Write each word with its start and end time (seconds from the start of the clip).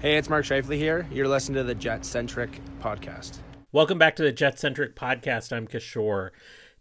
Hey, 0.00 0.16
it's 0.16 0.30
Mark 0.30 0.46
Scheifele 0.46 0.78
here. 0.78 1.06
You're 1.12 1.28
listening 1.28 1.56
to 1.56 1.62
the 1.62 1.74
Jet 1.74 2.06
Centric 2.06 2.58
podcast. 2.80 3.40
Welcome 3.70 3.98
back 3.98 4.16
to 4.16 4.22
the 4.22 4.32
Jet 4.32 4.58
Centric 4.58 4.96
podcast. 4.96 5.54
I'm 5.54 5.68
Kishore. 5.68 6.30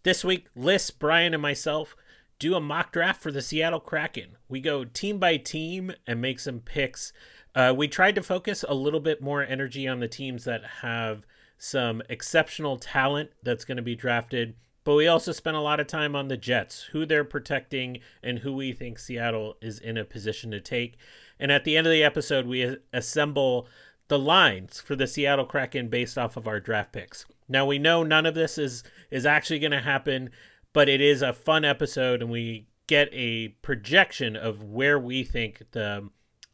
This 0.03 0.23
week, 0.23 0.47
Liz, 0.55 0.89
Brian, 0.89 1.33
and 1.33 1.41
myself 1.41 1.97
do 2.39 2.55
a 2.55 2.61
mock 2.61 2.93
draft 2.93 3.21
for 3.21 3.29
the 3.29 3.41
Seattle 3.41 3.81
Kraken. 3.81 4.37
We 4.47 4.61
go 4.61 4.85
team 4.85 5.19
by 5.19 5.35
team 5.35 5.91
and 6.07 6.21
make 6.21 6.39
some 6.39 6.61
picks. 6.61 7.11
Uh, 7.53 7.73
we 7.75 7.89
tried 7.89 8.15
to 8.15 8.23
focus 8.23 8.63
a 8.65 8.73
little 8.73 9.01
bit 9.01 9.21
more 9.21 9.43
energy 9.43 9.85
on 9.85 9.99
the 9.99 10.07
teams 10.07 10.45
that 10.45 10.63
have 10.81 11.25
some 11.57 12.01
exceptional 12.07 12.77
talent 12.77 13.31
that's 13.43 13.65
going 13.65 13.75
to 13.75 13.83
be 13.83 13.97
drafted. 13.97 14.55
But 14.85 14.95
we 14.95 15.07
also 15.07 15.33
spent 15.33 15.57
a 15.57 15.61
lot 15.61 15.81
of 15.81 15.87
time 15.87 16.15
on 16.15 16.29
the 16.29 16.37
Jets, 16.37 16.83
who 16.93 17.05
they're 17.05 17.25
protecting, 17.25 17.99
and 18.23 18.39
who 18.39 18.53
we 18.53 18.71
think 18.71 18.97
Seattle 18.97 19.57
is 19.61 19.77
in 19.77 19.97
a 19.97 20.05
position 20.05 20.51
to 20.51 20.61
take. 20.61 20.97
And 21.39 21.51
at 21.51 21.63
the 21.63 21.77
end 21.77 21.87
of 21.87 21.91
the 21.91 22.03
episode, 22.03 22.45
we 22.45 22.77
assemble 22.91 23.67
the 24.09 24.19
lines 24.19 24.81
for 24.81 24.95
the 24.95 25.07
Seattle 25.07 25.45
Kraken 25.45 25.87
based 25.87 26.17
off 26.17 26.35
of 26.35 26.47
our 26.47 26.59
draft 26.59 26.91
picks. 26.91 27.25
Now 27.47 27.65
we 27.65 27.79
know 27.79 28.03
none 28.03 28.25
of 28.25 28.35
this 28.35 28.57
is 28.57 28.83
is 29.09 29.25
actually 29.25 29.59
going 29.59 29.71
to 29.71 29.81
happen, 29.81 30.29
but 30.73 30.89
it 30.89 31.01
is 31.01 31.21
a 31.21 31.33
fun 31.33 31.63
episode, 31.63 32.21
and 32.21 32.31
we 32.31 32.67
get 32.87 33.09
a 33.11 33.49
projection 33.61 34.35
of 34.35 34.63
where 34.63 34.99
we 34.99 35.23
think 35.23 35.63
the 35.71 36.09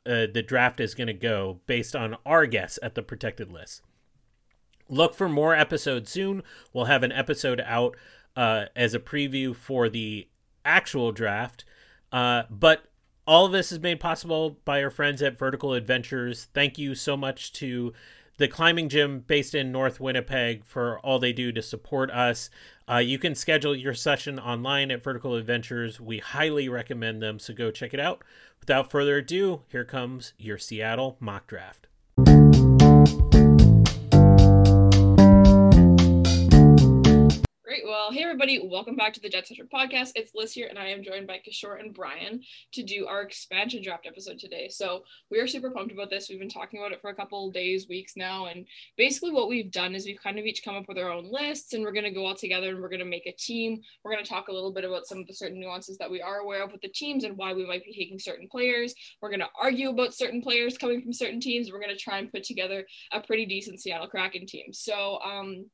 uh, 0.06 0.28
the 0.32 0.44
draft 0.46 0.80
is 0.80 0.94
going 0.94 1.08
to 1.08 1.14
go 1.14 1.62
based 1.66 1.96
on 1.96 2.16
our 2.26 2.46
guess 2.46 2.78
at 2.84 2.94
the 2.94 3.02
protected 3.02 3.52
list. 3.52 3.82
Look 4.88 5.16
for 5.16 5.28
more 5.28 5.56
episodes 5.56 6.12
soon. 6.12 6.44
We'll 6.74 6.86
have 6.86 7.04
an 7.04 7.12
episode 7.12 7.62
out 7.66 7.98
uh, 8.36 8.66
as 8.76 8.94
a 8.94 9.00
preview 9.00 9.56
for 9.56 9.90
the 9.90 10.28
actual 10.64 11.12
draft. 11.12 11.66
Uh, 12.12 12.44
but 12.52 12.86
all 13.28 13.46
of 13.46 13.52
this 13.52 13.72
is 13.72 13.80
made 13.80 14.00
possible 14.00 14.58
by 14.66 14.84
our 14.84 14.90
friends 14.90 15.22
at 15.22 15.38
Vertical 15.38 15.74
Adventures. 15.74 16.48
Thank 16.54 16.78
you 16.78 16.94
so 16.94 17.18
much 17.18 17.52
to 17.54 17.94
the 18.38 18.48
climbing 18.48 18.90
gym 18.90 19.22
based 19.22 19.56
in 19.56 19.72
North 19.72 20.00
Winnipeg 20.00 20.64
for 20.66 21.00
all 21.00 21.20
they 21.20 21.34
do 21.34 21.52
to 21.52 21.62
support 21.62 22.12
us. 22.12 22.50
Uh, 22.88 22.98
you 22.98 23.18
can 23.18 23.34
schedule 23.34 23.76
your 23.76 23.94
session 23.94 24.40
online 24.40 24.92
at 24.92 25.04
Vertical 25.04 25.36
Adventures. 25.36 26.00
We 26.00 26.20
highly 26.20 26.70
recommend 26.70 27.22
them, 27.22 27.40
so 27.40 27.54
go 27.54 27.72
check 27.72 27.94
it 27.94 28.00
out. 28.00 28.24
Without 28.60 28.92
further 28.92 29.18
ado, 29.18 29.62
here 29.70 29.86
comes 29.86 30.34
your 30.38 30.58
Seattle 30.58 31.18
mock 31.20 31.48
draft. 31.48 31.88
Great. 37.76 37.88
Well, 37.88 38.10
hey 38.10 38.24
everybody, 38.24 38.62
welcome 38.64 38.96
back 38.96 39.12
to 39.14 39.20
the 39.20 39.28
Jet 39.28 39.48
Centric 39.48 39.70
podcast. 39.70 40.14
It's 40.16 40.34
Liz 40.34 40.54
here, 40.54 40.68
and 40.70 40.80
I 40.80 40.88
am 40.88 41.04
joined 41.04 41.28
by 41.28 41.42
Kishore 41.46 41.78
and 41.78 41.94
Brian 41.94 42.40
to 42.72 42.84
do 42.84 43.06
our 43.06 43.22
expansion 43.22 43.84
draft 43.84 44.08
episode 44.08 44.40
today. 44.40 44.70
So 44.70 45.04
we 45.30 45.42
are 45.42 45.48
super 45.48 45.70
pumped 45.72 45.92
about 45.92 46.10
this. 46.10 46.30
We've 46.30 46.40
been 46.40 46.48
talking 46.48 46.80
about 46.80 46.94
it 46.94 47.02
for 47.02 47.10
a 47.10 47.16
couple 47.16 47.52
days, 47.52 47.90
weeks 47.90 48.14
now, 48.16 48.46
and 48.46 48.66
basically 48.96 49.32
what 49.32 49.50
we've 49.50 49.74
done 49.74 49.94
is 49.94 50.06
we've 50.06 50.24
kind 50.24 50.40
of 50.40 50.46
each 50.46 50.64
come 50.64 50.78
up 50.78 50.88
with 50.88 50.98
our 50.98 51.12
own 51.12 51.30
lists, 51.30 51.74
and 51.74 51.84
we're 51.84 51.92
going 51.92 52.06
to 52.06 52.12
go 52.12 52.26
all 52.26 52.36
together 52.36 52.70
and 52.70 52.80
we're 52.80 52.88
going 52.88 53.00
to 53.00 53.06
make 53.06 53.26
a 53.26 53.34
team. 53.34 53.82
We're 54.06 54.14
going 54.14 54.24
to 54.24 54.30
talk 54.30 54.48
a 54.48 54.54
little 54.54 54.72
bit 54.72 54.86
about 54.86 55.06
some 55.06 55.18
of 55.18 55.28
the 55.28 55.34
certain 55.34 55.60
nuances 55.60 55.98
that 55.98 56.10
we 56.10 56.22
are 56.22 56.38
aware 56.38 56.64
of 56.64 56.72
with 56.72 56.82
the 56.82 56.88
teams 56.88 57.26
and 57.26 57.36
why 57.36 57.52
we 57.52 57.68
might 57.68 57.84
be 57.84 57.92
taking 57.92 58.20
certain 58.20 58.48
players. 58.50 58.96
We're 59.22 59.32
going 59.32 59.42
to 59.42 59.50
argue 59.62 59.90
about 59.90 60.14
certain 60.14 60.42
players 60.42 60.78
coming 60.78 61.02
from 61.02 61.12
certain 61.12 61.42
teams. 61.42 61.70
We're 61.70 61.82
going 61.82 61.94
to 61.94 62.02
try 62.02 62.20
and 62.20 62.32
put 62.32 62.46
together 62.46 62.86
a 63.12 63.20
pretty 63.20 63.46
decent 63.46 63.82
Seattle 63.82 64.08
Kraken 64.08 64.46
team. 64.46 64.72
So, 64.72 65.20
um, 65.20 65.66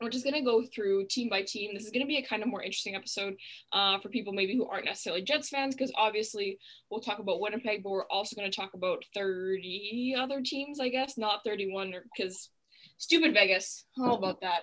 we're 0.00 0.10
just 0.10 0.24
going 0.24 0.34
to 0.34 0.40
go 0.40 0.64
through 0.64 1.06
team 1.06 1.28
by 1.28 1.42
team. 1.42 1.72
This 1.74 1.84
is 1.84 1.90
going 1.90 2.04
to 2.04 2.08
be 2.08 2.16
a 2.16 2.26
kind 2.26 2.42
of 2.42 2.48
more 2.48 2.62
interesting 2.62 2.94
episode 2.94 3.36
uh, 3.72 3.98
for 3.98 4.08
people 4.08 4.32
maybe 4.32 4.56
who 4.56 4.66
aren't 4.66 4.86
necessarily 4.86 5.22
Jets 5.22 5.48
fans, 5.48 5.74
because 5.74 5.92
obviously 5.96 6.58
we'll 6.90 7.00
talk 7.00 7.18
about 7.18 7.40
Winnipeg, 7.40 7.82
but 7.82 7.90
we're 7.90 8.06
also 8.06 8.36
going 8.36 8.50
to 8.50 8.56
talk 8.56 8.74
about 8.74 9.04
30 9.14 10.14
other 10.18 10.40
teams, 10.42 10.80
I 10.80 10.88
guess, 10.88 11.18
not 11.18 11.44
31, 11.44 11.94
because 12.16 12.50
stupid 12.98 13.34
Vegas. 13.34 13.84
How 13.96 14.14
about 14.14 14.40
that? 14.40 14.62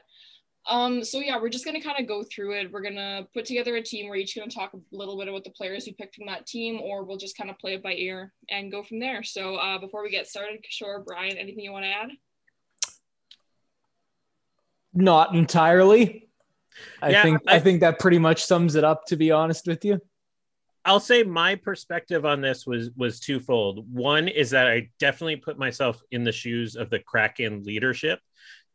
Um, 0.70 1.04
so 1.04 1.20
yeah, 1.20 1.40
we're 1.40 1.50
just 1.50 1.64
gonna 1.64 1.82
kind 1.82 1.98
of 2.00 2.08
go 2.08 2.24
through 2.24 2.60
it. 2.60 2.72
We're 2.72 2.82
gonna 2.82 3.26
put 3.34 3.46
together 3.46 3.78
a 3.78 3.82
team. 3.82 4.10
We're 4.10 4.18
each 4.18 4.36
gonna 4.36 4.52
talk 4.52 4.74
a 4.74 4.80
little 4.92 5.18
bit 5.18 5.30
about 5.30 5.46
the 5.46 5.52
players 5.52 5.86
we 5.86 5.94
picked 5.94 6.16
from 6.16 6.28
that 6.28 6.46
team, 6.46 6.82
or 6.82 7.04
we'll 7.04 7.18
just 7.18 7.38
kind 7.38 7.50
of 7.50 7.58
play 7.58 7.76
it 7.76 7.84
by 7.84 7.94
ear 7.94 8.34
and 8.50 8.72
go 8.72 8.84
from 8.84 9.00
there. 9.00 9.24
So 9.24 9.56
uh, 9.56 9.80
before 9.80 10.04
we 10.04 10.10
get 10.10 10.28
started, 10.28 10.66
Kishore, 10.66 11.06
Brian, 11.06 11.38
anything 11.38 11.64
you 11.64 11.72
want 11.72 11.86
to 11.86 11.92
add? 11.92 12.10
Not 14.98 15.36
entirely. 15.36 16.28
I 17.02 17.12
Yeah, 17.12 17.24
think 17.24 17.42
I- 17.48 17.56
I, 17.56 17.60
think 17.60 17.82
that 17.82 18.00
pretty 18.00 18.20
much 18.20 18.44
sums 18.46 18.76
it 18.76 18.84
up. 18.84 19.06
To 19.08 19.16
be 19.16 19.32
honest 19.32 19.68
with 19.68 19.84
you, 19.86 20.00
I'll 20.86 21.00
say 21.00 21.24
my 21.24 21.56
perspective 21.56 22.26
on 22.26 22.42
this 22.42 22.66
was 22.66 22.92
was 22.96 23.20
twofold. 23.20 23.92
One 23.92 24.28
is 24.28 24.52
that 24.52 24.68
I 24.68 24.90
definitely 25.00 25.38
put 25.38 25.58
myself 25.58 26.02
in 26.12 26.24
the 26.24 26.32
shoes 26.32 26.76
of 26.76 26.90
the 26.90 27.00
Kraken 27.00 27.64
leadership, 27.64 28.20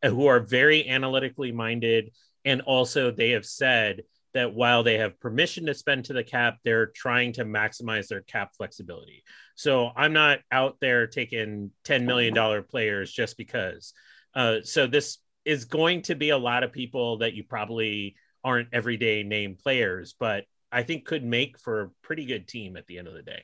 uh, 0.02 0.10
who 0.10 0.26
are 0.26 0.40
very 0.40 0.88
analytically 0.88 1.52
minded, 1.52 2.12
and 2.44 2.60
also 2.62 3.10
they 3.10 3.30
have 3.30 3.46
said 3.46 4.02
that 4.34 4.54
while 4.54 4.82
they 4.82 4.96
have 4.98 5.20
permission 5.20 5.66
to 5.66 5.74
spend 5.74 6.06
to 6.06 6.12
the 6.14 6.24
cap, 6.24 6.56
they're 6.64 6.86
trying 6.86 7.34
to 7.34 7.44
maximize 7.44 8.08
their 8.08 8.22
cap 8.22 8.50
flexibility. 8.56 9.22
So 9.54 9.90
I'm 9.94 10.12
not 10.14 10.40
out 10.50 10.78
there 10.80 11.06
taking 11.06 11.70
ten 11.84 12.04
million 12.06 12.34
dollar 12.34 12.62
players 12.62 13.12
just 13.12 13.36
because. 13.36 13.92
Uh, 14.34 14.56
so 14.64 14.86
this 14.86 15.18
is 15.44 15.64
going 15.64 16.02
to 16.02 16.14
be 16.14 16.30
a 16.30 16.38
lot 16.38 16.62
of 16.62 16.72
people 16.72 17.18
that 17.18 17.34
you 17.34 17.44
probably 17.44 18.16
aren't 18.44 18.68
everyday 18.72 19.22
name 19.22 19.56
players, 19.60 20.14
but 20.18 20.44
I 20.70 20.82
think 20.82 21.04
could 21.04 21.24
make 21.24 21.58
for 21.58 21.80
a 21.82 21.90
pretty 22.02 22.24
good 22.24 22.48
team 22.48 22.76
at 22.76 22.86
the 22.86 22.98
end 22.98 23.08
of 23.08 23.14
the 23.14 23.22
day. 23.22 23.42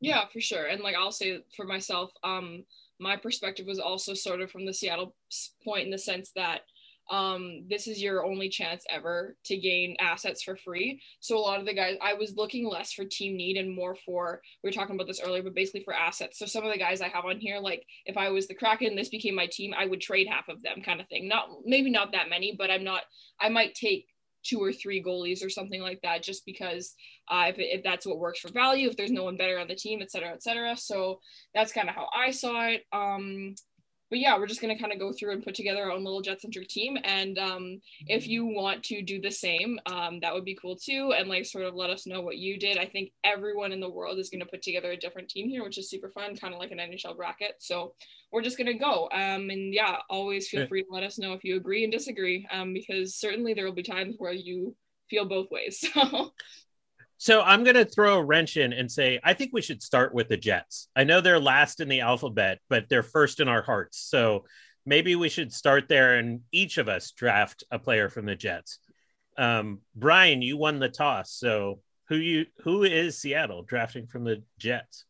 Yeah, 0.00 0.26
for 0.32 0.40
sure. 0.40 0.66
And 0.66 0.82
like 0.82 0.96
I'll 0.96 1.12
say 1.12 1.40
for 1.56 1.64
myself, 1.64 2.10
um, 2.22 2.64
my 2.98 3.16
perspective 3.16 3.66
was 3.66 3.78
also 3.78 4.14
sort 4.14 4.40
of 4.40 4.50
from 4.50 4.66
the 4.66 4.74
Seattle 4.74 5.14
point 5.64 5.84
in 5.84 5.90
the 5.90 5.98
sense 5.98 6.30
that 6.36 6.62
um, 7.10 7.64
this 7.68 7.86
is 7.86 8.02
your 8.02 8.24
only 8.24 8.48
chance 8.48 8.84
ever 8.88 9.36
to 9.44 9.56
gain 9.56 9.96
assets 10.00 10.42
for 10.42 10.56
free. 10.56 11.00
So 11.20 11.36
a 11.36 11.40
lot 11.40 11.60
of 11.60 11.66
the 11.66 11.74
guys, 11.74 11.96
I 12.02 12.14
was 12.14 12.36
looking 12.36 12.66
less 12.68 12.92
for 12.92 13.04
team 13.04 13.36
need 13.36 13.56
and 13.56 13.74
more 13.74 13.94
for 13.94 14.40
we 14.62 14.68
were 14.68 14.72
talking 14.72 14.94
about 14.94 15.06
this 15.06 15.20
earlier, 15.20 15.42
but 15.42 15.54
basically 15.54 15.82
for 15.84 15.94
assets. 15.94 16.38
So 16.38 16.46
some 16.46 16.64
of 16.64 16.72
the 16.72 16.78
guys 16.78 17.00
I 17.00 17.08
have 17.08 17.24
on 17.24 17.38
here, 17.38 17.58
like 17.58 17.84
if 18.06 18.16
I 18.16 18.30
was 18.30 18.48
the 18.48 18.54
Kraken, 18.54 18.96
this 18.96 19.10
became 19.10 19.34
my 19.34 19.46
team, 19.46 19.74
I 19.76 19.86
would 19.86 20.00
trade 20.00 20.28
half 20.28 20.48
of 20.48 20.62
them, 20.62 20.82
kind 20.82 21.00
of 21.00 21.08
thing. 21.08 21.28
Not 21.28 21.48
maybe 21.64 21.90
not 21.90 22.12
that 22.12 22.30
many, 22.30 22.54
but 22.56 22.70
I'm 22.70 22.84
not. 22.84 23.02
I 23.40 23.50
might 23.50 23.74
take 23.74 24.06
two 24.44 24.62
or 24.62 24.72
three 24.72 25.02
goalies 25.02 25.44
or 25.44 25.48
something 25.48 25.80
like 25.80 26.00
that 26.02 26.22
just 26.22 26.44
because 26.44 26.94
uh, 27.28 27.46
if, 27.48 27.56
if 27.58 27.82
that's 27.82 28.06
what 28.06 28.18
works 28.18 28.40
for 28.40 28.52
value 28.52 28.88
if 28.88 28.96
there's 28.96 29.10
no 29.10 29.24
one 29.24 29.38
better 29.38 29.58
on 29.58 29.66
the 29.66 29.74
team 29.74 30.02
et 30.02 30.10
cetera 30.10 30.28
et 30.32 30.42
cetera 30.42 30.76
so 30.76 31.18
that's 31.54 31.72
kind 31.72 31.88
of 31.88 31.94
how 31.94 32.06
i 32.14 32.30
saw 32.30 32.66
it 32.66 32.82
um, 32.92 33.54
but 34.14 34.20
yeah 34.20 34.38
we're 34.38 34.46
just 34.46 34.60
going 34.60 34.72
to 34.72 34.80
kind 34.80 34.92
of 34.92 35.00
go 35.00 35.12
through 35.12 35.32
and 35.32 35.42
put 35.42 35.56
together 35.56 35.82
our 35.82 35.90
own 35.90 36.04
little 36.04 36.20
jet 36.20 36.40
centric 36.40 36.68
team 36.68 36.96
and 37.02 37.36
um, 37.36 37.80
if 38.06 38.28
you 38.28 38.46
want 38.46 38.80
to 38.84 39.02
do 39.02 39.20
the 39.20 39.28
same 39.28 39.76
um, 39.86 40.20
that 40.20 40.32
would 40.32 40.44
be 40.44 40.54
cool 40.54 40.76
too 40.76 41.12
and 41.18 41.28
like 41.28 41.44
sort 41.44 41.64
of 41.64 41.74
let 41.74 41.90
us 41.90 42.06
know 42.06 42.20
what 42.20 42.38
you 42.38 42.56
did. 42.56 42.78
I 42.78 42.86
think 42.86 43.10
everyone 43.24 43.72
in 43.72 43.80
the 43.80 43.90
world 43.90 44.20
is 44.20 44.30
going 44.30 44.38
to 44.38 44.46
put 44.46 44.62
together 44.62 44.92
a 44.92 44.96
different 44.96 45.28
team 45.28 45.48
here 45.48 45.64
which 45.64 45.78
is 45.78 45.90
super 45.90 46.10
fun 46.10 46.36
kind 46.36 46.54
of 46.54 46.60
like 46.60 46.70
an 46.70 46.78
nhl 46.78 47.16
bracket 47.16 47.56
so 47.58 47.94
we're 48.30 48.40
just 48.40 48.56
going 48.56 48.68
to 48.68 48.74
go. 48.74 49.08
Um, 49.10 49.50
and 49.50 49.74
yeah 49.74 49.96
always 50.08 50.48
feel 50.48 50.68
free 50.68 50.84
to 50.84 50.92
let 50.92 51.02
us 51.02 51.18
know 51.18 51.32
if 51.32 51.42
you 51.42 51.56
agree 51.56 51.82
and 51.82 51.92
disagree 51.92 52.46
um, 52.52 52.72
because 52.72 53.16
certainly 53.16 53.52
there 53.52 53.64
will 53.64 53.72
be 53.72 53.82
times 53.82 54.14
where 54.18 54.32
you 54.32 54.76
feel 55.10 55.24
both 55.24 55.50
ways 55.50 55.84
so 55.92 56.32
So 57.16 57.42
I'm 57.42 57.64
going 57.64 57.76
to 57.76 57.84
throw 57.84 58.18
a 58.18 58.24
wrench 58.24 58.56
in 58.56 58.72
and 58.72 58.90
say 58.90 59.20
I 59.22 59.34
think 59.34 59.50
we 59.52 59.62
should 59.62 59.82
start 59.82 60.14
with 60.14 60.28
the 60.28 60.36
Jets. 60.36 60.88
I 60.94 61.04
know 61.04 61.20
they're 61.20 61.40
last 61.40 61.80
in 61.80 61.88
the 61.88 62.00
alphabet, 62.00 62.58
but 62.68 62.88
they're 62.88 63.02
first 63.02 63.40
in 63.40 63.48
our 63.48 63.62
hearts. 63.62 63.98
So 63.98 64.44
maybe 64.84 65.16
we 65.16 65.28
should 65.28 65.52
start 65.52 65.88
there 65.88 66.16
and 66.16 66.40
each 66.52 66.78
of 66.78 66.88
us 66.88 67.12
draft 67.12 67.64
a 67.70 67.78
player 67.78 68.08
from 68.08 68.26
the 68.26 68.36
Jets. 68.36 68.78
Um, 69.38 69.80
Brian, 69.94 70.42
you 70.42 70.56
won 70.56 70.78
the 70.78 70.88
toss. 70.88 71.32
So 71.32 71.80
who 72.08 72.16
you 72.16 72.46
who 72.58 72.82
is 72.84 73.18
Seattle 73.18 73.62
drafting 73.62 74.06
from 74.06 74.24
the 74.24 74.42
Jets? 74.58 75.04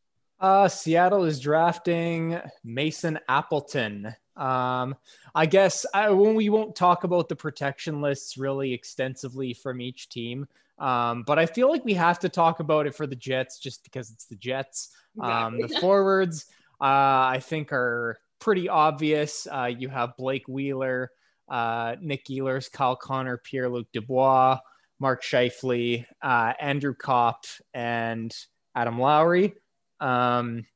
uh, 0.44 0.68
Seattle 0.68 1.24
is 1.24 1.40
drafting 1.40 2.38
Mason 2.62 3.18
Appleton. 3.28 4.14
Um, 4.36 4.94
I 5.34 5.46
guess 5.46 5.86
I, 5.94 6.10
when 6.10 6.34
we 6.34 6.50
won't 6.50 6.76
talk 6.76 7.04
about 7.04 7.30
the 7.30 7.36
protection 7.36 8.02
lists 8.02 8.36
really 8.36 8.74
extensively 8.74 9.54
from 9.54 9.80
each 9.80 10.10
team, 10.10 10.46
um, 10.78 11.22
but 11.26 11.38
I 11.38 11.46
feel 11.46 11.70
like 11.70 11.84
we 11.84 11.94
have 11.94 12.18
to 12.20 12.28
talk 12.28 12.60
about 12.60 12.86
it 12.86 12.94
for 12.94 13.06
the 13.06 13.16
Jets 13.16 13.58
just 13.58 13.84
because 13.84 14.10
it's 14.10 14.26
the 14.26 14.36
Jets. 14.36 14.90
Um, 15.20 15.60
the 15.60 15.68
forwards, 15.80 16.46
uh, 16.80 17.30
I 17.30 17.40
think, 17.42 17.72
are 17.72 18.18
pretty 18.40 18.68
obvious. 18.68 19.46
Uh, 19.50 19.66
you 19.66 19.88
have 19.88 20.16
Blake 20.16 20.48
Wheeler, 20.48 21.10
uh, 21.48 21.96
Nick 22.00 22.26
Ehlers, 22.26 22.70
Kyle 22.70 22.96
Connor, 22.96 23.38
Pierre 23.38 23.68
Luc 23.68 23.86
Dubois, 23.92 24.58
Mark 24.98 25.22
Scheifele, 25.22 26.04
uh, 26.22 26.52
Andrew 26.60 26.94
Copp, 26.94 27.44
and 27.72 28.34
Adam 28.74 28.98
Lowry. 28.98 29.54
Um, 30.00 30.66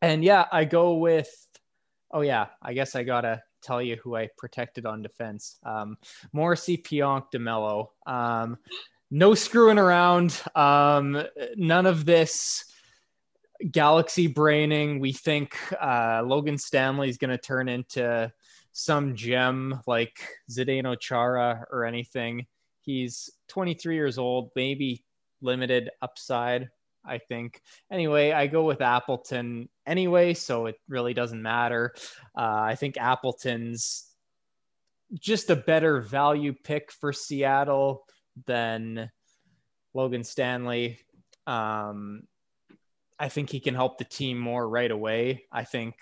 and 0.00 0.24
yeah, 0.24 0.46
I 0.50 0.64
go 0.64 0.94
with, 0.94 1.30
oh, 2.10 2.22
yeah, 2.22 2.46
I 2.62 2.72
guess 2.72 2.94
I 2.94 3.02
got 3.02 3.22
to 3.22 3.42
tell 3.62 3.82
you 3.82 3.96
who 3.96 4.16
I 4.16 4.28
protected 4.38 4.86
on 4.86 5.02
defense. 5.02 5.58
Um, 5.64 5.98
Morrissey, 6.32 6.78
Pionk, 6.78 7.26
DeMelo. 7.34 7.88
Um, 8.06 8.58
no 9.10 9.34
screwing 9.34 9.78
around. 9.78 10.40
Um, 10.54 11.22
none 11.56 11.86
of 11.86 12.04
this 12.04 12.64
galaxy 13.70 14.26
braining. 14.26 15.00
We 15.00 15.12
think 15.12 15.56
uh, 15.80 16.22
Logan 16.24 16.58
Stanley 16.58 17.08
is 17.08 17.18
going 17.18 17.30
to 17.30 17.38
turn 17.38 17.68
into 17.68 18.32
some 18.72 19.16
gem 19.16 19.80
like 19.86 20.20
Zdeno 20.50 20.98
Chara 20.98 21.66
or 21.70 21.84
anything. 21.84 22.46
He's 22.82 23.30
23 23.48 23.94
years 23.94 24.18
old, 24.18 24.50
maybe 24.54 25.04
limited 25.40 25.90
upside, 26.00 26.68
I 27.04 27.18
think. 27.18 27.60
Anyway, 27.90 28.32
I 28.32 28.46
go 28.46 28.64
with 28.64 28.80
Appleton 28.80 29.68
anyway, 29.86 30.34
so 30.34 30.66
it 30.66 30.76
really 30.88 31.14
doesn't 31.14 31.42
matter. 31.42 31.94
Uh, 32.36 32.60
I 32.60 32.76
think 32.76 32.96
Appleton's 32.96 34.06
just 35.18 35.50
a 35.50 35.56
better 35.56 36.00
value 36.00 36.52
pick 36.52 36.92
for 36.92 37.12
Seattle 37.12 38.04
than 38.46 39.10
Logan 39.94 40.24
Stanley. 40.24 40.98
Um, 41.46 42.22
I 43.18 43.28
think 43.28 43.50
he 43.50 43.60
can 43.60 43.74
help 43.74 43.98
the 43.98 44.04
team 44.04 44.38
more 44.38 44.68
right 44.68 44.90
away. 44.90 45.44
I 45.50 45.64
think 45.64 45.94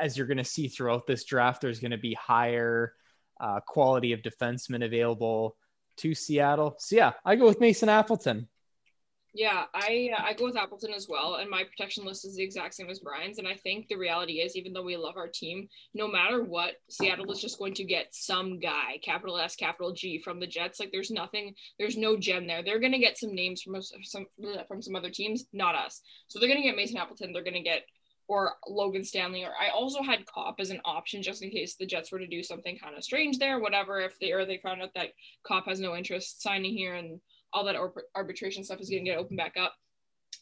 as 0.00 0.16
you're 0.16 0.26
going 0.26 0.38
to 0.38 0.44
see 0.44 0.68
throughout 0.68 1.06
this 1.06 1.24
draft, 1.24 1.60
there's 1.60 1.80
going 1.80 1.90
to 1.92 1.98
be 1.98 2.14
higher 2.14 2.92
uh, 3.40 3.60
quality 3.60 4.12
of 4.12 4.22
defensemen 4.22 4.84
available 4.84 5.56
to 5.96 6.14
Seattle. 6.14 6.76
So 6.78 6.96
yeah, 6.96 7.12
I 7.24 7.36
go 7.36 7.46
with 7.46 7.60
Mason 7.60 7.88
Appleton. 7.88 8.48
Yeah, 9.36 9.64
I 9.74 10.10
uh, 10.16 10.22
I 10.22 10.32
go 10.32 10.44
with 10.44 10.56
Appleton 10.56 10.94
as 10.94 11.08
well, 11.08 11.34
and 11.34 11.50
my 11.50 11.64
protection 11.64 12.04
list 12.04 12.24
is 12.24 12.36
the 12.36 12.44
exact 12.44 12.72
same 12.72 12.88
as 12.88 13.00
Brian's. 13.00 13.38
And 13.38 13.48
I 13.48 13.54
think 13.54 13.88
the 13.88 13.96
reality 13.96 14.34
is, 14.34 14.54
even 14.54 14.72
though 14.72 14.84
we 14.84 14.96
love 14.96 15.16
our 15.16 15.26
team, 15.26 15.68
no 15.92 16.06
matter 16.06 16.44
what, 16.44 16.74
Seattle 16.88 17.30
is 17.32 17.40
just 17.40 17.58
going 17.58 17.74
to 17.74 17.84
get 17.84 18.14
some 18.14 18.60
guy, 18.60 19.00
capital 19.02 19.36
S, 19.36 19.56
capital 19.56 19.92
G, 19.92 20.20
from 20.20 20.38
the 20.38 20.46
Jets. 20.46 20.78
Like 20.78 20.92
there's 20.92 21.10
nothing, 21.10 21.52
there's 21.80 21.96
no 21.96 22.16
gem 22.16 22.46
there. 22.46 22.62
They're 22.62 22.78
gonna 22.78 23.00
get 23.00 23.18
some 23.18 23.34
names 23.34 23.60
from 23.60 23.82
some 23.82 24.26
from 24.68 24.80
some 24.80 24.94
other 24.94 25.10
teams, 25.10 25.46
not 25.52 25.74
us. 25.74 26.00
So 26.28 26.38
they're 26.38 26.48
gonna 26.48 26.62
get 26.62 26.76
Mason 26.76 26.96
Appleton. 26.96 27.32
They're 27.32 27.42
gonna 27.42 27.60
get 27.60 27.82
or 28.28 28.52
Logan 28.68 29.04
Stanley, 29.04 29.42
or 29.42 29.52
I 29.60 29.70
also 29.70 30.00
had 30.00 30.26
Copp 30.26 30.56
as 30.60 30.70
an 30.70 30.80
option 30.84 31.22
just 31.22 31.42
in 31.42 31.50
case 31.50 31.74
the 31.74 31.86
Jets 31.86 32.12
were 32.12 32.20
to 32.20 32.26
do 32.26 32.42
something 32.42 32.78
kind 32.78 32.96
of 32.96 33.04
strange 33.04 33.38
there, 33.38 33.58
whatever. 33.58 34.00
If 34.00 34.18
they 34.20 34.30
or 34.30 34.46
they 34.46 34.58
found 34.58 34.80
out 34.80 34.94
that 34.94 35.10
Copp 35.42 35.66
has 35.66 35.80
no 35.80 35.96
interest 35.96 36.40
signing 36.40 36.72
here 36.72 36.94
and 36.94 37.20
all 37.54 37.64
that 37.64 37.76
arbitration 38.14 38.64
stuff 38.64 38.80
is 38.80 38.90
going 38.90 39.04
to 39.04 39.10
get 39.10 39.18
opened 39.18 39.38
back 39.38 39.54
up. 39.56 39.74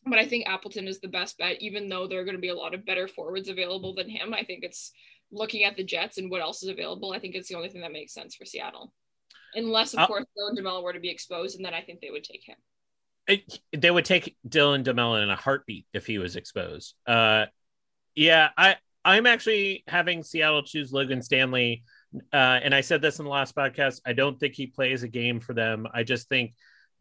But 0.05 0.19
I 0.19 0.27
think 0.27 0.49
Appleton 0.49 0.89
is 0.89 1.01
the 1.01 1.09
best 1.09 1.39
bet, 1.39 1.61
even 1.61 1.89
though 1.89 2.09
there 2.09 2.21
are 2.21 2.25
going 2.25 2.37
to 2.37 2.41
be 2.41 2.49
a 2.49 2.57
lot 2.57 2.75
of 2.75 2.85
better 2.85 3.07
forwards 3.07 3.49
available 3.49 3.95
than 3.95 4.09
him. 4.09 4.35
I 4.35 4.43
think 4.43 4.65
it's 4.65 4.91
looking 5.31 5.65
at 5.65 5.77
the 5.77 5.85
Jets 5.85 6.19
and 6.19 6.31
what 6.31 6.41
else 6.41 6.63
is 6.63 6.71
available. 6.71 7.13
I 7.13 7.21
think 7.21 7.35
it's 7.35 7.49
the 7.49 7.55
only 7.55 7.69
thing 7.69 7.83
that 7.83 7.93
makes 7.93 8.13
sense 8.13 8.35
for 8.35 8.45
Seattle, 8.45 8.93
unless 9.55 9.95
of 9.95 10.01
uh, 10.01 10.07
course 10.07 10.25
Dylan 10.37 10.59
DeMelo 10.59 10.83
were 10.83 10.93
to 10.93 11.01
be 11.01 11.11
exposed, 11.11 11.57
and 11.57 11.65
then 11.65 11.75
I 11.75 11.83
think 11.83 12.01
they 12.01 12.11
would 12.11 12.25
take 12.25 12.43
him. 12.45 12.57
It, 13.29 13.61
they 13.77 13.91
would 13.91 14.05
take 14.05 14.37
Dylan 14.49 14.83
DeMelo 14.83 15.23
in 15.23 15.31
a 15.31 15.37
heartbeat 15.37 15.87
if 15.93 16.07
he 16.07 16.19
was 16.19 16.35
exposed. 16.35 16.95
Uh, 17.07 17.47
yeah, 18.15 18.49
I 18.57 18.77
I'm 19.05 19.27
actually 19.27 19.85
having 19.87 20.23
Seattle 20.23 20.63
choose 20.63 20.93
Logan 20.93 21.23
Stanley. 21.23 21.85
Uh, 22.33 22.61
and 22.63 22.75
I 22.75 22.83
said 22.83 23.01
this 23.01 23.19
in 23.19 23.25
the 23.25 23.31
last 23.31 23.57
podcast. 23.57 24.01
I 24.05 24.13
don't 24.13 24.39
think 24.39 24.55
he 24.55 24.67
plays 24.67 25.03
a 25.03 25.09
game 25.09 25.41
for 25.41 25.55
them. 25.55 25.87
I 25.95 26.03
just 26.03 26.29
think 26.29 26.55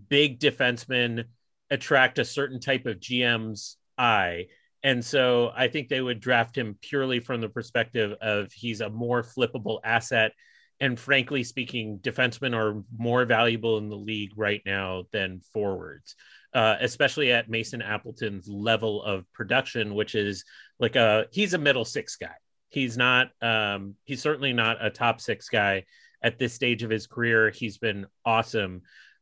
big 0.10 0.40
defensemen 0.40 1.26
attract 1.70 2.20
a 2.20 2.26
certain 2.26 2.60
type 2.60 2.86
of 2.86 3.00
GM's 3.00 3.78
eye. 3.98 4.48
And 4.84 5.04
so 5.04 5.52
I 5.56 5.68
think 5.68 5.88
they 5.90 6.02
would 6.02 6.20
draft 6.20 6.58
him 6.58 6.78
purely 6.82 7.20
from 7.20 7.42
the 7.42 7.50
perspective 7.50 8.18
of 8.22 8.52
he's 8.52 8.82
a 8.82 8.90
more 8.90 9.24
flippable 9.24 9.80
asset. 9.84 10.34
And 10.80 11.00
frankly 11.00 11.44
speaking, 11.44 12.00
defensemen 12.00 12.56
are 12.56 12.84
more 12.98 13.26
valuable 13.26 13.78
in 13.78 13.90
the 13.90 13.96
league 13.96 14.32
right 14.36 14.62
now 14.66 15.04
than 15.12 15.42
forwards, 15.54 16.16
uh, 16.56 16.78
especially 16.80 17.32
at 17.32 17.50
Mason 17.50 17.84
Appleton's 17.84 18.48
level 18.48 19.04
of 19.04 19.32
production, 19.32 19.94
which 19.94 20.16
is 20.16 20.44
like 20.80 20.96
a 20.96 21.28
he's 21.32 21.54
a 21.54 21.60
middle 21.60 21.86
six 21.86 22.16
guy. 22.16 22.34
He's 22.70 22.98
not 22.98 23.30
um, 23.44 23.96
he's 24.06 24.22
certainly 24.22 24.54
not 24.54 24.84
a 24.84 24.90
top 24.90 25.22
six 25.22 25.50
guy 25.50 25.86
at 26.24 26.40
this 26.40 26.54
stage 26.54 26.82
of 26.82 26.90
his 26.90 27.06
career. 27.06 27.52
He's 27.52 27.78
been 27.78 28.08
awesome. 28.26 28.82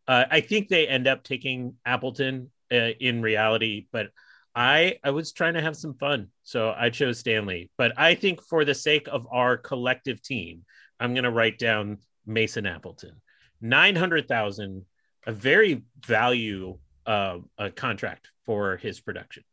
Uh, 0.10 0.26
I 0.32 0.42
think 0.42 0.70
they 0.70 0.88
end 0.88 1.08
up 1.08 1.24
taking 1.24 1.76
Appleton 1.86 2.50
uh, 2.72 2.94
in 3.00 3.22
reality, 3.22 3.86
but 3.92 4.08
I 4.56 4.98
I 5.04 5.12
was 5.12 5.32
trying 5.32 5.54
to 5.54 5.62
have 5.62 5.78
some 5.78 5.94
fun, 5.94 6.30
so 6.42 6.74
I 6.76 6.90
chose 6.90 7.20
Stanley. 7.20 7.70
But 7.78 7.94
I 7.96 8.16
think 8.16 8.42
for 8.42 8.66
the 8.66 8.74
sake 8.74 9.08
of 9.08 9.28
our 9.32 9.56
collective 9.56 10.20
team, 10.24 10.66
I'm 11.00 11.14
going 11.14 11.26
to 11.26 11.32
write 11.32 11.60
down 11.60 12.00
Mason 12.26 12.66
Appleton, 12.66 13.22
nine 13.62 13.96
hundred 13.96 14.28
thousand, 14.28 14.86
a 15.28 15.32
very 15.32 15.84
value 16.04 16.80
uh, 17.06 17.38
a 17.60 17.70
contract 17.70 18.32
for 18.48 18.78
his 18.78 19.00
production. 19.00 19.44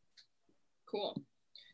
Cool, 0.91 1.21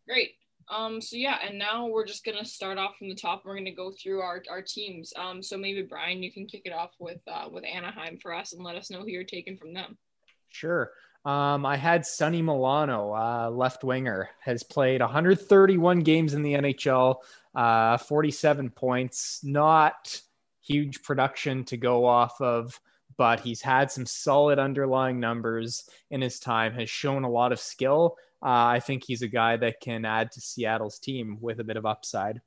great. 0.09 0.33
Um, 0.73 1.01
so 1.01 1.17
yeah, 1.17 1.37
and 1.47 1.59
now 1.59 1.87
we're 1.87 2.07
just 2.07 2.25
gonna 2.25 2.45
start 2.45 2.79
off 2.79 2.97
from 2.97 3.09
the 3.09 3.15
top. 3.15 3.43
We're 3.45 3.57
gonna 3.57 3.75
go 3.75 3.93
through 3.93 4.21
our, 4.21 4.43
our 4.51 4.63
teams. 4.63 5.13
Um, 5.17 5.43
so 5.43 5.59
maybe 5.59 5.83
Brian, 5.83 6.23
you 6.23 6.33
can 6.33 6.47
kick 6.47 6.63
it 6.65 6.73
off 6.73 6.93
with 6.99 7.21
uh, 7.27 7.49
with 7.51 7.65
Anaheim 7.65 8.19
for 8.19 8.33
us 8.33 8.53
and 8.53 8.65
let 8.65 8.77
us 8.77 8.91
know 8.91 9.01
who 9.01 9.09
you're 9.09 9.25
taking 9.25 9.57
from 9.57 9.75
them. 9.75 9.99
Sure. 10.49 10.93
Um, 11.25 11.65
I 11.65 11.77
had 11.77 12.05
Sonny 12.05 12.43
Milano, 12.43 13.15
uh, 13.15 13.51
left 13.51 13.85
winger, 13.85 14.31
has 14.41 14.65
played 14.65 15.01
131 15.01 16.01
games 16.01 16.35
in 16.35 16.43
the 16.43 16.55
NHL, 16.55 17.17
uh, 17.55 17.97
47 17.97 18.71
points. 18.71 19.41
Not 19.45 20.21
huge 20.63 21.03
production 21.03 21.65
to 21.65 21.77
go 21.77 22.05
off 22.07 22.41
of, 22.41 22.81
but 23.17 23.39
he's 23.39 23.61
had 23.61 23.91
some 23.91 24.07
solid 24.07 24.59
underlying 24.59 25.21
numbers 25.21 25.89
in 26.11 26.21
his 26.21 26.41
time. 26.41 26.73
Has 26.75 26.91
shown 26.91 27.25
a 27.25 27.31
lot 27.31 27.53
of 27.53 27.61
skill 27.61 28.17
uh, 28.43 28.75
I 28.75 28.81
think 28.81 29.05
he's 29.05 29.23
a 29.23 29.29
guy 29.29 29.57
that 29.57 29.81
can 29.81 30.05
add 30.05 30.33
to 30.33 30.41
Seattle's 30.41 30.99
team 30.99 31.39
with 31.41 31.61
a 31.61 31.65
bit 31.65 31.77
of 31.77 31.87
upside. 31.87 32.41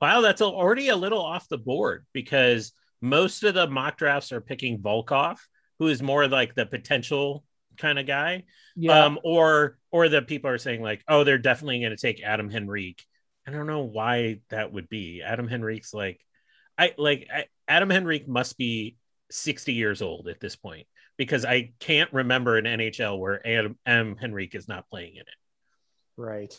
Wow, 0.00 0.20
that's 0.20 0.42
already 0.42 0.88
a 0.88 0.96
little 0.96 1.20
off 1.20 1.48
the 1.48 1.58
board 1.58 2.06
because 2.12 2.72
most 3.00 3.42
of 3.42 3.54
the 3.54 3.66
mock 3.66 3.98
drafts 3.98 4.30
are 4.30 4.40
picking 4.40 4.78
Volkov, 4.78 5.38
who 5.78 5.88
is 5.88 6.02
more 6.02 6.28
like 6.28 6.54
the 6.54 6.66
potential 6.66 7.44
kind 7.76 7.98
of 7.98 8.06
guy. 8.06 8.44
Yeah. 8.76 9.04
Um, 9.04 9.18
or 9.24 9.78
or 9.90 10.08
the 10.08 10.22
people 10.22 10.50
are 10.50 10.58
saying 10.58 10.82
like, 10.82 11.02
oh, 11.08 11.24
they're 11.24 11.38
definitely 11.38 11.80
going 11.80 11.90
to 11.90 11.96
take 11.96 12.22
Adam 12.22 12.50
Henrique. 12.54 13.04
I 13.46 13.50
don't 13.50 13.66
know 13.66 13.82
why 13.82 14.40
that 14.50 14.72
would 14.72 14.88
be. 14.88 15.22
Adam 15.22 15.48
Henrique's 15.48 15.94
like, 15.94 16.20
I 16.78 16.94
like 16.98 17.28
I, 17.32 17.46
Adam 17.66 17.90
Henrique 17.90 18.28
must 18.28 18.58
be 18.58 18.96
60 19.30 19.72
years 19.72 20.02
old 20.02 20.28
at 20.28 20.40
this 20.40 20.56
point 20.56 20.86
because 21.16 21.44
I 21.44 21.72
can't 21.80 22.12
remember 22.12 22.56
an 22.56 22.64
NHL 22.64 23.18
where 23.18 23.46
Adam, 23.46 23.78
M. 23.86 24.16
Henrique 24.22 24.54
is 24.54 24.68
not 24.68 24.88
playing 24.88 25.14
in 25.14 25.20
it. 25.20 25.26
Right. 26.16 26.58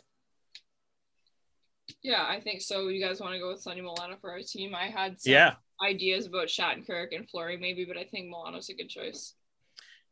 Yeah, 2.01 2.25
I 2.27 2.39
think 2.39 2.61
so. 2.61 2.89
You 2.89 3.03
guys 3.03 3.21
want 3.21 3.33
to 3.33 3.39
go 3.39 3.49
with 3.49 3.61
Sonny 3.61 3.81
Milano 3.81 4.17
for 4.19 4.31
our 4.31 4.41
team? 4.41 4.75
I 4.75 4.87
had 4.87 5.19
some 5.21 5.33
yeah. 5.33 5.53
ideas 5.83 6.25
about 6.25 6.47
Shattenkirk 6.47 7.15
and 7.15 7.27
Fleury 7.29 7.57
maybe, 7.57 7.85
but 7.85 7.97
I 7.97 8.03
think 8.03 8.29
Milano's 8.29 8.69
a 8.69 8.73
good 8.73 8.89
choice. 8.89 9.33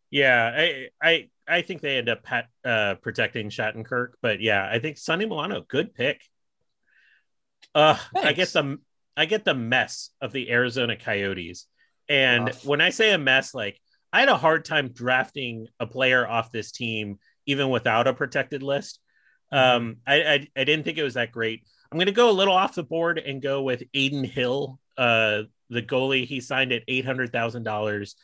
Yeah, 0.09 0.51
I 0.55 0.87
I 1.01 1.29
I 1.47 1.61
think 1.61 1.81
they 1.81 1.97
end 1.97 2.09
up 2.09 2.23
pet, 2.23 2.47
uh, 2.63 2.95
protecting 3.01 3.49
Shattenkirk, 3.49 4.11
but 4.21 4.39
yeah, 4.39 4.67
I 4.71 4.79
think 4.79 4.97
Sonny 4.97 5.25
Milano, 5.25 5.65
good 5.67 5.93
pick. 5.93 6.21
Uh, 7.73 7.97
Thanks. 8.13 8.27
I 8.27 8.33
get 8.33 8.47
the 8.49 8.77
I 9.17 9.25
get 9.25 9.45
the 9.45 9.55
mess 9.55 10.11
of 10.21 10.31
the 10.31 10.51
Arizona 10.51 10.95
Coyotes, 10.95 11.67
and 12.07 12.45
Rough. 12.45 12.65
when 12.65 12.81
I 12.81 12.91
say 12.91 13.13
a 13.13 13.17
mess, 13.17 13.53
like 13.53 13.81
I 14.15 14.21
had 14.21 14.29
a 14.29 14.37
hard 14.37 14.63
time 14.63 14.93
drafting 14.93 15.67
a 15.77 15.85
player 15.85 16.25
off 16.25 16.49
this 16.49 16.71
team 16.71 17.19
even 17.45 17.69
without 17.69 18.07
a 18.07 18.13
protected 18.13 18.63
list. 18.63 19.01
Mm-hmm. 19.53 19.75
Um, 19.75 19.97
I, 20.07 20.15
I, 20.23 20.47
I 20.55 20.63
didn't 20.63 20.85
think 20.85 20.97
it 20.97 21.03
was 21.03 21.15
that 21.15 21.33
great. 21.33 21.63
I'm 21.91 21.97
going 21.97 22.05
to 22.05 22.13
go 22.13 22.29
a 22.29 22.31
little 22.31 22.53
off 22.53 22.75
the 22.75 22.83
board 22.83 23.19
and 23.19 23.41
go 23.41 23.61
with 23.61 23.83
Adin 23.93 24.23
Hill, 24.23 24.79
uh, 24.97 25.41
the 25.69 25.81
goalie. 25.81 26.25
He 26.25 26.39
signed 26.39 26.71
at 26.71 26.83
eight 26.87 27.05
hundred 27.05 27.33
thousand 27.33 27.63
dollars, 27.63 28.15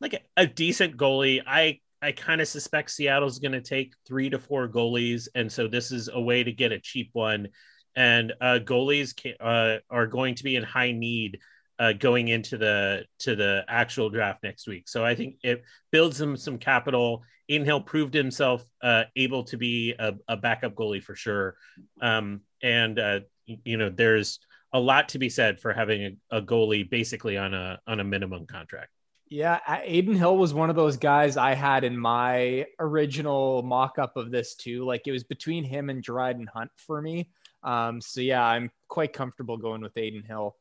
like 0.00 0.14
a, 0.14 0.20
a 0.36 0.46
decent 0.48 0.96
goalie. 0.96 1.42
I 1.46 1.78
I 2.02 2.10
kind 2.10 2.40
of 2.40 2.48
suspect 2.48 2.90
Seattle's 2.90 3.38
going 3.38 3.52
to 3.52 3.60
take 3.60 3.94
three 4.08 4.30
to 4.30 4.38
four 4.40 4.68
goalies, 4.68 5.28
and 5.36 5.50
so 5.50 5.68
this 5.68 5.92
is 5.92 6.08
a 6.12 6.20
way 6.20 6.42
to 6.42 6.50
get 6.50 6.72
a 6.72 6.80
cheap 6.80 7.10
one. 7.12 7.50
And 7.94 8.32
uh, 8.40 8.58
goalies 8.64 9.14
can, 9.14 9.34
uh, 9.38 9.78
are 9.88 10.08
going 10.08 10.34
to 10.34 10.42
be 10.42 10.56
in 10.56 10.64
high 10.64 10.90
need 10.90 11.38
uh, 11.80 11.94
going 11.94 12.28
into 12.28 12.58
the 12.58 13.04
to 13.18 13.34
the 13.34 13.64
actual 13.66 14.10
draft 14.10 14.42
next 14.42 14.68
week. 14.68 14.86
So 14.86 15.02
I 15.02 15.14
think 15.14 15.36
it 15.42 15.64
builds 15.90 16.20
him 16.20 16.36
some 16.36 16.58
capital. 16.58 17.22
Adin 17.48 17.64
Hill 17.64 17.80
proved 17.80 18.12
himself 18.14 18.64
uh, 18.82 19.04
able 19.16 19.42
to 19.44 19.56
be 19.56 19.94
a, 19.98 20.14
a, 20.28 20.36
backup 20.36 20.74
goalie 20.74 21.02
for 21.02 21.16
sure, 21.16 21.56
um, 22.02 22.42
and 22.62 22.98
uh, 22.98 23.20
you 23.46 23.78
know 23.78 23.88
there's 23.88 24.38
a 24.72 24.78
lot 24.78 25.08
to 25.08 25.18
be 25.18 25.30
said 25.30 25.58
for 25.58 25.72
having 25.72 26.18
a, 26.30 26.36
a, 26.36 26.42
goalie 26.42 26.88
basically 26.88 27.38
on 27.38 27.54
a 27.54 27.80
on 27.86 27.98
a 27.98 28.04
minimum 28.04 28.46
contract. 28.46 28.90
Yeah, 29.30 29.58
Adin 29.66 30.14
Hill 30.16 30.36
was 30.36 30.52
one 30.52 30.68
of 30.70 30.76
those 30.76 30.98
guys 30.98 31.38
I 31.38 31.54
had 31.54 31.82
in 31.82 31.96
my 31.96 32.66
original 32.78 33.62
mock 33.62 33.98
up 33.98 34.16
of 34.16 34.30
this 34.30 34.54
too. 34.54 34.84
Like 34.84 35.06
it 35.06 35.12
was 35.12 35.24
between 35.24 35.64
him 35.64 35.88
and 35.88 36.02
Dryden 36.02 36.46
Hunt 36.52 36.70
for 36.76 37.00
me. 37.00 37.30
Um, 37.62 38.00
so 38.02 38.20
yeah, 38.20 38.44
I'm 38.44 38.70
quite 38.88 39.12
comfortable 39.14 39.56
going 39.56 39.80
with 39.80 39.96
Adin 39.96 40.24
Hill. 40.24 40.56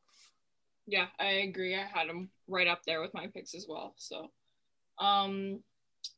Yeah, 0.89 1.05
I 1.19 1.43
agree. 1.47 1.75
I 1.75 1.83
had 1.83 2.07
him 2.07 2.29
right 2.47 2.67
up 2.67 2.81
there 2.85 2.99
with 2.99 3.13
my 3.13 3.27
picks 3.27 3.53
as 3.53 3.67
well. 3.69 3.93
So, 3.97 4.31
um, 4.99 5.61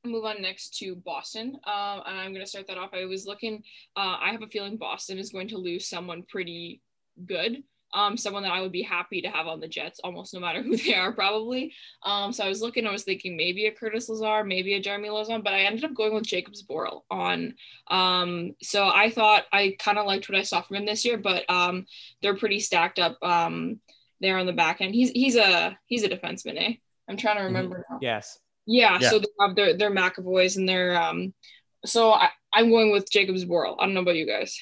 move 0.05 0.23
on 0.23 0.41
next 0.41 0.77
to 0.77 0.95
Boston. 0.95 1.59
Um, 1.65 2.01
and 2.07 2.17
I'm 2.17 2.31
going 2.31 2.43
to 2.43 2.49
start 2.49 2.67
that 2.67 2.77
off. 2.77 2.91
I 2.93 3.03
was 3.05 3.25
looking, 3.25 3.63
uh, 3.97 4.17
I 4.21 4.29
have 4.31 4.43
a 4.43 4.47
feeling 4.47 4.77
Boston 4.77 5.17
is 5.17 5.31
going 5.31 5.49
to 5.49 5.57
lose 5.57 5.89
someone 5.89 6.23
pretty 6.23 6.81
good. 7.25 7.63
Um, 7.93 8.15
someone 8.15 8.43
that 8.43 8.53
I 8.53 8.61
would 8.61 8.71
be 8.71 8.81
happy 8.81 9.21
to 9.21 9.27
have 9.27 9.47
on 9.47 9.59
the 9.59 9.67
Jets, 9.67 9.99
almost 10.01 10.33
no 10.33 10.39
matter 10.39 10.61
who 10.63 10.77
they 10.77 10.95
are, 10.95 11.11
probably. 11.11 11.73
Um, 12.03 12.31
so 12.31 12.45
I 12.45 12.47
was 12.47 12.61
looking, 12.61 12.87
I 12.87 12.91
was 12.93 13.03
thinking 13.03 13.35
maybe 13.35 13.65
a 13.65 13.73
Curtis 13.73 14.07
Lazar, 14.07 14.45
maybe 14.45 14.75
a 14.75 14.79
Jeremy 14.79 15.09
Lauzon, 15.09 15.43
but 15.43 15.53
I 15.53 15.63
ended 15.63 15.83
up 15.83 15.93
going 15.93 16.13
with 16.13 16.23
Jacobs 16.23 16.63
Zboril 16.63 17.01
on. 17.11 17.55
Um, 17.89 18.55
so 18.61 18.87
I 18.87 19.09
thought 19.09 19.43
I 19.51 19.75
kind 19.77 19.97
of 19.97 20.05
liked 20.05 20.29
what 20.29 20.39
I 20.39 20.43
saw 20.43 20.61
from 20.61 20.77
him 20.77 20.85
this 20.85 21.03
year, 21.03 21.17
but 21.17 21.43
um, 21.49 21.85
they're 22.21 22.37
pretty 22.37 22.61
stacked 22.61 22.97
up 22.97 23.21
um, 23.21 23.81
there 24.21 24.37
on 24.37 24.45
the 24.45 24.53
back 24.53 24.81
end. 24.81 24.95
He's 24.95 25.09
he's 25.11 25.35
a 25.35 25.77
he's 25.87 26.03
a 26.03 26.09
defenseman, 26.09 26.55
eh? 26.57 26.73
I'm 27.09 27.17
trying 27.17 27.37
to 27.37 27.43
remember 27.43 27.77
mm-hmm. 27.77 27.95
now. 27.95 27.99
Yes. 28.01 28.39
Yeah, 28.65 28.99
yeah, 29.01 29.09
so 29.09 29.19
they 29.19 29.25
have 29.39 29.55
their 29.55 29.75
their 29.75 29.91
McAvoys 29.91 30.57
and 30.57 30.69
their 30.69 31.01
um. 31.01 31.33
So 31.85 32.11
I, 32.11 32.29
I'm 32.53 32.69
going 32.69 32.91
with 32.91 33.11
Jakub 33.11 33.43
Zboril. 33.43 33.75
I 33.79 33.85
don't 33.85 33.95
know 33.95 34.01
about 34.01 34.15
you 34.15 34.27
guys. 34.27 34.57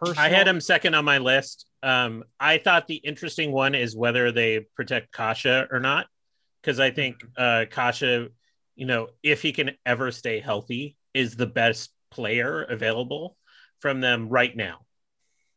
Personal. 0.00 0.24
I 0.24 0.28
had 0.28 0.46
him 0.46 0.60
second 0.60 0.94
on 0.94 1.04
my 1.04 1.18
list. 1.18 1.66
Um, 1.82 2.22
I 2.38 2.58
thought 2.58 2.86
the 2.86 2.96
interesting 2.96 3.50
one 3.50 3.74
is 3.74 3.96
whether 3.96 4.30
they 4.30 4.60
protect 4.76 5.12
Kase 5.12 5.66
or 5.70 5.80
not, 5.80 6.06
because 6.62 6.78
I 6.78 6.92
think 6.92 7.16
mm-hmm. 7.16 7.32
uh, 7.36 7.64
Kase, 7.74 8.30
you 8.76 8.86
know, 8.86 9.08
if 9.24 9.42
he 9.42 9.52
can 9.52 9.72
ever 9.84 10.12
stay 10.12 10.38
healthy, 10.38 10.96
is 11.14 11.34
the 11.34 11.46
best 11.46 11.90
player 12.10 12.62
available 12.62 13.36
from 13.80 14.00
them 14.00 14.28
right 14.28 14.56
now. 14.56 14.78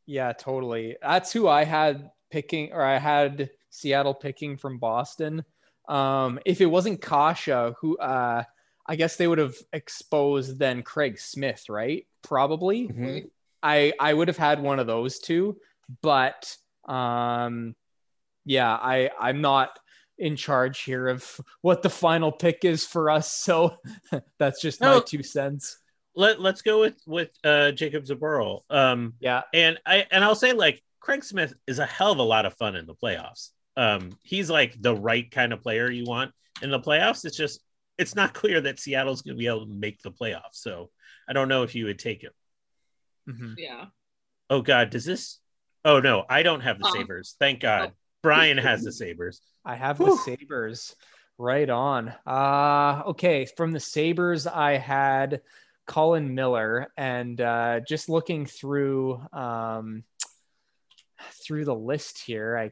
Yeah, 0.07 0.33
totally. 0.33 0.97
That's 1.01 1.31
who 1.31 1.47
I 1.47 1.63
had 1.63 2.09
picking, 2.31 2.73
or 2.73 2.81
I 2.81 2.97
had 2.97 3.49
Seattle 3.69 4.13
picking 4.13 4.57
from 4.57 4.77
Boston. 4.77 5.43
Um, 5.87 6.39
if 6.45 6.61
it 6.61 6.65
wasn't 6.65 7.01
Kase, 7.01 7.73
who 7.79 7.97
uh, 7.97 8.43
I 8.85 8.95
guess 8.95 9.15
they 9.15 9.27
would 9.27 9.37
have 9.37 9.55
exposed 9.73 10.57
then 10.57 10.83
Craig 10.83 11.19
Smith, 11.19 11.65
right? 11.69 12.07
Probably. 12.21 12.87
Mm-hmm. 12.87 13.27
I 13.63 13.93
I 13.99 14.13
would 14.13 14.27
have 14.27 14.37
had 14.37 14.61
one 14.61 14.79
of 14.79 14.87
those 14.87 15.19
two, 15.19 15.57
but 16.01 16.55
um, 16.85 17.75
yeah, 18.45 18.71
I 18.71 19.11
I'm 19.19 19.41
not 19.41 19.77
in 20.17 20.35
charge 20.35 20.81
here 20.81 21.07
of 21.07 21.39
what 21.61 21.81
the 21.81 21.89
final 21.89 22.31
pick 22.31 22.63
is 22.63 22.85
for 22.85 23.09
us, 23.09 23.31
so 23.31 23.77
that's 24.37 24.61
just 24.61 24.81
no, 24.81 24.95
my 24.95 24.99
two 25.01 25.23
cents. 25.23 25.77
Let 26.15 26.41
Let's 26.41 26.61
go 26.61 26.79
with 26.79 27.01
with 27.05 27.29
uh, 27.43 27.71
Jakub 27.73 28.07
Zboril. 28.07 28.61
Um, 28.69 29.13
yeah, 29.19 29.43
and 29.53 29.79
I 29.85 30.05
and 30.11 30.23
I'll 30.23 30.35
say 30.35 30.53
like 30.53 30.83
Craig 31.01 31.25
Smith 31.25 31.53
is 31.67 31.79
a 31.79 31.85
hell 31.85 32.13
of 32.13 32.19
a 32.19 32.23
lot 32.23 32.45
of 32.45 32.53
fun 32.53 32.77
in 32.77 32.85
the 32.85 32.95
playoffs 32.95 33.49
um, 33.77 34.17
he's 34.23 34.49
like 34.49 34.79
the 34.79 34.95
right 34.95 35.29
kind 35.29 35.53
of 35.53 35.61
player 35.61 35.89
you 35.89 36.05
want 36.05 36.31
in 36.61 36.71
the 36.71 36.79
playoffs. 36.79 37.25
It's 37.25 37.37
just 37.37 37.61
it's 37.97 38.15
not 38.15 38.33
clear 38.41 38.61
that 38.61 38.79
Seattle's 38.79 39.21
going 39.21 39.35
to 39.35 39.39
be 39.39 39.47
able 39.47 39.65
to 39.65 39.73
make 39.73 40.01
the 40.01 40.11
playoffs. 40.11 40.53
So 40.53 40.89
I 41.27 41.33
don't 41.33 41.47
know 41.47 41.63
if 41.63 41.75
you 41.75 41.85
would 41.85 41.99
take 41.99 42.23
him. 42.23 42.31
Mm-hmm. 43.29 43.53
Yeah. 43.57 43.85
Oh 44.49 44.61
God, 44.61 44.89
does 44.89 45.05
this? 45.05 45.39
Oh 45.85 45.99
no, 45.99 46.25
I 46.29 46.43
don't 46.43 46.61
have 46.61 46.79
the 46.79 46.87
uh 46.87 46.91
Sabres. 46.91 47.35
Thank 47.39 47.61
God. 47.61 47.89
Oh. 47.91 47.95
Brian 48.23 48.57
has 48.57 48.83
the 48.83 48.91
Sabres. 48.91 49.41
I 49.65 49.75
have 49.75 49.97
Whew. 49.97 50.07
the 50.25 50.37
Sabres. 50.37 50.95
Right 51.37 51.69
on. 51.69 52.13
Uh 52.25 53.03
okay. 53.07 53.45
From 53.45 53.71
the 53.71 53.79
Sabres, 53.79 54.45
I 54.45 54.73
had 54.73 55.41
Colin 55.87 56.35
Miller, 56.35 56.91
and 56.95 57.39
uh, 57.41 57.79
just 57.81 58.07
looking 58.07 58.45
through 58.45 59.21
um, 59.33 60.03
through 61.43 61.65
the 61.65 61.75
list 61.75 62.19
here, 62.19 62.57
I 62.57 62.71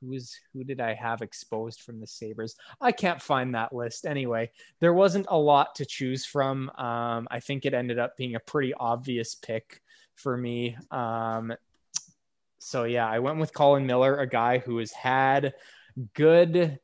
who's 0.00 0.38
who 0.52 0.64
did 0.64 0.80
I 0.80 0.94
have 0.94 1.22
exposed 1.22 1.80
from 1.80 2.00
the 2.00 2.06
Sabres? 2.06 2.56
I 2.80 2.92
can't 2.92 3.22
find 3.22 3.54
that 3.54 3.74
list. 3.74 4.06
Anyway, 4.06 4.50
there 4.80 4.94
wasn't 4.94 5.26
a 5.28 5.38
lot 5.38 5.74
to 5.76 5.86
choose 5.86 6.24
from. 6.24 6.70
Um, 6.70 7.26
I 7.30 7.40
think 7.40 7.64
it 7.64 7.74
ended 7.74 7.98
up 7.98 8.16
being 8.16 8.34
a 8.34 8.40
pretty 8.40 8.74
obvious 8.74 9.34
pick 9.34 9.80
for 10.14 10.36
me. 10.36 10.76
Um, 10.90 11.54
so 12.58 12.84
yeah, 12.84 13.08
I 13.08 13.18
went 13.18 13.38
with 13.38 13.54
Colin 13.54 13.86
Miller, 13.86 14.16
a 14.16 14.28
guy 14.28 14.58
who 14.58 14.78
has 14.78 14.92
had 14.92 15.54
good 16.14 16.78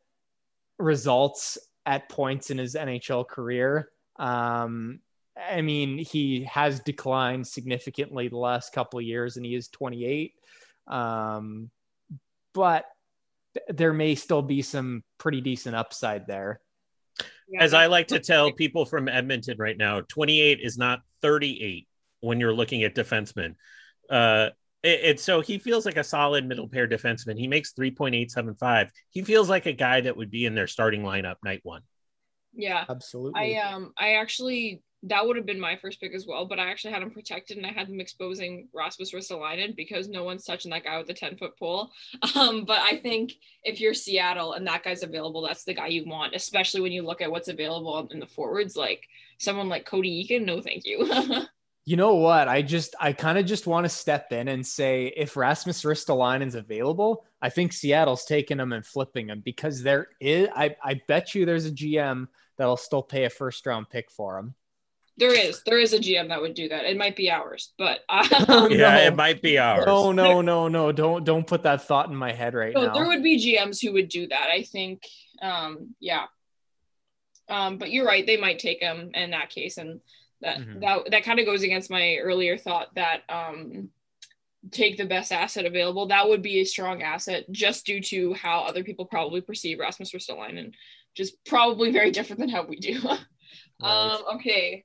results 0.79 1.59
at 1.87 2.09
points 2.09 2.51
in 2.51 2.59
his 2.59 2.75
NHL 2.75 3.27
career. 3.27 3.91
Um, 4.17 5.01
I 5.51 5.63
mean, 5.63 5.99
he 5.99 6.45
has 6.45 6.81
declined 6.81 7.47
significantly 7.47 8.29
the 8.29 8.37
last 8.37 8.73
couple 8.73 9.01
years, 9.01 9.37
and 9.37 9.47
he 9.47 9.55
is 9.55 9.69
28. 9.69 10.35
Um, 10.91 11.71
but 12.53 12.85
there 13.69 13.93
may 13.93 14.15
still 14.15 14.43
be 14.43 14.63
some 14.63 15.03
pretty 15.19 15.41
decent 15.41 15.77
upside 15.77 16.27
there. 16.27 16.61
As 17.59 17.75
I 17.75 17.87
like 17.87 18.09
to 18.09 18.21
tell 18.21 18.53
people 18.53 18.85
from 18.85 19.09
Edmonton 19.09 19.57
right 19.59 19.77
now, 19.77 20.03
28 20.03 20.61
is 20.63 20.79
not 20.79 21.01
38 21.23 21.89
when 22.21 22.39
you're 22.39 22.53
looking 22.53 22.85
at 22.85 22.95
defensemen. 22.95 23.55
Uh, 24.09 24.51
it, 24.83 25.21
so 25.21 25.41
he 25.41 25.59
feels 25.59 25.85
like 25.85 25.97
a 25.97 26.05
solid 26.05 26.47
middle 26.47 26.69
pair 26.69 26.89
defenseman. 26.89 27.39
He 27.39 27.49
makes 27.49 27.73
3.875. 27.75 28.91
He 29.11 29.23
feels 29.23 29.51
like 29.51 29.67
a 29.67 29.73
guy 29.73 30.01
that 30.01 30.17
would 30.17 30.31
be 30.31 30.47
in 30.47 30.55
their 30.55 30.67
starting 30.67 31.03
lineup 31.03 31.37
night 31.45 31.61
one. 31.65 31.83
Yeah, 32.55 32.85
absolutely. 32.89 33.59
I 33.59 33.73
um 33.73 33.93
I 33.99 34.15
actually 34.15 34.83
that 35.05 35.27
would 35.27 35.37
have 35.37 35.47
been 35.47 35.61
my 35.61 35.77
first 35.77 36.01
pick 36.01 36.15
as 36.15 36.27
well, 36.27 36.45
but 36.45 36.59
I 36.59 36.71
actually 36.71 36.93
had 36.93 37.03
him 37.03 37.11
protected 37.11 37.57
and 37.57 37.67
I 37.67 37.71
had 37.71 37.89
him 37.89 38.01
exposing 38.01 38.69
Rasmus 38.75 39.13
Ristolainen 39.13 39.75
because 39.75 40.09
no 40.09 40.25
one's 40.25 40.45
touching 40.45 40.71
that 40.73 40.85
guy 40.85 40.99
with 40.99 41.09
a 41.09 41.15
10 41.15 41.37
foot 41.37 41.59
pole. 41.59 41.91
Um, 42.37 42.65
but 42.65 42.81
I 42.81 42.97
think 42.97 43.33
if 43.65 43.81
you're 43.81 43.93
Seattle 43.93 44.53
and 44.53 44.67
that 44.67 44.85
guy's 44.85 45.03
available, 45.03 45.43
that's 45.43 45.65
the 45.65 45.75
guy 45.75 45.89
you 45.89 46.05
want, 46.07 46.35
especially 46.35 46.81
when 46.81 46.93
you 46.93 47.03
look 47.03 47.21
at 47.21 47.31
what's 47.31 47.49
available 47.49 48.09
in 48.11 48.21
the 48.21 48.27
forwards, 48.27 48.77
like 48.77 49.07
someone 49.39 49.69
like 49.69 49.85
Cody 49.85 50.25
Eakin. 50.25 50.45
No, 50.45 50.61
thank 50.61 50.87
you. 50.87 51.11
you 51.87 51.97
know 51.97 52.15
what? 52.15 52.47
I 52.47 52.63
just, 52.63 52.95
I 53.01 53.13
kind 53.13 53.37
of 53.37 53.47
just 53.47 53.67
want 53.67 53.85
to 53.85 53.89
step 53.89 54.33
in 54.33 54.49
and 54.49 54.65
say 54.67 55.13
if 55.17 55.37
Rasmus 55.37 55.83
Ristolainen's 55.83 56.55
available, 56.55 57.25
I 57.43 57.51
think 57.51 57.73
Seattle's 57.73 58.25
taking 58.25 58.61
him 58.61 58.73
and 58.73 58.87
flipping 58.87 59.29
him 59.29 59.43
because 59.45 59.83
there 59.83 60.09
is, 60.21 60.49
I, 60.55 60.77
I 60.83 61.01
bet 61.09 61.35
you 61.35 61.45
there's 61.45 61.67
a 61.67 61.73
GM 61.73 62.29
that'll 62.57 62.77
still 62.77 63.03
pay 63.03 63.25
a 63.25 63.31
first 63.31 63.67
round 63.67 63.91
pick 63.91 64.11
for 64.11 64.39
him. 64.39 64.55
There 65.21 65.35
is, 65.35 65.63
there 65.65 65.79
is 65.79 65.93
a 65.93 65.99
GM 65.99 66.29
that 66.29 66.41
would 66.41 66.55
do 66.55 66.71
that. 66.71 66.87
It 66.87 66.97
might 66.97 67.15
be 67.15 67.31
ours, 67.31 67.73
but 67.77 68.01
um, 68.09 68.27
yeah, 68.73 68.95
no. 68.95 69.01
it 69.03 69.15
might 69.15 69.43
be 69.43 69.59
ours. 69.59 69.85
No, 69.87 70.13
no, 70.13 70.41
no, 70.41 70.67
no! 70.67 70.91
Don't 70.91 71.25
don't 71.25 71.47
put 71.47 71.63
that 71.65 71.85
thought 71.85 72.09
in 72.09 72.17
my 72.17 72.33
head 72.33 72.55
right 72.55 72.75
no, 72.75 72.87
now. 72.87 72.95
There 72.95 73.07
would 73.07 73.23
be 73.23 73.39
GMs 73.39 73.81
who 73.85 73.93
would 73.93 74.09
do 74.09 74.27
that. 74.29 74.49
I 74.51 74.63
think, 74.63 75.03
um, 75.43 75.95
yeah. 76.01 76.25
Um, 77.49 77.77
but 77.77 77.93
you're 77.93 78.07
right; 78.07 78.27
they 78.27 78.39
might 78.39 78.59
take 78.59 78.81
him 78.81 79.11
in 79.13 79.33
that 79.33 79.51
case, 79.51 79.77
and 79.77 80.01
that 80.41 80.59
mm-hmm. 80.59 80.81
that 80.81 81.11
that 81.11 81.25
kind 81.25 81.39
of 81.39 81.47
goes 81.47 81.63
against 81.63 81.91
my 81.91 82.17
earlier 82.17 82.57
thought 82.57 82.95
that 82.95 83.21
um, 83.29 83.91
take 84.71 84.97
the 84.97 85.05
best 85.05 85.33
asset 85.33 85.67
available. 85.67 86.07
That 86.07 86.29
would 86.29 86.43
be 86.43 86.61
a 86.61 86.65
strong 86.65 87.03
asset, 87.03 87.45
just 87.51 87.85
due 87.85 88.01
to 88.03 88.33
how 88.35 88.63
other 88.63 88.85
people 88.85 89.05
probably 89.05 89.43
perceive 89.43 89.81
Rasmus 89.81 90.13
Ristolainen, 90.13 90.73
just 91.15 91.45
probably 91.45 91.93
very 91.93 92.11
different 92.11 92.41
than 92.41 92.49
how 92.49 92.65
we 92.65 92.77
do. 92.77 93.01
right. 93.83 94.13
Um, 94.15 94.37
okay, 94.37 94.85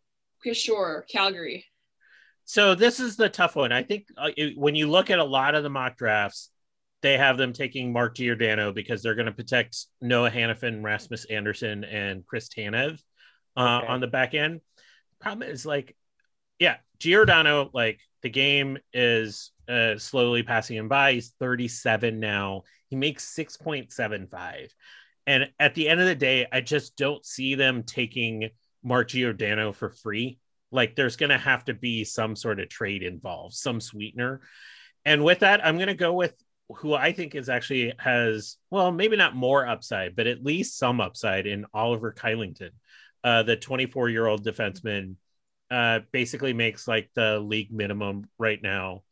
sure, 0.54 1.06
Calgary. 1.10 1.66
So 2.46 2.76
this 2.76 3.00
is 3.00 3.16
the 3.16 3.30
tough 3.30 3.56
one. 3.56 3.72
I 3.72 3.84
think 3.84 4.06
uh, 4.18 4.30
it, 4.38 4.58
when 4.58 4.76
you 4.76 4.88
look 4.90 5.10
at 5.10 5.20
a 5.20 5.24
lot 5.24 5.56
of 5.56 5.64
the 5.64 5.70
mock 5.70 5.98
drafts, 5.98 6.52
they 7.02 7.18
have 7.18 7.38
them 7.38 7.54
taking 7.54 7.92
Mark 7.92 8.16
Giordano 8.16 8.72
because 8.72 9.02
they're 9.02 9.16
going 9.16 9.26
to 9.26 9.32
protect 9.32 9.86
Noah 10.02 10.30
Hanifin, 10.30 10.84
Rasmus 10.84 11.26
Andersson, 11.26 11.84
and 11.84 12.26
Chris 12.26 12.50
Tanev 12.50 13.00
uh, 13.58 13.80
okay. 13.80 13.88
on 13.88 14.00
the 14.00 14.08
back 14.08 14.34
end. 14.34 14.62
Problem 15.20 15.50
is, 15.50 15.66
like, 15.66 15.96
yeah, 16.60 16.78
Giordano, 17.00 17.70
like 17.74 18.00
the 18.22 18.30
game 18.30 18.78
is 18.94 19.52
uh, 19.68 19.98
slowly 19.98 20.44
passing 20.44 20.78
him 20.78 20.88
by. 20.88 21.14
He's 21.14 21.34
37 21.40 22.20
now. 22.20 22.64
He 22.90 22.96
makes 22.96 23.36
6.75. 23.36 24.70
And 25.28 25.50
at 25.60 25.74
the 25.74 25.90
end 25.90 26.00
of 26.00 26.06
the 26.06 26.16
day, 26.16 26.48
I 26.52 26.62
just 26.62 26.96
don't 26.96 27.26
see 27.26 27.56
them 27.56 27.84
taking– 27.84 28.50
Mark 28.86 29.10
Giordano 29.10 29.74
for 29.74 29.90
free. 29.90 30.40
Like 30.72 30.96
there's 30.96 31.18
going 31.18 31.32
to 31.32 31.38
have 31.38 31.66
to 31.66 31.74
be 31.74 32.04
some 32.04 32.36
sort 32.36 32.60
of 32.60 32.70
trade 32.70 33.04
involved, 33.04 33.56
some 33.56 33.82
sweetener. 33.82 34.42
And 35.04 35.24
with 35.24 35.40
that, 35.40 35.66
I'm 35.66 35.76
going 35.76 35.88
to 35.88 35.96
go 35.96 36.14
with 36.14 36.34
who 36.70 36.94
I 36.94 37.12
think 37.12 37.36
is 37.36 37.50
actually 37.50 37.94
has, 38.00 38.58
well, 38.70 38.92
maybe 38.92 39.18
not 39.18 39.36
more 39.36 39.68
upside, 39.68 40.16
but 40.16 40.28
at 40.28 40.44
least 40.44 40.78
some 40.78 41.02
upside 41.02 41.48
in 41.48 41.66
Oliver 41.74 42.14
Kylington. 42.14 42.72
Uh, 43.24 43.44
the 43.44 43.56
24 43.56 44.10
year 44.10 44.28
old 44.28 44.46
defenseman 44.46 45.16
uh, 45.72 46.00
basically 46.12 46.54
makes 46.54 46.88
like 46.88 47.10
the 47.16 47.40
league 47.40 47.72
minimum 47.72 48.30
right 48.38 48.62
now. 48.62 49.04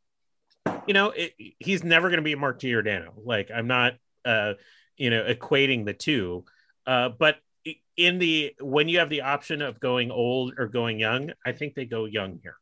You 0.88 0.94
know, 0.94 1.12
it, 1.12 1.34
he's 1.60 1.84
never 1.84 2.10
going 2.10 2.18
to 2.18 2.24
be 2.24 2.36
Mark 2.36 2.60
Giordano. 2.60 3.14
Like, 3.24 3.50
I'm 3.54 3.68
not, 3.68 3.94
uh, 4.26 4.54
you 4.98 5.10
know, 5.10 5.24
equating 5.24 5.86
the 5.86 5.94
two. 5.94 6.46
Uh, 6.86 7.10
but 7.10 7.38
in 7.98 8.20
the 8.20 8.56
when 8.60 8.90
you 8.90 9.00
have 9.00 9.10
the 9.10 9.22
option 9.22 9.62
of 9.62 9.80
going 9.80 10.12
old 10.12 10.54
or 10.58 10.68
going 10.68 11.00
young, 11.00 11.32
I 11.46 11.52
think 11.52 11.76
they 11.76 11.86
go 11.86 12.06
young 12.06 12.40
here. 12.42 12.56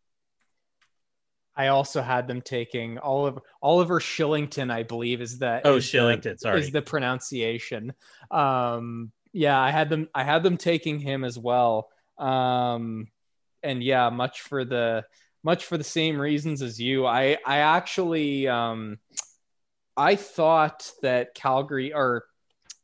I 1.56 1.68
also 1.68 2.02
had 2.02 2.28
them 2.28 2.42
taking 2.42 2.98
Oliver 2.98 3.42
Oliver 3.62 4.00
Shillington, 4.00 4.72
I 4.72 4.84
believe 4.84 5.22
is 5.22 5.40
that 5.40 5.64
oh 5.66 5.78
is 5.78 5.86
Shillington, 5.86 6.24
the, 6.24 6.38
sorry, 6.38 6.60
is 6.62 6.72
the 6.72 6.82
pronunciation. 6.82 7.94
Um, 8.30 9.12
Yeah, 9.34 9.60
I 9.60 9.72
had 9.72 9.90
them. 9.90 10.10
I 10.14 10.24
had 10.24 10.44
them 10.44 10.58
taking 10.58 11.00
him 11.00 11.24
as 11.24 11.38
well. 11.38 11.90
Um, 12.18 13.08
and 13.64 13.84
yeah, 13.84 14.10
much 14.10 14.42
for 14.42 14.66
the 14.66 15.06
much 15.44 15.66
for 15.66 15.78
the 15.78 15.84
same 15.84 16.20
reasons 16.20 16.62
as 16.62 16.80
you. 16.80 17.06
I 17.06 17.38
I 17.46 17.58
actually 17.58 18.48
um, 18.48 19.00
I 19.96 20.16
thought 20.16 20.92
that 21.02 21.34
Calgary 21.34 21.94
or 21.94 22.26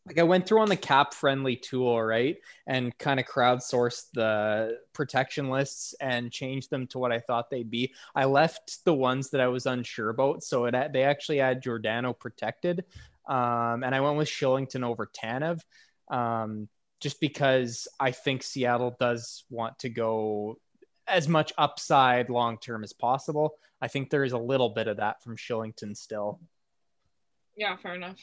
like 0.07 0.19
I 0.19 0.23
went 0.23 0.47
through 0.47 0.61
on 0.61 0.69
the 0.69 0.77
cap 0.77 1.13
friendly 1.13 1.57
tool, 1.57 2.01
right? 2.01 2.37
And 2.65 2.97
kind 2.97 3.19
of 3.19 3.25
crowdsourced 3.25 4.05
the 4.13 4.79
protection 4.93 5.49
lists 5.49 5.93
and 5.99 6.31
changed 6.31 6.69
them 6.69 6.87
to 6.87 6.99
what 6.99 7.11
I 7.11 7.19
thought 7.19 7.49
they'd 7.49 7.69
be. 7.69 7.93
I 8.15 8.25
left 8.25 8.85
the 8.85 8.93
ones 8.93 9.31
that 9.31 9.41
I 9.41 9.47
was 9.47 9.65
unsure 9.65 10.09
about. 10.09 10.43
So 10.43 10.65
it 10.65 10.93
they 10.93 11.03
actually 11.03 11.39
had 11.39 11.61
Giordano 11.61 12.13
protected. 12.13 12.85
Um, 13.27 13.83
and 13.83 13.93
I 13.93 13.99
went 13.99 14.17
with 14.17 14.29
Shillington 14.29 14.83
over 14.83 15.07
Tanev. 15.07 15.59
Um, 16.09 16.69
just 17.01 17.19
because 17.19 17.87
I 17.99 18.11
think 18.11 18.43
Seattle 18.43 18.95
does 18.97 19.43
want 19.49 19.77
to 19.79 19.89
go 19.89 20.57
as 21.05 21.27
much 21.27 21.51
upside 21.57 22.29
long 22.29 22.57
term 22.57 22.83
as 22.83 22.93
possible. 22.93 23.55
I 23.81 23.89
think 23.89 24.09
there 24.09 24.23
is 24.23 24.31
a 24.31 24.37
little 24.37 24.69
bit 24.69 24.87
of 24.87 24.97
that 24.97 25.21
from 25.21 25.35
Shillington 25.35 25.95
still. 25.95 26.39
Yeah, 27.55 27.75
fair 27.75 27.95
enough. 27.95 28.17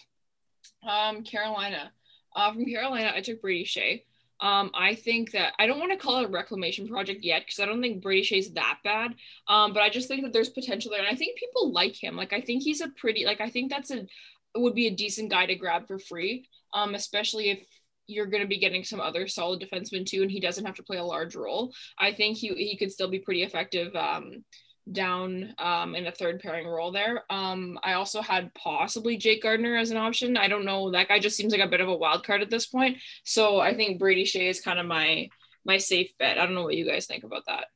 Um, 0.87 1.23
Carolina. 1.23 1.93
Uh, 2.35 2.53
from 2.53 2.65
Carolina, 2.65 3.13
I 3.15 3.21
took 3.21 3.41
Brady 3.41 3.65
Skjei. 3.65 4.03
Um, 4.41 4.71
I 4.75 4.95
think 4.95 5.31
that 5.31 5.53
I 5.59 5.67
don't 5.67 5.79
want 5.79 5.93
to 5.93 5.99
call 5.99 6.19
it 6.21 6.27
a 6.27 6.29
reclamation 6.29 6.89
project 6.89 7.23
yet 7.23 7.43
because 7.43 7.61
I 7.61 7.67
don't 7.67 7.81
think 7.81 8.03
Brady 8.03 8.27
Skjei's 8.27 8.53
that 8.55 8.79
bad. 8.83 9.15
Um, 9.49 9.73
but 9.73 9.83
I 9.83 9.89
just 9.89 10.09
think 10.09 10.23
that 10.23 10.33
there's 10.33 10.51
potential 10.51 10.91
there, 10.91 11.01
and 11.01 11.09
I 11.09 11.15
think 11.15 11.39
people 11.39 11.73
like 11.73 11.95
him. 11.95 12.17
Like 12.17 12.33
I 12.33 12.41
think 12.41 12.63
he's 12.63 12.81
a 12.81 12.89
pretty 12.89 13.25
like 13.25 13.41
I 13.41 13.49
think 13.49 13.71
that's 13.71 13.91
a 13.91 14.07
would 14.57 14.75
be 14.75 14.87
a 14.87 14.95
decent 14.95 15.31
guy 15.31 15.47
to 15.47 15.55
grab 15.55 15.87
for 15.87 15.99
free. 15.99 16.49
Um, 16.73 16.95
especially 16.95 17.51
if 17.51 17.65
you're 18.07 18.27
going 18.27 18.43
to 18.43 18.49
be 18.49 18.59
getting 18.59 18.85
some 18.85 19.01
other 19.01 19.27
solid 19.29 19.61
defensemen 19.63 20.05
too, 20.05 20.23
and 20.23 20.31
he 20.31 20.41
doesn't 20.41 20.67
have 20.67 20.77
to 20.77 20.83
play 20.83 20.99
a 20.99 21.05
large 21.05 21.37
role. 21.37 21.73
I 21.99 22.13
think 22.13 22.37
he 22.37 22.49
he 22.49 22.77
could 22.77 22.93
still 22.93 23.09
be 23.09 23.21
pretty 23.21 23.45
effective. 23.45 23.95
Um, 23.95 24.45
down 24.91 25.55
um, 25.59 25.95
in 25.95 26.07
a 26.07 26.13
third 26.13 26.41
pairing 26.41 26.67
role 26.67 26.93
there. 26.93 27.25
Um, 27.31 27.79
I 27.83 27.95
also 27.95 28.21
had 28.21 28.53
possibly 28.55 29.17
Jake 29.17 29.43
Gardiner 29.43 29.77
as 29.77 29.91
an 29.91 29.97
option. 29.97 30.37
I 30.37 30.49
don't 30.49 30.65
know. 30.65 30.91
That 30.91 31.09
guy 31.09 31.19
just 31.19 31.37
seems 31.37 31.53
like 31.53 31.63
a 31.63 31.69
bit 31.69 31.81
of 31.81 31.89
a 31.89 31.97
wild 31.97 32.25
card 32.25 32.43
at 32.43 32.51
this 32.51 32.67
point. 32.67 32.99
So 33.25 33.61
I 33.61 33.75
think 33.75 33.99
Brady 33.99 34.25
Skjei 34.25 34.49
is 34.49 34.61
kind 34.61 34.79
of 34.79 34.87
my 34.87 35.29
my 35.65 35.79
safe 35.79 36.13
bet. 36.19 36.39
I 36.39 36.45
don't 36.45 36.55
know 36.55 36.65
what 36.65 36.77
you 36.77 36.87
guys 36.87 37.07
think 37.07 37.25
about 37.25 37.45
that. 37.47 37.67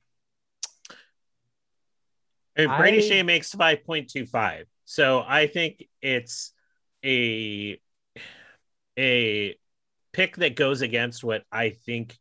And 2.57 2.71
Brady 2.77 2.99
I... 2.99 3.01
Skjei 3.01 3.25
makes 3.25 3.55
5.25. 3.55 4.65
So 4.85 5.25
I 5.27 5.47
think 5.47 5.85
it's 6.03 6.53
a 7.05 7.81
a 8.99 9.57
pick 10.13 10.37
that 10.37 10.57
goes 10.57 10.83
against 10.83 11.23
what 11.23 11.45
I 11.53 11.71
think 11.71 12.19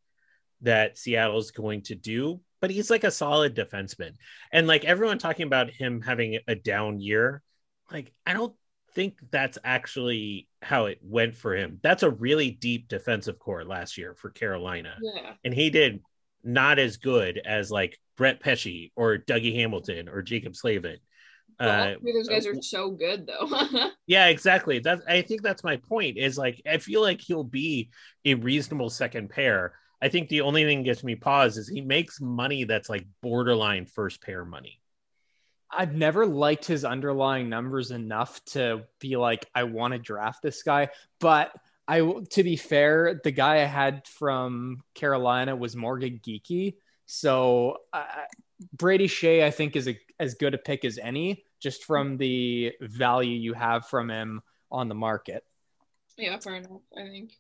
that 0.62 0.98
Seattle 0.98 1.40
is 1.40 1.52
going 1.52 1.82
to 1.84 1.96
do 1.96 2.40
but 2.60 2.72
he's 2.72 2.90
like 2.90 3.04
a 3.04 3.12
solid 3.12 3.56
defenseman. 3.56 4.12
And 4.52 4.68
like 4.68 4.86
everyone 4.86 5.18
talking 5.18 5.46
about 5.46 5.70
him 5.70 6.02
having 6.02 6.40
a 6.48 6.56
down 6.56 7.00
year, 7.00 7.42
like 7.92 8.12
I 8.26 8.34
don't 8.34 8.54
think 8.94 9.20
that's 9.32 9.58
actually 9.64 10.48
how 10.62 10.86
it 10.86 11.00
went 11.02 11.36
for 11.36 11.56
him. 11.56 11.80
That's 11.84 12.04
a 12.04 12.10
really 12.10 12.52
deep 12.52 12.88
defensive 12.88 13.40
core 13.40 13.64
last 13.64 13.98
year 13.98 14.16
for 14.16 14.30
Carolina. 14.30 14.96
Yeah. 15.02 15.34
And 15.44 15.54
he 15.54 15.70
did 15.70 16.02
not 16.44 16.80
as 16.80 16.98
good 16.98 17.40
as 17.44 17.70
like 17.70 18.00
Brett 18.16 18.40
Pesce 18.40 18.92
or 18.96 19.18
Dougie 19.18 19.56
Hamilton 19.56 20.10
or 20.10 20.24
Jaccob 20.24 20.56
Slavin. 20.56 20.98
Well, 21.60 21.94
uh, 21.94 21.96
those 22.04 22.28
guys 22.28 22.46
are 22.46 22.62
so 22.62 22.92
good 22.92 23.28
though. 23.28 23.90
yeah, 24.08 24.28
exactly. 24.28 24.80
That's 24.80 25.02
I 25.08 25.22
think 25.24 25.42
that's 25.42 25.64
my 25.64 25.78
point. 25.78 26.18
Is 26.18 26.38
like 26.38 26.62
I 26.70 26.78
feel 26.78 27.02
like 27.02 27.20
he'll 27.20 27.44
be 27.44 27.90
a 28.26 28.36
reasonable 28.36 28.90
second 28.90 29.30
pair. 29.30 29.74
I 30.02 30.10
think 30.10 30.30
the 30.30 30.42
only 30.42 30.64
thing 30.64 30.80
that 30.80 30.86
gets 30.86 31.04
me 31.04 31.16
pause 31.16 31.58
is 31.58 31.68
he 31.68 31.82
makes 31.82 32.22
money 32.22 32.64
that's 32.64 32.90
like 32.90 33.08
borderline 33.22 33.86
first 33.86 34.22
pair 34.22 34.46
money. 34.46 34.80
I've 35.70 35.94
never 35.94 36.26
liked 36.26 36.66
his 36.66 36.86
underlying 36.86 37.50
numbers 37.50 37.92
enough 37.92 38.44
to 38.46 38.84
be 39.00 39.18
like, 39.18 39.46
I 39.54 39.64
want 39.64 39.94
to 39.94 40.00
draft 40.00 40.42
this 40.42 40.64
guy. 40.64 40.90
But 41.20 41.52
I, 41.88 42.00
to 42.00 42.44
be 42.44 42.56
fair, 42.56 43.20
the 43.24 43.32
guy 43.32 43.56
I 43.56 43.66
had 43.66 44.08
from 44.08 44.84
Carolina 44.94 45.56
was 45.56 45.76
Morgan 45.76 46.22
Geekie. 46.26 46.76
So 47.06 47.78
uh, 47.92 48.06
Brady 48.74 49.08
Skjei, 49.08 49.44
I 49.44 49.52
think, 49.52 49.76
is 49.76 49.88
a, 49.88 50.00
as 50.20 50.36
good 50.36 50.54
a 50.54 50.58
pick 50.58 50.86
as 50.86 50.98
any, 50.98 51.44
just 51.60 51.84
from 51.86 52.18
the 52.18 52.74
value 52.82 53.38
you 53.38 53.54
have 53.54 53.88
from 53.88 54.10
him 54.10 54.42
on 54.72 54.90
the 54.90 54.96
market. 54.96 55.44
Yeah, 56.18 56.40
fair 56.40 56.56
enough. 56.56 56.82
I 56.98 57.04
think. 57.04 57.34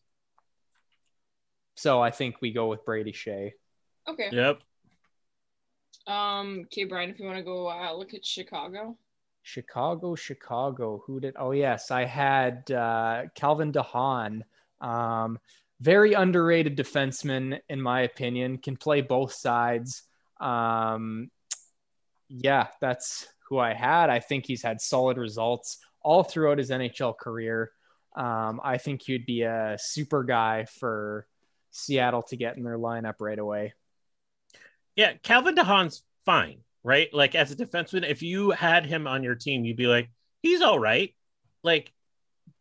So 1.78 2.02
I 2.02 2.10
think 2.10 2.38
we 2.42 2.52
go 2.52 2.68
with 2.68 2.84
Brady 2.84 3.14
Skjei. 3.14 3.52
Okay. 4.10 4.30
Yep. 4.32 4.60
Um, 6.08 6.62
okay, 6.66 6.86
Brian, 6.86 7.10
if 7.12 7.20
you 7.20 7.26
want 7.26 7.38
to 7.38 7.44
go 7.44 7.70
uh, 7.70 7.94
look 7.94 8.14
at 8.14 8.26
Chicago. 8.26 8.98
Chicago, 9.44 10.16
Chicago. 10.16 11.04
Who 11.06 11.20
did? 11.20 11.36
Oh 11.38 11.52
yes, 11.52 11.92
I 11.92 12.06
had 12.06 12.70
uh, 12.72 13.24
Calvin 13.36 13.72
DeHaan. 13.72 14.42
Um, 14.82 15.40
very 15.80 16.14
underrated 16.14 16.76
defenseman, 16.76 17.60
in 17.70 17.82
my 17.82 18.02
opinion. 18.02 18.58
Can 18.58 18.76
play 18.76 19.02
both 19.02 19.34
sides. 19.34 20.04
Um, 20.42 21.30
yeah, 22.28 22.68
that's 22.82 23.28
who 23.48 23.60
I 23.60 23.74
had. 23.74 24.10
I 24.10 24.20
think 24.20 24.46
he's 24.46 24.64
had 24.64 24.82
solid 24.82 25.18
results 25.18 25.78
all 26.02 26.24
throughout 26.24 26.58
his 26.58 26.72
NHL 26.72 27.18
career. 27.18 27.72
Um, 28.16 28.60
I 28.64 28.80
think 28.80 29.04
he'd 29.04 29.28
be 29.28 29.44
a 29.44 29.78
super 29.80 30.24
guy 30.24 30.66
for 30.66 31.28
Seattle 31.78 32.24
to 32.24 32.38
get 32.38 32.58
in 32.58 32.64
their 32.64 32.78
lineup 32.78 33.16
right 33.20 33.40
away. 33.40 33.74
Yeah, 34.96 35.14
Calvin 35.22 35.56
DeHaan's 35.56 36.04
fine, 36.26 36.60
right? 36.84 37.14
Like 37.14 37.36
as 37.36 37.52
a 37.52 37.56
defenseman, 37.56 38.10
if 38.10 38.22
you 38.22 38.52
had 38.52 38.86
him 38.86 39.08
on 39.08 39.24
your 39.24 39.36
team, 39.36 39.64
you'd 39.64 39.78
be 39.78 39.88
like, 39.88 40.10
he's 40.42 40.62
all 40.62 40.80
right. 40.80 41.14
Like 41.64 41.94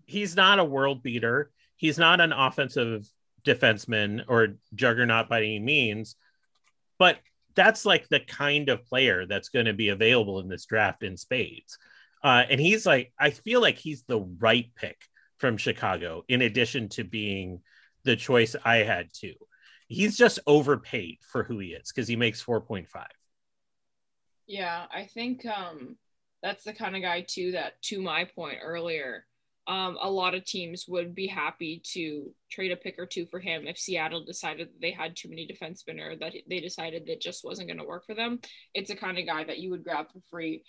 he's 0.05 0.37
not 0.37 0.59
a 0.59 0.65
world 0.65 1.03
beater. 1.03 1.51
He's 1.77 1.99
not 1.99 2.21
an 2.21 2.33
offensive 2.33 3.09
defenseman 3.45 4.25
or 4.29 4.59
juggernaut 4.75 5.29
by 5.29 5.39
any 5.39 5.59
means, 5.59 6.17
but 6.99 7.19
that's 7.55 7.87
like 7.87 8.09
the 8.09 8.21
kind 8.21 8.69
of 8.69 8.85
player 8.85 9.27
that's 9.27 9.49
going 9.49 9.67
to 9.67 9.73
be 9.73 9.89
available 9.89 10.41
in 10.41 10.49
this 10.49 10.67
draft 10.67 11.03
in 11.03 11.17
spades. 11.17 11.79
Uh, 12.23 12.45
and 12.51 12.61
he's 12.61 12.85
like, 12.85 13.13
I 13.19 13.31
feel 13.31 13.61
like 13.61 13.79
he's 13.79 14.03
the 14.03 14.21
right 14.21 14.71
pick 14.75 14.99
from 15.39 15.57
Chicago, 15.57 16.25
in 16.29 16.43
addition 16.43 16.89
to 16.91 17.05
being 17.05 17.61
the 18.07 18.17
choice 18.17 18.57
I 18.65 18.79
had 18.79 19.13
too. 19.13 19.35
He's 19.89 20.17
just 20.17 20.39
overpaid 20.47 21.19
for 21.21 21.45
who 21.45 21.59
he 21.59 21.69
is 21.69 21.93
because 21.93 22.09
he 22.09 22.17
makes 22.17 22.43
4.5. 22.43 22.87
Yeah, 24.47 24.87
I 24.93 25.05
think 25.05 25.45
um, 25.47 25.97
that's 26.43 26.65
the 26.65 26.73
kind 26.73 26.97
of 26.97 27.03
guy 27.03 27.25
too 27.29 27.53
that, 27.53 27.81
to 27.83 28.01
my 28.01 28.25
point 28.25 28.59
earlier, 28.63 29.27
um, 29.69 29.99
a 30.01 30.09
lot 30.09 30.35
of 30.35 30.45
teams 30.45 30.87
would 30.89 31.15
be 31.15 31.27
happy 31.27 31.83
to 31.93 32.31
trade 32.51 32.71
a 32.71 32.77
pick 32.77 32.97
or 32.99 33.07
two 33.07 33.27
for 33.27 33.41
him 33.41 33.67
if 33.67 33.79
Seattle 33.79 34.25
decided 34.25 34.69
they 34.81 34.93
had 34.93 35.17
too 35.17 35.29
many 35.29 35.47
defensemen 35.47 36.01
or 36.01 36.17
that 36.17 36.35
they 36.49 36.61
decided 36.61 37.07
that 37.07 37.21
just 37.21 37.45
wasn't 37.45 37.69
going 37.69 37.79
to 37.79 37.85
work 37.85 38.07
for 38.07 38.15
them. 38.15 38.39
It's 38.75 38.91
the 38.91 38.97
kind 38.97 39.19
of 39.19 39.27
guy 39.27 39.43
that 39.43 39.59
you 39.59 39.71
would 39.71 39.83
grab 39.83 40.07
for 40.13 40.21
free 40.31 40.63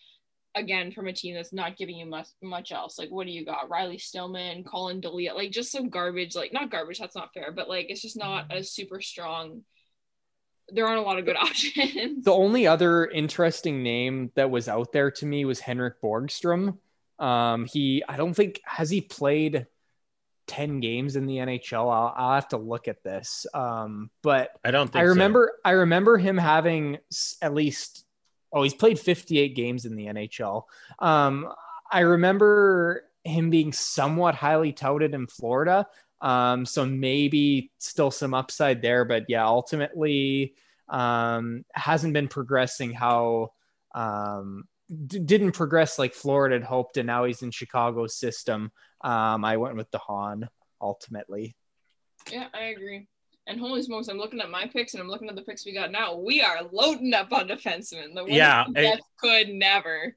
again 0.58 0.92
from 0.92 1.08
a 1.08 1.14
team 1.14 1.36
that's 1.36 1.54
not 1.54 1.78
giving 1.78 1.98
you 1.98 2.06
much 2.06 2.28
much 2.42 2.72
else. 2.72 2.98
Like, 2.98 3.10
what 3.10 3.26
do 3.26 3.32
you 3.32 3.46
got? 3.46 3.70
Riley 3.70 3.98
Stillman, 3.98 4.64
Collin 4.64 5.00
Delia, 5.00 5.34
like 5.34 5.52
just 5.52 5.72
some 5.72 5.90
garbage. 5.90 6.36
Like, 6.36 6.54
not 6.54 6.72
garbage. 6.72 7.00
That's 7.00 7.16
not 7.16 7.34
fair, 7.34 7.52
but 7.52 7.70
like 7.70 7.88
it's 7.90 8.02
just 8.02 8.18
not 8.18 8.52
a 8.52 8.64
super 8.64 9.02
strong. 9.02 9.62
There 10.70 10.86
aren't 10.86 11.00
a 11.00 11.04
lot 11.04 11.20
of 11.20 11.26
good 11.26 11.38
options. 11.40 12.26
The 12.26 12.32
only 12.32 12.68
other 12.68 13.06
interesting 13.06 13.84
name 13.84 14.32
that 14.36 14.50
was 14.50 14.68
out 14.68 14.92
there 14.92 15.12
to 15.12 15.26
me 15.26 15.46
was 15.46 15.60
Henrik 15.60 16.02
Borgstrom. 16.02 16.78
Um, 17.20 17.66
he, 17.66 18.04
I 18.08 18.18
don't 18.18 18.34
think 18.34 18.62
has 18.64 18.90
he 18.90 19.02
played 19.02 19.66
10 20.48 20.80
games 20.80 21.16
in 21.16 21.26
the 21.26 21.38
NHL. 21.38 21.92
I'll, 21.92 22.14
I'll 22.16 22.36
have 22.36 22.50
to 22.50 22.58
look 22.58 22.88
at 22.88 23.04
this. 23.04 23.46
Um, 23.54 24.10
but 24.24 24.52
I 24.64 24.72
don't 24.72 24.88
think 24.88 25.02
I 25.02 25.08
remember 25.08 25.52
so. 25.54 25.62
I 25.66 25.72
remember 25.72 26.18
him 26.18 26.38
having 26.38 26.98
at 27.42 27.54
least 27.54 28.06
oh, 28.58 28.64
he's 28.64 28.74
played 28.74 29.00
58 29.00 29.56
games 29.56 29.86
in 29.86 29.96
the 29.96 30.08
NHL. 30.08 30.64
Um, 31.00 31.48
I 31.92 32.02
remember 32.02 33.04
him 33.24 33.50
being 33.50 33.72
somewhat 33.72 34.36
highly 34.36 34.74
touted 34.74 35.14
in 35.14 35.28
Florida. 35.28 35.88
Um, 36.22 36.66
so 36.66 36.86
maybe 36.86 37.72
still 37.78 38.10
some 38.10 38.34
upside 38.34 38.82
there, 38.82 39.06
but 39.06 39.26
yeah, 39.28 39.46
ultimately 39.46 40.56
um, 40.90 41.64
hasn't 41.74 42.14
been 42.14 42.28
progressing 42.28 42.94
how 42.94 43.52
um, 43.94 44.64
d- 45.06 45.20
didn't 45.20 45.52
progress 45.52 46.00
like 46.00 46.14
Florida 46.14 46.56
had 46.56 46.64
hoped, 46.64 46.98
and 46.98 47.06
now 47.06 47.26
he's 47.26 47.44
in 47.44 47.52
Chicago's 47.52 48.16
system. 48.16 48.72
Um, 49.02 49.46
I 49.46 49.58
went 49.58 49.76
with 49.76 49.92
DeHaan 49.92 50.48
ultimately. 50.82 51.56
Yeah, 52.32 52.48
I 52.54 52.66
agree. 52.68 53.08
And 53.48 53.60
holy 53.60 53.82
smokes, 53.82 54.10
I'm 54.10 54.18
looking 54.18 54.42
at 54.42 54.50
my 54.50 54.68
picks 54.68 54.94
and 54.94 55.02
I'm 55.02 55.08
looking 55.08 55.30
at 55.30 55.36
the 55.36 55.42
picks 55.42 55.66
we 55.66 55.74
got 55.74 55.92
now. 55.92 56.16
We 56.18 56.42
are 56.42 56.60
loading 56.72 57.14
up 57.14 57.32
on 57.32 57.48
defensemen. 57.48 58.14
The 58.14 58.26
yeah, 58.28 58.66
it, 58.76 59.00
could 59.20 59.50
never. 59.50 60.16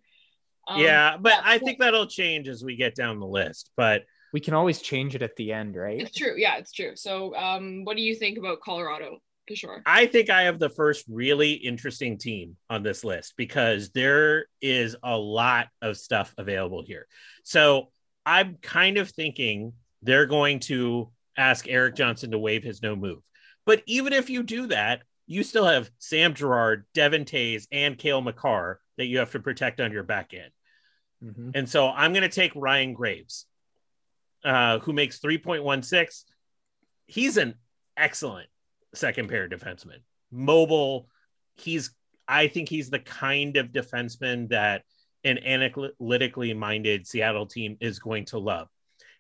Um, 0.67 0.81
yeah, 0.81 1.17
but 1.17 1.41
I 1.45 1.59
think 1.59 1.79
that'll 1.79 2.07
change 2.07 2.49
as 2.49 2.65
we 2.65 2.77
get 2.77 2.95
down 2.95 3.21
the 3.21 3.27
list. 3.27 3.71
But 3.77 4.03
We 4.33 4.41
can 4.41 4.55
always 4.55 4.81
change 4.81 5.15
it 5.15 5.23
at 5.23 5.37
the 5.37 5.53
end, 5.53 5.77
right? 5.77 6.01
It's 6.01 6.17
true. 6.17 6.35
Yeah, 6.37 6.57
it's 6.59 6.73
true. 6.73 6.97
So, 6.97 7.35
um, 7.37 7.85
what 7.85 7.97
do 7.97 8.03
you 8.03 8.15
think 8.15 8.39
about 8.39 8.61
Colorado, 8.61 9.19
Kishore? 9.51 9.83
I 9.87 10.07
think 10.07 10.31
I 10.31 10.43
have 10.43 10.59
the 10.59 10.69
first 10.69 11.05
really 11.09 11.53
interesting 11.53 12.19
team 12.19 12.57
on 12.69 12.83
this 12.83 13.05
list 13.05 13.35
because 13.37 13.91
there 13.91 14.47
is 14.61 14.97
a 15.03 15.17
lot 15.17 15.69
of 15.83 15.97
stuff 15.97 16.35
available 16.37 16.85
here. 16.85 17.07
So 17.43 17.91
I'm 18.27 18.57
kind 18.61 18.99
of 18.99 19.11
thinking 19.11 19.73
they're 20.03 20.27
going 20.27 20.61
to 20.61 21.11
ask 21.37 21.69
Erik 21.69 21.95
Johnson 21.95 22.31
to 22.33 22.39
waive 22.39 22.63
his 22.63 22.83
no 22.83 22.97
move. 22.97 23.21
But 23.67 23.83
even 23.87 24.13
if 24.13 24.31
you 24.31 24.43
do 24.43 24.67
that, 24.69 25.03
you 25.27 25.43
still 25.45 25.67
have 25.67 25.91
Sam 25.99 26.35
Girard, 26.35 26.87
Devon 26.93 27.25
Toews, 27.25 27.67
and 27.71 27.97
Cale 27.97 28.21
Makar 28.21 28.81
that 28.97 29.07
you 29.07 29.19
have 29.19 29.31
to 29.33 29.41
protect 29.41 29.81
on 29.81 29.93
your 29.93 30.03
back 30.03 30.35
end. 30.35 30.51
Mhm. 31.23 31.53
And 31.55 31.69
so 31.69 31.89
I'm 31.89 32.13
going 32.13 32.29
to 32.29 32.29
take 32.29 32.53
Ryan 32.57 32.95
Graves, 32.95 33.47
uh, 34.45 34.81
who 34.81 34.93
makes 34.93 35.21
3.16. 35.21 36.25
He's 37.07 37.37
an 37.37 37.55
excellent 37.97 38.49
second 38.95 39.29
pair 39.29 39.49
defenseman, 39.49 39.99
mobile. 40.33 41.09
He's, 41.57 41.95
I 42.27 42.49
think 42.49 42.69
he's 42.69 42.91
the 42.91 42.99
kind 42.99 43.57
of 43.57 43.69
defenseman 43.69 44.49
that 44.49 44.83
an 45.23 45.39
analytically 45.39 46.55
minded 46.55 47.07
Seattle 47.07 47.47
team 47.47 47.77
is 47.81 48.01
going 48.01 48.25
to 48.27 48.39
love. 48.39 48.69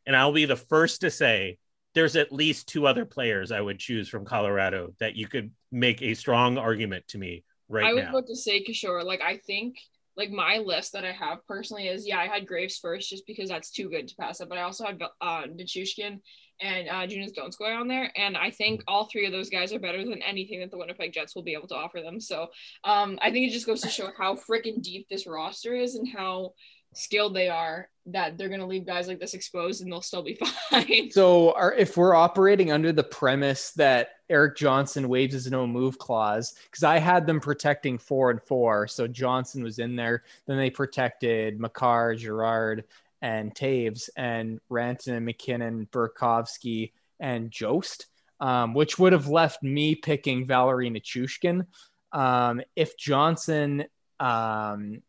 And 0.06 0.16
I'll 0.16 0.32
be 0.32 0.46
the 0.46 0.56
first 0.56 1.02
to 1.02 1.10
say 1.10 1.58
there's 1.94 2.16
at 2.16 2.32
least 2.32 2.68
two 2.68 2.86
other 2.86 3.04
players 3.04 3.50
I 3.52 3.60
would 3.60 3.78
choose 3.78 4.08
from 4.08 4.24
Colorado 4.24 4.94
that 5.00 5.16
you 5.16 5.26
could 5.26 5.50
make 5.72 6.02
a 6.02 6.14
strong 6.14 6.58
argument 6.58 7.08
to 7.08 7.18
me 7.18 7.44
right 7.68 7.82
now. 7.82 7.90
I 7.90 7.94
was 7.94 8.04
now. 8.04 8.10
about 8.10 8.26
to 8.28 8.36
say 8.36 8.62
Kishore. 8.62 9.04
Like, 9.04 9.20
I 9.20 9.38
think 9.38 9.76
like 10.16 10.30
my 10.30 10.58
list 10.58 10.92
that 10.92 11.04
I 11.04 11.12
have 11.12 11.46
personally 11.46 11.88
is 11.88 12.06
yeah, 12.06 12.18
I 12.18 12.26
had 12.26 12.46
Graves 12.46 12.78
first 12.78 13.08
just 13.08 13.26
because 13.26 13.48
that's 13.48 13.70
too 13.70 13.88
good 13.88 14.08
to 14.08 14.16
pass 14.16 14.40
up, 14.40 14.48
but 14.48 14.58
I 14.58 14.62
also 14.62 14.84
had 14.84 15.00
uh 15.20 15.44
Nichushkin 15.44 16.20
and 16.60 16.88
uh 16.88 17.06
Joonas 17.06 17.34
Donskoi 17.34 17.78
on 17.78 17.88
there, 17.88 18.12
and 18.16 18.36
I 18.36 18.50
think 18.50 18.82
all 18.86 19.06
three 19.06 19.24
of 19.26 19.32
those 19.32 19.48
guys 19.48 19.72
are 19.72 19.78
better 19.78 20.04
than 20.04 20.22
anything 20.22 20.60
that 20.60 20.70
the 20.70 20.78
Winnipeg 20.78 21.12
Jets 21.12 21.34
will 21.34 21.42
be 21.42 21.54
able 21.54 21.68
to 21.68 21.76
offer 21.76 22.00
them. 22.02 22.20
So, 22.20 22.48
um, 22.84 23.18
I 23.22 23.30
think 23.30 23.48
it 23.48 23.52
just 23.52 23.66
goes 23.66 23.80
to 23.80 23.88
show 23.88 24.10
how 24.16 24.34
freaking 24.34 24.82
deep 24.82 25.08
this 25.08 25.26
roster 25.26 25.74
is 25.74 25.94
and 25.94 26.08
how 26.08 26.52
skilled 26.94 27.34
they 27.34 27.48
are 27.48 27.88
that 28.06 28.36
they're 28.36 28.48
gonna 28.48 28.66
leave 28.66 28.86
guys 28.86 29.06
like 29.06 29.20
this 29.20 29.34
exposed 29.34 29.82
and 29.82 29.92
they'll 29.92 30.00
still 30.00 30.22
be 30.22 30.38
fine. 30.70 31.10
So, 31.10 31.52
are, 31.52 31.74
if 31.74 31.96
we're 31.96 32.14
operating 32.14 32.72
under 32.72 32.92
the 32.92 33.04
premise 33.04 33.72
that 33.72 34.10
Erik 34.28 34.56
Johnson 34.56 35.08
waves 35.08 35.34
his 35.34 35.50
no 35.50 35.66
move 35.66 35.98
clause, 35.98 36.54
because 36.64 36.84
I 36.84 36.98
had 36.98 37.26
them 37.26 37.40
protecting 37.40 37.98
four 37.98 38.30
and 38.30 38.42
four, 38.42 38.86
so 38.88 39.06
Johnson 39.06 39.62
was 39.62 39.78
in 39.78 39.96
there. 39.96 40.24
Then 40.46 40.56
they 40.56 40.70
protected 40.70 41.60
Makar, 41.60 42.14
Girard, 42.14 42.84
and 43.22 43.54
Toews, 43.54 44.08
and 44.16 44.60
Ranson, 44.68 45.24
MacKinnon, 45.24 45.88
Burakovsky, 45.92 46.92
and 47.18 47.50
Jost, 47.50 48.06
um, 48.40 48.74
which 48.74 48.98
would 48.98 49.12
have 49.12 49.28
left 49.28 49.62
me 49.62 49.94
picking 49.94 50.46
Valeri 50.46 50.90
Nichushkin. 50.90 51.66
Um, 52.12 52.62
if 52.74 52.96
Johnson 52.96 53.84
um, 54.18 55.02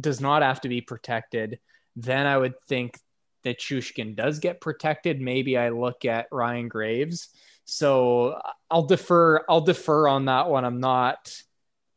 does 0.00 0.20
not 0.20 0.42
have 0.42 0.60
to 0.62 0.68
be 0.68 0.80
protected, 0.80 1.58
then 1.96 2.26
I 2.26 2.36
would 2.36 2.54
think 2.68 2.98
that 3.44 3.58
Chushkin 3.60 4.16
does 4.16 4.38
get 4.38 4.60
protected. 4.60 5.20
Maybe 5.20 5.56
I 5.56 5.70
look 5.70 6.04
at 6.04 6.26
Ryan 6.32 6.68
Graves. 6.68 7.28
So 7.64 8.40
I'll 8.70 8.84
defer. 8.86 9.44
I'll 9.48 9.60
defer 9.60 10.08
on 10.08 10.26
that 10.26 10.48
one. 10.48 10.64
I'm 10.64 10.80
not 10.80 11.32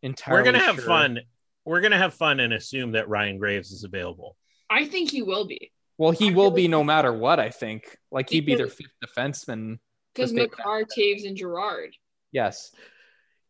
entirely. 0.02 0.42
We're 0.42 0.52
gonna 0.52 0.64
have 0.64 0.76
sure. 0.76 0.86
fun. 0.86 1.20
We're 1.66 1.82
gonna 1.82 1.98
have 1.98 2.14
fun 2.14 2.40
and 2.40 2.54
assume 2.54 2.94
that 2.94 3.10
Ryan 3.10 3.38
Graves 3.38 3.72
is 3.72 3.84
available. 3.84 4.36
I 4.70 4.86
think 4.86 5.12
he 5.12 5.22
will 5.22 5.46
be. 5.46 5.72
Well, 5.98 6.12
he 6.12 6.32
will 6.32 6.52
be 6.52 6.68
no 6.68 6.84
matter 6.84 7.12
what. 7.14 7.40
I 7.40 7.50
think. 7.50 7.98
Like 8.12 8.30
he'd 8.30 8.46
be 8.46 8.56
their 8.56 8.68
Because- 8.68 8.78
fifth 8.78 9.16
defenseman. 9.16 9.80
Because 10.16 10.32
But 10.32 10.38
they- 10.38 10.44
Makar, 10.48 10.86
Toews, 10.86 11.28
and 11.28 11.38
Girard. 11.38 11.96
Yes. 12.32 12.72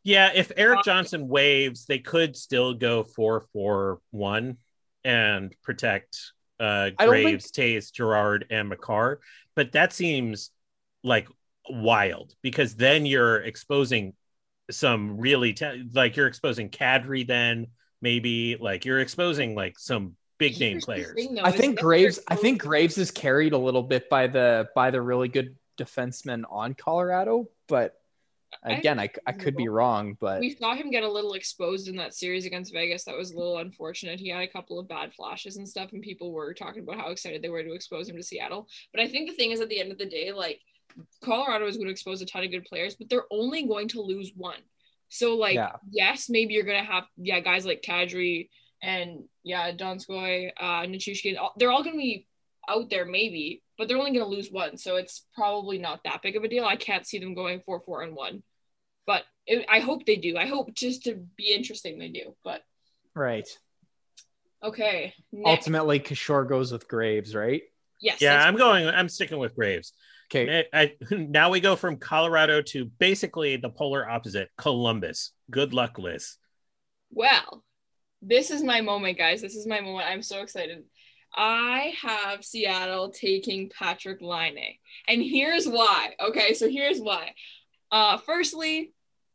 Yeah, 0.04 0.32
if 0.34 0.52
Erik 0.56 0.84
Johnson 0.84 1.28
waves, 1.28 1.86
they 1.86 2.00
could 2.00 2.36
still 2.36 2.74
go 2.74 3.04
four 3.04 3.46
four 3.54 4.00
one 4.12 4.58
and 5.04 5.54
protect 5.64 6.18
uh 6.60 6.92
I 6.98 7.06
don't 7.06 7.14
think- 7.14 7.24
Graves, 7.26 7.52
Toews, 7.52 7.92
Girard, 7.94 8.46
and 8.50 8.70
Makar. 8.70 9.20
But 9.56 9.74
that 9.74 9.94
seems 9.94 10.52
like 11.04 11.28
wild 11.70 12.34
because 12.42 12.76
then 12.76 13.06
you're 13.06 13.38
exposing 13.42 14.14
some 14.72 15.18
really 15.18 15.54
ta- 15.54 15.74
like 15.94 16.16
you're 16.16 16.28
exposing 16.28 16.70
Kadri 16.70 17.26
then 17.28 17.68
maybe 18.02 18.56
like 18.60 18.86
you're 18.86 19.00
exposing 19.02 19.56
like 19.56 19.78
some 19.78 20.16
big 20.38 20.60
name 20.60 20.74
Here's 20.74 20.84
the 20.84 20.86
players. 20.86 21.14
thing, 21.14 21.36
though, 21.36 21.42
I 21.44 21.52
think 21.52 21.80
Graves. 21.80 22.16
they're 22.18 22.26
I 22.30 22.36
think 22.36 22.62
Graves 22.62 22.98
is 22.98 23.12
carried 23.12 23.54
a 23.54 23.58
little 23.58 23.84
bit 23.84 24.10
by 24.10 24.28
the 24.28 24.70
by 24.76 24.92
the 24.92 25.02
really 25.02 25.28
good 25.28 25.56
defensemen 25.78 26.44
on 26.50 26.74
Colorado, 26.74 27.48
but 27.68 27.94
I 27.94 27.99
again, 28.64 29.00
I, 29.00 29.10
I 29.26 29.32
could 29.32 29.56
be 29.56 29.68
wrong. 29.68 30.08
wrong. 30.08 30.18
But 30.20 30.40
we 30.40 30.56
saw 30.56 30.76
him 30.76 30.92
get 30.92 31.04
a 31.04 31.12
little 31.12 31.34
exposed 31.34 31.88
in 31.88 31.96
that 31.98 32.14
series 32.14 32.46
against 32.46 32.74
Vegas. 32.74 33.04
That 33.06 33.18
was 33.18 33.32
a 33.32 33.38
little 33.38 33.58
unfortunate. 33.60 34.20
He 34.20 34.30
had 34.30 34.42
a 34.42 34.48
couple 34.48 34.80
of 34.80 34.88
bad 34.88 35.14
flashes 35.14 35.58
and 35.58 35.68
stuff, 35.68 35.94
and 35.94 36.02
people 36.02 36.32
were 36.32 36.54
talking 36.54 36.84
about 36.84 36.98
how 36.98 37.10
excited 37.10 37.42
they 37.42 37.50
were 37.50 37.64
to 37.64 37.74
expose 37.74 38.10
him 38.10 38.18
to 38.18 38.24
Seattle. 38.24 38.68
But 38.94 39.02
I 39.02 39.08
think 39.08 39.30
the 39.30 39.36
thing 39.36 39.52
is, 39.52 39.62
at 39.62 39.70
the 39.70 39.80
end 39.80 39.92
of 39.92 39.98
the 39.98 40.06
day, 40.06 40.32
like 40.32 40.60
Colorado 41.24 41.68
is 41.68 41.78
going 41.78 41.88
to 41.88 41.92
expose 41.92 42.22
a 42.22 42.26
ton 42.26 42.44
of 42.44 42.52
good 42.52 42.66
players, 42.66 42.96
but 42.96 43.10
they're 43.10 43.26
only 43.32 43.68
going 43.68 43.88
to 43.90 44.02
lose 44.02 44.32
one. 44.36 44.60
So, 45.10 45.36
like, 45.36 45.56
Yeah. 45.56 45.76
yes, 45.92 46.30
maybe 46.30 46.54
you're 46.54 46.64
going 46.64 46.84
to 46.84 46.92
have 46.92 47.06
yeah 47.18 47.40
guys 47.40 47.66
like 47.66 47.82
Kadri 47.82 48.50
and 48.82 49.24
yeah 49.44 49.72
Donskoi, 49.72 50.52
uh, 50.60 50.82
Nichushkin. 50.84 51.36
They're 51.58 51.72
all 51.72 51.84
going 51.84 51.96
to 51.96 52.00
be 52.00 52.28
out 52.70 52.90
there 52.90 53.06
maybe, 53.06 53.64
but 53.78 53.88
they're 53.88 53.98
only 53.98 54.12
going 54.12 54.24
to 54.24 54.30
lose 54.30 54.50
one. 54.52 54.78
So 54.78 54.96
it's 54.98 55.26
probably 55.34 55.78
not 55.78 56.04
that 56.04 56.22
big 56.22 56.36
of 56.36 56.44
a 56.44 56.48
deal. 56.48 56.66
I 56.66 56.76
can't 56.76 57.06
see 57.08 57.18
them 57.20 57.34
going 57.34 57.62
four 57.66 57.80
four 57.80 58.04
and 58.04 58.16
one 58.16 58.44
but 59.10 59.24
it, 59.48 59.66
I 59.68 59.80
hope 59.80 60.06
they 60.06 60.18
do. 60.18 60.38
I 60.38 60.46
hope 60.46 60.72
just 60.76 61.06
to 61.06 61.16
be 61.36 61.52
interesting 61.52 61.98
they 61.98 62.10
do. 62.10 62.36
But 62.44 62.62
right. 63.16 63.48
okay, 64.64 65.16
next. 65.32 65.50
Ultimately, 65.50 66.00
Kishore 66.00 66.48
goes 66.48 66.72
with 66.72 66.88
Graves, 66.88 67.34
right? 67.34 67.64
yes, 68.00 68.22
Yeah, 68.22 68.40
I'm 68.40 68.56
going. 68.56 68.86
I'm 68.88 69.10
sticking 69.10 69.40
with 69.40 69.56
Graves. 69.56 69.94
Okay. 70.32 70.64
I, 70.72 70.80
I- 70.84 70.96
now 71.16 71.50
we 71.50 71.60
go 71.60 71.76
from 71.76 71.98
Colorado 71.98 72.62
to 72.62 72.86
basically 72.86 73.56
the 73.56 73.72
polar 73.72 74.08
opposite, 74.08 74.50
Columbus. 74.60 75.32
Good 75.50 75.74
luck, 75.74 75.98
Liz. 75.98 76.38
well, 77.10 77.64
this 78.22 78.52
is 78.52 78.62
my 78.62 78.82
moment, 78.82 79.18
guys. 79.18 79.42
This 79.42 79.56
is 79.56 79.66
my 79.66 79.80
moment. 79.80 80.08
I'm 80.08 80.22
so 80.22 80.44
excited. 80.44 80.84
I 81.42 81.94
have 82.02 82.44
Seattle 82.44 83.12
taking 83.12 83.70
Patrik 83.70 84.22
Laine, 84.22 84.76
and 85.08 85.24
here's 85.24 85.66
why. 85.66 86.10
Okay, 86.22 86.54
so 86.54 86.70
here's 86.70 87.00
why. 87.00 87.34
Uh, 87.92 88.18
firstly, 88.18 88.92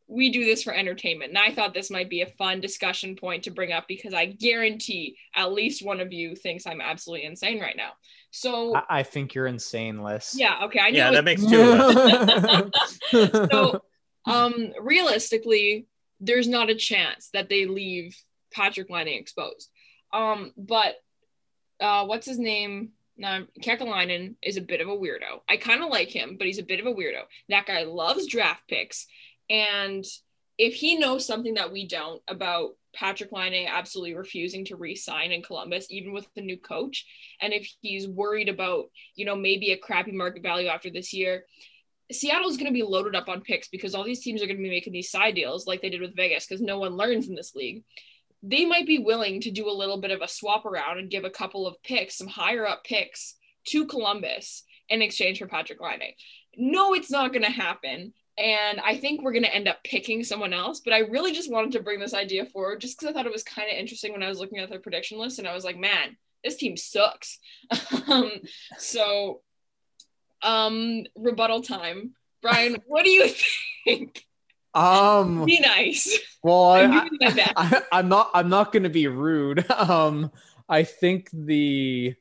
we 0.06 0.28
do 0.30 0.44
this 0.44 0.62
for 0.62 0.74
entertainment, 0.74 1.30
and 1.30 1.38
I 1.38 1.50
thought 1.50 1.72
this 1.72 1.90
might 1.90 2.10
be 2.10 2.20
a 2.20 2.26
fun 2.26 2.60
discussion 2.60 3.16
point 3.16 3.44
to 3.44 3.50
bring 3.50 3.72
up 3.72 3.88
because 3.88 4.12
I 4.12 4.26
guarantee 4.26 5.16
at 5.34 5.52
least 5.54 5.82
one 5.82 6.00
of 6.00 6.12
you 6.12 6.36
thinks 6.36 6.66
I'm 6.66 6.82
absolutely 6.82 7.24
insane 7.26 7.58
right 7.58 7.74
now. 7.76 7.92
So 8.30 8.76
I, 8.76 8.82
I 8.98 9.02
think 9.02 9.34
you're 9.34 9.46
insane, 9.46 10.02
Liz. 10.02 10.34
yeah, 10.36 10.60
okay, 10.64 10.80
I 10.80 10.90
know 10.90 10.98
Yeah, 10.98 11.08
it's 11.08 11.16
that 11.16 11.24
makes 11.24 11.46
two 13.12 13.22
of 13.22 13.32
us. 13.42 13.50
so 13.50 13.80
um 14.26 14.72
realistically 14.80 15.86
there's 16.20 16.48
not 16.48 16.68
a 16.70 16.74
chance 16.74 17.30
that 17.32 17.48
they 17.48 17.66
leave 17.66 18.16
Patrik 18.54 18.90
Laine 18.90 19.08
exposed 19.08 19.70
um 20.12 20.52
but 20.56 20.94
uh 21.80 22.06
what's 22.06 22.26
his 22.26 22.38
name? 22.38 22.90
Now 23.16 23.42
Kekalainen 23.62 24.36
is 24.42 24.56
a 24.56 24.62
bit 24.62 24.80
of 24.80 24.88
a 24.88 24.96
weirdo. 24.96 25.40
I 25.48 25.56
kind 25.56 25.82
of 25.82 25.90
like 25.90 26.08
him 26.08 26.36
but 26.38 26.46
he's 26.46 26.58
a 26.58 26.64
bit 26.64 26.80
of 26.80 26.86
a 26.86 26.94
weirdo. 26.94 27.22
That 27.48 27.66
guy 27.66 27.84
loves 27.84 28.26
draft 28.26 28.68
picks. 28.68 29.06
And 29.48 30.04
if 30.58 30.74
he 30.74 30.98
knows 30.98 31.26
something 31.26 31.54
that 31.54 31.72
we 31.72 31.86
don't 31.86 32.22
about 32.28 32.76
Patrik 32.96 33.32
Laine 33.32 33.66
absolutely 33.68 34.14
refusing 34.14 34.64
to 34.66 34.76
re-sign 34.76 35.32
in 35.32 35.42
Columbus, 35.42 35.86
even 35.90 36.12
with 36.12 36.26
the 36.34 36.42
new 36.42 36.56
coach, 36.56 37.04
and 37.40 37.52
if 37.52 37.68
he's 37.80 38.06
worried 38.06 38.48
about, 38.48 38.86
you 39.16 39.24
know, 39.24 39.34
maybe 39.34 39.72
a 39.72 39.76
crappy 39.76 40.12
market 40.12 40.42
value 40.42 40.68
after 40.68 40.90
this 40.90 41.12
year, 41.12 41.44
Seattle's 42.12 42.56
going 42.56 42.66
to 42.66 42.72
be 42.72 42.82
loaded 42.82 43.16
up 43.16 43.28
on 43.28 43.40
picks 43.40 43.68
because 43.68 43.94
all 43.94 44.04
these 44.04 44.22
teams 44.22 44.42
are 44.42 44.46
going 44.46 44.58
to 44.58 44.62
be 44.62 44.68
making 44.68 44.92
these 44.92 45.10
side 45.10 45.34
deals 45.34 45.66
like 45.66 45.80
they 45.82 45.90
did 45.90 46.02
with 46.02 46.16
Vegas 46.16 46.46
because 46.46 46.62
no 46.62 46.78
one 46.78 46.96
learns 46.96 47.28
in 47.28 47.34
this 47.34 47.54
league. 47.54 47.82
They 48.46 48.64
might 48.64 48.86
be 48.86 48.98
willing 48.98 49.40
to 49.42 49.50
do 49.50 49.68
a 49.68 49.72
little 49.72 50.00
bit 50.00 50.10
of 50.10 50.20
a 50.20 50.28
swap 50.28 50.66
around 50.66 50.98
and 50.98 51.10
give 51.10 51.24
a 51.24 51.30
couple 51.30 51.66
of 51.66 51.82
picks, 51.82 52.18
some 52.18 52.28
higher 52.28 52.66
up 52.66 52.84
picks 52.84 53.36
to 53.68 53.86
Columbus 53.86 54.64
in 54.88 55.02
exchange 55.02 55.38
for 55.38 55.46
Patrik 55.46 55.80
Laine. 55.80 56.12
No, 56.56 56.94
it's 56.94 57.10
not 57.10 57.32
going 57.32 57.44
to 57.44 57.50
happen. 57.50 58.12
And 58.36 58.80
I 58.80 58.98
think 58.98 59.22
we're 59.22 59.32
going 59.32 59.44
to 59.44 59.54
end 59.54 59.68
up 59.68 59.82
picking 59.84 60.24
someone 60.24 60.52
else. 60.52 60.80
But 60.80 60.92
I 60.92 60.98
really 60.98 61.32
just 61.32 61.50
wanted 61.50 61.72
to 61.72 61.82
bring 61.82 62.00
this 62.00 62.14
idea 62.14 62.44
forward 62.44 62.80
just 62.80 62.98
because 62.98 63.10
I 63.10 63.16
thought 63.16 63.26
it 63.26 63.32
was 63.32 63.44
kind 63.44 63.70
of 63.70 63.78
interesting 63.78 64.12
when 64.12 64.22
I 64.22 64.28
was 64.28 64.40
looking 64.40 64.58
at 64.58 64.68
their 64.68 64.80
prediction 64.80 65.18
list 65.18 65.38
and 65.38 65.48
I 65.48 65.54
was 65.54 65.64
like, 65.64 65.78
man, 65.78 66.16
this 66.42 66.56
team 66.56 66.76
sucks. 66.76 67.38
um, 68.08 68.30
so 68.76 69.40
um 70.44 71.04
rebuttal 71.16 71.62
time 71.62 72.14
brian 72.42 72.76
what 72.86 73.04
do 73.04 73.10
you 73.10 73.28
think 73.84 74.24
Um. 74.74 75.44
be 75.46 75.60
nice 75.60 76.18
Well, 76.42 76.70
I'm 76.72 76.92
I, 76.92 77.08
doing 77.08 77.18
my 77.20 77.30
best. 77.30 77.52
I, 77.56 77.82
I'm 77.92 78.08
not. 78.08 78.30
I'm 78.34 78.48
not 78.48 78.72
going 78.72 78.84
to 78.84 78.90
be 78.90 79.06
rude. 79.06 79.64
Um. 79.70 80.30
I 80.66 80.84
think 80.84 81.28
the 81.32 82.14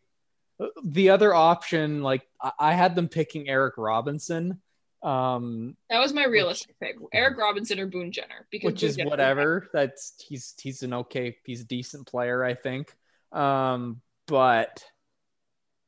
the 0.83 1.09
other 1.09 1.33
option, 1.33 2.01
like 2.01 2.27
I, 2.41 2.51
I 2.59 2.73
had 2.73 2.95
them 2.95 3.07
picking 3.07 3.49
Eric 3.49 3.75
Robinson. 3.77 4.59
Um, 5.01 5.75
that 5.89 5.99
was 5.99 6.13
my 6.13 6.25
realistic 6.25 6.79
pick: 6.79 6.95
Eric 7.13 7.37
Robinson 7.37 7.79
or 7.79 7.87
Boone 7.87 8.11
Jenner, 8.11 8.47
because 8.51 8.71
which 8.71 8.81
Boone 8.81 8.89
is 8.89 8.95
Jenner 8.97 9.09
whatever. 9.09 9.69
That's 9.73 10.13
he's 10.17 10.53
he's 10.61 10.83
an 10.83 10.93
okay, 10.93 11.37
he's 11.43 11.61
a 11.61 11.65
decent 11.65 12.07
player, 12.07 12.43
I 12.43 12.53
think. 12.53 12.93
Um, 13.31 14.01
but 14.27 14.83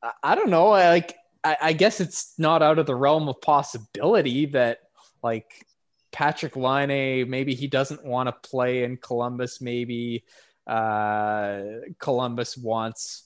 I, 0.02 0.12
I 0.22 0.34
don't 0.34 0.50
know. 0.50 0.70
I, 0.70 0.90
like 0.90 1.16
I, 1.42 1.56
I 1.62 1.72
guess 1.72 2.00
it's 2.00 2.34
not 2.38 2.62
out 2.62 2.78
of 2.78 2.86
the 2.86 2.94
realm 2.94 3.28
of 3.28 3.40
possibility 3.40 4.46
that 4.46 4.80
like 5.22 5.66
Patrik 6.12 6.56
Laine, 6.56 7.28
maybe 7.28 7.54
he 7.54 7.66
doesn't 7.66 8.04
want 8.04 8.28
to 8.28 8.48
play 8.48 8.84
in 8.84 8.96
Columbus. 8.96 9.60
Maybe 9.60 10.24
uh, 10.66 11.62
Columbus 11.98 12.56
wants 12.56 13.24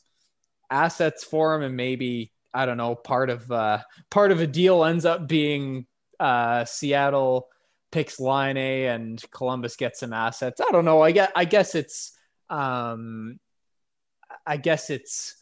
assets 0.71 1.25
for 1.25 1.55
him, 1.55 1.63
and 1.63 1.77
maybe 1.77 2.33
I 2.53 2.67
don't 2.67 2.77
know. 2.77 2.95
Part 2.95 3.31
of 3.31 3.51
uh, 3.51 3.79
part 4.11 4.33
of 4.33 4.41
a 4.41 4.47
deal 4.47 4.85
ends 4.85 5.05
up 5.05 5.29
being 5.29 5.87
uh, 6.19 6.65
Seattle 6.65 7.49
picks 7.93 8.21
Laine 8.21 8.57
and 8.57 9.23
Columbus 9.31 9.77
gets 9.77 10.01
some 10.01 10.13
assets. 10.13 10.61
I 10.61 10.71
don't 10.71 10.85
know. 10.85 11.01
I 11.03 11.13
guess 11.13 11.31
I 11.35 11.45
guess 11.45 11.75
it's 11.75 12.13
um, 12.49 13.39
I 14.47 14.57
guess 14.57 14.91
it's 14.91 15.37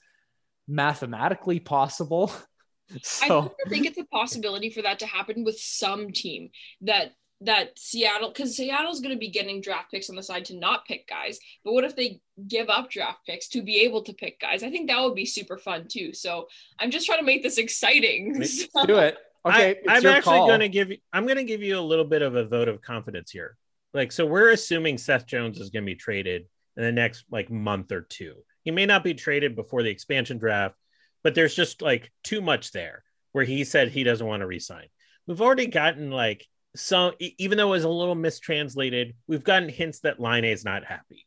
mathematically 0.67 1.61
possible. 1.61 2.31
so. 3.03 3.55
I 3.67 3.69
think 3.69 3.87
it's 3.87 3.99
a 3.99 4.05
possibility 4.05 4.71
for 4.71 4.83
that 4.83 4.99
to 5.01 5.07
happen 5.07 5.45
with 5.45 5.59
some 5.59 6.13
team 6.13 6.51
that 6.83 7.13
that 7.41 7.79
Seattle, 7.79 8.29
because 8.29 8.57
Seattle's 8.57 9.01
going 9.01 9.15
to 9.15 9.19
be 9.19 9.31
getting 9.31 9.61
draft 9.61 9.91
picks 9.91 10.11
on 10.11 10.17
the 10.17 10.23
side 10.23 10.45
to 10.47 10.57
not 10.57 10.85
pick 10.87 11.09
guys. 11.09 11.39
But 11.65 11.73
what 11.73 11.85
if 11.85 11.95
they 11.95 12.21
give 12.49 12.69
up 12.69 12.91
draft 12.91 13.25
picks 13.27 13.49
to 13.49 13.63
be 13.63 13.81
able 13.81 14.03
to 14.03 14.13
pick 14.13 14.41
guys? 14.41 14.63
I 14.63 14.71
think 14.71 14.89
that 14.89 15.01
would 15.01 15.15
be 15.15 15.25
super 15.25 15.57
fun 15.57 15.87
too. 15.89 16.13
So 16.13 16.49
I'm 16.79 16.91
just 16.91 17.07
trying 17.07 17.21
to 17.21 17.25
make 17.25 17.43
this 17.43 17.59
exciting. 17.59 18.45
So. 18.49 18.87
Do 18.87 18.99
it. 18.99 19.17
Okay, 19.47 19.77
I, 19.89 19.99
am 19.99 20.07
actually 20.07 20.39
going 20.39 20.61
to 20.61 20.69
give 20.69 20.91
you. 20.91 20.99
I'm 21.13 21.25
going 21.25 21.37
to 21.37 21.45
give 21.45 21.63
you 21.63 21.79
a 21.79 21.81
little 21.81 22.05
bit 22.05 22.23
of 22.23 22.35
a 22.35 22.45
vote 22.45 22.69
of 22.69 22.83
confidence 22.83 23.31
here. 23.31 23.57
Like, 23.95 24.11
so 24.11 24.27
we're 24.27 24.51
assuming 24.51 24.99
Seth 24.99 25.27
Jones 25.27 25.59
is 25.59 25.71
going 25.71 25.85
to 25.85 25.87
be 25.87 25.95
traded 25.95 26.47
in 26.77 26.83
the 26.83 26.93
next 26.93 27.25
like 27.31 27.51
month 27.51 27.93
or 27.93 28.01
two. 28.01 28.35
He 28.65 28.71
may 28.71 28.87
not 28.87 29.05
be 29.05 29.15
traded 29.15 29.55
before 29.55 29.83
the 29.83 29.91
expansion 29.91 30.39
draft, 30.39 30.75
but 31.23 31.35
there's 31.35 31.55
just 31.55 31.83
like 31.83 32.11
too 32.25 32.41
much 32.41 32.73
there 32.73 33.05
where 33.33 33.45
he 33.45 33.65
said 33.65 33.89
he 33.89 34.05
doesn't 34.05 34.27
want 34.27 34.41
to 34.41 34.47
resign. 34.47 34.87
We've 35.27 35.41
already 35.41 35.67
gotten 35.67 36.11
like 36.11 36.47
some, 36.77 37.13
even 37.19 37.59
though 37.59 37.69
it 37.69 37.77
was 37.77 37.85
a 37.85 37.89
little 37.89 38.15
mistranslated, 38.15 39.15
we've 39.27 39.45
gotten 39.45 39.69
hints 39.69 40.01
that 40.01 40.21
Laine 40.21 40.45
is 40.45 40.65
not 40.65 40.85
happy. 40.85 41.27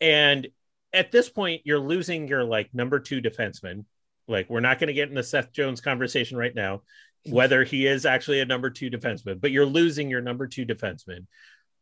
And 0.00 0.48
at 0.92 1.12
this 1.12 1.28
point, 1.28 1.62
you're 1.64 1.78
losing 1.78 2.28
your 2.28 2.44
like 2.44 2.70
number 2.72 2.98
two 2.98 3.20
defenseman. 3.20 3.84
Like, 4.28 4.48
we're 4.48 4.60
not 4.60 4.78
going 4.78 4.88
to 4.88 4.94
get 4.94 5.08
in 5.08 5.14
the 5.14 5.22
Seth 5.22 5.52
Jones 5.52 5.80
conversation 5.80 6.36
right 6.36 6.54
now, 6.54 6.76
mm-hmm. 6.76 7.32
whether 7.32 7.64
he 7.64 7.86
is 7.86 8.06
actually 8.06 8.40
a 8.40 8.46
number 8.46 8.70
two 8.70 8.90
defenseman, 8.90 9.40
but 9.40 9.50
you're 9.50 9.66
losing 9.66 10.08
your 10.08 10.20
number 10.20 10.46
two 10.46 10.64
defenseman. 10.64 11.26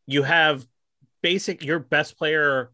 You 0.07 0.23
have 0.23 0.65
basic, 1.21 1.63
your 1.63 1.79
best 1.79 2.17
player 2.17 2.71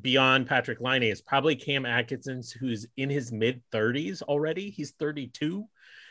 beyond 0.00 0.48
Patrik 0.48 0.80
Laine 0.80 1.04
is 1.04 1.20
probably 1.20 1.56
Cam 1.56 1.86
Atkinson, 1.86 2.42
who's 2.58 2.86
in 2.96 3.10
his 3.10 3.32
mid 3.32 3.62
30s 3.72 4.22
already. 4.22 4.70
He's 4.70 4.92
32. 4.92 5.64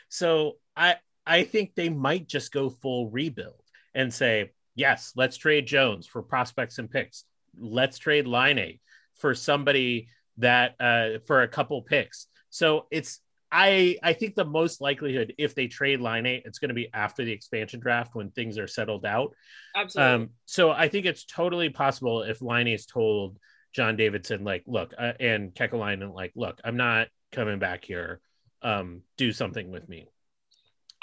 So 0.08 0.56
I 0.76 0.96
I 1.26 1.44
think 1.44 1.74
they 1.74 1.88
might 1.88 2.28
just 2.28 2.52
go 2.52 2.70
full 2.70 3.10
rebuild 3.10 3.62
and 3.94 4.12
say, 4.12 4.52
yes, 4.74 5.12
let's 5.16 5.36
trade 5.36 5.66
Jones 5.66 6.06
for 6.06 6.22
prospects 6.22 6.78
and 6.78 6.90
picks. 6.90 7.24
Let's 7.58 7.98
trade 7.98 8.26
Laine 8.26 8.80
for 9.16 9.34
somebody 9.34 10.08
that 10.38 10.74
uh 10.80 11.18
for 11.26 11.42
a 11.42 11.48
couple 11.48 11.82
picks. 11.82 12.26
So 12.50 12.86
it's 12.90 13.20
I 13.52 13.98
I 14.02 14.14
think 14.14 14.34
the 14.34 14.46
most 14.46 14.80
likelihood 14.80 15.34
if 15.36 15.54
they 15.54 15.66
trade 15.66 16.00
Laine, 16.00 16.42
it's 16.44 16.58
going 16.58 16.70
to 16.70 16.74
be 16.74 16.88
after 16.94 17.24
the 17.24 17.32
expansion 17.32 17.80
draft 17.80 18.14
when 18.14 18.30
things 18.30 18.58
are 18.58 18.66
settled 18.66 19.04
out. 19.04 19.34
Absolutely. 19.76 20.12
Um, 20.12 20.30
so 20.46 20.70
I 20.70 20.88
think 20.88 21.04
it's 21.04 21.26
totally 21.26 21.68
possible 21.68 22.22
if 22.22 22.40
Laine 22.40 22.68
is 22.68 22.86
told 22.86 23.38
John 23.74 23.96
Davidson, 23.96 24.44
like, 24.44 24.64
look, 24.66 24.94
uh, 24.98 25.12
and 25.20 25.54
Kekalainen, 25.54 26.14
like, 26.14 26.32
look, 26.34 26.60
I'm 26.64 26.76
not 26.76 27.08
coming 27.30 27.58
back 27.58 27.84
here. 27.84 28.20
Um, 28.62 29.02
do 29.16 29.32
something 29.32 29.70
with 29.70 29.88
me. 29.88 30.08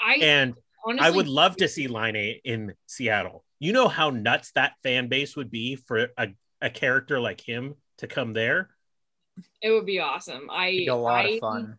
I 0.00 0.14
and 0.16 0.54
honestly, 0.84 1.06
I 1.06 1.10
would 1.10 1.28
love 1.28 1.56
to 1.56 1.68
see 1.68 1.88
Laine 1.88 2.40
in 2.44 2.74
Seattle. 2.86 3.44
You 3.58 3.72
know 3.72 3.88
how 3.88 4.10
nuts 4.10 4.52
that 4.52 4.74
fan 4.82 5.08
base 5.08 5.36
would 5.36 5.50
be 5.50 5.76
for 5.76 6.08
a, 6.16 6.28
a 6.60 6.70
character 6.70 7.20
like 7.20 7.40
him 7.40 7.74
to 7.98 8.06
come 8.06 8.32
there. 8.32 8.70
It 9.62 9.70
would 9.70 9.86
be 9.86 10.00
awesome. 10.00 10.48
I 10.50 10.86
a 10.88 10.94
lot 10.94 11.26
I, 11.26 11.28
of 11.28 11.40
fun. 11.40 11.78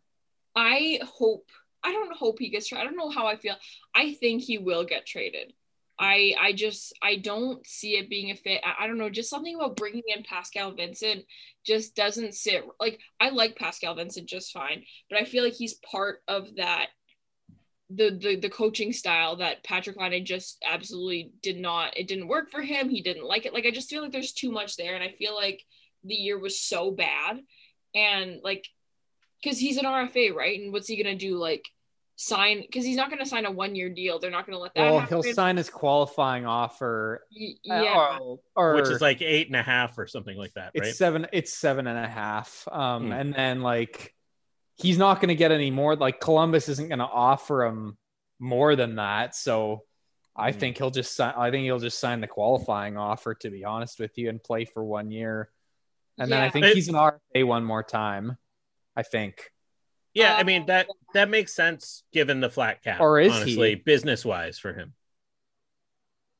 I 0.56 1.00
hope. 1.04 1.46
I 1.84 1.92
don't 1.92 2.16
hope 2.16 2.38
he 2.38 2.50
gets 2.50 2.68
traded. 2.68 2.86
I 2.86 2.90
don't 2.90 2.98
know 2.98 3.10
how 3.10 3.26
I 3.26 3.38
feel. 3.38 3.56
I 3.96 4.14
think 4.14 4.44
he 4.44 4.60
will 4.60 4.84
get 4.84 5.08
traded. 5.08 5.54
I 6.02 6.34
I 6.40 6.54
just 6.54 6.94
I 7.02 7.16
don't 7.18 7.66
see 7.66 7.98
it 7.98 8.10
being 8.10 8.32
a 8.32 8.36
fit. 8.36 8.62
I, 8.64 8.84
I, 8.84 8.88
don't 8.88 8.98
know, 8.98 9.10
just 9.10 9.30
something 9.30 9.56
about 9.56 9.76
bringing 9.76 10.04
in 10.08 10.24
Pascal 10.24 10.72
Vincent 10.72 11.26
just 11.66 11.96
doesn't 11.96 12.34
sit. 12.34 12.64
Like 12.80 13.00
I 13.20 13.30
like 13.30 13.56
Pascal 13.56 13.96
Vincent 13.96 14.28
just 14.28 14.52
fine, 14.52 14.84
but 15.10 15.20
I 15.20 15.26
feel 15.26 15.44
like 15.44 15.54
he's 15.54 15.76
part 15.92 16.22
of 16.28 16.56
that 16.56 16.88
the 17.96 18.12
the 18.12 18.36
the 18.36 18.50
coaching 18.50 18.94
style 18.94 19.38
that 19.38 19.64
Patrik 19.64 19.98
Laine 19.98 20.26
just 20.26 20.64
absolutely 20.68 21.32
did 21.42 21.60
not. 21.60 21.98
It 21.98 22.08
didn't 22.08 22.28
work 22.28 22.52
for 22.52 22.62
him. 22.62 22.90
He 22.90 23.02
didn't 23.02 23.26
like 23.26 23.46
it. 23.46 23.54
Like 23.54 23.66
I 23.66 23.72
just 23.72 23.90
feel 23.90 24.02
like 24.02 24.12
there's 24.12 24.34
too 24.34 24.52
much 24.52 24.78
there, 24.78 24.96
and 24.96 25.04
I 25.04 25.12
feel 25.12 25.36
like 25.36 25.64
the 26.04 26.16
year 26.16 26.40
was 26.40 26.60
so 26.60 26.92
bad, 26.92 27.42
and 27.96 28.40
like 28.44 28.68
because 29.42 29.60
he's 29.60 29.78
an 29.78 29.86
RFA, 29.86 30.34
right? 30.34 30.60
And 30.60 30.72
what's 30.72 30.88
he 30.88 31.02
gonna 31.02 31.16
do? 31.16 31.38
Like 31.38 31.66
sign 32.22 32.62
because 32.62 32.86
he's 32.86 32.98
not 32.98 33.10
going 33.10 33.20
to 33.20 33.26
sign 33.26 33.46
a 33.46 33.52
one 33.52 33.76
year 33.76 33.90
deal. 33.90 34.20
They're 34.20 34.32
not 34.32 34.46
going 34.46 34.56
to 34.56 34.62
let 34.62 34.74
that. 34.76 34.82
Well, 34.82 35.00
happen. 35.00 35.24
he'll 35.24 35.34
sign 35.34 35.58
his 35.58 35.70
qualifying 35.70 36.46
offer. 36.46 37.26
Yeah, 37.32 38.20
or, 38.22 38.40
or, 38.56 38.76
which 38.76 38.90
is 38.90 39.02
like 39.02 39.22
eight 39.22 39.48
and 39.48 39.56
a 39.56 39.64
half 39.64 39.98
or 39.98 40.08
something 40.08 40.38
like 40.38 40.54
that. 40.54 40.72
It's 40.74 40.86
right? 40.86 40.96
seven. 40.96 41.28
It's 41.34 41.54
seven 41.54 41.88
and 41.88 41.98
a 41.98 42.08
half. 42.08 42.68
Um, 42.72 43.08
hmm. 43.08 43.12
and 43.12 43.34
then 43.34 43.62
like 43.62 44.14
he's 44.82 44.98
not 44.98 45.22
going 45.22 45.30
to 45.30 45.36
get 45.36 45.52
any 45.52 45.72
more. 45.72 45.96
Like 45.96 46.20
Columbus 46.20 46.70
isn't 46.70 46.88
going 46.88 47.00
to 47.00 47.06
offer 47.06 47.66
him 47.66 47.98
more 48.40 48.76
than 48.76 48.96
that. 48.96 49.36
So. 49.36 49.84
I 50.34 50.54
hmm. 50.54 50.60
think 50.60 50.78
he'll 50.78 50.92
just 50.92 51.14
sign. 51.14 51.34
I 51.36 51.52
think 51.52 51.66
he'll 51.66 51.78
just 51.78 52.00
sign 52.00 52.22
the 52.22 52.28
qualifying 52.28 52.96
offer. 52.96 53.36
To 53.36 53.50
be 53.50 53.66
honest 53.66 54.00
with 54.00 54.18
you, 54.18 54.30
and 54.30 54.42
play 54.42 54.64
for 54.64 54.82
one 54.82 55.12
year, 55.12 55.50
and 56.18 56.30
yeah. 56.30 56.38
then 56.38 56.46
I 56.46 56.50
think 56.50 56.66
it, 56.68 56.74
he's 56.74 56.88
an 56.88 56.96
RFA 56.96 57.46
one 57.46 57.66
more 57.66 57.84
time. 57.84 58.38
I 58.96 59.04
think. 59.04 59.52
Yeah, 60.14 60.36
I 60.36 60.44
mean 60.44 60.66
that 60.66 60.88
that 61.14 61.30
makes 61.30 61.54
sense 61.54 62.04
given 62.12 62.42
the 62.42 62.50
flat 62.50 62.84
cap. 62.84 63.00
Or 63.00 63.20
is 63.20 63.32
honestly, 63.32 63.76
business 63.76 64.26
wise 64.26 64.60
for 64.60 64.74
him? 64.74 64.94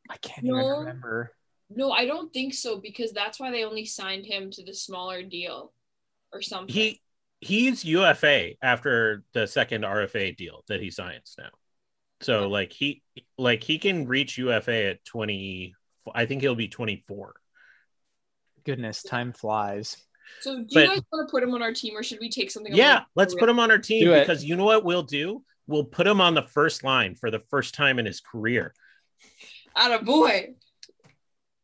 I 0.10 0.18
can't 0.18 0.46
no, 0.46 0.60
even 0.60 0.72
remember. 0.80 1.32
No, 1.70 1.92
I 1.92 2.06
don't 2.06 2.34
think 2.34 2.54
so 2.54 2.80
because 2.80 3.14
that's 3.14 3.40
why 3.40 3.50
they 3.52 3.64
only 3.64 3.86
signed 3.86 4.26
him 4.26 4.52
to 4.52 4.64
the 4.64 4.74
smaller 4.74 5.24
deal 5.24 5.72
or 6.34 6.42
something. 6.42 6.74
He 6.74 7.02
he's 7.42 7.84
UFA 7.84 8.52
after 8.62 9.24
the 9.34 9.48
second 9.48 9.84
RFA 9.84 10.38
deal 10.38 10.64
that 10.70 10.80
he 10.80 10.92
signs 10.92 11.36
now. 11.38 11.50
So 12.22 12.48
like 12.48 12.72
he 12.72 13.02
like 13.38 13.64
he 13.64 13.80
can 13.80 14.08
reach 14.08 14.38
UFA 14.38 14.92
at 14.92 15.06
20 15.06 15.74
I 16.16 16.26
think 16.26 16.42
he'll 16.42 16.56
be 16.56 16.68
24. 16.68 17.34
Goodness, 18.64 19.04
time 19.04 19.34
flies. 19.34 19.98
So 20.40 20.60
do 20.60 20.68
but, 20.72 20.84
you 20.84 20.88
guys 20.88 21.02
want 21.12 21.28
to 21.28 21.32
put 21.32 21.44
him 21.44 21.54
on 21.54 21.62
our 21.62 21.74
team 21.74 21.98
or 21.98 22.04
should 22.04 22.20
we 22.22 22.30
take 22.30 22.52
something? 22.52 22.74
Yeah, 22.74 23.02
let's 23.16 23.36
put 23.36 23.50
him 23.50 23.60
on 23.60 23.72
our 23.72 23.80
team 23.80 24.06
do 24.06 24.20
because 24.20 24.44
it. 24.44 24.48
you 24.48 24.56
know 24.56 24.66
what 24.66 24.86
we'll 24.86 25.04
do? 25.04 25.44
We'll 25.68 25.84
put 25.84 26.08
him 26.08 26.22
on 26.22 26.36
the 26.36 26.42
first 26.44 26.84
line 26.84 27.16
for 27.16 27.32
the 27.32 27.40
first 27.40 27.74
time 27.74 28.00
in 28.00 28.06
his 28.06 28.22
career. 28.22 28.74
Out 29.76 29.92
of 29.92 30.06
boy. 30.06 30.54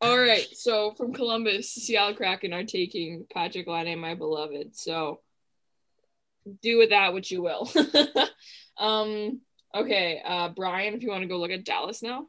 All 0.02 0.18
right. 0.18 0.48
So 0.54 0.94
from 0.96 1.14
Columbus, 1.14 1.72
Seattle 1.74 2.16
Kraken 2.16 2.54
are 2.54 2.64
taking 2.64 3.26
Patrik 3.34 3.68
Laine, 3.68 4.00
my 4.00 4.16
beloved. 4.16 4.76
So 4.76 5.22
do 6.62 6.78
with 6.78 6.90
that 6.90 7.14
what 7.14 7.30
you 7.30 7.42
will. 7.42 7.70
um, 8.78 9.42
okay. 9.76 10.22
Uh, 10.26 10.50
Brian, 10.50 10.94
if 10.94 11.04
you 11.04 11.10
want 11.10 11.22
to 11.22 11.28
go 11.28 11.38
look 11.38 11.52
at 11.52 11.66
Dallas 11.66 12.02
now. 12.02 12.28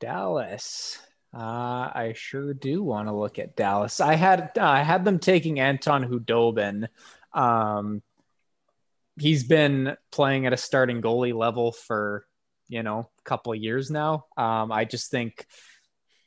Dallas. 0.00 0.98
Uh, 1.34 1.88
I 1.94 2.12
sure 2.14 2.52
do 2.52 2.82
want 2.82 3.08
to 3.08 3.14
look 3.14 3.38
at 3.38 3.56
Dallas. 3.56 4.00
I 4.00 4.14
had 4.16 4.50
uh, 4.58 4.64
I 4.64 4.82
had 4.82 5.04
them 5.04 5.18
taking 5.18 5.60
Anton 5.60 6.04
Khudobin. 6.04 6.88
Um, 7.32 8.02
he's 9.18 9.44
been 9.44 9.96
playing 10.10 10.46
at 10.46 10.52
a 10.52 10.58
starting 10.58 11.00
goalie 11.00 11.34
level 11.34 11.72
for 11.72 12.26
you 12.68 12.82
know 12.82 13.08
a 13.18 13.22
couple 13.22 13.54
years 13.54 13.90
now. 13.90 14.26
Um, 14.36 14.70
I 14.70 14.84
just 14.84 15.10
think 15.10 15.46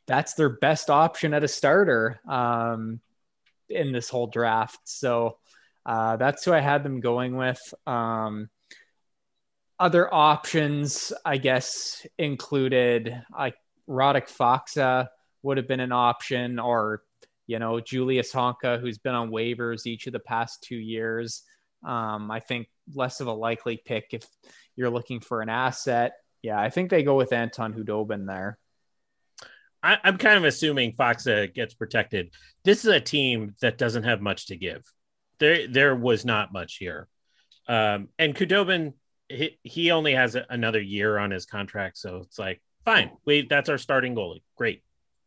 that's 0.07 0.33
their 0.33 0.49
best 0.49 0.89
option 0.89 1.33
at 1.33 1.43
a 1.43 1.47
starter 1.47 2.19
um, 2.27 2.99
in 3.69 3.91
this 3.91 4.09
whole 4.09 4.27
draft. 4.27 4.79
So 4.85 5.37
uh, 5.85 6.17
that's 6.17 6.43
who 6.43 6.53
I 6.53 6.61
had 6.61 6.83
them 6.83 6.99
going 6.99 7.35
with. 7.35 7.73
Um, 7.85 8.49
other 9.79 10.11
options, 10.13 11.13
I 11.23 11.37
guess, 11.37 12.05
included 12.17 13.21
like 13.37 13.55
Radek 13.87 14.29
Faksa 14.29 15.07
would 15.43 15.57
have 15.57 15.67
been 15.67 15.79
an 15.79 15.91
option, 15.91 16.59
or 16.59 17.03
you 17.45 17.59
know 17.59 17.79
Julius 17.79 18.33
Honka, 18.33 18.79
who's 18.79 18.97
been 18.97 19.15
on 19.15 19.29
waivers 19.29 19.85
each 19.85 20.07
of 20.07 20.13
the 20.13 20.19
past 20.19 20.63
two 20.63 20.77
years. 20.77 21.43
Um, 21.83 22.31
I 22.31 22.39
think 22.39 22.67
less 22.93 23.19
of 23.19 23.27
a 23.27 23.33
likely 23.33 23.77
pick 23.85 24.07
if 24.11 24.23
you're 24.75 24.89
looking 24.89 25.19
for 25.19 25.41
an 25.41 25.49
asset. 25.49 26.13
Yeah, 26.41 26.59
I 26.59 26.69
think 26.69 26.89
they 26.89 27.03
go 27.03 27.15
with 27.15 27.33
Anton 27.33 27.73
Khudobin 27.73 28.25
there. 28.25 28.57
I, 29.83 29.99
am 30.03 30.17
kind 30.17 30.37
of 30.37 30.45
assuming 30.45 30.93
Faksa 30.93 31.53
gets 31.53 31.75
protected. 31.75 32.31
This 32.63 32.85
is 32.85 32.91
a 32.91 32.99
team 32.99 33.55
that 33.61 33.77
doesn't 33.77 34.03
have 34.03 34.19
much 34.19 34.47
to 34.47 34.55
give. 34.55 34.83
There, 35.39 35.67
there 35.67 35.95
was 35.95 36.25
not 36.25 36.53
much 36.53 36.77
here. 36.77 37.07
Um, 37.67 38.09
and 38.19 38.35
Khudobin, 38.35 38.93
he, 39.29 39.57
he 39.63 39.91
only 39.91 40.13
has 40.13 40.35
a, 40.35 40.45
another 40.49 40.81
year 40.81 41.17
on 41.17 41.31
his 41.31 41.45
contract, 41.45 41.97
so 41.97 42.17
it's 42.17 42.37
like 42.37 42.61
fine. 42.85 43.11
Wait, 43.25 43.49
that's 43.49 43.69
our 43.69 43.77
starting 43.77 44.15
goalie. 44.15 44.43
Great. 44.55 44.83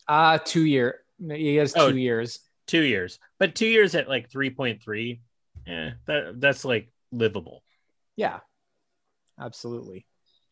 Uh 0.07 0.39
two 0.39 0.65
year. 0.65 1.01
He 1.19 1.57
has 1.57 1.73
two 1.73 1.81
oh, 1.81 1.89
years. 1.89 2.41
Two 2.67 2.83
years, 2.83 3.19
but 3.39 3.55
two 3.55 3.67
years 3.67 3.95
at 3.95 4.11
like 4.11 4.31
three 4.31 4.51
point 4.51 4.83
three. 4.83 5.23
Yeah, 5.67 5.93
that 6.07 6.39
that's 6.39 6.67
like 6.67 6.91
livable. 7.11 7.63
Yeah, 8.15 8.41
absolutely. 9.41 10.07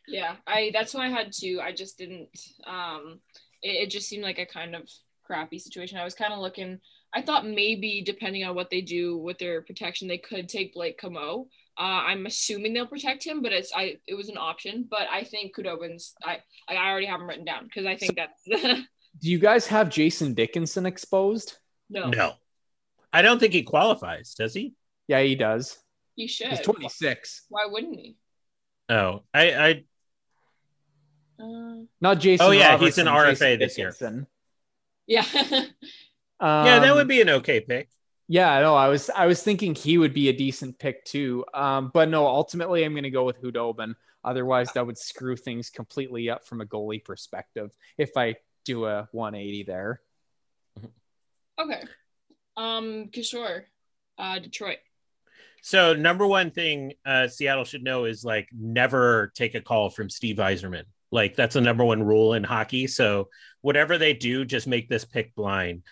Yeah, 0.09 0.37
I 0.47 0.71
that's 0.73 0.95
why 0.95 1.07
I 1.07 1.11
had 1.11 1.33
to. 1.41 1.61
I 1.61 1.73
just 1.73 1.99
didn't. 1.99 2.31
Um, 2.67 3.21
it, 3.63 3.85
it 3.85 3.91
just 3.91 4.09
seemed 4.09 4.23
like 4.23 4.39
a 4.39 4.47
kind 4.47 4.75
of 4.75 4.89
crappy 5.25 5.59
situation. 5.59 5.99
I 5.99 6.05
was 6.05 6.15
kind 6.15 6.33
of 6.33 6.39
looking. 6.39 6.81
I 7.17 7.23
thought 7.23 7.47
maybe 7.47 8.03
depending 8.05 8.45
on 8.45 8.55
what 8.55 8.69
they 8.69 8.83
do 8.83 9.17
with 9.17 9.39
their 9.39 9.63
protection, 9.63 10.07
they 10.07 10.19
could 10.19 10.51
take 10.51 10.75
Blake 10.75 11.01
Comeau. 11.01 11.47
Uh, 11.79 11.81
I'm 11.81 12.27
assuming 12.27 12.75
they'll 12.75 12.87
protect 12.87 13.25
him, 13.25 13.41
but 13.41 13.53
it's 13.53 13.73
I 13.75 13.97
it 14.07 14.15
was 14.15 14.29
an 14.29 14.37
option. 14.37 14.87
But 14.89 15.09
I 15.11 15.25
think 15.25 15.57
Khudobin's 15.57 16.15
I 16.23 16.41
I 16.69 16.77
already 16.77 17.07
have 17.07 17.19
him 17.19 17.27
written 17.27 17.47
down 17.47 17.65
because 17.65 17.87
I 17.87 17.97
think 17.97 18.17
that's. 18.17 18.43
do 19.21 19.31
you 19.31 19.39
guys 19.39 19.67
have 19.69 19.89
Jason 19.89 20.35
Dickinson 20.35 20.85
exposed? 20.85 21.57
No. 21.89 22.11
No. 22.11 22.35
I 23.15 23.23
don't 23.23 23.39
think 23.39 23.55
he 23.55 23.63
qualifies, 23.63 24.35
does 24.35 24.53
he? 24.53 24.75
Yeah, 25.09 25.23
he 25.23 25.37
does. 25.37 25.79
He 26.17 26.27
should. 26.27 26.49
He's 26.49 26.61
26. 26.61 27.47
Why 27.49 27.65
wouldn't 27.67 27.99
he? 27.99 28.19
Oh, 28.91 29.23
I 29.33 29.55
I 29.55 29.85
uh, 31.43 31.85
not 31.99 32.19
Jason. 32.21 32.45
Oh 32.45 32.51
yeah, 32.51 32.73
Robertson, 32.73 32.87
he's 32.87 32.99
an 32.99 33.07
RFA 33.07 33.31
Jason 33.31 33.59
this 33.59 33.75
Dickinson. 33.77 34.27
year. 35.07 35.25
Yeah. 35.33 35.63
um, 36.41 36.67
yeah, 36.67 36.79
that 36.81 36.95
would 36.95 37.09
be 37.09 37.21
an 37.21 37.31
okay 37.31 37.61
pick. 37.61 37.89
Yeah, 38.29 38.53
I 38.53 38.61
know. 38.61 38.75
I 38.75 38.89
was 38.89 39.09
I 39.11 39.27
was 39.27 39.43
thinking 39.43 39.75
he 39.75 39.99
would 39.99 40.13
be 40.13 40.29
a 40.29 40.33
decent 40.33 40.79
pick 40.79 41.05
too. 41.05 41.45
Um, 41.55 41.91
but 41.95 42.09
no, 42.09 42.27
ultimately 42.27 42.85
I'm 42.85 42.93
going 42.93 43.05
to 43.05 43.11
go 43.11 43.25
with 43.25 43.41
Khudobin. 43.41 43.95
Otherwise, 44.25 44.73
that 44.73 44.85
would 44.85 44.99
screw 44.99 45.37
things 45.37 45.71
completely 45.71 46.29
up 46.29 46.45
from 46.45 46.61
a 46.61 46.67
goalie 46.67 47.05
perspective. 47.05 47.71
If 47.97 48.17
I 48.17 48.37
do 48.65 48.87
a 48.87 49.09
180 49.13 49.63
there. 49.63 50.01
Okay. 51.59 51.83
Um, 52.57 53.09
Kishore, 53.13 53.63
uh, 54.19 54.39
Detroit. 54.41 54.79
So 55.63 55.95
number 55.95 56.27
one 56.27 56.51
thing 56.51 56.93
uh, 57.05 57.29
Seattle 57.29 57.65
should 57.65 57.83
know 57.83 58.05
is 58.05 58.25
like 58.25 58.49
never 58.53 59.33
take 59.35 59.55
a 59.55 59.61
call 59.61 59.91
from 59.91 60.11
Steve 60.11 60.37
Yzerman. 60.37 60.85
Like 61.11 61.37
that's 61.37 61.55
the 61.55 61.61
number 61.61 61.85
one 61.85 62.03
rule 62.03 62.35
in 62.35 62.45
hockey. 62.45 62.87
So 62.87 63.29
whatever 63.63 63.97
they 63.97 64.13
do, 64.13 64.45
just 64.45 64.67
make 64.67 64.89
this 64.89 65.05
pick 65.05 65.35
blind. 65.35 65.83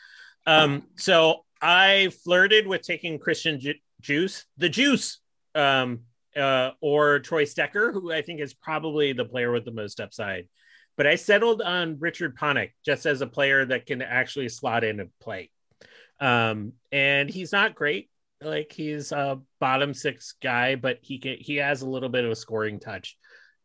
Um, 0.46 0.84
so 0.96 1.44
I 1.60 2.10
flirted 2.24 2.66
with 2.66 2.82
taking 2.82 3.18
Christian 3.18 3.60
Ju- 3.60 3.74
Juice, 4.00 4.44
the 4.58 4.68
Juice, 4.68 5.20
um, 5.54 6.00
uh, 6.36 6.72
or 6.80 7.20
Troy 7.20 7.44
Stecher, 7.44 7.92
who 7.92 8.12
I 8.12 8.22
think 8.22 8.40
is 8.40 8.54
probably 8.54 9.12
the 9.12 9.24
player 9.24 9.52
with 9.52 9.64
the 9.64 9.70
most 9.70 10.00
upside. 10.00 10.48
But 10.96 11.06
I 11.06 11.16
settled 11.16 11.62
on 11.62 11.98
Richard 11.98 12.36
Panik 12.36 12.70
just 12.84 13.06
as 13.06 13.20
a 13.20 13.26
player 13.26 13.64
that 13.64 13.86
can 13.86 14.02
actually 14.02 14.48
slot 14.48 14.84
in 14.84 15.00
and 15.00 15.10
play. 15.20 15.50
Um, 16.20 16.72
and 16.92 17.28
he's 17.28 17.52
not 17.52 17.74
great. 17.74 18.10
Like 18.40 18.72
he's 18.72 19.10
a 19.10 19.40
bottom 19.58 19.94
six 19.94 20.34
guy, 20.42 20.76
but 20.76 20.98
he 21.02 21.18
can, 21.18 21.36
he 21.40 21.56
has 21.56 21.82
a 21.82 21.88
little 21.88 22.08
bit 22.08 22.24
of 22.24 22.30
a 22.30 22.36
scoring 22.36 22.78
touch. 22.78 23.16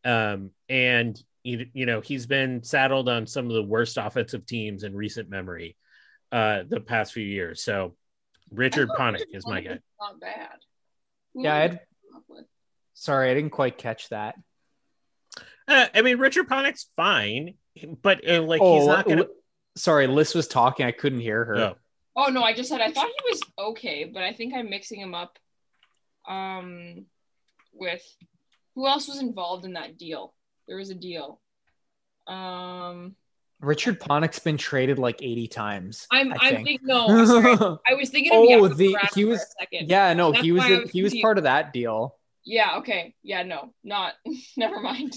Um, 0.04 0.50
and 0.68 1.20
you, 1.44 1.66
you 1.72 1.86
know, 1.86 2.00
he's 2.00 2.26
been 2.26 2.62
saddled 2.62 3.08
on 3.08 3.26
some 3.26 3.46
of 3.46 3.52
the 3.52 3.62
worst 3.62 3.96
offensive 3.96 4.46
teams 4.46 4.82
in 4.82 4.96
recent 4.96 5.28
memory 5.28 5.76
uh, 6.32 6.62
the 6.68 6.80
past 6.80 7.12
few 7.12 7.24
years. 7.24 7.62
So 7.62 7.94
Richard 8.50 8.88
Panik 8.90 9.24
is 9.32 9.46
my 9.46 9.60
guy. 9.60 9.78
Not 10.00 10.20
bad. 10.20 10.58
Who 11.34 11.44
yeah, 11.44 11.54
I'd, 11.54 11.80
sorry, 12.94 13.30
I 13.30 13.34
didn't 13.34 13.50
quite 13.50 13.78
catch 13.78 14.08
that. 14.08 14.36
Uh, 15.68 15.86
I 15.94 16.02
mean, 16.02 16.18
Richard 16.18 16.48
Panik's 16.48 16.88
fine, 16.96 17.54
but 18.02 18.28
uh, 18.28 18.42
like 18.42 18.60
oh, 18.60 18.78
he's 18.78 18.86
not 18.86 19.06
gonna. 19.06 19.26
Sorry, 19.76 20.06
Liz 20.08 20.34
was 20.34 20.48
talking. 20.48 20.84
I 20.84 20.90
couldn't 20.90 21.20
hear 21.20 21.44
her. 21.44 21.56
Oh. 21.56 21.76
oh 22.16 22.26
no, 22.26 22.42
I 22.42 22.52
just 22.52 22.68
said 22.68 22.80
I 22.80 22.90
thought 22.90 23.06
he 23.06 23.30
was 23.30 23.40
okay, 23.58 24.04
but 24.04 24.22
I 24.22 24.32
think 24.32 24.52
I'm 24.54 24.68
mixing 24.68 25.00
him 25.00 25.14
up. 25.14 25.38
Um, 26.28 27.06
with 27.72 28.02
who 28.74 28.86
else 28.86 29.08
was 29.08 29.20
involved 29.20 29.64
in 29.64 29.74
that 29.74 29.96
deal? 29.96 30.34
There 30.66 30.76
was 30.76 30.90
a 30.90 30.94
deal. 30.94 31.40
Um, 32.26 33.14
Richard 33.60 34.00
Panik's 34.00 34.38
been 34.38 34.56
traded 34.56 34.98
like 34.98 35.22
80 35.22 35.48
times. 35.48 36.06
I'm 36.10 36.32
I 36.32 36.48
am 36.48 36.64
thinking 36.64 36.78
no, 36.82 37.24
sorry. 37.26 37.78
I 37.88 37.94
was 37.94 38.08
thinking 38.08 38.32
Oh, 38.34 38.68
the 38.68 38.96
he 39.14 39.24
was 39.24 39.44
Yeah, 39.70 40.14
no, 40.14 40.32
That's 40.32 40.44
he 40.44 40.52
was 40.52 40.64
a, 40.64 40.86
he 40.88 41.02
was 41.02 41.14
part 41.20 41.36
of 41.36 41.44
that 41.44 41.72
deal. 41.72 42.16
Yeah, 42.44 42.78
okay. 42.78 43.14
Yeah, 43.22 43.42
no. 43.42 43.74
Not 43.84 44.14
never 44.56 44.80
mind. 44.80 45.14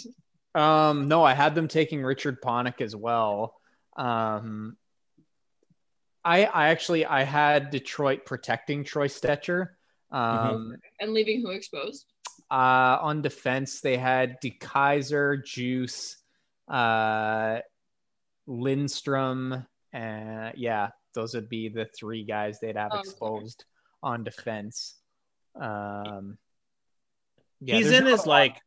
Um 0.56 1.08
no, 1.08 1.24
I 1.24 1.34
had 1.34 1.56
them 1.56 1.68
taking 1.68 2.04
Richard 2.04 2.42
Panik 2.42 2.82
as 2.82 2.96
well. 2.96 3.56
Um 3.96 4.76
I 6.26 6.44
I 6.46 6.68
actually 6.70 7.06
I 7.06 7.24
had 7.24 7.72
Detroit 7.72 8.26
protecting 8.26 8.84
Troy 8.84 9.08
Stecher. 9.08 9.70
Um 10.12 10.22
mm-hmm. 10.22 10.72
and 11.00 11.14
leaving 11.14 11.42
who 11.42 11.52
exposed? 11.52 12.06
Uh 12.52 12.98
on 13.02 13.22
defense 13.22 13.80
they 13.80 13.96
had 13.96 14.42
DeKeyser, 14.42 15.44
Djoos, 15.44 16.16
uh 16.68 17.62
Lindstrom, 18.48 19.66
and 19.92 20.40
uh, 20.40 20.52
yeah, 20.56 20.90
those 21.14 21.34
would 21.34 21.50
be 21.50 21.70
the 21.70 21.88
three 21.98 22.24
guys 22.24 22.60
they'd 22.60 22.76
have 22.76 22.92
oh, 22.94 23.00
exposed 23.00 23.64
okay. 23.64 24.12
on 24.12 24.24
defense. 24.24 24.96
Um, 25.60 26.38
yeah, 27.62 27.76
he's 27.76 27.92
in 27.92 28.06
his 28.06 28.26
like, 28.26 28.60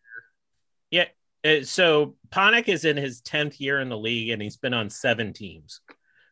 yeah. 0.90 1.06
Uh, 1.44 1.62
so 1.62 2.16
Panik 2.30 2.68
is 2.68 2.84
in 2.84 2.96
his 2.96 3.20
tenth 3.20 3.60
year 3.60 3.80
in 3.80 3.88
the 3.88 3.98
league, 3.98 4.30
and 4.30 4.40
he's 4.40 4.56
been 4.56 4.74
on 4.74 4.90
seven 4.90 5.32
teams. 5.32 5.80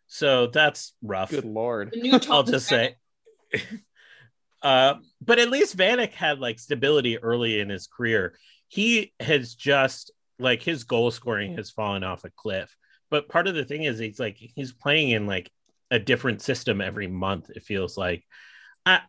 So 0.07 0.47
that's 0.47 0.95
rough. 1.03 1.31
Good 1.31 1.45
lord! 1.45 1.95
I'll 2.31 2.43
just 2.43 2.67
say. 2.67 2.97
uh, 4.63 4.95
but 5.21 5.39
at 5.39 5.51
least 5.51 5.77
Vanek 5.77 6.13
had 6.13 6.39
like 6.39 6.59
stability 6.59 7.19
early 7.19 7.61
in 7.61 7.69
his 7.69 7.87
career. 7.87 8.37
He 8.69 9.13
has 9.21 9.55
just 9.55 10.11
like 10.39 10.63
his 10.63 10.85
goal 10.85 11.11
scoring 11.11 11.57
has 11.57 11.71
fallen 11.71 12.03
off 12.03 12.25
a 12.25 12.31
cliff 12.31 12.75
but 13.11 13.29
part 13.29 13.47
of 13.47 13.55
the 13.55 13.65
thing 13.65 13.85
is 13.85 13.99
he's 13.99 14.21
like 14.21 14.37
he's 14.39 14.73
playing 14.73 15.11
in 15.11 15.27
like 15.27 15.51
a 15.91 15.99
different 15.99 16.43
system 16.43 16.81
every 16.81 17.07
month 17.07 17.51
it 17.51 17.63
feels 17.63 17.97
like. 17.97 18.25
I 18.87 19.01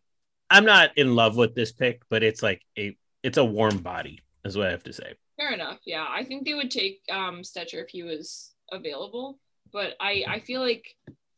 i'm 0.50 0.66
not 0.66 0.96
in 0.96 1.16
love 1.16 1.36
with 1.36 1.56
this 1.56 1.72
pick 1.72 2.04
but 2.10 2.22
it's 2.24 2.44
like 2.44 2.62
a 2.78 2.96
it's 3.24 3.38
a 3.38 3.44
warm 3.44 3.80
body 3.80 4.22
is 4.44 4.56
what 4.56 4.68
i 4.68 4.72
have 4.72 4.84
to 4.84 4.94
say. 4.94 5.14
Fair 5.38 5.54
enough 5.54 5.80
yeah. 5.86 6.06
I 6.10 6.24
think 6.24 6.46
they 6.46 6.54
would 6.54 6.72
take 6.72 7.02
um 7.12 7.42
stecher 7.42 7.84
if 7.84 7.90
he 7.90 8.04
was 8.04 8.54
available 8.72 9.40
but 9.74 9.96
i 10.00 10.24
i 10.28 10.40
feel 10.40 10.62
like 10.62 10.96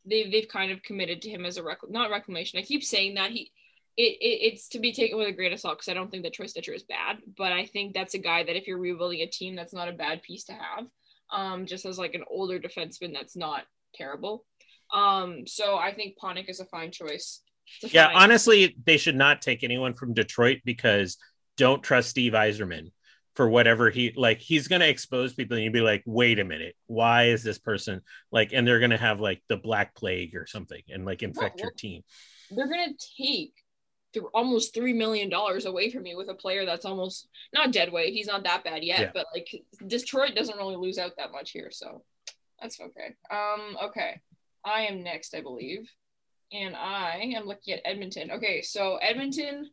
they, 0.07 0.29
they've 0.29 0.47
kind 0.47 0.71
of 0.71 0.83
committed 0.83 1.21
to 1.21 1.29
him 1.29 1.45
as 1.45 1.57
a 1.57 1.63
rec- 1.63 1.89
not 1.89 2.09
reclamation. 2.09 2.59
I 2.59 2.63
keep 2.63 2.83
saying 2.83 3.15
that 3.15 3.31
he 3.31 3.51
it, 3.97 4.17
it, 4.21 4.53
it's 4.53 4.69
to 4.69 4.79
be 4.79 4.93
taken 4.93 5.17
with 5.17 5.27
a 5.27 5.31
grain 5.31 5.53
of 5.53 5.59
salt 5.59 5.77
because 5.77 5.89
I 5.89 5.95
don't 5.95 6.11
think 6.11 6.23
that 6.23 6.33
Troy 6.33 6.45
Stecher 6.45 6.75
is 6.75 6.83
bad, 6.83 7.17
but 7.35 7.51
I 7.51 7.65
think 7.65 7.93
that's 7.93 8.13
a 8.13 8.19
guy 8.19 8.43
that 8.43 8.55
if 8.55 8.67
you're 8.67 8.77
rebuilding 8.77 9.21
a 9.21 9.27
team, 9.27 9.55
that's 9.55 9.73
not 9.73 9.89
a 9.89 9.93
bad 9.93 10.21
piece 10.21 10.43
to 10.45 10.53
have 10.53 10.85
um, 11.31 11.65
just 11.65 11.85
as 11.85 11.97
like 11.97 12.13
an 12.13 12.23
older 12.29 12.59
defenseman 12.59 13.13
that's 13.13 13.35
not 13.35 13.63
terrible. 13.95 14.45
Um, 14.93 15.45
so 15.45 15.75
I 15.75 15.93
think 15.93 16.15
Panik 16.21 16.49
is 16.49 16.59
a 16.59 16.65
fine 16.65 16.91
choice. 16.91 17.41
Yeah, 17.81 18.07
fine. 18.07 18.15
honestly, 18.15 18.75
they 18.85 18.97
should 18.97 19.15
not 19.15 19.41
take 19.41 19.63
anyone 19.63 19.93
from 19.93 20.13
Detroit 20.13 20.59
because 20.63 21.17
don't 21.57 21.83
trust 21.83 22.09
Steve 22.09 22.33
Yzerman 22.33 22.91
for 23.35 23.49
whatever 23.49 23.89
he 23.89 24.13
like. 24.15 24.39
He's 24.39 24.67
going 24.67 24.81
to 24.81 24.89
expose 24.89 25.33
people, 25.33 25.57
and 25.57 25.63
you'd 25.63 25.73
be 25.73 25.81
like, 25.81 26.03
"Wait 26.05 26.39
a 26.39 26.45
minute, 26.45 26.75
why 26.85 27.25
is 27.25 27.43
this 27.43 27.59
person 27.59 28.01
like?" 28.31 28.53
And 28.53 28.65
they're 28.65 28.79
going 28.79 28.91
to 28.91 28.97
have 28.97 29.19
like 29.19 29.43
the 29.49 29.57
Black 29.57 29.95
Plague 29.95 30.35
or 30.35 30.47
something, 30.47 30.81
and 30.89 31.05
like 31.05 31.23
infect 31.23 31.59
your 31.59 31.71
team. 31.71 32.03
They're 32.49 32.69
going 32.69 32.95
to 32.95 33.23
take 33.23 33.53
almost 34.33 34.73
three 34.73 34.93
million 34.93 35.29
dollars 35.29 35.65
away 35.65 35.89
from 35.89 36.05
you 36.05 36.17
with 36.17 36.29
a 36.29 36.33
player 36.33 36.65
that's 36.65 36.85
almost 36.85 37.27
not 37.53 37.71
dead 37.71 37.91
weight. 37.91 38.13
He's 38.13 38.27
not 38.27 38.43
that 38.43 38.63
bad 38.63 38.83
yet, 38.83 38.99
yeah. 38.99 39.11
but 39.13 39.27
like 39.33 39.49
Detroit 39.85 40.35
doesn't 40.35 40.57
really 40.57 40.75
lose 40.75 40.97
out 40.97 41.11
that 41.17 41.31
much 41.31 41.51
here, 41.51 41.69
so 41.71 42.03
that's 42.61 42.79
okay. 42.79 43.15
Um, 43.29 43.77
okay, 43.85 44.21
I 44.65 44.81
am 44.83 45.03
next, 45.03 45.35
I 45.35 45.41
believe, 45.41 45.89
and 46.51 46.75
I 46.75 47.33
am 47.35 47.45
looking 47.45 47.73
at 47.73 47.81
Edmonton. 47.85 48.31
Okay, 48.31 48.61
so 48.61 48.97
Edmonton. 48.97 49.69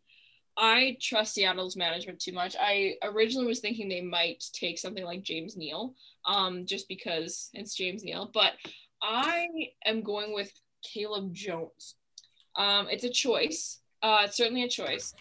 I 0.56 0.96
trust 1.02 1.34
Seattle's 1.34 1.74
management 1.74 2.20
too 2.20 2.30
much. 2.30 2.54
I 2.60 2.94
originally 3.02 3.48
was 3.48 3.58
thinking 3.58 3.88
they 3.88 4.00
might 4.00 4.44
take 4.52 4.78
something 4.78 5.02
like 5.02 5.24
James 5.24 5.56
Neal, 5.56 5.96
um, 6.26 6.64
just 6.64 6.86
because 6.86 7.50
it's 7.54 7.74
James 7.74 8.04
Neal, 8.04 8.30
but 8.32 8.52
I 9.02 9.48
am 9.84 10.02
going 10.02 10.32
with 10.32 10.52
Caleb 10.84 11.34
Jones. 11.34 11.96
Um, 12.56 12.86
it's 12.88 13.02
a 13.02 13.10
choice. 13.10 13.80
Uh, 14.04 14.24
it's 14.24 14.36
certainly 14.36 14.64
a 14.64 14.68
choice. 14.68 15.14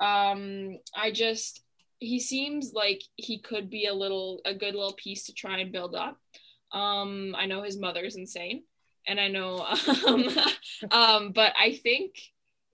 Um, 0.00 0.78
I 0.96 1.10
just 1.10 1.60
he 1.98 2.20
seems 2.20 2.72
like 2.72 3.02
he 3.16 3.40
could 3.40 3.68
be 3.68 3.86
a 3.86 3.94
little 3.94 4.40
a 4.44 4.54
good 4.54 4.76
little 4.76 4.92
piece 4.92 5.26
to 5.26 5.34
try 5.34 5.58
and 5.58 5.72
build 5.72 5.96
up. 5.96 6.16
Um, 6.72 7.34
I 7.36 7.46
know 7.46 7.64
his 7.64 7.76
mother's 7.76 8.14
insane, 8.14 8.62
and 9.08 9.18
I 9.18 9.26
know, 9.26 9.66
um, 10.06 10.28
um, 10.92 11.32
but 11.32 11.52
I 11.60 11.80
think 11.82 12.14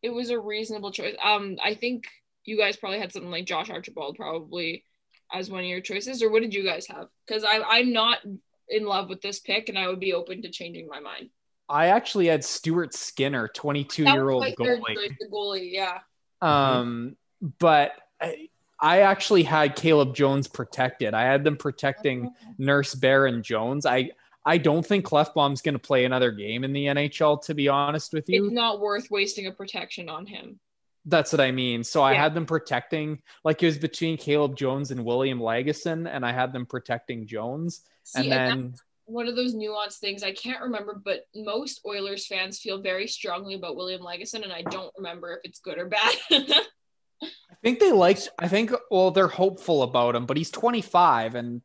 it 0.03 0.11
was 0.11 0.29
a 0.29 0.39
reasonable 0.39 0.93
choice. 0.93 1.17
Um, 1.25 1.57
I 1.65 1.73
think 1.73 2.05
you 2.45 2.59
guys 2.59 2.77
probably 2.77 2.99
had 2.99 3.13
something 3.13 3.31
like 3.31 3.47
Josh 3.47 3.71
Archibald 3.71 4.17
probably 4.17 4.85
as 5.33 5.49
one 5.49 5.61
of 5.61 5.67
your 5.67 5.81
choices, 5.81 6.23
or 6.23 6.31
what 6.31 6.43
did 6.43 6.53
you 6.53 6.63
guys 6.63 6.87
have? 6.89 7.09
Because 7.27 7.43
I 7.43 7.63
I'm 7.67 7.95
not 7.95 8.19
in 8.69 8.85
love 8.85 9.09
with 9.09 9.23
this 9.23 9.41
pick, 9.41 9.71
and 9.71 9.79
I 9.79 9.89
would 9.89 10.01
be 10.01 10.13
open 10.13 10.43
to 10.43 10.51
changing 10.51 10.89
my 10.89 11.01
mind. 11.01 11.31
I 11.69 11.87
actually 11.87 12.27
had 12.27 12.45
Stuart 12.45 12.95
Skinner, 12.95 13.49
22 13.49 14.05
year 14.05 14.29
old 14.29 14.45
goalie. 14.45 15.17
Goalie, 15.33 15.73
yeah. 15.73 16.01
Um, 16.43 17.17
but 17.59 17.93
I, 18.21 18.49
I 18.81 19.01
actually 19.01 19.45
had 19.45 19.77
Caleb 19.77 20.15
Jones 20.15 20.47
protected. 20.47 21.15
I 21.15 21.23
had 21.23 21.43
them 21.45 21.57
protecting 21.57 22.27
Oh. 22.27 22.55
Nurse 22.59 22.95
Bear 22.95 23.27
and 23.27 23.43
Jones. 23.43 23.87
I 23.87 24.11
I 24.47 24.59
don't 24.59 24.85
think 24.85 25.07
Klefbom's 25.07 25.63
going 25.63 25.73
to 25.75 25.79
play 25.79 26.05
another 26.05 26.31
game 26.31 26.65
in 26.65 26.75
the 26.75 26.87
NHL. 26.87 27.43
To 27.45 27.55
be 27.55 27.69
honest 27.69 28.13
with 28.13 28.29
you, 28.29 28.45
It's 28.45 28.53
not 28.55 28.79
worth 28.79 29.11
wasting 29.11 29.47
a 29.47 29.53
protection 29.53 30.11
on 30.11 30.27
him. 30.27 30.61
That's 31.07 31.33
what 31.33 31.41
I 31.41 31.51
mean. 31.51 31.85
So 31.85 32.03
I 32.03 32.15
had 32.15 32.35
them 32.35 32.47
protecting, 32.47 33.21
like 33.43 33.63
it 33.63 33.67
was 33.67 33.79
between 33.79 34.17
Caleb 34.17 34.57
Jones 34.57 34.91
and 34.91 35.05
William 35.05 35.39
Lagesson, 35.39 36.09
and 36.11 36.25
I 36.25 36.33
had 36.33 36.53
them 36.53 36.67
protecting 36.67 37.27
Jones. 37.27 37.83
See, 38.05 38.31
and 38.31 38.33
and 38.33 38.63
then 38.63 38.75
one 39.07 39.29
of 39.29 39.37
those 39.37 39.55
nuanced 39.55 39.99
things 39.99 40.23
I 40.23 40.33
can't 40.33 40.63
remember, 40.63 41.01
but 41.03 41.27
most 41.35 41.81
Oilers 41.87 42.27
fans 42.27 42.59
feel 42.59 42.81
very 42.81 43.07
strongly 43.07 43.55
about 43.55 43.77
William 43.77 44.01
Lagesson, 44.01 44.43
and 44.43 44.53
I 44.53 44.63
don't 44.63 44.93
remember 44.97 45.33
if 45.35 45.41
it's 45.45 45.61
good 45.61 45.79
or 45.79 45.87
bad. 45.87 46.15
I 46.33 47.57
think 47.63 47.81
they 47.81 47.93
liked, 47.93 48.29
I 48.39 48.49
think, 48.49 48.73
well, 48.91 49.11
they're 49.11 49.29
hopeful 49.29 49.83
about 49.83 50.15
him, 50.15 50.27
but 50.27 50.37
he's 50.37 50.51
25 50.51 51.35
and 51.35 51.63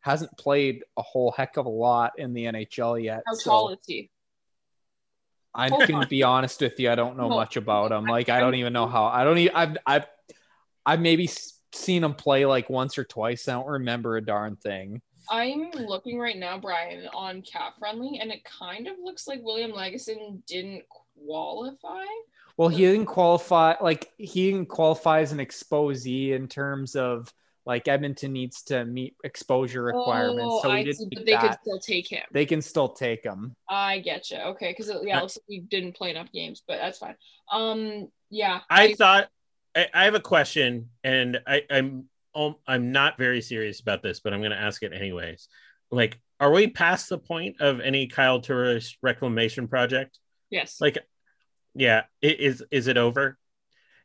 hasn't 0.00 0.36
played 0.38 0.82
a 0.96 1.02
whole 1.02 1.32
heck 1.32 1.56
of 1.56 1.66
a 1.66 1.70
lot 1.70 2.12
in 2.18 2.32
the 2.32 2.44
NHL 2.44 3.02
yet. 3.02 3.22
How 3.26 3.34
so 3.34 3.50
tall 3.50 3.68
is 3.70 3.78
he? 3.86 4.10
I 5.54 5.68
can 5.68 6.06
be 6.08 6.22
honest 6.22 6.60
with 6.62 6.80
you. 6.80 6.90
I 6.90 6.94
don't 6.94 7.16
know 7.18 7.28
Hold 7.28 7.40
much 7.40 7.56
about 7.56 7.92
him. 7.92 8.04
Like, 8.04 8.30
I 8.30 8.40
don't 8.40 8.54
even 8.54 8.72
know 8.72 8.86
how, 8.86 9.04
I 9.04 9.24
don't 9.24 9.38
even, 9.38 9.54
I've, 9.54 9.76
I've, 9.86 10.06
I've 10.86 11.00
maybe 11.00 11.28
seen 11.72 12.04
him 12.04 12.14
play 12.14 12.46
like 12.46 12.70
once 12.70 12.96
or 12.96 13.04
twice. 13.04 13.48
I 13.48 13.52
don't 13.52 13.66
remember 13.66 14.16
a 14.16 14.24
darn 14.24 14.56
thing. 14.56 15.02
I'm 15.30 15.70
looking 15.72 16.18
right 16.18 16.36
now, 16.36 16.58
Brian, 16.58 17.08
on 17.14 17.42
Cap 17.42 17.74
Friendly, 17.78 18.18
and 18.20 18.30
it 18.30 18.44
kind 18.44 18.86
of 18.86 18.96
looks 19.02 19.26
like 19.26 19.42
William 19.42 19.72
Lagesson 19.72 20.44
didn't 20.46 20.84
qualify. 21.26 22.04
Well, 22.56 22.68
he 22.68 22.84
didn't 22.84 23.06
qualify. 23.06 23.74
Like 23.80 24.12
he 24.18 24.50
didn't 24.50 24.66
qualify 24.66 25.20
as 25.20 25.32
an 25.32 25.38
exposee 25.38 26.32
in 26.32 26.48
terms 26.48 26.96
of 26.96 27.32
like 27.64 27.86
Edmonton 27.88 28.32
needs 28.32 28.62
to 28.64 28.84
meet 28.84 29.16
exposure 29.24 29.84
requirements. 29.84 30.42
Oh, 30.44 30.62
so 30.62 30.70
he 30.70 30.76
I 30.76 30.84
didn't 30.84 30.96
see, 30.96 31.08
but 31.14 31.26
they 31.26 31.36
could 31.36 31.56
still 31.62 31.78
take 31.78 32.08
him. 32.08 32.24
They 32.32 32.46
can 32.46 32.60
still 32.60 32.88
take 32.88 33.24
him. 33.24 33.54
I 33.68 34.00
get 34.00 34.30
you. 34.30 34.38
Okay, 34.38 34.74
because 34.76 34.92
yeah, 35.04 35.18
it 35.18 35.22
looks 35.22 35.36
like 35.36 35.44
he 35.48 35.60
didn't 35.60 35.94
play 35.94 36.10
enough 36.10 36.30
games, 36.32 36.62
but 36.66 36.78
that's 36.78 36.98
fine. 36.98 37.16
Um, 37.50 38.08
yeah, 38.30 38.60
I 38.68 38.94
thought 38.94 39.28
I, 39.74 39.86
I 39.94 40.04
have 40.04 40.14
a 40.14 40.20
question, 40.20 40.90
and 41.04 41.40
I, 41.46 41.62
I'm 41.70 42.08
um, 42.34 42.56
I'm 42.66 42.92
not 42.92 43.18
very 43.18 43.40
serious 43.40 43.80
about 43.80 44.02
this, 44.02 44.20
but 44.20 44.32
I'm 44.32 44.40
going 44.40 44.52
to 44.52 44.60
ask 44.60 44.82
it 44.82 44.92
anyways. 44.92 45.48
Like, 45.90 46.20
are 46.40 46.50
we 46.50 46.68
past 46.68 47.08
the 47.08 47.18
point 47.18 47.60
of 47.60 47.80
any 47.80 48.06
Kyle 48.06 48.40
Turris 48.40 48.96
reclamation 49.02 49.68
project? 49.68 50.18
yes. 50.50 50.80
Like, 50.80 50.98
yeah, 51.74 52.02
it, 52.20 52.40
is 52.40 52.62
is 52.70 52.86
it 52.86 52.98
over? 52.98 53.38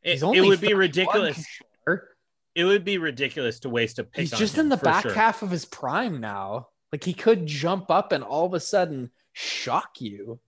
It, 0.01 0.21
it 0.21 0.41
would 0.41 0.61
be 0.61 0.73
ridiculous. 0.73 1.45
sure. 1.85 2.09
It 2.55 2.63
would 2.63 2.85
be 2.85 2.97
ridiculous 2.97 3.59
to 3.61 3.69
waste 3.69 3.99
a 3.99 4.03
pick. 4.03 4.21
He's 4.21 4.33
on 4.33 4.39
just 4.39 4.55
him, 4.55 4.61
in 4.61 4.69
the 4.69 4.77
back 4.77 5.03
sure. 5.03 5.13
half 5.13 5.43
of 5.43 5.51
his 5.51 5.65
prime 5.65 6.19
now. 6.19 6.69
Like 6.91 7.03
he 7.03 7.13
could 7.13 7.45
jump 7.45 7.91
up 7.91 8.13
and 8.13 8.23
all 8.23 8.45
of 8.45 8.53
a 8.53 8.59
sudden 8.59 9.11
shock 9.33 9.99
you. 9.99 10.39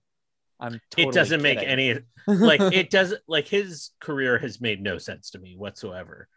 I'm. 0.59 0.79
Totally 0.91 1.09
it 1.09 1.13
doesn't 1.13 1.41
make 1.41 1.59
any 1.59 1.99
like 2.27 2.61
it 2.61 2.89
doesn't 2.89 3.21
like 3.27 3.47
his 3.47 3.91
career 3.99 4.37
has 4.39 4.61
made 4.61 4.81
no 4.81 4.97
sense 4.97 5.31
to 5.31 5.39
me 5.39 5.55
whatsoever 5.57 6.27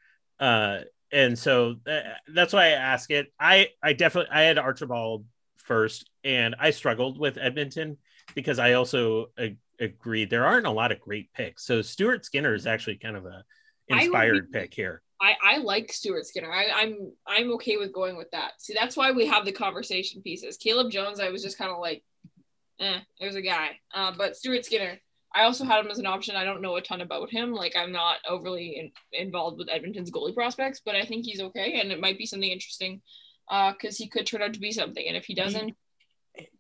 uh 0.40 0.78
and 1.12 1.38
so 1.38 1.76
uh, 1.86 2.00
that's 2.28 2.52
why 2.52 2.66
i 2.66 2.70
ask 2.70 3.10
it 3.10 3.32
i 3.38 3.68
i 3.82 3.92
definitely 3.92 4.30
i 4.32 4.42
had 4.42 4.58
archibald 4.58 5.24
first 5.58 6.10
and 6.24 6.54
i 6.58 6.70
struggled 6.70 7.18
with 7.18 7.38
edmonton 7.38 7.96
because 8.34 8.58
i 8.58 8.72
also 8.72 9.26
ag- 9.38 9.58
agreed 9.78 10.30
there 10.30 10.46
aren't 10.46 10.66
a 10.66 10.70
lot 10.70 10.90
of 10.90 11.00
great 11.00 11.32
picks 11.32 11.64
so 11.64 11.82
stuart 11.82 12.24
skinner 12.24 12.54
is 12.54 12.66
actually 12.66 12.96
kind 12.96 13.16
of 13.16 13.26
a 13.26 13.44
inspired 13.88 14.50
be- 14.50 14.60
pick 14.60 14.74
here 14.74 15.02
I, 15.22 15.36
I 15.40 15.56
like 15.58 15.92
Stuart 15.92 16.26
Skinner. 16.26 16.50
I, 16.50 16.68
I'm 16.74 17.12
I'm 17.28 17.52
okay 17.52 17.76
with 17.76 17.92
going 17.92 18.16
with 18.16 18.28
that. 18.32 18.54
See, 18.58 18.74
that's 18.74 18.96
why 18.96 19.12
we 19.12 19.24
have 19.26 19.44
the 19.44 19.52
conversation 19.52 20.20
pieces. 20.20 20.56
Caleb 20.56 20.90
Jones, 20.90 21.20
I 21.20 21.28
was 21.28 21.44
just 21.44 21.56
kind 21.56 21.70
of 21.70 21.78
like, 21.78 22.02
eh, 22.80 22.98
there's 23.20 23.36
a 23.36 23.40
guy. 23.40 23.78
Uh, 23.94 24.12
but 24.18 24.36
Stuart 24.36 24.64
Skinner, 24.64 24.98
I 25.35 25.45
also 25.45 25.64
had 25.64 25.85
him 25.85 25.91
as 25.91 25.99
an 25.99 26.07
option. 26.07 26.37
I 26.37 26.45
don't 26.45 26.62
know 26.62 26.76
a 26.76 26.83
ton 26.83 27.01
about 27.01 27.30
him. 27.30 27.53
Like 27.53 27.74
I'm 27.76 27.93
not 27.93 28.18
overly 28.28 28.76
in, 28.78 28.93
involved 29.12 29.59
with 29.59 29.68
Edmonton's 29.70 30.11
goalie 30.11 30.35
prospects, 30.35 30.80
but 30.85 30.95
I 30.95 31.05
think 31.05 31.24
he's 31.24 31.41
okay, 31.41 31.80
and 31.80 31.91
it 31.91 32.01
might 32.01 32.18
be 32.18 32.26
something 32.26 32.51
interesting, 32.51 33.01
uh, 33.51 33.72
because 33.72 33.97
he 33.97 34.09
could 34.09 34.26
turn 34.26 34.43
out 34.43 34.55
to 34.55 34.61
be 34.61 34.72
something. 34.72 35.05
And 35.07 35.16
if 35.16 35.24
he 35.24 35.35
doesn't, 35.35 35.74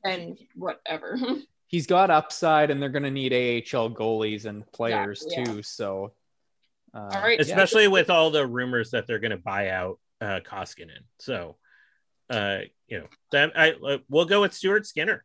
then 0.04 0.36
whatever. 0.54 1.18
He's 1.66 1.86
got 1.86 2.10
upside, 2.10 2.70
and 2.70 2.82
they're 2.82 2.90
going 2.90 3.02
to 3.04 3.10
need 3.10 3.32
AHL 3.32 3.88
goalies 3.94 4.44
and 4.44 4.70
players 4.72 5.22
Exactly, 5.22 5.54
too. 5.54 5.62
So. 5.62 6.12
Uh, 6.94 7.08
All 7.14 7.22
right. 7.22 7.38
yeah. 7.38 7.42
especially 7.42 7.88
with 7.88 8.10
all 8.10 8.30
the 8.30 8.46
rumors 8.46 8.90
that 8.90 9.06
they're 9.06 9.18
going 9.18 9.30
to 9.30 9.38
buy 9.38 9.70
out 9.70 9.98
uh 10.20 10.40
koskinen 10.44 11.00
so 11.18 11.56
uh 12.28 12.58
you 12.86 12.98
know 12.98 13.06
then 13.30 13.50
i 13.56 13.72
uh, 13.72 13.96
we'll 14.10 14.26
go 14.26 14.42
with 14.42 14.52
stuart 14.52 14.86
skinner 14.86 15.24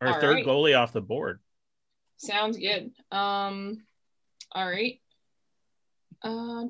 our 0.00 0.14
All 0.14 0.20
third 0.20 0.34
right. 0.34 0.44
goalie 0.44 0.76
off 0.76 0.92
the 0.92 1.00
board 1.00 1.38
Sounds 2.16 2.56
good. 2.56 2.92
Um, 3.10 3.84
all 4.52 4.68
right. 4.68 5.00
Uh, 6.22 6.64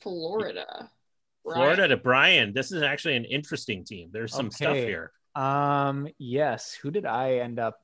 Florida. 0.00 0.90
Florida 1.42 1.88
to 1.88 1.96
Brian. 1.96 2.52
This 2.52 2.72
is 2.72 2.82
actually 2.82 3.16
an 3.16 3.24
interesting 3.24 3.84
team. 3.84 4.10
There's 4.12 4.34
some 4.34 4.50
stuff 4.50 4.76
here. 4.76 5.12
Um, 5.34 6.08
yes. 6.18 6.74
Who 6.82 6.90
did 6.90 7.06
I 7.06 7.34
end 7.34 7.58
up 7.58 7.78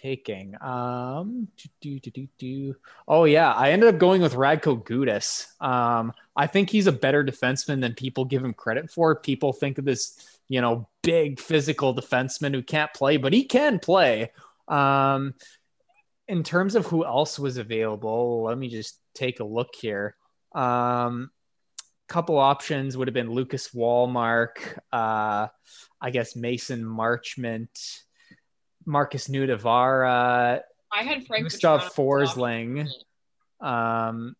taking? 0.00 0.54
Um, 0.62 1.48
do, 1.80 1.98
do, 1.98 2.10
do, 2.10 2.28
do. 2.38 2.76
oh 3.06 3.24
yeah, 3.24 3.52
I 3.52 3.70
ended 3.70 3.94
up 3.94 3.98
going 3.98 4.22
with 4.22 4.34
Radko 4.34 4.82
Gudas. 4.84 5.46
Um, 5.64 6.12
I 6.36 6.46
think 6.46 6.70
he's 6.70 6.86
a 6.86 6.92
better 6.92 7.24
defenseman 7.24 7.80
than 7.80 7.94
people 7.94 8.24
give 8.24 8.44
him 8.44 8.54
credit 8.54 8.90
for. 8.90 9.16
People 9.16 9.52
think 9.52 9.78
of 9.78 9.84
this, 9.84 10.38
you 10.48 10.60
know, 10.60 10.88
big 11.02 11.40
physical 11.40 11.94
defenseman 11.94 12.54
who 12.54 12.62
can't 12.62 12.92
play, 12.94 13.16
but 13.16 13.32
he 13.32 13.44
can 13.44 13.78
play. 13.78 14.30
Um, 14.68 15.34
in 16.28 16.42
terms 16.42 16.74
of 16.74 16.86
who 16.86 17.04
else 17.04 17.38
was 17.38 17.56
available, 17.56 18.42
let 18.44 18.58
me 18.58 18.68
just 18.68 18.98
take 19.14 19.40
a 19.40 19.44
look 19.44 19.74
here. 19.74 20.14
Um, 20.54 21.30
couple 22.08 22.38
options 22.38 22.96
would 22.96 23.08
have 23.08 23.14
been 23.14 23.30
Lucas 23.30 23.72
Wallmark, 23.74 24.78
uh, 24.92 25.48
I 26.00 26.10
guess 26.10 26.36
Mason 26.36 26.82
Marchment, 26.82 27.68
Markus 28.86 29.28
Nutivaara, 29.28 30.62
I 30.92 31.02
had 31.02 31.26
Frank 31.26 31.44
Gustav 31.44 31.92
Petrano 31.92 32.22
as 32.22 32.36
an 32.36 32.42
Forsling. 32.42 32.88
Um, 33.60 34.36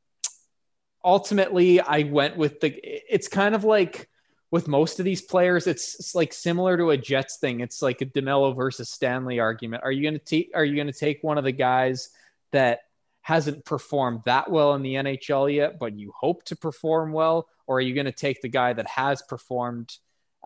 ultimately, 1.05 1.81
I 1.81 2.05
went 2.05 2.37
with 2.37 2.61
the. 2.61 2.75
It's 2.83 3.29
kind 3.29 3.55
of 3.55 3.65
like 3.65 4.09
with 4.51 4.69
most 4.69 4.99
of 4.99 5.05
these 5.05 5.21
players, 5.21 5.67
it's, 5.67 5.97
it's 5.97 6.15
like 6.15 6.33
similar 6.33 6.77
to 6.77 6.91
a 6.91 6.97
Jets 6.97 7.37
thing. 7.37 7.61
It's 7.61 7.83
like 7.83 8.01
a 8.01 8.07
DeMelo 8.07 8.57
versus 8.57 8.89
Stanley 8.89 9.41
argument. 9.41 9.85
Are 9.85 9.93
you 9.93 10.03
to 10.11 10.19
take? 10.19 10.51
Are 10.55 10.65
you 10.65 10.77
to 10.93 10.99
take 10.99 11.23
one 11.23 11.39
of 11.39 11.45
the 11.45 11.53
guys 11.53 12.11
that 12.53 12.81
hasn't 13.21 13.63
performed 13.67 14.23
that 14.25 14.51
well 14.51 14.75
in 14.75 14.81
the 14.81 14.95
NHL 14.95 15.55
yet, 15.55 15.79
but 15.79 15.99
you 15.99 16.13
hope 16.19 16.45
to 16.45 16.57
perform 16.57 17.13
well, 17.13 17.47
or 17.67 17.77
are 17.77 17.81
you 17.83 17.93
to 18.07 18.13
take 18.13 18.41
the 18.41 18.49
guy 18.49 18.73
that 18.73 18.87
has 18.87 19.21
performed 19.21 19.95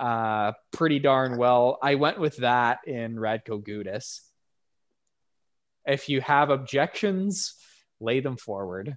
uh, 0.01 0.51
pretty 0.73 0.99
darn 0.99 1.37
well? 1.37 1.79
I 1.81 1.95
went 1.95 2.19
with 2.19 2.39
that 2.39 2.81
in 2.85 3.15
Radko 3.15 3.63
Gudas. 3.63 4.23
If 5.87 6.09
you 6.09 6.21
have 6.23 6.51
objections, 6.51 7.55
lay 8.01 8.19
them 8.19 8.37
forward. 8.37 8.97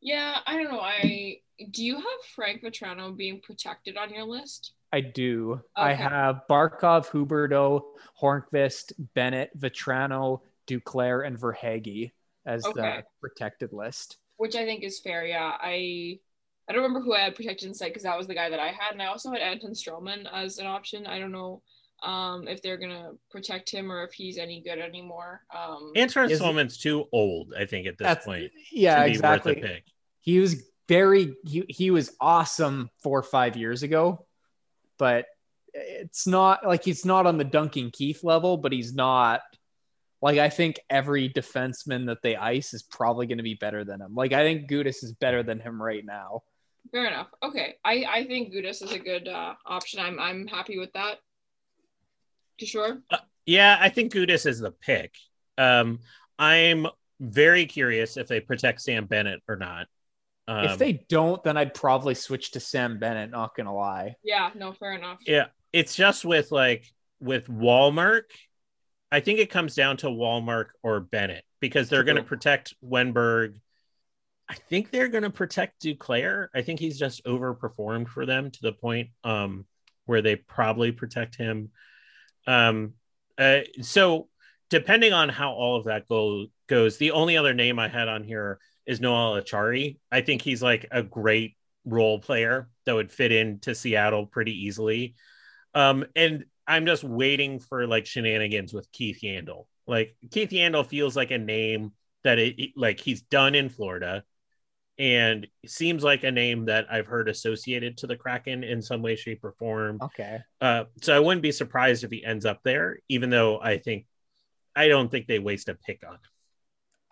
Yeah, 0.00 0.36
I 0.44 0.56
don't 0.56 0.72
know. 0.72 0.80
I 0.80 1.38
do 1.72 1.84
you 1.84 1.96
have 1.96 2.04
Frank 2.34 2.62
Vatrano 2.62 3.16
being 3.16 3.40
protected 3.42 3.96
on 3.96 4.12
your 4.12 4.24
list? 4.24 4.72
I 4.92 5.00
do. 5.00 5.60
I 5.76 5.92
have 5.92 6.42
Barkov, 6.48 7.06
Huberdeau, 7.08 7.82
Hornqvist, 8.20 8.92
Bennett, 9.14 9.50
Vatrano, 9.58 10.40
Duclair, 10.68 11.26
and 11.26 11.38
Verhaeghe 11.38 12.12
as 12.46 12.64
Okay. 12.64 12.80
the 12.98 13.04
protected 13.20 13.72
list. 13.72 14.18
Which 14.36 14.54
I 14.56 14.64
think 14.64 14.82
is 14.84 15.00
fair. 15.00 15.24
Yeah, 15.26 15.56
I 15.60 16.18
I 16.68 16.72
don't 16.72 16.82
remember 16.82 17.00
who 17.00 17.12
I 17.14 17.20
had 17.20 17.34
protected 17.34 17.68
instead 17.68 17.88
because 17.88 18.04
that 18.04 18.16
was 18.16 18.26
the 18.26 18.34
guy 18.34 18.48
that 18.48 18.58
I 18.60 18.68
had, 18.68 18.92
and 18.92 19.02
I 19.02 19.06
also 19.06 19.30
had 19.30 19.40
Anton 19.42 19.72
Stralman 19.72 20.26
as 20.32 20.58
an 20.58 20.66
option. 20.66 21.06
I 21.06 21.18
don't 21.18 21.32
know. 21.32 21.62
um, 22.02 22.48
if 22.48 22.60
they're 22.60 22.76
gonna 22.76 23.12
protect 23.30 23.70
him 23.70 23.90
or 23.90 24.04
if 24.04 24.12
he's 24.12 24.36
any 24.36 24.60
good 24.60 24.78
anymore. 24.78 25.40
Um, 25.56 25.92
Antoine 25.96 26.30
Is- 26.30 26.76
too 26.76 27.06
old, 27.12 27.54
I 27.58 27.64
think, 27.64 27.86
at 27.86 27.96
this 27.96 28.04
That's 28.06 28.26
point 28.26 28.50
yeah, 28.70 28.98
to 28.98 29.04
be 29.06 29.10
exactly. 29.12 29.52
worth 29.54 29.64
a 29.64 29.66
pick. 29.66 29.84
He 30.20 30.38
was 30.38 30.68
very 30.88 31.34
he, 31.44 31.64
he 31.68 31.90
was 31.90 32.14
awesome 32.20 32.90
four 33.02 33.18
or 33.18 33.22
five 33.22 33.56
years 33.56 33.82
ago, 33.82 34.26
but 34.98 35.26
it's 35.72 36.26
not 36.26 36.66
like 36.66 36.84
he's 36.84 37.04
not 37.04 37.26
on 37.26 37.38
the 37.38 37.44
Duncan 37.44 37.90
Keith 37.90 38.22
level, 38.22 38.56
but 38.56 38.72
he's 38.72 38.94
not 38.94 39.40
like 40.22 40.38
I 40.38 40.48
think 40.48 40.78
every 40.88 41.28
defenseman 41.28 42.06
that 42.06 42.22
they 42.22 42.36
ice 42.36 42.74
is 42.74 42.82
probably 42.82 43.26
going 43.26 43.38
to 43.38 43.44
be 43.44 43.54
better 43.54 43.84
than 43.84 44.00
him. 44.00 44.14
Like 44.14 44.32
I 44.32 44.42
think 44.42 44.70
Gudas 44.70 45.02
is 45.02 45.12
better 45.12 45.42
than 45.42 45.60
him 45.60 45.82
right 45.82 46.04
now. 46.04 46.42
fair 46.90 47.06
enough. 47.06 47.28
Okay, 47.42 47.74
I 47.84 48.04
I 48.08 48.24
think 48.24 48.52
Gudas 48.52 48.82
is 48.82 48.92
a 48.92 48.98
good 48.98 49.28
uh, 49.28 49.54
option. 49.66 50.00
I'm 50.00 50.18
I'm 50.18 50.46
happy 50.46 50.78
with 50.78 50.92
that. 50.92 51.18
You 52.58 52.66
sure? 52.66 53.02
Yeah, 53.46 53.76
I 53.80 53.88
think 53.88 54.12
Gudas 54.12 54.46
is 54.46 54.60
the 54.60 54.70
pick. 54.70 55.14
Um, 55.58 55.98
I'm 56.38 56.86
very 57.20 57.66
curious 57.66 58.16
if 58.16 58.28
they 58.28 58.40
protect 58.40 58.80
Sam 58.80 59.06
Bennett 59.06 59.42
or 59.48 59.56
not. 59.56 59.86
Um, 60.46 60.66
if 60.66 60.78
they 60.78 61.04
don't, 61.08 61.42
then 61.42 61.56
I'd 61.56 61.74
probably 61.74 62.14
switch 62.14 62.52
to 62.52 62.60
Sam 62.60 62.98
Bennett. 62.98 63.30
Not 63.30 63.56
gonna 63.56 63.74
lie. 63.74 64.16
Yeah. 64.22 64.50
No. 64.54 64.72
Fair 64.72 64.92
enough. 64.92 65.20
yeah, 65.26 65.46
it's 65.72 65.94
just 65.94 66.24
with 66.24 66.52
like 66.52 66.84
with 67.20 67.48
Wallmark. 67.48 68.30
I 69.10 69.20
think 69.20 69.38
it 69.38 69.48
comes 69.50 69.74
down 69.76 69.96
to 69.98 70.10
Wallmark 70.10 70.72
or 70.82 70.98
Bennett 70.98 71.44
because 71.60 71.88
they're 71.88 72.02
going 72.02 72.16
to 72.16 72.24
protect 72.24 72.74
Wennberg. 72.84 73.60
I 74.48 74.54
think 74.54 74.90
they're 74.90 75.08
going 75.08 75.22
to 75.22 75.30
protect 75.30 75.82
Duclair. 75.82 76.48
I 76.52 76.62
think 76.62 76.80
he's 76.80 76.98
just 76.98 77.24
overperformed 77.24 78.08
for 78.08 78.26
them 78.26 78.50
to 78.50 78.58
the 78.60 78.72
point 78.72 79.10
um, 79.22 79.66
where 80.06 80.20
they 80.20 80.34
probably 80.34 80.90
protect 80.90 81.36
him. 81.36 81.70
Um, 82.46 82.94
uh, 83.38 83.60
so 83.82 84.28
depending 84.68 85.12
on 85.12 85.28
how 85.28 85.52
all 85.52 85.76
of 85.76 85.84
that 85.84 86.08
go, 86.08 86.46
goes, 86.66 86.98
the 86.98 87.12
only 87.12 87.36
other 87.36 87.54
name 87.54 87.78
I 87.78 87.86
had 87.86 88.08
on 88.08 88.24
here 88.24 88.58
is 88.86 89.00
Noel 89.00 89.40
Acciari. 89.40 89.98
I 90.10 90.20
think 90.20 90.42
he's 90.42 90.62
like 90.62 90.86
a 90.90 91.02
great 91.02 91.56
role 91.84 92.18
player 92.18 92.68
that 92.86 92.94
would 92.94 93.12
fit 93.12 93.32
into 93.32 93.74
Seattle 93.74 94.26
pretty 94.26 94.66
easily. 94.66 95.14
Um, 95.74 96.04
and 96.14 96.44
I'm 96.66 96.86
just 96.86 97.04
waiting 97.04 97.60
for 97.60 97.86
like 97.86 98.06
shenanigans 98.06 98.72
with 98.72 98.90
Keith 98.92 99.20
Yandle. 99.22 99.66
Like 99.86 100.16
Keith 100.30 100.50
Yandle 100.50 100.86
feels 100.86 101.16
like 101.16 101.30
a 101.30 101.38
name 101.38 101.92
that 102.22 102.38
it 102.38 102.70
like 102.76 103.00
he's 103.00 103.22
done 103.22 103.54
in 103.54 103.68
Florida 103.68 104.24
and 104.98 105.46
seems 105.66 106.04
like 106.04 106.24
a 106.24 106.30
name 106.30 106.66
that 106.66 106.86
I've 106.90 107.06
heard 107.06 107.28
associated 107.28 107.98
to 107.98 108.06
the 108.06 108.16
Kraken 108.16 108.62
in 108.62 108.80
some 108.80 109.02
way, 109.02 109.16
shape, 109.16 109.44
or 109.44 109.52
form. 109.52 109.98
Okay. 110.00 110.38
Uh, 110.60 110.84
so 111.02 111.14
I 111.14 111.20
wouldn't 111.20 111.42
be 111.42 111.52
surprised 111.52 112.04
if 112.04 112.10
he 112.10 112.24
ends 112.24 112.46
up 112.46 112.60
there, 112.64 112.98
even 113.08 113.28
though 113.28 113.60
I 113.60 113.78
think 113.78 114.06
I 114.76 114.88
don't 114.88 115.10
think 115.10 115.26
they 115.26 115.38
waste 115.38 115.68
a 115.68 115.74
pick 115.74 116.02
on 116.06 116.14
him. 116.14 116.20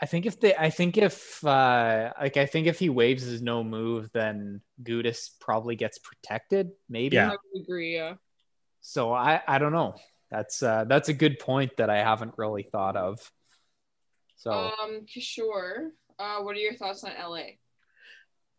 I 0.03 0.07
think 0.07 0.27
if 0.27 0.41
they, 0.41 0.53
I 0.55 0.69
think 0.69 0.99
if, 0.99 1.45
uh, 1.45 2.13
like, 2.21 2.37
I 2.37 2.47
think 2.47 2.67
if 2.67 2.81
he 2.81 2.89
waves 2.89 3.23
his 3.23 3.41
no 3.41 3.63
move, 3.63 4.11
then 4.13 4.61
Gudas 4.83 5.31
probably 5.41 5.77
gets 5.77 5.99
protected. 5.99 6.71
Maybe. 6.89 7.15
Yeah. 7.17 7.29
I 7.29 7.37
would 7.55 7.63
agree. 7.63 7.95
Yeah. 7.95 8.15
So 8.81 9.13
I, 9.13 9.41
I 9.47 9.59
don't 9.59 9.73
know. 9.73 9.95
That's, 10.29 10.61
uh, 10.61 10.87
that's 10.89 11.09
a 11.09 11.15
good 11.15 11.39
point 11.39 11.77
that 11.77 11.89
I 11.89 11.99
haven't 11.99 12.35
really 12.37 12.65
thought 12.65 12.97
of. 12.97 13.21
So 14.37 14.51
Um. 14.51 15.07
Sure. 15.07 15.93
Uh. 16.19 16.39
What 16.41 16.57
are 16.57 16.59
your 16.59 16.75
thoughts 16.75 17.05
on 17.05 17.13
LA? 17.13 17.43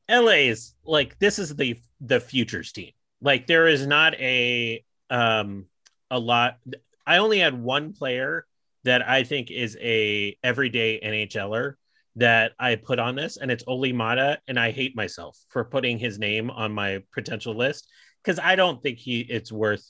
LA 0.10 0.48
is 0.48 0.76
like 0.86 1.20
this 1.20 1.40
is 1.40 1.56
the 1.56 1.78
the 2.00 2.22
futures 2.22 2.72
team. 2.72 2.92
Like 3.22 3.48
there 3.48 3.68
is 3.68 3.86
not 3.86 4.14
a 4.16 4.84
um 5.10 5.66
a 6.10 6.20
lot. 6.20 6.58
I 7.06 7.18
only 7.18 7.40
had 7.40 7.62
one 7.62 7.92
player 7.92 8.46
that 8.84 9.08
I 9.08 9.24
think 9.24 9.52
is 9.52 9.78
a 9.82 10.38
everyday 10.44 11.00
NHLer 11.00 11.74
that 12.16 12.52
I 12.60 12.76
put 12.76 13.00
on 13.00 13.16
this, 13.16 13.38
and 13.38 13.50
it's 13.50 13.64
Olli 13.66 13.94
Maatta, 13.94 14.38
and 14.48 14.60
I 14.60 14.72
hate 14.72 14.96
myself 14.96 15.38
for 15.50 15.64
putting 15.64 15.98
his 15.98 16.20
name 16.20 16.52
on 16.52 16.72
my 16.72 17.02
potential 17.12 17.56
list 17.56 17.88
because 18.24 18.40
I 18.40 18.56
don't 18.56 18.82
think 18.82 19.00
he 19.00 19.22
it's 19.22 19.52
worth 19.52 19.90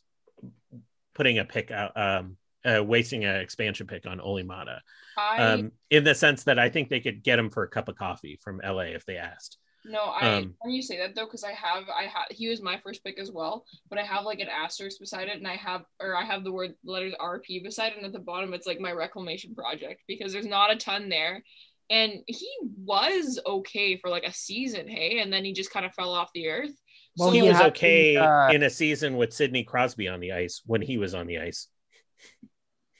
putting 1.13 1.39
a 1.39 1.45
pick 1.45 1.69
out, 1.71 1.91
um, 1.95 2.37
uh, 2.65 2.83
wasting 2.83 3.25
an 3.25 3.35
expansion 3.35 3.87
pick 3.87 4.05
on 4.05 4.19
Olli 4.19 4.43
Maatta. 4.43 4.79
I 5.17 5.37
Um, 5.37 5.71
in 5.89 6.03
the 6.03 6.15
sense 6.15 6.43
that 6.45 6.57
I 6.57 6.69
think 6.69 6.89
they 6.89 7.01
could 7.01 7.23
get 7.23 7.37
him 7.37 7.49
for 7.49 7.63
a 7.63 7.67
cup 7.67 7.89
of 7.89 7.95
coffee 7.95 8.39
from 8.41 8.61
LA 8.63 8.93
if 8.93 9.05
they 9.05 9.17
asked. 9.17 9.57
No, 9.86 9.99
I 9.99 10.38
Um, 10.38 10.55
when 10.59 10.73
you 10.73 10.81
say 10.81 10.97
that 10.97 11.13
though, 11.13 11.25
because 11.25 11.43
I 11.43 11.51
have 11.51 11.89
I 11.89 12.03
have 12.03 12.27
he 12.29 12.47
was 12.47 12.61
my 12.61 12.77
first 12.77 13.03
pick 13.03 13.19
as 13.19 13.31
well, 13.31 13.65
but 13.89 13.99
I 13.99 14.03
have 14.03 14.23
like 14.23 14.39
an 14.39 14.47
asterisk 14.47 14.99
beside 14.99 15.27
it, 15.27 15.38
and 15.38 15.47
I 15.47 15.55
have 15.55 15.84
or 15.99 16.15
I 16.15 16.23
have 16.23 16.43
the 16.43 16.53
word 16.53 16.75
letters 16.86 17.13
RP 17.19 17.63
beside 17.63 17.91
it, 17.93 17.97
and 17.97 18.05
at 18.05 18.13
the 18.13 18.19
bottom 18.19 18.53
it's 18.53 18.67
like 18.67 18.79
my 18.79 18.91
reclamation 18.91 19.53
project 19.53 20.01
because 20.07 20.31
there's 20.31 20.45
not 20.45 20.71
a 20.71 20.77
ton 20.77 21.09
there, 21.09 21.43
and 21.89 22.13
he 22.27 22.49
was 22.77 23.39
okay 23.45 23.97
for 23.97 24.09
like 24.09 24.23
a 24.23 24.34
season, 24.34 24.88
hey, 24.88 25.19
and 25.19 25.34
then 25.34 25.43
he 25.43 25.51
just 25.51 25.71
kind 25.71 25.86
of 25.86 25.93
fell 25.93 26.13
off 26.13 26.29
the 26.34 26.47
earth. 26.47 26.71
Well, 27.17 27.31
he 27.31 27.41
he 27.41 27.47
was 27.47 27.59
okay 27.59 28.15
the, 28.15 28.23
uh, 28.23 28.51
in 28.51 28.63
a 28.63 28.69
season 28.69 29.17
with 29.17 29.34
Sidney 29.34 29.63
Crosby 29.63 30.07
on 30.07 30.19
the 30.19 30.31
ice 30.31 30.61
when 30.65 30.81
he 30.81 30.97
was 30.97 31.13
on 31.13 31.27
the 31.27 31.39
ice. 31.39 31.67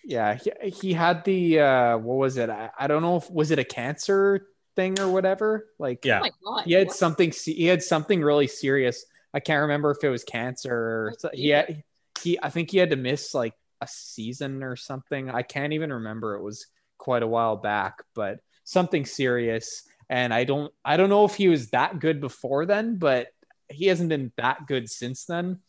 yeah, 0.03 0.36
he, 0.36 0.69
he 0.69 0.93
had 0.93 1.23
the, 1.23 1.59
uh, 1.59 1.97
what 1.97 2.17
was 2.17 2.38
it? 2.38 2.49
I, 2.49 2.69
I 2.77 2.88
don't 2.88 3.01
know 3.01 3.17
if, 3.17 3.31
was 3.31 3.51
it 3.51 3.59
a 3.59 3.63
cancer 3.63 4.47
thing 4.76 4.99
or 4.99 5.09
whatever? 5.09 5.67
Like, 5.80 6.05
Yeah. 6.05 6.19
Oh 6.19 6.21
my 6.21 6.32
god, 6.43 6.63
he 6.65 6.74
had 6.74 6.88
what? 6.88 6.95
something, 6.95 7.32
he 7.32 7.65
had 7.65 7.84
something 7.84 8.21
really 8.21 8.47
serious. 8.47 9.05
I 9.34 9.39
can't 9.39 9.61
remember 9.61 9.91
if 9.91 10.03
it 10.03 10.09
was 10.09 10.24
cancer 10.24 10.74
or 10.74 11.11
Oh, 11.13 11.17
so- 11.19 11.30
he 11.34 11.49
had, 11.49 11.84
he, 12.21 12.39
I 12.41 12.49
think 12.49 12.71
he 12.71 12.78
had 12.78 12.91
to 12.91 12.95
miss 12.95 13.34
like 13.34 13.53
a 13.82 13.88
season 13.88 14.63
or 14.63 14.76
something. 14.76 15.30
I 15.30 15.41
can't 15.41 15.74
even 15.74 15.91
remember. 15.91 16.36
It 16.36 16.43
was 16.43 16.67
quite 16.97 17.24
a 17.24 17.28
while 17.28 17.55
back, 17.57 18.03
but 18.13 18.39
something 18.63 19.05
serious. 19.05 19.84
And 20.09 20.34
I 20.34 20.43
don't, 20.43 20.71
I 20.86 20.95
don't 20.97 21.09
know 21.09 21.26
if 21.26 21.36
he 21.36 21.47
was 21.49 21.69
that 21.71 21.99
good 21.99 22.21
before 22.21 22.65
then, 22.65 22.97
but 22.97 23.28
he 23.69 23.88
hasn't 23.88 24.09
been 24.09 24.32
that 24.38 24.67
good 24.67 24.89
since 24.89 25.26
then. 25.26 25.59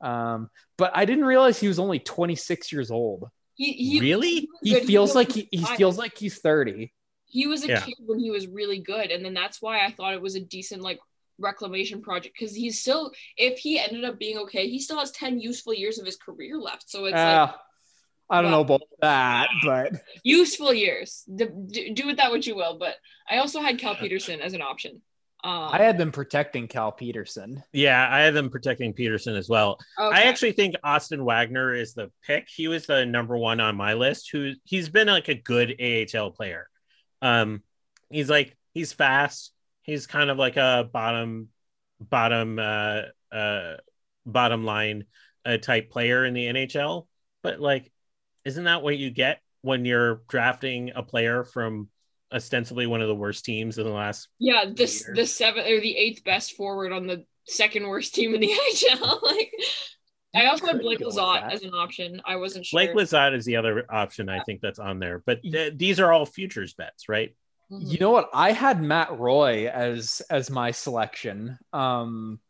Um, 0.00 0.50
but 0.78 0.90
I 0.94 1.04
didn't 1.04 1.26
realize 1.26 1.60
he 1.60 1.68
was 1.68 1.78
only 1.78 1.98
26 2.00 2.72
years 2.72 2.90
old. 2.90 3.28
He, 3.54 3.72
he 3.72 4.00
Really? 4.00 4.48
was 4.62 4.70
He 4.80 4.80
feels 4.86 5.10
was 5.10 5.14
like 5.14 5.30
he, 5.32 5.48
he 5.52 5.64
feels 5.76 5.98
like 5.98 6.16
he's 6.18 6.38
30. 6.38 6.92
He 7.32 7.46
was 7.46 7.64
a 7.64 7.68
Yeah. 7.68 7.80
kid 7.80 7.94
when 8.06 8.18
he 8.18 8.30
was 8.30 8.46
really 8.46 8.78
good 8.78 9.10
and 9.10 9.24
then 9.24 9.32
that's 9.34 9.60
why 9.62 9.84
i 9.86 9.90
thought 9.90 10.12
it 10.14 10.20
was 10.20 10.34
a 10.36 10.40
decent 10.40 10.82
like 10.82 11.00
reclamation 11.38 12.02
project 12.02 12.36
because 12.38 12.54
he's 12.54 12.80
still 12.80 13.10
if 13.36 13.58
he 13.58 13.78
ended 13.78 14.04
up 14.04 14.18
being 14.18 14.38
okay 14.38 14.68
he 14.68 14.78
still 14.78 14.98
has 14.98 15.10
10 15.12 15.40
useful 15.40 15.72
years 15.74 15.98
of 15.98 16.04
his 16.06 16.16
career 16.16 16.58
left 16.58 16.88
so 16.88 17.06
it's 17.06 17.14
like 17.14 17.48
Uh, 17.50 17.52
I 18.30 18.40
don't 18.40 18.50
know 18.50 18.60
about 18.60 18.82
that, 19.00 19.48
but 19.64 19.92
useful 20.22 20.72
years 20.72 21.24
D- 21.34 21.48
do, 21.66 21.94
do 21.94 22.06
with 22.06 22.18
that 22.18 22.30
what 22.30 22.46
you 22.46 22.54
will 22.54 22.78
but 22.78 22.94
i 23.28 23.38
also 23.38 23.60
had 23.60 23.78
cal 23.78 23.94
petersen 23.96 24.40
as 24.40 24.52
an 24.52 24.62
option 24.62 25.02
um, 25.44 25.70
I 25.72 25.78
had 25.78 25.98
them 25.98 26.12
protecting 26.12 26.68
Cal 26.68 26.92
Petersen. 26.92 27.64
Yeah, 27.72 28.08
I 28.08 28.20
had 28.20 28.32
them 28.32 28.48
protecting 28.48 28.92
Petersen 28.92 29.34
as 29.34 29.48
well. 29.48 29.76
okay. 29.98 30.16
I 30.16 30.22
actually 30.28 30.52
think 30.52 30.76
Austin 30.84 31.24
Wagner 31.24 31.74
is 31.74 31.94
the 31.94 32.12
pick. 32.24 32.46
He 32.48 32.68
was 32.68 32.86
the 32.86 33.04
number 33.04 33.36
one 33.36 33.58
on 33.58 33.74
my 33.74 33.94
list. 33.94 34.30
Who 34.30 34.52
he's 34.62 34.88
been 34.88 35.08
like 35.08 35.26
a 35.28 35.34
good 35.34 35.74
AHL 35.82 36.30
player. 36.30 36.68
Um, 37.22 37.62
he's 38.10 38.28
like 38.28 38.56
he's 38.74 38.92
fast. 38.92 39.52
He's 39.82 40.06
kind 40.06 40.30
of 40.30 40.36
like 40.36 40.56
a 40.56 40.88
bottom, 40.92 41.48
bottom, 42.00 42.58
uh, 42.58 43.02
uh, 43.32 43.76
bottom 44.26 44.64
line 44.64 45.06
uh, 45.44 45.56
type 45.56 45.90
player 45.90 46.24
in 46.24 46.34
the 46.34 46.46
NHL. 46.46 47.06
But 47.42 47.58
like, 47.58 47.90
isn't 48.44 48.64
that 48.64 48.82
what 48.82 48.98
you 48.98 49.10
get 49.10 49.40
when 49.62 49.84
you're 49.84 50.22
drafting 50.28 50.92
a 50.94 51.02
player 51.02 51.44
from 51.44 51.88
ostensibly 52.32 52.86
one 52.86 53.00
of 53.00 53.08
the 53.08 53.14
worst 53.14 53.44
teams 53.44 53.76
in 53.78 53.84
the 53.84 53.92
last 53.92 54.28
yeah 54.38 54.64
this 54.74 55.04
the 55.14 55.26
seventh 55.26 55.66
or 55.66 55.80
the 55.80 55.96
eighth 55.96 56.24
best 56.24 56.56
forward 56.56 56.90
on 56.90 57.06
the 57.06 57.24
second 57.46 57.86
worst 57.86 58.14
team 58.14 58.34
in 58.34 58.40
the 58.40 58.50
nhl 58.72 59.22
like 59.22 59.52
i 60.34 60.46
also 60.46 60.66
had 60.66 60.80
blake 60.80 60.98
go 61.00 61.08
lizotte 61.08 61.50
as 61.50 61.62
an 61.62 61.74
option 61.74 62.20
i 62.24 62.36
wasn't 62.36 62.64
sure 62.64 62.78
Blake 62.78 62.94
Lizotte 62.94 63.34
is 63.34 63.44
the 63.44 63.56
other 63.56 63.84
option 63.90 64.28
I 64.28 64.42
think 64.44 64.60
that's 64.60 64.78
on 64.78 64.98
there, 64.98 65.22
but 65.26 65.42
th- 65.42 65.74
these 65.76 66.00
are 66.00 66.12
all 66.12 66.24
futures 66.26 66.74
bets, 66.74 67.08
right? 67.08 67.34
Mhm. 67.70 67.90
You 67.90 67.98
know 67.98 68.10
what? 68.10 68.30
I 68.34 68.52
had 68.52 68.82
Matt 68.82 69.18
Roy 69.18 69.68
as 69.68 70.22
as 70.30 70.50
my 70.50 70.70
selection. 70.70 71.58
Um, 71.72 72.40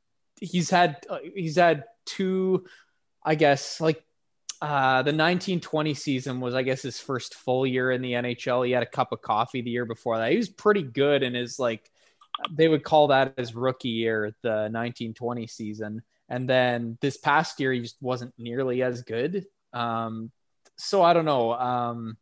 he's 0.41 0.71
had 0.71 1.05
uh, 1.09 1.19
he's 1.35 1.57
had 1.57 1.85
two, 2.07 2.67
I 3.25 3.35
guess, 3.37 3.81
like 3.81 4.03
uh, 4.61 5.03
the 5.03 5.13
1920 5.13 5.95
season 5.95 6.41
was, 6.41 6.55
I 6.55 6.63
guess, 6.63 6.83
his 6.83 7.01
first 7.01 7.35
full 7.35 7.67
year 7.67 7.91
in 7.91 8.03
the 8.03 8.13
NHL. 8.13 8.67
He 8.67 8.73
had 8.73 8.83
a 8.83 8.87
cup 8.87 9.13
of 9.13 9.21
coffee 9.23 9.61
the 9.63 9.71
year 9.71 9.85
before 9.85 10.19
that. 10.19 10.31
He 10.31 10.37
was 10.37 10.49
pretty 10.49 10.83
good 10.83 11.23
in 11.23 11.35
his 11.35 11.59
like 11.59 11.91
they 12.51 12.67
would 12.67 12.83
call 12.83 13.09
that 13.09 13.35
his 13.37 13.55
rookie 13.55 13.91
year, 13.91 14.35
the 14.43 14.69
1920 14.71 15.47
season. 15.47 16.03
And 16.33 16.49
then 16.49 16.97
this 17.03 17.19
past 17.19 17.61
year, 17.61 17.73
he 17.73 17.81
just 17.81 17.99
wasn't 18.01 18.33
nearly 18.39 18.83
as 18.83 19.03
good. 19.03 19.45
Um, 19.75 20.33
so 20.79 21.03
I 21.03 21.13
don't 21.13 21.27
know. 21.27 21.53
Um, 21.53 22.17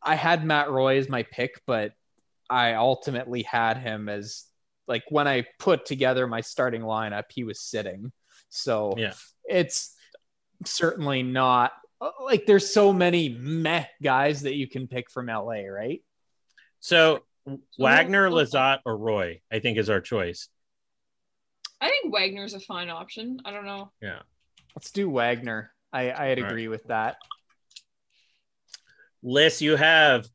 I 0.00 0.14
had 0.14 0.44
Matt 0.44 0.70
Roy 0.70 0.98
as 0.98 1.08
my 1.08 1.24
pick, 1.24 1.60
but 1.66 1.94
I 2.48 2.74
ultimately 2.74 3.42
had 3.42 3.76
him 3.76 4.08
as 4.08 4.44
like 4.86 5.02
when 5.08 5.26
I 5.26 5.46
put 5.58 5.84
together 5.84 6.28
my 6.28 6.42
starting 6.42 6.82
lineup, 6.82 7.24
he 7.30 7.42
was 7.42 7.60
sitting. 7.60 8.12
So 8.50 8.94
Yeah. 8.96 9.14
it's 9.48 9.96
certainly 10.64 11.24
not 11.24 11.72
like 12.22 12.46
there's 12.46 12.72
so 12.72 12.92
many 12.92 13.30
meh 13.30 13.86
guys 14.00 14.42
that 14.42 14.54
you 14.54 14.68
can 14.68 14.86
pick 14.86 15.10
from 15.10 15.26
LA, 15.26 15.66
right? 15.66 16.04
So 16.78 17.24
Wagner, 17.80 18.30
Lizotte, 18.30 18.78
or 18.86 18.96
Roy, 18.96 19.40
I 19.50 19.58
think 19.58 19.76
is 19.76 19.90
our 19.90 20.00
choice. 20.00 20.48
I 21.80 21.88
think 21.88 22.12
Wagner's 22.12 22.54
a 22.54 22.60
fine 22.60 22.90
option. 22.90 23.40
I 23.44 23.50
don't 23.50 23.66
know. 23.66 23.92
Yeah. 24.02 24.20
Let's 24.74 24.90
do 24.90 25.08
Wagner. 25.08 25.72
I, 25.92 26.10
I'd 26.12 26.38
agree 26.38 26.66
right. 26.66 26.70
with 26.70 26.84
that. 26.84 27.16
Liz, 29.22 29.62
you 29.62 29.76
have, 29.76 30.28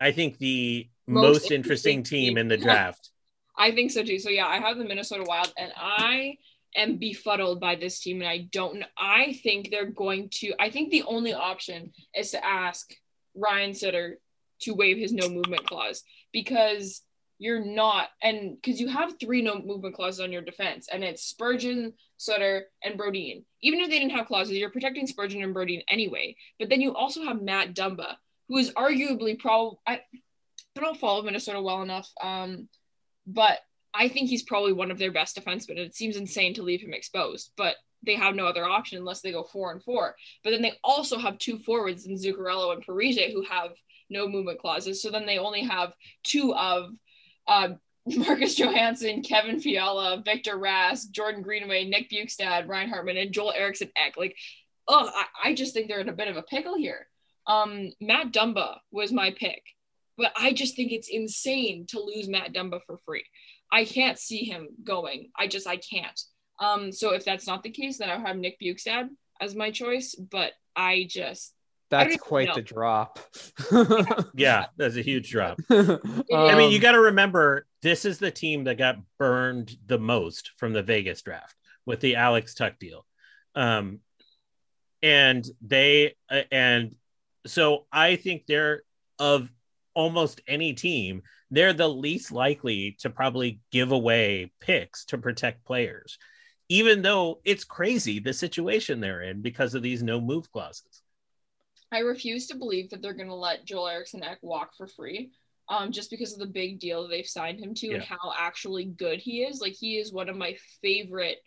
I 0.00 0.12
think, 0.12 0.38
the 0.38 0.88
most, 1.10 1.22
Most 1.22 1.50
interesting, 1.50 1.56
interesting 1.56 2.02
team 2.02 2.28
team. 2.28 2.38
in 2.38 2.48
the 2.48 2.56
draft. 2.56 3.10
I 3.58 3.72
think 3.72 3.90
so 3.90 4.02
too. 4.02 4.18
So 4.18 4.30
yeah, 4.30 4.46
I 4.46 4.58
have 4.58 4.78
the 4.78 4.84
Minnesota 4.84 5.24
Wild, 5.26 5.52
and 5.58 5.72
I 5.76 6.36
am 6.76 6.96
befuddled 6.96 7.60
by 7.60 7.74
this 7.74 8.00
team, 8.00 8.20
and 8.20 8.28
I 8.28 8.48
don't. 8.52 8.82
I 8.96 9.38
think 9.42 9.70
they're 9.70 9.90
going 9.90 10.28
to. 10.34 10.54
I 10.58 10.70
think 10.70 10.90
the 10.90 11.02
only 11.02 11.34
option 11.34 11.92
is 12.14 12.30
to 12.30 12.44
ask 12.44 12.94
Ryan 13.34 13.74
Suter 13.74 14.18
to 14.62 14.72
waive 14.72 14.98
his 14.98 15.12
no 15.12 15.28
movement 15.28 15.66
clause 15.66 16.02
because 16.32 17.02
you're 17.40 17.64
not, 17.64 18.10
and 18.22 18.54
because 18.60 18.78
you 18.78 18.88
have 18.88 19.18
three 19.18 19.40
no 19.40 19.58
movement 19.58 19.94
clauses 19.94 20.20
on 20.20 20.30
your 20.30 20.42
defense, 20.42 20.88
and 20.92 21.02
it's 21.02 21.22
Spurgeon, 21.22 21.94
Suter, 22.18 22.66
and 22.84 23.00
Brodin. 23.00 23.44
Even 23.62 23.80
if 23.80 23.88
they 23.88 23.98
didn't 23.98 24.14
have 24.14 24.26
clauses, 24.26 24.58
you're 24.58 24.68
protecting 24.68 25.06
Spurgeon 25.06 25.42
and 25.42 25.54
Brodin 25.54 25.82
anyway. 25.88 26.36
But 26.58 26.68
then 26.68 26.82
you 26.82 26.94
also 26.94 27.24
have 27.24 27.40
Matt 27.40 27.74
Dumba, 27.74 28.16
who 28.48 28.58
is 28.58 28.72
arguably 28.72 29.38
probably. 29.38 29.78
I, 29.86 30.00
I 30.76 30.80
don't 30.80 31.00
follow 31.00 31.22
Minnesota 31.22 31.62
well 31.62 31.80
enough. 31.80 32.10
Um, 32.22 32.68
but 33.26 33.58
I 33.94 34.08
think 34.08 34.28
he's 34.28 34.42
probably 34.42 34.74
one 34.74 34.90
of 34.90 34.98
their 34.98 35.10
best 35.10 35.34
defensemen. 35.34 35.78
It 35.78 35.96
seems 35.96 36.18
insane 36.18 36.52
to 36.54 36.62
leave 36.62 36.82
him 36.82 36.92
exposed, 36.92 37.52
but 37.56 37.76
they 38.04 38.16
have 38.16 38.34
no 38.34 38.46
other 38.46 38.66
option 38.66 38.98
unless 38.98 39.22
they 39.22 39.32
go 39.32 39.44
four 39.44 39.72
and 39.72 39.82
four. 39.82 40.14
But 40.44 40.50
then 40.50 40.62
they 40.62 40.74
also 40.84 41.16
have 41.16 41.38
two 41.38 41.58
forwards 41.58 42.04
in 42.04 42.16
Zuccarello 42.16 42.74
and 42.74 42.84
Parise 42.84 43.32
who 43.32 43.44
have 43.44 43.70
no 44.10 44.28
movement 44.28 44.58
clauses. 44.58 45.00
So 45.00 45.10
then 45.10 45.24
they 45.24 45.38
only 45.38 45.62
have 45.62 45.94
two 46.22 46.54
of 46.54 46.90
uh, 47.50 47.68
Marcus 48.06 48.54
Johansson, 48.58 49.22
Kevin 49.22 49.60
Fiala, 49.60 50.22
Victor 50.24 50.56
Rask, 50.56 51.10
Jordan 51.10 51.42
Greenway, 51.42 51.84
Nick 51.84 52.08
Bjugstad, 52.08 52.66
Ryan 52.66 52.88
Hartman, 52.88 53.18
and 53.18 53.32
Joel 53.32 53.52
Eriksson 53.52 53.90
Ek. 53.94 54.16
Like, 54.16 54.34
oh, 54.88 55.10
I, 55.14 55.50
I 55.50 55.54
just 55.54 55.74
think 55.74 55.88
they're 55.88 56.00
in 56.00 56.08
a 56.08 56.14
bit 56.14 56.28
of 56.28 56.38
a 56.38 56.42
pickle 56.42 56.76
here. 56.76 57.06
Um, 57.46 57.92
Matt 58.00 58.32
Dumba 58.32 58.78
was 58.90 59.12
my 59.12 59.32
pick 59.32 59.62
but 60.20 60.32
I 60.36 60.52
just 60.52 60.76
think 60.76 60.92
it's 60.92 61.08
insane 61.08 61.86
to 61.88 61.98
lose 61.98 62.28
Matt 62.28 62.52
Dumba 62.52 62.80
for 62.86 62.98
free. 62.98 63.24
I 63.72 63.86
can't 63.86 64.18
see 64.18 64.44
him 64.44 64.68
going. 64.84 65.30
I 65.36 65.46
just 65.46 65.66
I 65.66 65.78
can't. 65.78 66.20
Um, 66.60 66.92
so 66.92 67.14
if 67.14 67.24
that's 67.24 67.46
not 67.46 67.62
the 67.62 67.70
case, 67.70 67.96
then 67.96 68.10
I'll 68.10 68.20
have 68.20 68.36
Nick 68.36 68.60
Bjugstad 68.60 69.08
as 69.40 69.54
my 69.54 69.70
choice. 69.70 70.14
But 70.14 70.52
I 70.76 71.06
just 71.08 71.54
That's 71.90 72.16
quite 72.16 72.48
know. 72.48 72.54
the 72.54 72.62
drop. 72.62 73.18
Yeah, 74.34 74.66
that's 74.76 74.96
a 74.96 75.02
huge 75.02 75.30
drop. 75.30 75.58
I 75.68 75.98
I 76.32 76.54
mean, 76.56 76.70
you 76.70 76.78
got 76.78 76.92
to 76.92 77.00
remember 77.00 77.66
this 77.82 78.04
is 78.04 78.18
the 78.18 78.30
team 78.30 78.64
that 78.64 78.78
got 78.78 78.96
burned 79.18 79.76
the 79.86 79.98
most 79.98 80.52
from 80.56 80.72
the 80.72 80.82
Vegas 80.82 81.20
draft 81.22 81.54
with 81.84 82.00
the 82.00 82.16
Alex 82.16 82.54
Tuch 82.54 82.78
deal. 82.78 83.04
Um, 83.54 83.98
and 85.02 85.44
they, 85.60 86.14
uh, 86.30 86.42
and 86.50 86.94
so 87.46 87.86
I 87.92 88.16
think 88.16 88.46
they're 88.46 88.82
of 89.18 89.50
almost 89.94 90.40
any 90.46 90.72
team, 90.74 91.22
they're 91.50 91.72
the 91.72 91.88
least 91.88 92.30
likely 92.32 92.96
to 93.00 93.10
probably 93.10 93.60
give 93.72 93.92
away 93.92 94.52
picks 94.60 95.04
to 95.06 95.18
protect 95.18 95.64
players, 95.64 96.18
even 96.68 97.02
though 97.02 97.40
it's 97.44 97.64
crazy 97.64 98.20
the 98.20 98.32
situation 98.32 99.00
they're 99.00 99.22
in 99.22 99.42
because 99.42 99.74
of 99.74 99.82
these 99.82 100.02
no 100.02 100.20
move 100.20 100.50
clauses. 100.52 101.02
I 101.92 102.00
refuse 102.00 102.46
to 102.48 102.56
believe 102.56 102.90
that 102.90 103.02
they're 103.02 103.14
going 103.14 103.28
to 103.28 103.34
let 103.34 103.64
Joel 103.64 103.88
Eriksson 103.88 104.22
Ek 104.22 104.38
walk 104.42 104.76
for 104.76 104.86
free. 104.86 105.32
Um, 105.68 105.92
just 105.92 106.10
because 106.10 106.32
of 106.32 106.40
the 106.40 106.46
big 106.46 106.80
deal 106.80 107.06
they've 107.06 107.24
signed 107.24 107.60
him 107.60 107.74
to 107.76 107.92
and 107.92 108.02
how 108.02 108.32
actually 108.36 108.86
good 108.86 109.20
he 109.20 109.44
is. 109.44 109.60
Like 109.60 109.74
he 109.78 109.98
is 109.98 110.12
one 110.12 110.28
of 110.28 110.36
my 110.36 110.56
favorite 110.82 111.38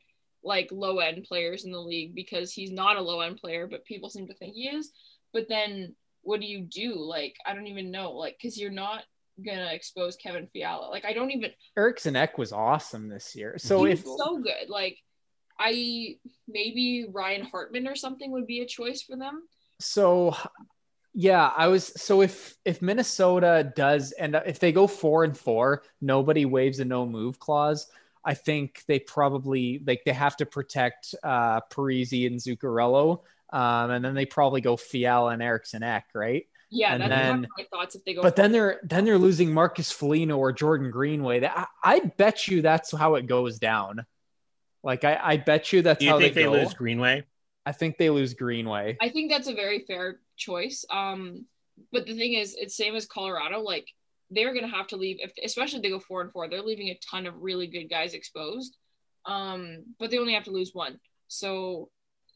like 0.44 0.70
low 0.72 1.00
end 1.00 1.26
players 1.26 1.66
in 1.66 1.72
the 1.72 1.80
league 1.80 2.16
because 2.16 2.54
he's 2.54 2.72
not 2.72 2.96
a 2.96 3.02
low 3.02 3.20
end 3.20 3.38
player, 3.38 3.68
but 3.68 3.84
people 3.84 4.10
seem 4.10 4.28
to 4.28 4.34
think 4.34 4.56
he 4.56 4.70
is. 4.70 4.92
But 5.34 5.50
then 5.50 5.96
what 6.22 6.40
do 6.40 6.46
you 6.46 6.62
do? 6.62 6.96
Like 6.96 7.36
I 7.46 7.54
don't 7.54 7.68
even 7.68 7.92
know. 7.92 8.12
Like 8.14 8.38
because 8.42 8.58
you're 8.58 8.72
not 8.72 9.04
gonna 9.46 9.72
expose 9.74 10.16
Kevin 10.16 10.48
Fiala. 10.54 10.90
Like 10.90 11.06
I 11.06 11.14
don't 11.14 11.32
even. 11.32 11.52
Eriksson 11.78 12.16
Ek 12.16 12.38
was 12.38 12.54
awesome 12.54 13.10
this 13.10 13.36
year. 13.36 13.56
So 13.58 13.84
he's 13.84 14.00
if 14.00 14.06
so 14.06 14.38
good. 14.38 14.70
Like 14.70 14.98
I 15.60 16.16
maybe 16.48 17.08
Ryan 17.10 17.46
Hartman 17.46 17.88
or 17.88 17.96
something 17.96 18.32
would 18.32 18.48
be 18.48 18.62
a 18.62 18.66
choice 18.66 19.02
for 19.02 19.18
them. 19.18 19.44
So 19.80 20.36
yeah, 21.14 21.52
I 21.56 21.68
was 21.68 21.88
so 22.02 22.22
if 22.22 22.56
if 22.66 22.82
Minnesota 22.82 23.72
does 23.76 24.12
and 24.14 24.36
if 24.46 24.60
they 24.60 24.72
go 24.72 24.88
four 24.88 25.24
and 25.24 25.38
four, 25.38 25.84
nobody 26.02 26.46
waives 26.46 26.80
a 26.80 26.86
no 26.86 27.06
move 27.06 27.40
clause. 27.40 27.88
I 28.26 28.34
think 28.36 28.84
they 28.88 29.00
probably 29.00 29.82
like 29.86 30.04
they 30.06 30.14
have 30.14 30.38
to 30.38 30.46
protect 30.46 31.14
uh 31.24 31.62
Parise 31.72 32.26
and 32.28 32.40
Zuccarello. 32.40 33.22
Um, 33.52 33.92
and 33.92 34.04
then 34.04 34.16
they 34.16 34.26
probably 34.26 34.62
go 34.62 34.76
Fiala 34.78 35.30
and 35.32 35.44
Eriksson 35.44 35.84
Ek, 35.84 36.06
right? 36.16 36.48
Yeah, 36.72 36.94
And 36.94 37.04
that's 37.04 37.12
then- 37.12 37.48
my 37.56 37.66
thoughts 37.72 37.94
if 37.94 38.04
they 38.04 38.16
go. 38.16 38.24
But 38.24 38.36
then 38.36 38.52
they're 38.52 38.80
then 38.84 39.06
they're 39.06 39.20
losing 39.20 39.54
Marcus 39.54 39.92
Foligno 39.92 40.38
or 40.40 40.52
Jordan 40.52 40.90
Greenway. 40.90 41.42
That 41.42 41.70
I, 41.84 41.96
I 41.96 42.00
bet 42.00 42.48
you 42.48 42.64
that's 42.64 42.92
how 42.92 43.14
it 43.16 43.28
goes 43.28 43.60
down. 43.60 44.06
Like 44.84 45.04
I, 45.04 45.20
I 45.22 45.38
bet 45.38 45.72
you 45.72 45.84
that's 45.84 46.00
Do 46.00 46.06
you 46.06 46.12
how 46.12 46.18
think 46.18 46.34
they, 46.34 46.42
they, 46.46 46.50
go. 46.50 46.54
lose 46.54 46.74
Greenway? 46.74 47.26
I 47.66 47.72
think 47.72 47.98
they 47.98 48.10
lose 48.10 48.34
Greenway. 48.34 48.98
I 49.02 49.10
think 49.10 49.32
that's 49.32 49.48
a 49.48 49.54
very 49.54 49.86
fair 49.88 50.20
choice. 50.38 50.86
Um, 50.90 51.46
but 51.92 52.06
the 52.06 52.16
thing 52.16 52.34
is, 52.34 52.56
it's 52.60 52.76
same 52.76 52.96
as 52.96 53.06
Colorado. 53.06 53.62
Like 53.62 53.88
they're 54.30 54.54
gonna 54.54 54.68
have 54.68 54.88
to 54.88 54.98
leave 54.98 55.18
if, 55.20 55.32
especially 55.44 55.78
if 55.78 55.84
they 55.84 55.90
go 55.90 56.00
four 56.00 56.22
and 56.22 56.32
four. 56.32 56.48
They're 56.48 56.62
leaving 56.62 56.90
a 56.90 57.00
ton 57.10 57.26
of 57.26 57.36
really 57.38 57.68
good 57.68 57.90
guys 57.90 58.14
exposed. 58.14 58.78
Um, 59.26 59.86
but 60.00 60.12
they 60.12 60.18
only 60.18 60.34
have 60.34 60.44
to 60.46 60.52
lose 60.52 60.72
one. 60.74 61.00
So 61.28 61.90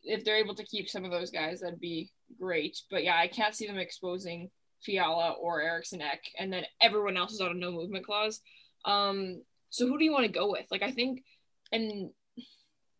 if 0.03 0.23
they're 0.23 0.37
able 0.37 0.55
to 0.55 0.65
keep 0.65 0.89
some 0.89 1.03
of 1.03 1.11
those 1.11 1.31
guys, 1.31 1.59
that'd 1.59 1.79
be 1.79 2.11
great. 2.39 2.81
But 2.89 3.03
yeah, 3.03 3.17
I 3.17 3.27
can't 3.27 3.55
see 3.55 3.67
them 3.67 3.77
exposing 3.77 4.49
Fiala 4.81 5.31
or 5.31 5.61
Eriksson 5.61 6.01
Ek, 6.01 6.21
and 6.39 6.51
then 6.51 6.63
everyone 6.81 7.17
else 7.17 7.33
is 7.33 7.41
on 7.41 7.51
a 7.51 7.53
no 7.53 7.71
movement 7.71 8.05
clause. 8.05 8.41
Um, 8.85 9.41
so 9.69 9.87
who 9.87 9.97
do 9.97 10.05
you 10.05 10.11
want 10.11 10.25
to 10.25 10.31
go 10.31 10.51
with? 10.51 10.65
Like 10.71 10.83
I 10.83 10.91
think, 10.91 11.23
and 11.71 12.11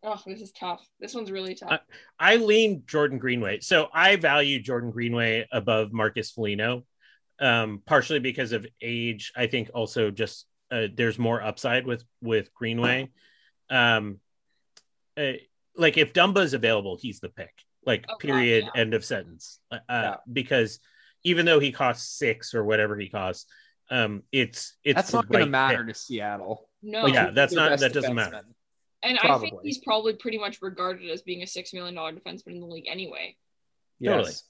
oh, 0.02 0.20
this 0.26 0.40
is 0.40 0.52
tough. 0.52 0.86
This 1.00 1.14
one's 1.14 1.30
really 1.30 1.54
tough. 1.54 1.80
I 2.18 2.36
lean 2.36 2.82
Jordan 2.86 3.18
Greenway. 3.18 3.60
So 3.60 3.88
I 3.92 4.16
value 4.16 4.60
Jordan 4.60 4.90
Greenway 4.90 5.46
above 5.52 5.92
Marcus 5.92 6.30
Foligno, 6.30 6.84
um, 7.40 7.82
partially 7.86 8.20
because 8.20 8.52
of 8.52 8.66
age. 8.80 9.32
I 9.36 9.46
think 9.46 9.70
also 9.74 10.10
just 10.10 10.46
uh, 10.70 10.86
there's 10.94 11.18
more 11.18 11.42
upside 11.42 11.86
with 11.86 12.04
with 12.22 12.52
Greenway. 12.54 13.10
Um, 13.70 14.18
uh, 15.16 15.32
like 15.76 15.96
if 15.98 16.12
Dumba 16.12 16.42
is 16.42 16.54
available, 16.54 16.98
he's 17.00 17.20
the 17.20 17.28
pick. 17.28 17.52
Like 17.86 18.04
Oh, 18.08 18.12
God, 18.14 18.20
period. 18.20 18.64
yeah. 18.74 18.80
End 18.80 18.94
of 18.94 19.04
sentence. 19.04 19.60
Uh, 19.70 19.78
Yeah. 19.88 20.16
Because 20.30 20.80
even 21.24 21.46
though 21.46 21.58
he 21.58 21.72
costs 21.72 22.16
six 22.18 22.54
or 22.54 22.64
whatever 22.64 22.96
he 22.98 23.08
costs, 23.08 23.46
um, 23.90 24.22
it's 24.32 24.76
it's 24.84 24.96
That's 24.96 25.10
the 25.10 25.16
not 25.18 25.28
going 25.28 25.38
right 25.40 25.44
to 25.46 25.50
matter 25.50 25.84
pick. 25.84 25.94
to 25.94 26.00
Seattle. 26.00 26.68
no, 26.82 27.04
Well, 27.04 27.12
yeah, 27.14 27.30
that's 27.30 27.52
not- 27.54 27.78
that 27.80 27.92
doesn't 27.94 28.14
matter. 28.14 28.36
defenseman. 28.36 28.54
And 29.02 29.18
I 29.18 29.38
think 29.38 29.54
he's 29.62 29.78
probably 29.78 30.14
pretty 30.14 30.38
much 30.38 30.60
regarded 30.60 31.08
as 31.10 31.22
being 31.22 31.42
a 31.42 31.46
six 31.46 31.72
million 31.72 31.94
dollar 31.94 32.12
defenseman 32.12 32.48
in 32.52 32.60
the 32.60 32.66
league 32.66 32.88
anyway. 32.88 33.36
Totally. 34.04 34.24
Yes. 34.30 34.44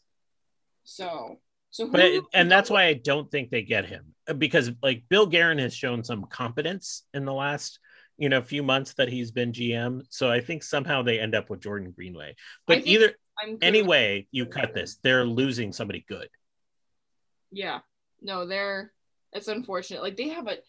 So, 0.85 1.39
so 1.71 1.87
who, 1.87 1.93
but 1.93 2.01
it- 2.01 2.25
and 2.33 2.51
that's 2.51 2.71
why 2.71 2.85
I 2.85 2.95
don't 2.95 3.31
think 3.31 3.51
they 3.51 3.63
get 3.63 3.85
him 3.87 4.15
Uh, 4.27 4.33
because 4.35 4.71
like 4.83 5.05
Bill 5.09 5.27
Guerin 5.27 5.59
has 5.59 5.75
shown 5.75 6.03
some 6.03 6.25
competence 6.25 7.05
in 7.13 7.25
the 7.27 7.33
last 7.35 7.79
you 8.17 8.29
know 8.31 8.41
few 8.43 8.63
months 8.63 8.95
that 8.95 9.09
he's 9.09 9.31
been 9.31 9.53
GM. 9.53 10.03
So 10.09 10.31
I 10.31 10.41
think 10.41 10.63
somehow 10.63 11.03
they 11.03 11.21
end 11.21 11.35
up 11.35 11.51
with 11.51 11.61
Jordan 11.61 11.91
Greenway. 11.93 12.35
But 12.67 12.87
either 12.87 13.13
I'm 13.41 13.59
anyway, 13.63 14.27
you 14.31 14.47
cut 14.47 14.73
this, 14.75 14.97
they're 15.03 15.25
losing 15.27 15.73
somebody 15.73 16.05
good. 16.09 16.29
Yeah, 17.53 17.81
no, 18.23 18.47
they're 18.47 18.93
it's 19.33 19.49
unfortunate. 19.49 20.03
Like 20.03 20.17
they 20.17 20.29
have 20.31 20.47
a 20.47 20.57
they, 20.57 20.63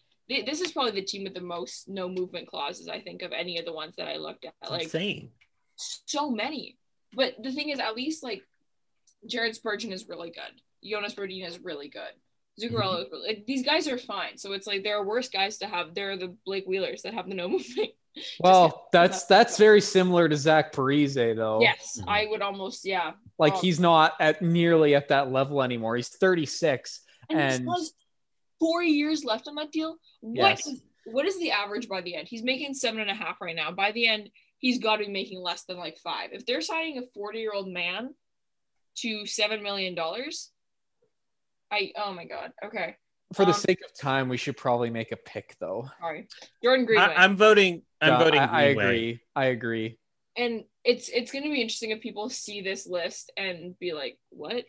this 0.46 0.60
is 0.60 0.72
probably 0.72 0.92
the 0.92 1.02
team 1.06 1.24
with 1.24 1.34
the 1.34 1.40
most 1.40 1.88
no 1.88 2.08
movement 2.08 2.46
clauses 2.48 2.88
I 2.88 3.00
think 3.00 3.22
of 3.22 3.32
any 3.32 3.58
of 3.58 3.64
the 3.64 3.72
ones 3.72 3.94
that 3.96 4.08
I 4.08 4.16
looked 4.16 4.44
at. 4.44 4.54
It's 4.62 4.70
Like 4.70 4.82
insane. 4.84 5.30
so 5.76 6.30
many. 6.30 6.76
But 7.14 7.34
the 7.42 7.52
thing 7.52 7.70
is, 7.70 7.80
at 7.80 7.96
least 7.96 8.22
like 8.22 8.42
Jared 9.26 9.54
Spurgeon 9.56 9.92
is 9.92 10.08
really 10.08 10.30
good. 10.30 10.60
Jonas 10.88 11.14
Brodin 11.14 11.46
is 11.46 11.58
really 11.58 11.88
good. 11.88 12.12
Zuccarello 12.60 13.00
is 13.04 13.06
really 13.12 13.26
like, 13.28 13.46
these 13.46 13.64
guys 13.64 13.88
are 13.88 13.98
fine. 13.98 14.36
So 14.38 14.52
it's 14.52 14.66
like 14.66 14.82
there 14.84 14.96
are 14.98 15.04
worse 15.04 15.28
guys 15.28 15.58
to 15.58 15.66
have. 15.66 15.94
There 15.94 16.12
are 16.12 16.16
the 16.16 16.34
Blake 16.46 16.64
Wheelers 16.66 17.02
that 17.02 17.14
have 17.14 17.28
the 17.28 17.34
no 17.34 17.48
movement. 17.56 17.90
Well, 18.40 18.88
that's 18.92 19.24
that's 19.26 19.56
very 19.56 19.80
similar 19.80 20.28
to 20.28 20.36
Zach 20.36 20.72
Parise, 20.72 21.14
though. 21.36 21.60
yes, 21.60 21.98
Mhm. 22.00 22.04
I 22.08 22.26
would 22.28 22.42
almost 22.42 22.84
yeah. 22.84 23.12
Like 23.38 23.54
Oh. 23.54 23.60
he's 23.60 23.78
not 23.80 24.14
at 24.20 24.42
nearly 24.42 24.94
at 24.94 25.08
that 25.08 25.30
level 25.32 25.62
anymore. 25.62 25.96
He's 25.96 26.08
36. 26.08 27.00
And, 27.28 27.38
And- 27.40 27.52
he 27.52 27.58
still 27.58 27.72
has 27.74 27.92
four 28.60 28.82
years 28.82 29.24
left 29.24 29.48
on 29.48 29.56
that 29.56 29.72
deal. 29.72 29.96
What 30.20 30.50
Yes. 30.50 30.66
is- 30.66 30.82
what 31.06 31.26
is 31.26 31.38
the 31.40 31.50
average 31.50 31.88
by 31.88 32.02
the 32.02 32.14
end? 32.14 32.28
He's 32.28 32.42
making 32.42 32.74
seven 32.74 33.00
and 33.00 33.10
a 33.10 33.14
half 33.14 33.40
right 33.40 33.56
now. 33.56 33.72
By 33.72 33.90
the 33.90 34.06
end, 34.06 34.30
he's 34.58 34.78
got 34.78 34.96
to 34.98 35.06
be 35.06 35.10
making 35.10 35.40
less 35.40 35.64
than 35.64 35.78
like 35.78 35.96
five. 35.98 36.30
If 36.32 36.44
they're 36.46 36.60
signing 36.60 36.98
a 36.98 37.02
40 37.14 37.38
year 37.40 37.52
old 37.52 37.68
man 37.68 38.14
to 38.98 39.22
$7 39.24 39.62
million, 39.62 39.96
I, 41.72 41.92
oh 41.96 42.12
my 42.12 42.26
God. 42.26 42.52
Okay. 42.64 42.96
For 43.32 43.44
the 43.44 43.52
Um, 43.52 43.58
sake 43.60 43.78
of 43.84 43.94
time, 43.98 44.28
we 44.28 44.36
should 44.36 44.56
probably 44.56 44.90
make 44.90 45.12
a 45.12 45.16
pick 45.16 45.56
though. 45.60 45.88
Sorry. 46.00 46.28
Jordan 46.62 46.84
Greenway. 46.84 47.14
I, 47.14 47.24
am 47.24 47.36
voting. 47.36 47.82
I'm 48.00 48.12
Yeah, 48.14 48.18
voting. 48.18 48.40
I, 48.40 48.46
I 48.46 48.62
agree. 48.64 49.20
I 49.34 49.44
agree. 49.46 49.98
and 50.36 50.64
it's 50.84 51.08
it's 51.08 51.30
going 51.32 51.44
to 51.44 51.50
be 51.50 51.60
interesting 51.60 51.90
if 51.90 52.00
people 52.00 52.28
see 52.28 52.60
this 52.62 52.86
list 52.86 53.30
and 53.36 53.78
be 53.78 53.92
like, 53.92 54.18
what? 54.30 54.64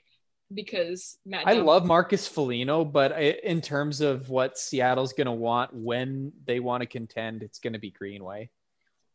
Because 0.54 1.18
Matt 1.26 1.48
I 1.48 1.56
Dumba- 1.56 1.66
love 1.66 1.86
Marcus 1.86 2.28
Foligno, 2.28 2.84
but 2.84 3.14
I, 3.14 3.38
in 3.44 3.62
terms 3.62 4.02
of 4.02 4.30
what 4.30 4.58
Seattle's 4.58 5.14
going 5.14 5.28
to 5.28 5.32
want 5.32 5.74
when 5.74 6.34
they 6.46 6.60
want 6.60 6.82
to 6.82 6.88
contend, 6.88 7.44
it's 7.44 7.60
going 7.60 7.74
to 7.74 7.80
be 7.80 7.92
Greenway. 7.92 8.50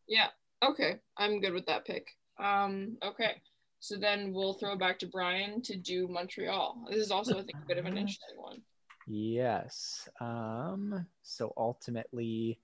Yeah. 0.07 0.27
Okay. 0.63 0.95
I'm 1.17 1.39
good 1.39 1.53
with 1.53 1.67
that 1.67 1.85
pick. 1.85 2.07
Um, 2.39 2.97
okay. 3.03 3.41
So 3.79 3.95
then 3.97 4.33
we'll 4.33 4.55
throw 4.55 4.75
back 4.75 4.97
to 4.99 5.05
Brian 5.05 5.61
to 5.63 5.77
do 5.77 6.07
Montreal. 6.07 6.87
This 6.89 6.99
is 6.99 7.11
also, 7.11 7.33
I 7.33 7.43
think, 7.43 7.57
a 7.63 7.67
bit 7.67 7.77
of 7.77 7.85
an 7.85 7.97
interesting 7.97 8.37
one. 8.37 8.61
Yes. 9.05 10.09
Um. 10.19 11.05
So 11.21 11.53
ultimately, 11.55 12.59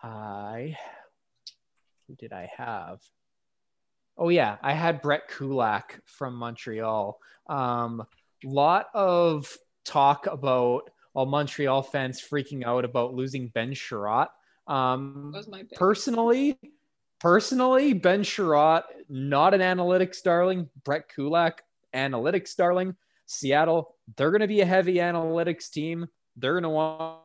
I 0.00 0.76
who 2.06 2.14
did 2.14 2.32
I 2.32 2.48
have? 2.56 3.00
Oh 4.18 4.28
yeah, 4.28 4.56
I 4.62 4.72
had 4.72 5.02
Brett 5.02 5.28
Kulak 5.28 6.00
from 6.04 6.34
Montreal. 6.34 7.18
Um, 7.48 8.06
lot 8.44 8.88
of 8.94 9.56
talk 9.84 10.26
about 10.26 10.90
all 11.14 11.26
Montreal 11.26 11.82
fans 11.82 12.20
freaking 12.20 12.64
out 12.64 12.84
about 12.84 13.14
losing 13.14 13.48
Ben 13.48 13.72
Chiarot. 13.72 14.28
Um, 14.66 15.34
personally, 15.74 16.58
personally, 17.20 17.92
Ben 17.92 18.22
Chiarot, 18.22 18.84
not 19.08 19.54
an 19.54 19.60
analytics 19.60 20.22
darling. 20.22 20.68
Brett 20.84 21.08
Kulak, 21.14 21.62
analytics 21.94 22.56
darling. 22.56 22.96
Seattle, 23.26 23.96
they're 24.16 24.30
going 24.30 24.40
to 24.40 24.46
be 24.46 24.60
a 24.60 24.66
heavy 24.66 24.96
analytics 24.96 25.70
team. 25.70 26.06
They're 26.36 26.52
going 26.52 26.62
to 26.62 26.68
want 26.68 27.20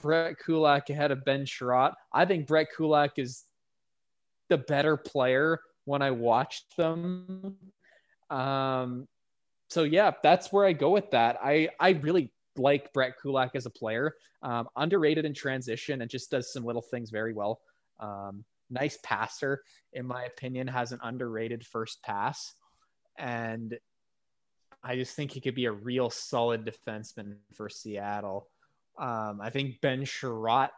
Brett 0.00 0.38
Kulak 0.44 0.90
ahead 0.90 1.10
of 1.10 1.24
Ben 1.24 1.44
Chiarot. 1.44 1.92
I 2.12 2.24
think 2.24 2.46
Brett 2.46 2.68
Kulak 2.76 3.18
is 3.18 3.44
the 4.48 4.58
better 4.58 4.96
player 4.96 5.60
when 5.84 6.02
I 6.02 6.10
watched 6.10 6.76
them. 6.76 7.56
Um, 8.30 9.06
so 9.70 9.82
yeah, 9.84 10.12
that's 10.22 10.52
where 10.52 10.64
I 10.64 10.72
go 10.72 10.90
with 10.90 11.10
that. 11.10 11.38
I 11.42 11.68
I 11.80 11.90
really 11.90 12.32
like 12.56 12.92
Brett 12.92 13.14
Kulak 13.20 13.52
as 13.54 13.66
a 13.66 13.70
player. 13.70 14.14
Um, 14.42 14.68
underrated 14.76 15.24
in 15.24 15.34
transition 15.34 16.02
and 16.02 16.10
just 16.10 16.30
does 16.30 16.52
some 16.52 16.64
little 16.64 16.82
things 16.82 17.10
very 17.10 17.32
well. 17.32 17.60
Um, 17.98 18.44
nice 18.70 18.98
passer, 19.02 19.62
in 19.94 20.06
my 20.06 20.24
opinion, 20.24 20.66
has 20.68 20.92
an 20.92 21.00
underrated 21.02 21.64
first 21.66 22.02
pass, 22.02 22.52
and 23.18 23.78
I 24.82 24.96
just 24.96 25.16
think 25.16 25.32
he 25.32 25.40
could 25.40 25.54
be 25.54 25.64
a 25.64 25.72
real 25.72 26.10
solid 26.10 26.66
defenseman 26.66 27.36
for 27.54 27.70
Seattle. 27.70 28.48
Um, 28.98 29.40
I 29.40 29.50
think 29.50 29.80
Ben 29.80 30.04
Chiarot 30.04 30.70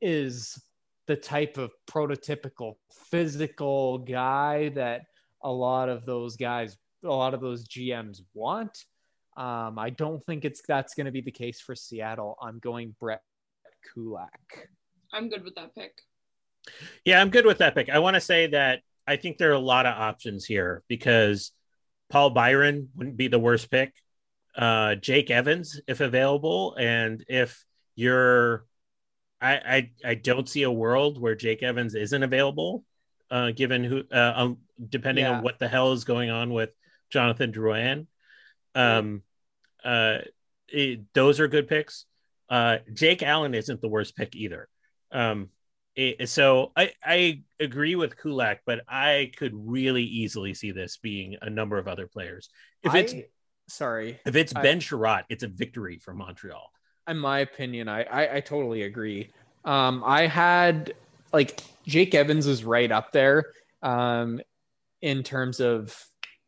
is 0.00 0.60
the 1.06 1.16
type 1.16 1.58
of 1.58 1.72
prototypical 1.90 2.74
physical 3.10 3.98
guy 3.98 4.68
that 4.70 5.02
a 5.42 5.50
lot 5.50 5.88
of 5.88 6.06
those 6.06 6.36
guys, 6.36 6.76
a 7.04 7.08
lot 7.08 7.34
of 7.34 7.40
those 7.40 7.66
GMs 7.66 8.20
want. 8.34 8.84
Um, 9.36 9.78
I 9.78 9.90
don't 9.90 10.24
think 10.24 10.44
it's 10.44 10.62
that's 10.66 10.94
going 10.94 11.06
to 11.06 11.12
be 11.12 11.20
the 11.20 11.30
case 11.30 11.60
for 11.60 11.74
Seattle. 11.74 12.36
I'm 12.40 12.58
going 12.58 12.94
Brett 13.00 13.22
Kulak. 13.92 14.68
I'm 15.12 15.28
good 15.28 15.44
with 15.44 15.54
that 15.56 15.74
pick. 15.74 15.92
Yeah, 17.04 17.20
I'm 17.20 17.30
good 17.30 17.46
with 17.46 17.58
that 17.58 17.74
pick. 17.74 17.90
I 17.90 17.98
want 17.98 18.14
to 18.14 18.20
say 18.20 18.48
that 18.48 18.80
I 19.06 19.16
think 19.16 19.38
there 19.38 19.50
are 19.50 19.54
a 19.54 19.58
lot 19.58 19.86
of 19.86 19.94
options 19.94 20.44
here 20.44 20.82
because 20.88 21.52
Paul 22.08 22.30
Byron 22.30 22.90
wouldn't 22.94 23.16
be 23.16 23.28
the 23.28 23.38
worst 23.38 23.70
pick. 23.70 23.92
Uh, 24.56 24.94
Jake 24.96 25.30
Evans, 25.30 25.80
if 25.88 26.00
available, 26.00 26.76
and 26.78 27.24
if 27.26 27.64
you're, 27.96 28.66
I, 29.42 29.52
I, 29.54 29.90
I 30.04 30.14
don't 30.14 30.48
see 30.48 30.62
a 30.62 30.70
world 30.70 31.20
where 31.20 31.34
Jake 31.34 31.62
Evans 31.64 31.94
isn't 31.96 32.22
available, 32.22 32.84
uh, 33.30 33.50
given 33.50 33.82
who, 33.82 34.04
uh, 34.12 34.32
um, 34.36 34.58
depending 34.88 35.24
Yeah. 35.24 35.38
on 35.38 35.42
what 35.42 35.58
the 35.58 35.66
hell 35.68 35.92
is 35.92 36.04
going 36.04 36.30
on 36.30 36.52
with 36.52 36.70
Jonathan 37.10 37.52
Drouin. 37.52 38.06
Um, 38.74 39.22
uh, 39.84 40.18
it- 40.68 41.12
those 41.12 41.40
are 41.40 41.48
good 41.48 41.66
picks. 41.66 42.06
Uh, 42.48 42.78
Jake 42.92 43.22
Allen 43.22 43.54
isn't 43.54 43.80
the 43.80 43.88
worst 43.88 44.16
pick 44.16 44.36
either. 44.36 44.68
Um, 45.10 45.50
it- 45.96 46.28
so 46.28 46.70
I, 46.76 46.92
I 47.04 47.42
agree 47.58 47.96
with 47.96 48.16
Kulak, 48.16 48.60
but 48.64 48.82
I 48.88 49.32
could 49.36 49.52
really 49.54 50.04
easily 50.04 50.54
see 50.54 50.70
this 50.70 50.98
being 50.98 51.36
a 51.42 51.50
number 51.50 51.78
of 51.78 51.88
other 51.88 52.06
players. 52.06 52.48
If 52.84 52.94
it's 52.94 53.12
I- 53.12 53.26
sorry, 53.68 54.20
if 54.24 54.36
it's 54.36 54.54
I- 54.54 54.62
Ben 54.62 54.78
Chiarot, 54.78 55.24
it's 55.28 55.42
a 55.42 55.48
victory 55.48 55.98
for 55.98 56.14
Montreal. 56.14 56.70
In 57.08 57.18
my 57.18 57.40
opinion, 57.40 57.88
I, 57.88 58.02
I, 58.04 58.36
I 58.36 58.40
totally 58.40 58.82
agree. 58.82 59.30
Um, 59.64 60.02
I 60.04 60.26
had 60.26 60.94
like 61.32 61.62
Jake 61.86 62.14
Evans 62.14 62.46
is 62.46 62.64
right 62.64 62.90
up 62.90 63.12
there 63.12 63.52
um, 63.82 64.40
in 65.00 65.22
terms 65.22 65.60
of 65.60 65.96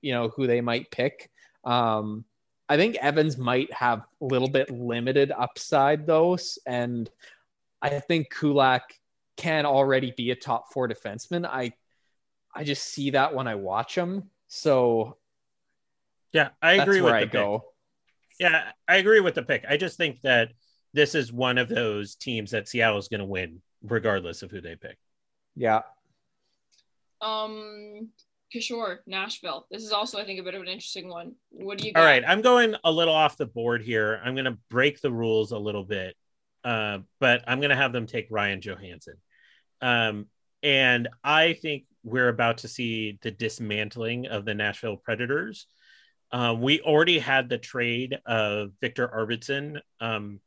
you 0.01 0.13
know 0.13 0.29
who 0.29 0.47
they 0.47 0.61
might 0.61 0.91
pick. 0.91 1.31
Um, 1.65 2.25
I 2.69 2.77
think 2.77 2.97
Evans 2.97 3.37
might 3.37 3.73
have 3.73 4.05
a 4.21 4.25
little 4.25 4.49
bit 4.49 4.71
limited 4.71 5.33
upside 5.37 6.07
though, 6.07 6.39
and 6.67 7.11
I 7.83 8.01
think 8.01 8.31
Kulak 8.31 8.83
can 9.37 9.67
already 9.67 10.13
be 10.17 10.31
a 10.31 10.37
top 10.37 10.73
four 10.73 10.89
defenseman. 10.89 11.47
I 11.47 11.73
I 12.55 12.65
just 12.65 12.85
see 12.85 13.11
that 13.11 13.35
when 13.35 13.49
I 13.49 13.57
watch 13.57 13.97
him. 13.97 14.31
So 14.47 15.17
Yeah, 16.33 16.51
I 16.63 16.75
agree 16.75 17.01
with 17.01 17.13
where 17.13 17.21
the 17.21 17.27
I 17.27 17.29
pick. 17.61 17.74
Go. 18.41 18.47
Yeah, 18.47 18.73
I 18.89 18.97
agree 18.97 19.21
with 19.21 19.35
the 19.35 19.43
pick. 19.43 19.65
I 19.69 19.77
just 19.77 19.97
think 19.97 20.21
that 20.23 20.53
this 20.93 21.15
is 21.15 21.33
one 21.33 21.59
of 21.59 21.69
those 21.69 22.15
teams 22.15 22.53
that 22.53 22.69
Seattle's 22.69 23.09
going 23.09 23.21
to 23.21 23.27
win, 23.27 23.61
regardless 23.83 24.43
of 24.43 24.51
who 24.51 24.61
they 24.61 24.77
pick. 24.77 24.97
Yeah. 25.57 25.83
Um, 27.21 28.11
Kishore, 28.55 28.99
Nashville. 29.07 29.67
This 29.71 29.83
is 29.83 29.93
also, 29.93 30.19
I 30.19 30.25
think, 30.25 30.39
a 30.39 30.43
bit 30.43 30.55
of 30.55 30.63
an 30.63 30.69
interesting 30.69 31.09
one. 31.09 31.35
What 31.51 31.79
do 31.79 31.87
you 31.87 31.93
got? 31.93 32.01
All 32.01 32.07
right, 32.07 32.23
I'm 32.27 32.43
going 32.43 32.77
a 32.85 32.93
little 32.93 33.15
off 33.15 33.37
the 33.37 33.47
board 33.47 33.83
here. 33.83 34.21
I'm 34.25 34.35
going 34.35 34.45
to 34.45 34.59
break 34.71 35.01
the 35.01 35.11
rules 35.11 35.51
a 35.53 35.59
little 35.59 35.85
bit, 35.85 36.17
uh, 36.63 36.99
but 37.19 37.43
I'm 37.47 37.61
going 37.61 37.71
to 37.71 37.77
have 37.77 37.93
them 37.93 38.07
take 38.07 38.29
Ryan 38.31 38.61
Johansen. 38.61 39.17
Um, 39.81 40.27
and 40.63 41.09
I 41.23 41.55
think 41.55 41.85
we're 42.05 42.29
about 42.29 42.59
to 42.59 42.69
see 42.69 43.19
the 43.23 43.31
dismantling 43.31 44.27
of 44.27 44.45
the 44.45 44.55
Nashville 44.55 44.97
Predators. 44.97 45.67
Um, 46.35 46.61
we 46.61 46.81
already 46.81 47.21
had 47.21 47.49
the 47.49 47.59
trade 47.59 48.19
of 48.27 48.73
Viktor 48.81 49.07
Arvidsson, 49.07 49.79
um, 50.01 50.41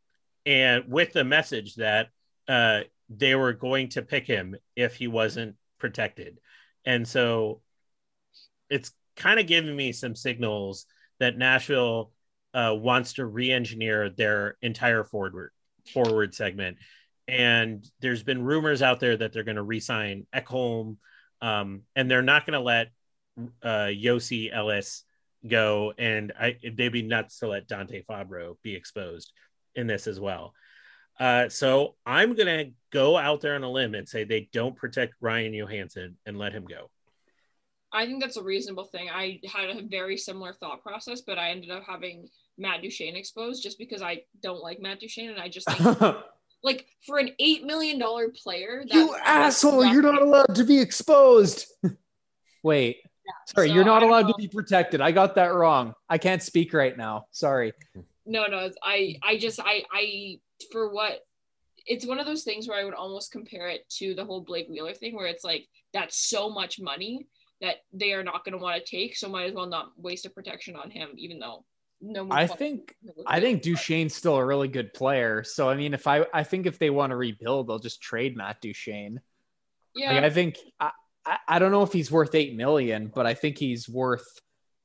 and 0.46 0.84
with 0.90 1.14
the 1.14 1.24
message 1.24 1.76
that 1.76 2.10
uh, 2.50 2.82
they 3.10 3.36
were 3.36 3.54
going 3.54 3.88
to 3.90 4.02
pick 4.02 4.28
him 4.28 4.58
if 4.76 4.96
he 4.96 5.08
wasn't 5.08 5.56
protected. 5.80 6.40
And 6.84 7.08
so 7.08 7.62
it's 8.70 8.92
kind 9.16 9.40
of 9.40 9.48
giving 9.48 9.74
me 9.78 9.94
some 9.94 10.14
signals 10.14 10.86
that 11.20 11.38
Nashville 11.38 12.12
uh, 12.54 12.76
wants 12.78 13.14
to 13.14 13.26
re-engineer 13.26 14.10
their 14.10 14.58
entire 14.62 15.06
forward 15.06 15.52
forward 15.94 16.36
segment. 16.36 16.80
And 17.30 17.90
there's 18.02 18.24
been 18.24 18.44
rumors 18.44 18.82
out 18.82 19.00
there 19.00 19.16
that 19.16 19.32
they're 19.32 19.44
going 19.44 19.56
to 19.56 19.64
re-sign 19.64 20.28
Ekholm, 20.36 20.98
um, 21.42 21.84
and 21.96 22.12
they're 22.12 22.22
not 22.22 22.46
going 22.46 22.60
to 22.60 22.60
let 22.60 22.88
uh, 23.64 23.88
Yossi 23.88 24.54
Ellis 24.54 25.06
go. 25.46 25.94
And 25.98 26.34
I, 26.40 26.58
they'd 26.64 26.90
be 26.90 27.02
nuts 27.02 27.40
to 27.40 27.48
let 27.48 27.68
Dante 27.68 28.04
Fabbro 28.04 28.56
be 28.64 28.76
exposed 28.76 29.32
in 29.76 29.88
this 29.88 30.08
as 30.08 30.20
well. 30.20 30.54
Uh, 31.20 31.50
so 31.50 31.96
I'm 32.06 32.36
going 32.36 32.66
to 32.66 32.72
go 32.92 33.18
out 33.18 33.42
there 33.42 33.56
on 33.56 33.64
a 33.64 33.72
limb 33.72 33.96
and 33.96 34.08
say 34.08 34.24
they 34.24 34.50
don't 34.54 34.76
protect 34.76 35.16
Ryan 35.20 35.54
Johansen 35.54 36.16
and 36.26 36.38
let 36.38 36.54
him 36.54 36.66
go. 36.66 36.90
I 37.92 38.06
think 38.06 38.22
that's 38.22 38.38
a 38.38 38.44
reasonable 38.44 38.84
thing. 38.84 39.10
I 39.10 39.40
had 39.52 39.70
a 39.70 39.82
very 39.82 40.18
similar 40.18 40.54
thought 40.54 40.84
process, 40.84 41.22
but 41.22 41.40
I 41.40 41.50
ended 41.50 41.72
up 41.72 41.84
having 41.88 42.28
Matt 42.58 42.82
Duchene 42.82 43.16
exposed 43.16 43.64
just 43.64 43.80
because 43.80 44.02
I 44.02 44.24
don't 44.44 44.62
like 44.62 44.82
Matt 44.82 45.00
Duchene, 45.00 45.30
and 45.30 45.40
I 45.40 45.48
just 45.48 45.70
think 45.72 45.98
like 46.64 46.86
for 47.06 47.18
an 47.18 47.30
eight 47.40 47.64
million 47.64 47.98
dollar 47.98 48.30
player, 48.30 48.84
that, 48.88 48.94
you 48.94 49.16
asshole 49.24 49.86
you're 49.86 50.02
not 50.02 50.22
allowed 50.22 50.56
to 50.56 50.66
be 50.66 50.80
exposed 50.80 51.68
wait 52.64 52.98
sorry 53.46 53.70
so 53.70 53.74
you're 53.74 53.86
not 53.86 54.04
allowed 54.04 54.28
to 54.28 54.34
be 54.38 54.48
protected. 54.48 55.02
I 55.02 55.12
got 55.12 55.36
that 55.36 55.54
wrong. 55.54 55.94
I 56.10 56.18
can't 56.18 56.42
speak 56.42 56.74
right 56.74 56.98
now. 56.98 57.26
Sorry. 57.32 57.74
No, 58.26 58.46
no, 58.48 58.70
I, 58.84 59.18
I 59.24 59.38
just, 59.38 59.60
I, 59.60 59.84
I, 59.92 60.40
for 60.72 60.94
what, 60.94 61.20
it's 61.86 62.06
one 62.06 62.20
of 62.20 62.26
those 62.26 62.44
things 62.44 62.68
where 62.68 62.80
I 62.80 62.84
would 62.84 62.94
almost 62.94 63.32
compare 63.32 63.70
it 63.70 63.88
to 63.98 64.14
the 64.14 64.26
whole 64.26 64.42
Blake 64.42 64.68
Wheeler 64.70 64.94
thing, 64.94 65.16
where 65.16 65.28
it's 65.28 65.44
like 65.44 65.68
that's 65.94 66.18
so 66.30 66.50
much 66.50 66.80
money 66.80 67.28
that 67.62 67.78
they 67.94 68.14
are 68.14 68.24
not 68.24 68.44
going 68.44 68.54
to 68.54 68.64
want 68.64 68.84
to 68.84 68.90
take, 68.90 69.16
so 69.16 69.30
might 69.30 69.46
as 69.46 69.54
well 69.54 69.66
not 69.66 69.92
waste 69.98 70.26
a 70.26 70.30
protection 70.30 70.76
on 70.76 70.92
him, 70.92 71.10
even 71.16 71.40
though 71.40 71.64
no. 72.00 72.28
i 72.30 72.46
think 72.46 72.96
i 73.26 73.40
think 73.40 73.64
duchene's 73.64 74.14
still 74.14 74.36
a 74.36 74.46
really 74.46 74.68
good 74.68 74.94
player. 74.94 75.44
So 75.44 75.70
i 75.70 75.76
mean 75.76 75.94
if 75.94 76.06
i 76.06 76.26
i 76.34 76.44
think 76.44 76.66
if 76.66 76.78
they 76.78 76.90
want 76.90 77.10
to 77.12 77.16
rebuild 77.16 77.68
they'll 77.68 77.80
just 77.80 78.02
trade 78.02 78.38
matt 78.38 78.62
duchesne. 78.62 79.20
Yeah. 79.96 80.14
Like 80.14 80.24
I 80.26 80.30
think 80.30 80.58
I, 80.80 80.92
I, 81.28 81.38
I 81.48 81.60
don't 81.60 81.72
know 81.72 81.84
if 81.84 81.92
he's 81.92 82.12
worth 82.12 82.34
eight 82.34 82.56
million, 82.56 83.12
but 83.14 83.26
I 83.26 83.34
think 83.34 83.58
he's 83.58 83.90
worth 83.90 84.26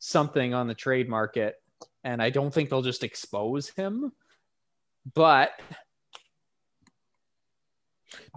something 0.00 0.52
on 0.52 0.66
the 0.66 0.74
trade 0.74 1.08
market, 1.08 1.54
and 2.02 2.20
I 2.20 2.30
don't 2.30 2.52
think 2.52 2.68
they'll 2.68 2.82
just 2.82 3.04
expose 3.04 3.68
him. 3.70 4.12
But 5.14 5.52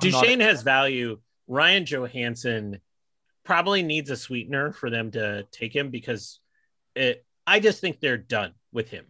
I'm 0.01 0.11
not- 0.11 0.41
has 0.41 0.61
value. 0.61 1.19
Ryan 1.47 1.85
Johansen 1.85 2.79
probably 3.43 3.83
needs 3.83 4.09
a 4.09 4.17
sweetener 4.17 4.71
for 4.71 4.89
them 4.89 5.11
to 5.11 5.43
take 5.51 5.75
him 5.75 5.89
because 5.89 6.39
it. 6.95 7.25
I 7.47 7.59
just 7.59 7.79
think 7.79 7.99
they're 7.99 8.17
done 8.17 8.53
with 8.71 8.89
him. 8.89 9.05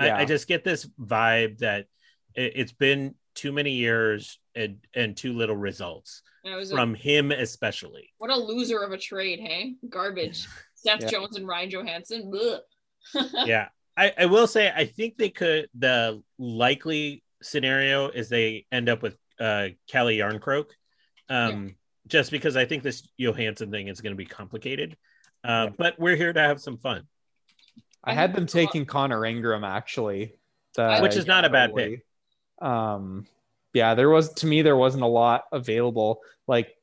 Yeah. 0.00 0.16
I, 0.16 0.20
I 0.20 0.24
just 0.24 0.48
get 0.48 0.64
this 0.64 0.88
vibe 1.00 1.58
that 1.58 1.86
it, 2.34 2.52
it's 2.56 2.72
been 2.72 3.14
too 3.34 3.52
many 3.52 3.72
years 3.72 4.40
and 4.58 4.78
and 4.94 5.16
too 5.16 5.32
little 5.32 5.56
results 5.56 6.22
That 6.44 6.56
was 6.56 6.70
a- 6.70 6.74
from 6.74 6.94
him, 6.94 7.30
especially. 7.32 8.10
what 8.18 8.30
a 8.30 8.36
loser 8.36 8.80
of 8.82 8.92
a 8.92 8.98
trade, 8.98 9.40
hey? 9.40 9.74
Garbage. 9.88 10.46
Seth 10.74 11.02
Yeah. 11.02 11.08
Jones 11.08 11.36
and 11.36 11.46
Ryan 11.46 11.70
Johansen. 11.70 12.58
Yeah. 13.46 13.68
I, 13.96 14.12
I 14.18 14.26
will 14.26 14.46
say 14.46 14.70
I 14.74 14.84
think 14.84 15.16
they 15.16 15.30
could 15.30 15.68
the 15.76 16.22
likely 16.38 17.22
scenario 17.42 18.08
is 18.08 18.28
they 18.28 18.66
end 18.70 18.88
up 18.88 19.02
with 19.02 19.16
uh 19.40 19.68
Calle 19.90 20.08
Jarnkrok. 20.18 20.66
Um 21.28 21.76
just 22.06 22.30
because 22.30 22.56
I 22.56 22.64
think 22.64 22.82
this 22.82 23.06
Johansen 23.20 23.70
thing 23.70 23.88
is 23.88 24.00
going 24.00 24.12
to 24.12 24.16
be 24.16 24.24
complicated. 24.24 24.96
Uh, 25.44 25.68
but 25.76 25.98
we're 25.98 26.16
here 26.16 26.32
to 26.32 26.40
have 26.40 26.58
some 26.60 26.78
fun. 26.78 27.02
I 28.02 28.14
had 28.14 28.34
them 28.34 28.46
taking 28.46 28.86
Connor 28.86 29.24
Ingram 29.26 29.62
actually, 29.62 30.32
the- 30.74 31.00
Which 31.00 31.16
is 31.16 31.26
not 31.26 31.44
a 31.44 31.50
bad 31.50 31.74
pick. 31.74 32.04
Um, 32.62 33.26
yeah, 33.72 33.94
there 33.94 34.10
was 34.10 34.32
to 34.34 34.46
me 34.46 34.62
there 34.62 34.76
wasn't 34.76 35.02
a 35.02 35.06
lot 35.06 35.44
available. 35.52 36.20
Like 36.46 36.74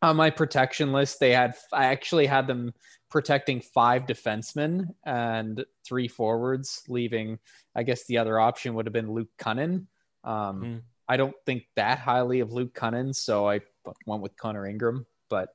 on 0.00 0.16
my 0.16 0.30
protection 0.30 0.92
list, 0.92 1.20
they 1.20 1.32
had 1.32 1.54
I 1.72 1.86
actually 1.86 2.26
had 2.26 2.46
them 2.46 2.72
protecting 3.10 3.60
five 3.60 4.06
defensemen 4.06 4.88
and 5.04 5.64
three 5.84 6.08
forwards, 6.08 6.82
leaving 6.88 7.38
I 7.74 7.82
guess 7.82 8.06
the 8.06 8.18
other 8.18 8.38
option 8.40 8.74
would 8.74 8.86
have 8.86 8.92
been 8.92 9.12
Luke 9.12 9.30
Kunin. 9.38 9.86
Um, 10.24 10.62
Mhm. 10.62 10.82
I 11.08 11.16
don't 11.16 11.36
think 11.44 11.64
that 11.76 11.98
highly 11.98 12.40
of 12.40 12.52
Luke 12.52 12.74
Kunin, 12.74 13.14
so 13.14 13.48
I 13.48 13.60
went 14.06 14.22
with 14.22 14.36
Connor 14.36 14.66
Ingram. 14.66 15.06
But 15.28 15.54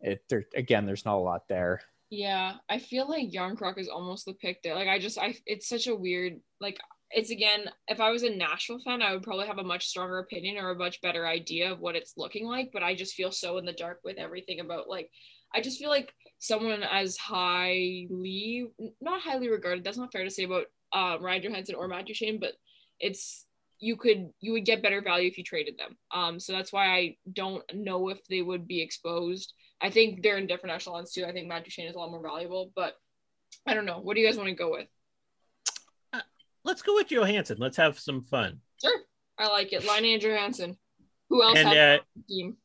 it 0.00 0.22
there 0.28 0.44
again, 0.54 0.86
there's 0.86 1.04
not 1.04 1.16
a 1.16 1.20
lot 1.20 1.48
there. 1.48 1.80
Yeah, 2.10 2.56
I 2.68 2.78
feel 2.78 3.08
like 3.08 3.30
Jarnkrok 3.30 3.78
is 3.78 3.88
almost 3.88 4.24
the 4.24 4.34
pick 4.34 4.62
there. 4.62 4.74
Like 4.74 4.88
I 4.88 4.98
just 4.98 5.18
I 5.18 5.34
it's 5.46 5.68
such 5.68 5.86
a 5.86 5.94
weird 5.94 6.40
like 6.60 6.78
it's 7.10 7.30
again 7.30 7.70
if 7.88 8.00
I 8.00 8.10
was 8.10 8.22
a 8.22 8.34
Nashville 8.34 8.80
fan, 8.80 9.02
I 9.02 9.12
would 9.12 9.22
probably 9.22 9.46
have 9.46 9.58
a 9.58 9.64
much 9.64 9.86
stronger 9.86 10.18
opinion 10.18 10.58
or 10.58 10.70
a 10.70 10.78
much 10.78 11.00
better 11.00 11.26
idea 11.26 11.72
of 11.72 11.80
what 11.80 11.96
it's 11.96 12.14
looking 12.16 12.46
like, 12.46 12.70
but 12.72 12.82
I 12.82 12.94
just 12.94 13.14
feel 13.14 13.32
so 13.32 13.58
in 13.58 13.64
the 13.64 13.72
dark 13.72 14.00
with 14.04 14.18
everything 14.18 14.60
about 14.60 14.88
like 14.88 15.10
I 15.54 15.60
just 15.60 15.78
feel 15.78 15.88
like 15.88 16.12
someone 16.38 16.82
as 16.82 17.16
highly 17.16 18.66
not 19.00 19.20
highly 19.20 19.48
regarded, 19.48 19.84
that's 19.84 19.96
not 19.96 20.12
fair 20.12 20.24
to 20.24 20.30
say 20.30 20.44
about 20.44 20.66
uh, 20.92 21.16
Ryan 21.20 21.42
Johansen 21.42 21.74
or 21.76 21.88
Matt 21.88 22.06
Duchene, 22.06 22.38
but 22.40 22.52
it's 23.00 23.46
you 23.80 23.96
could 23.96 24.30
you 24.40 24.52
would 24.52 24.64
get 24.64 24.82
better 24.82 25.00
value 25.00 25.28
if 25.28 25.38
you 25.38 25.44
traded 25.44 25.78
them. 25.78 25.96
Um, 26.12 26.40
so 26.40 26.52
that's 26.52 26.72
why 26.72 26.86
I 26.86 27.16
don't 27.32 27.62
know 27.72 28.08
if 28.08 28.24
they 28.26 28.42
would 28.42 28.66
be 28.66 28.82
exposed. 28.82 29.54
I 29.80 29.90
think 29.90 30.22
they're 30.22 30.38
in 30.38 30.46
different 30.46 30.74
echelons 30.74 31.12
too. 31.12 31.24
I 31.24 31.32
think 31.32 31.48
Matt 31.48 31.64
Duchene 31.64 31.86
is 31.86 31.94
a 31.94 31.98
lot 31.98 32.10
more 32.10 32.22
valuable, 32.22 32.72
but 32.74 32.94
I 33.66 33.74
don't 33.74 33.86
know. 33.86 34.00
What 34.00 34.14
do 34.14 34.20
you 34.20 34.26
guys 34.26 34.36
want 34.36 34.48
to 34.48 34.54
go 34.54 34.72
with? 34.72 34.88
Let's 36.64 36.82
go 36.82 36.94
with 36.94 37.08
Johansen. 37.08 37.58
Let's 37.58 37.76
have 37.76 37.98
some 37.98 38.22
fun. 38.24 38.60
Sure, 38.80 38.98
I 39.38 39.48
like 39.48 39.72
it. 39.72 39.86
Line 39.86 40.04
Andrew 40.04 40.32
Hansen. 40.32 40.76
Who 41.30 41.42
else 41.42 41.58
And, 41.58 41.68
has 41.68 42.00
uh, 42.00 42.02
team? 42.28 42.56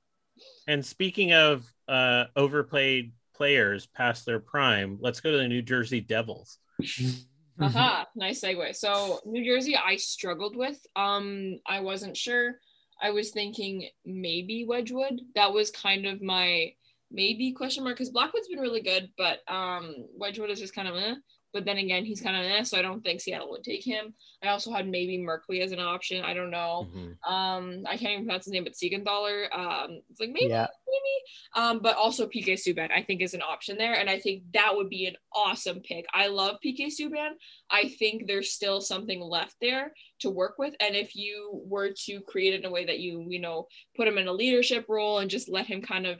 And 0.67 0.85
speaking 0.85 1.33
of 1.33 1.65
uh, 1.87 2.25
overplayed 2.35 3.13
players 3.35 3.85
past 3.85 4.25
their 4.25 4.39
prime, 4.39 4.97
let's 5.01 5.19
go 5.19 5.31
to 5.31 5.37
the 5.37 5.47
New 5.47 5.61
Jersey 5.61 6.01
Devils. 6.01 6.59
Aha, 7.59 8.07
nice 8.15 8.41
segue. 8.41 8.75
So 8.75 9.19
New 9.25 9.45
Jersey, 9.45 9.77
I 9.77 9.95
struggled 9.97 10.55
with. 10.55 10.79
Um, 10.95 11.59
I 11.67 11.81
wasn't 11.81 12.17
sure. 12.17 12.55
I 13.01 13.11
was 13.11 13.31
thinking 13.31 13.87
maybe 14.05 14.65
Wedgewood. 14.67 15.19
That 15.35 15.53
was 15.53 15.69
kind 15.71 16.05
of 16.05 16.21
my 16.21 16.73
maybe 17.11 17.51
question 17.51 17.83
mark 17.83 17.97
because 17.97 18.09
Blackwood's 18.09 18.47
been 18.47 18.59
really 18.59 18.81
good, 18.81 19.09
but 19.17 19.39
um, 19.47 20.07
Wedgewood 20.17 20.49
is 20.49 20.59
just 20.59 20.73
kind 20.73 20.87
of 20.87 20.95
eh. 20.95 21.15
But 21.53 21.65
then 21.65 21.77
again, 21.77 22.03
he's 22.03 22.19
kind 22.19 22.35
of 22.35 22.51
eh, 22.51 22.63
so 22.63 22.77
I 22.77 22.81
don't 22.81 23.03
think 23.03 23.21
Seattle 23.21 23.51
would 23.51 23.63
take 23.63 23.83
him. 23.85 24.15
I 24.41 24.47
also 24.47 24.71
had 24.71 24.87
maybe 24.87 25.17
Merkley 25.19 25.61
as 25.61 25.71
an 25.71 25.79
option. 25.79 26.23
I 26.25 26.33
don't 26.33 26.49
know. 26.49 26.87
Mhm. 26.93 27.29
Um, 27.31 27.83
I 27.87 27.95
can't 27.95 28.13
even 28.13 28.25
pronounce 28.25 28.45
his 28.45 28.53
name, 28.53 28.63
but 28.63 28.73
Siegenthaler. 28.73 29.53
Um, 29.55 30.01
it's 30.09 30.19
like 30.19 30.31
maybe, 30.31 30.47
Yeah. 30.47 30.67
maybe. 30.87 31.23
Um, 31.67 31.79
but 31.79 31.95
also 31.95 32.27
PK 32.27 32.53
Subban, 32.53 32.91
I 32.91 33.03
think 33.03 33.21
is 33.21 33.35
an 33.35 33.43
option 33.43 33.77
there, 33.77 33.93
and 33.93 34.09
I 34.09 34.19
think 34.19 34.43
that 34.53 34.75
would 34.75 34.89
be 34.89 35.05
an 35.05 35.15
awesome 35.31 35.79
pick. 35.81 36.05
I 36.13 36.27
love 36.27 36.57
PK 36.65 36.87
Subban. 36.87 37.33
I 37.69 37.89
think 37.89 38.25
there's 38.27 38.51
still 38.51 38.81
something 38.81 39.21
left 39.21 39.55
there 39.61 39.93
to 40.19 40.29
work 40.31 40.55
with, 40.57 40.75
and 40.79 40.95
if 40.95 41.15
you 41.15 41.61
were 41.65 41.91
to 42.05 42.19
create 42.21 42.55
it 42.55 42.61
in 42.61 42.65
a 42.65 42.71
way 42.71 42.85
that 42.85 42.99
you, 42.99 43.25
you 43.29 43.39
know, 43.39 43.67
put 43.95 44.07
him 44.07 44.17
in 44.17 44.27
a 44.27 44.33
leadership 44.33 44.85
role 44.89 45.19
and 45.19 45.29
just 45.29 45.47
let 45.49 45.67
him 45.67 45.81
kind 45.81 46.07
of. 46.07 46.19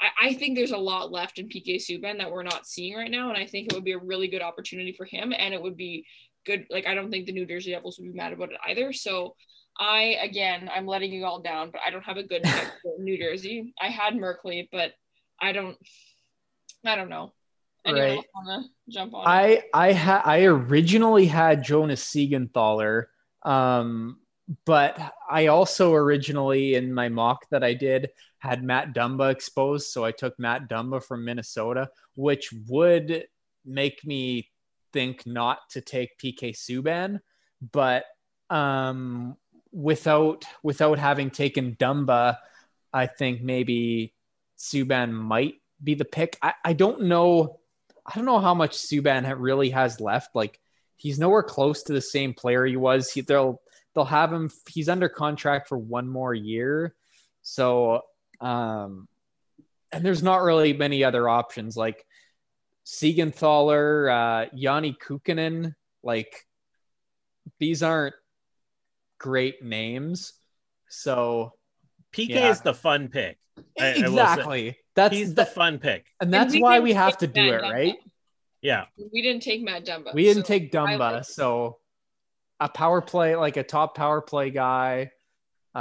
I, 0.00 0.28
I 0.28 0.34
think 0.34 0.56
there's 0.56 0.70
a 0.72 0.78
lot 0.78 1.12
left 1.12 1.38
in 1.38 1.48
PK 1.48 1.76
Subban 1.76 2.18
that 2.18 2.30
we're 2.30 2.42
not 2.42 2.66
seeing 2.66 2.96
right 2.96 3.10
now, 3.10 3.28
and 3.28 3.38
I 3.38 3.46
think 3.46 3.68
it 3.68 3.74
would 3.74 3.84
be 3.84 3.92
a 3.92 3.98
really 3.98 4.28
good 4.28 4.42
opportunity 4.42 4.92
for 4.92 5.04
him, 5.04 5.32
and 5.36 5.52
it 5.54 5.62
would 5.62 5.76
be 5.76 6.06
good. 6.46 6.66
Like 6.70 6.86
I 6.86 6.94
don't 6.94 7.10
think 7.10 7.26
the 7.26 7.32
New 7.32 7.46
Jersey 7.46 7.72
Devils 7.72 7.98
would 7.98 8.10
be 8.12 8.16
mad 8.16 8.32
about 8.32 8.50
it 8.52 8.58
either. 8.66 8.92
So 8.92 9.34
I 9.78 10.16
again, 10.22 10.70
I'm 10.74 10.86
letting 10.86 11.12
you 11.12 11.24
all 11.24 11.40
down, 11.40 11.70
but 11.70 11.80
I 11.86 11.90
don't 11.90 12.04
have 12.04 12.16
a 12.16 12.22
good 12.22 12.42
pick 12.42 12.72
for 12.82 12.94
New 12.98 13.18
Jersey. 13.18 13.72
I 13.80 13.88
had 13.88 14.14
Merkley, 14.14 14.68
but 14.72 14.92
I 15.40 15.52
don't. 15.52 15.76
I 16.84 16.96
don't 16.96 17.08
know. 17.10 17.32
Anyone 17.84 18.02
Right. 18.08 18.24
wanna 18.34 18.64
jump 18.88 19.14
on? 19.14 19.26
I 19.26 19.62
I 19.72 19.92
had 19.92 20.22
I 20.24 20.44
originally 20.44 21.26
had 21.26 21.62
Jonas 21.64 22.04
Siegenthaler, 22.04 23.06
um, 23.42 24.19
but 24.64 24.98
I 25.30 25.46
also 25.46 25.94
originally 25.94 26.74
in 26.74 26.92
my 26.92 27.08
mock 27.08 27.46
that 27.50 27.62
I 27.62 27.74
did 27.74 28.10
had 28.38 28.64
Matt 28.64 28.94
Dumba 28.94 29.30
exposed, 29.30 29.90
so 29.90 30.04
I 30.04 30.12
took 30.12 30.38
Matt 30.38 30.68
Dumba 30.68 31.02
from 31.02 31.24
Minnesota, 31.24 31.90
which 32.14 32.50
would 32.68 33.26
make 33.64 34.04
me 34.04 34.50
think 34.92 35.26
not 35.26 35.58
to 35.70 35.80
take 35.80 36.18
PK 36.18 36.56
Subban, 36.56 37.20
but 37.72 38.04
um, 38.48 39.36
without 39.72 40.44
without 40.62 40.98
having 40.98 41.30
taken 41.30 41.76
Dumba, 41.76 42.38
I 42.92 43.06
think 43.06 43.42
maybe 43.42 44.14
Subban 44.58 45.12
might 45.12 45.54
be 45.82 45.94
the 45.94 46.04
pick. 46.04 46.38
I, 46.42 46.54
I 46.64 46.72
don't 46.72 47.02
know. 47.02 47.60
I 48.04 48.16
don't 48.16 48.24
know 48.24 48.40
how 48.40 48.54
much 48.54 48.76
Subban 48.76 49.32
really 49.38 49.70
has 49.70 50.00
left. 50.00 50.34
Like 50.34 50.58
he's 50.96 51.18
nowhere 51.18 51.42
close 51.42 51.84
to 51.84 51.92
the 51.92 52.00
same 52.00 52.34
player 52.34 52.64
he 52.64 52.76
was. 52.76 53.12
He, 53.12 53.20
they'll 53.20 53.60
they'll 53.94 54.04
have 54.04 54.32
him. 54.32 54.50
He's 54.68 54.88
under 54.88 55.08
contract 55.08 55.68
for 55.68 55.78
one 55.78 56.08
more 56.08 56.34
year, 56.34 56.94
so 57.42 58.02
um, 58.40 59.08
and 59.92 60.04
there's 60.04 60.22
not 60.22 60.42
really 60.42 60.72
many 60.72 61.02
other 61.04 61.28
options 61.28 61.76
like 61.76 62.04
Siegenthaler, 62.86 64.10
uh, 64.10 64.50
Janne 64.56 64.96
Kuokkanen. 64.98 65.74
Like 66.02 66.46
these 67.58 67.82
aren't 67.82 68.14
great 69.18 69.62
names. 69.62 70.32
So 70.88 71.52
PK 72.12 72.30
Yeah. 72.30 72.50
is 72.50 72.60
the 72.62 72.74
fun 72.74 73.08
pick. 73.08 73.38
I- 73.78 73.84
I 73.84 73.88
exactly, 73.90 74.78
that's 74.94 75.14
He's 75.14 75.30
the 75.30 75.44
that- 75.44 75.54
fun 75.54 75.78
pick. 75.78 76.06
and 76.20 76.28
And 76.28 76.34
that's 76.34 76.54
we 76.54 76.62
why 76.62 76.80
we 76.80 76.92
have 76.94 77.18
to 77.18 77.26
do 77.26 77.40
Matt 77.50 77.60
it, 77.60 77.62
Dumba. 77.64 77.70
right? 77.72 77.96
Yeah. 78.62 78.84
We 79.12 79.22
didn't 79.22 79.42
take 79.42 79.62
Matt 79.62 79.84
Dumba. 79.84 80.14
We 80.14 80.24
didn't 80.24 80.44
so 80.44 80.48
take 80.48 80.74
I 80.74 80.78
Dumba, 80.78 80.98
like- 80.98 81.24
so 81.24 81.79
a 82.60 82.68
power 82.68 83.00
play 83.00 83.34
like 83.36 83.56
a 83.56 83.62
top 83.62 83.96
power 83.96 84.20
play 84.20 84.50
guy. 84.50 85.10
Uh, 85.74 85.78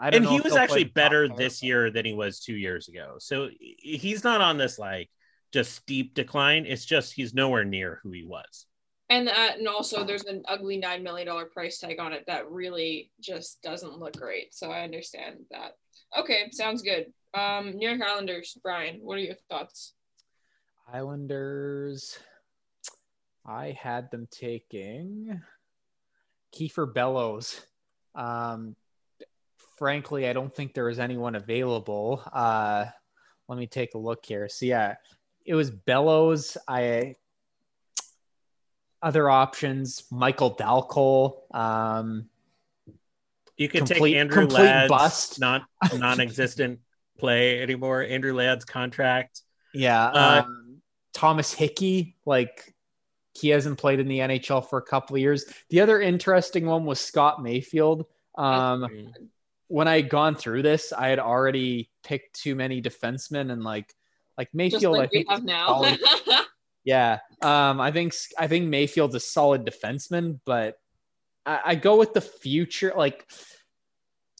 I 0.00 0.10
don't 0.10 0.14
And 0.14 0.24
know 0.24 0.30
he 0.30 0.40
was 0.40 0.56
actually 0.56 0.84
better 0.84 1.28
this 1.28 1.60
play. 1.60 1.68
year 1.68 1.90
than 1.90 2.04
he 2.04 2.12
was 2.14 2.40
two 2.40 2.56
years 2.56 2.88
ago. 2.88 3.16
So 3.18 3.50
he's 3.58 4.24
not 4.24 4.40
on 4.40 4.56
this 4.58 4.78
like 4.78 5.10
just 5.52 5.74
steep 5.74 6.14
decline. 6.14 6.66
It's 6.66 6.84
just 6.84 7.12
he's 7.12 7.34
nowhere 7.34 7.64
near 7.64 8.00
who 8.02 8.10
he 8.10 8.24
was. 8.24 8.66
And 9.08 9.28
uh, 9.28 9.50
and 9.58 9.68
also 9.68 10.02
there's 10.04 10.24
an 10.24 10.42
ugly 10.48 10.78
nine 10.78 11.02
million 11.02 11.26
dollar 11.28 11.44
price 11.44 11.78
tag 11.78 12.00
on 12.00 12.12
it 12.12 12.24
that 12.26 12.50
really 12.50 13.12
just 13.20 13.62
doesn't 13.62 13.98
look 13.98 14.16
great. 14.16 14.52
So 14.54 14.70
I 14.70 14.80
understand 14.82 15.36
that. 15.50 15.72
Okay, 16.18 16.48
sounds 16.50 16.82
good. 16.82 17.12
Um, 17.34 17.76
New 17.76 17.88
York 17.88 18.00
Islanders, 18.02 18.56
Brian, 18.62 18.98
what 19.02 19.18
are 19.18 19.20
your 19.20 19.36
thoughts? 19.48 19.92
Islanders. 20.92 22.18
I 23.44 23.76
had 23.80 24.10
them 24.10 24.26
taking 24.30 25.40
Kiefer 26.56 26.92
Bellows. 26.92 27.60
Um, 28.14 28.76
frankly, 29.78 30.26
I 30.28 30.32
don't 30.32 30.54
think 30.54 30.72
there 30.74 30.84
was 30.84 30.98
anyone 30.98 31.34
available. 31.34 32.22
Uh, 32.32 32.86
let 33.48 33.58
me 33.58 33.66
take 33.66 33.94
a 33.94 33.98
look 33.98 34.24
here. 34.24 34.48
So 34.48 34.66
yeah, 34.66 34.94
it 35.44 35.54
was 35.54 35.70
Bellows. 35.70 36.56
I 36.66 37.16
other 39.02 39.28
options: 39.28 40.04
Michael 40.10 40.50
Dal 40.50 40.82
Colle. 40.82 41.44
Um, 41.52 42.28
You 43.56 43.68
could 43.68 43.86
Complete- 43.86 44.12
take 44.12 44.16
Andrew 44.16 44.46
Ladd's 44.46 44.88
bust. 44.90 45.40
not 45.40 45.62
non-existent 45.94 46.80
play 47.18 47.62
anymore. 47.62 48.02
Andrew 48.02 48.34
Ladd's 48.34 48.64
contract. 48.64 49.42
Yeah. 49.72 50.06
Uh, 50.06 50.42
um, 50.46 50.82
Thomas 51.14 51.52
Hickey, 51.52 52.16
like 52.26 52.74
he 53.36 53.48
hasn't 53.48 53.78
played 53.78 54.00
in 54.00 54.08
the 54.08 54.18
NHL 54.18 54.68
for 54.68 54.78
a 54.78 54.82
couple 54.82 55.16
of 55.16 55.20
years. 55.20 55.44
The 55.70 55.80
other 55.80 56.00
interesting 56.00 56.66
one 56.66 56.84
was 56.84 57.00
Scott 57.00 57.42
Mayfield. 57.42 58.06
Um, 58.36 59.12
when 59.68 59.88
I 59.88 59.96
had 59.96 60.08
gone 60.08 60.34
through 60.34 60.62
this, 60.62 60.92
I 60.92 61.08
had 61.08 61.18
already 61.18 61.90
picked 62.04 62.40
too 62.40 62.54
many 62.54 62.80
defensemen 62.80 63.50
and 63.50 63.64
like 63.64 63.94
like 64.38 64.48
Mayfield. 64.52 64.96
like 64.96 65.10
I 65.14 65.24
think 65.24 65.44
now. 65.44 65.66
solid. 65.66 66.00
Yeah, 66.86 67.18
um, 67.42 67.80
I 67.80 67.90
think 67.90 68.14
I 68.38 68.46
think 68.46 68.68
Mayfield's 68.68 69.16
a 69.16 69.20
solid 69.20 69.66
defenseman, 69.66 70.38
but 70.46 70.78
I, 71.44 71.60
I 71.64 71.74
go 71.74 71.96
with 71.96 72.14
the 72.14 72.20
future. 72.20 72.92
Like, 72.96 73.26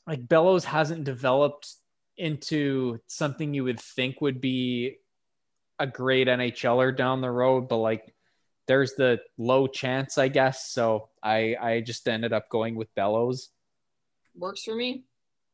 like 0.06 0.28
Bellows 0.28 0.64
hasn't 0.64 1.02
developed 1.02 1.74
into 2.16 3.00
something 3.08 3.52
you 3.52 3.64
would 3.64 3.80
think 3.80 4.20
would 4.20 4.40
be 4.40 4.98
a 5.80 5.88
great 5.88 6.28
NHLer 6.28 6.96
down 6.96 7.20
the 7.20 7.32
road, 7.32 7.68
but 7.68 7.78
like, 7.78 8.14
there's 8.66 8.94
the 8.94 9.20
low 9.38 9.66
chance, 9.66 10.18
I 10.18 10.28
guess. 10.28 10.70
So 10.70 11.08
I 11.22 11.56
I 11.60 11.80
just 11.80 12.06
ended 12.08 12.32
up 12.32 12.48
going 12.48 12.74
with 12.74 12.94
Bellows. 12.94 13.50
Works 14.36 14.64
for 14.64 14.74
me. 14.74 15.04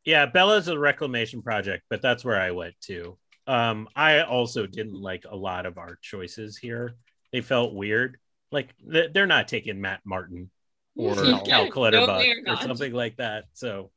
Yeah, 0.04 0.26
Bella's 0.26 0.68
a 0.68 0.78
reclamation 0.78 1.42
project, 1.42 1.84
but 1.88 2.02
that's 2.02 2.24
where 2.24 2.40
I 2.40 2.50
went 2.50 2.74
to. 2.82 3.16
Um, 3.46 3.88
I 3.94 4.22
also 4.22 4.66
didn't 4.66 5.00
like 5.00 5.24
a 5.30 5.36
lot 5.36 5.66
of 5.66 5.78
our 5.78 5.98
choices 6.02 6.56
here. 6.56 6.96
They 7.32 7.40
felt 7.40 7.74
weird. 7.74 8.18
Like 8.50 8.74
th- 8.90 9.12
they're 9.12 9.26
not 9.26 9.48
taking 9.48 9.80
Matt 9.80 10.00
Martin 10.04 10.50
or 10.96 11.14
No. 11.16 11.40
Cal 11.42 11.64
No, 11.66 11.70
Clutterbuck 11.70 12.20
they 12.20 12.30
are 12.32 12.42
or 12.54 12.56
something 12.56 12.92
like 12.92 13.16
that. 13.18 13.44
So, 13.54 13.90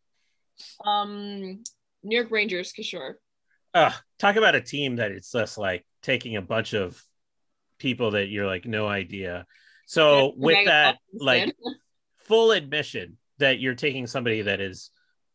Um, 0.85 1.63
New 2.03 2.15
York 2.15 2.31
Rangers, 2.31 2.71
Kishore. 2.73 3.15
uh, 3.73 3.91
talk 4.19 4.35
about 4.35 4.55
a 4.55 4.61
team 4.61 4.97
that 4.97 5.11
it's 5.11 5.31
just 5.31 5.57
like 5.57 5.85
taking 6.03 6.35
a 6.35 6.41
bunch 6.41 6.73
of 6.73 7.01
people 7.77 8.11
that 8.11 8.27
you're 8.27 8.45
like 8.45 8.65
no 8.65 8.87
idea. 8.87 9.45
So 9.85 10.33
with 10.35 10.65
that, 10.65 10.97
like 11.13 11.55
full 12.25 12.51
admission 12.51 13.17
that 13.37 13.59
you're 13.59 13.75
taking 13.75 14.07
somebody 14.07 14.43
that 14.43 14.59
is, 14.61 14.91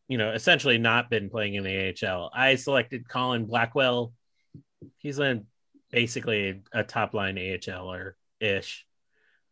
you 0.07 0.17
know, 0.17 0.31
essentially 0.31 0.77
not 0.77 1.09
been 1.09 1.29
playing 1.29 1.55
in 1.55 1.63
the 1.63 1.95
AHL. 2.05 2.31
I 2.33 2.55
selected 2.55 3.07
Colin 3.07 3.45
Blackwell. 3.45 4.13
He's 4.97 5.19
in 5.19 5.45
basically 5.91 6.63
a 6.73 6.83
top 6.83 7.13
line 7.13 7.35
AHLer 7.35 8.13
ish. 8.39 8.85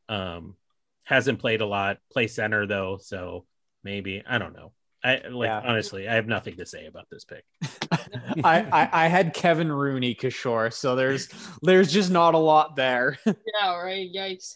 Um, 0.10 0.56
hasn't 1.04 1.40
played 1.40 1.62
a 1.62 1.66
lot. 1.66 1.98
Play 2.12 2.28
center 2.28 2.66
though, 2.66 2.98
so 3.02 3.46
maybe 3.84 4.24
I 4.28 4.38
don't 4.38 4.54
know. 4.54 4.74
I 5.04 5.22
like 5.30 5.48
Yeah. 5.48 5.62
honestly, 5.66 6.08
I 6.10 6.16
have 6.16 6.28
nothing 6.28 6.58
to 6.58 6.66
say 6.66 6.86
about 6.88 7.08
this 7.10 7.24
pick. 7.26 7.44
I, 8.44 8.62
I 8.72 8.90
I 9.06 9.08
had 9.08 9.34
Kevin 9.34 9.72
Rooney 9.72 10.14
Kishore, 10.16 10.74
so 10.74 10.96
there's 10.96 11.30
there's 11.62 11.92
just 11.92 12.12
not 12.12 12.34
a 12.34 12.38
lot 12.40 12.76
there. 12.76 13.18
Yeah, 13.26 13.76
right. 13.78 14.10
Yikes. 14.14 14.56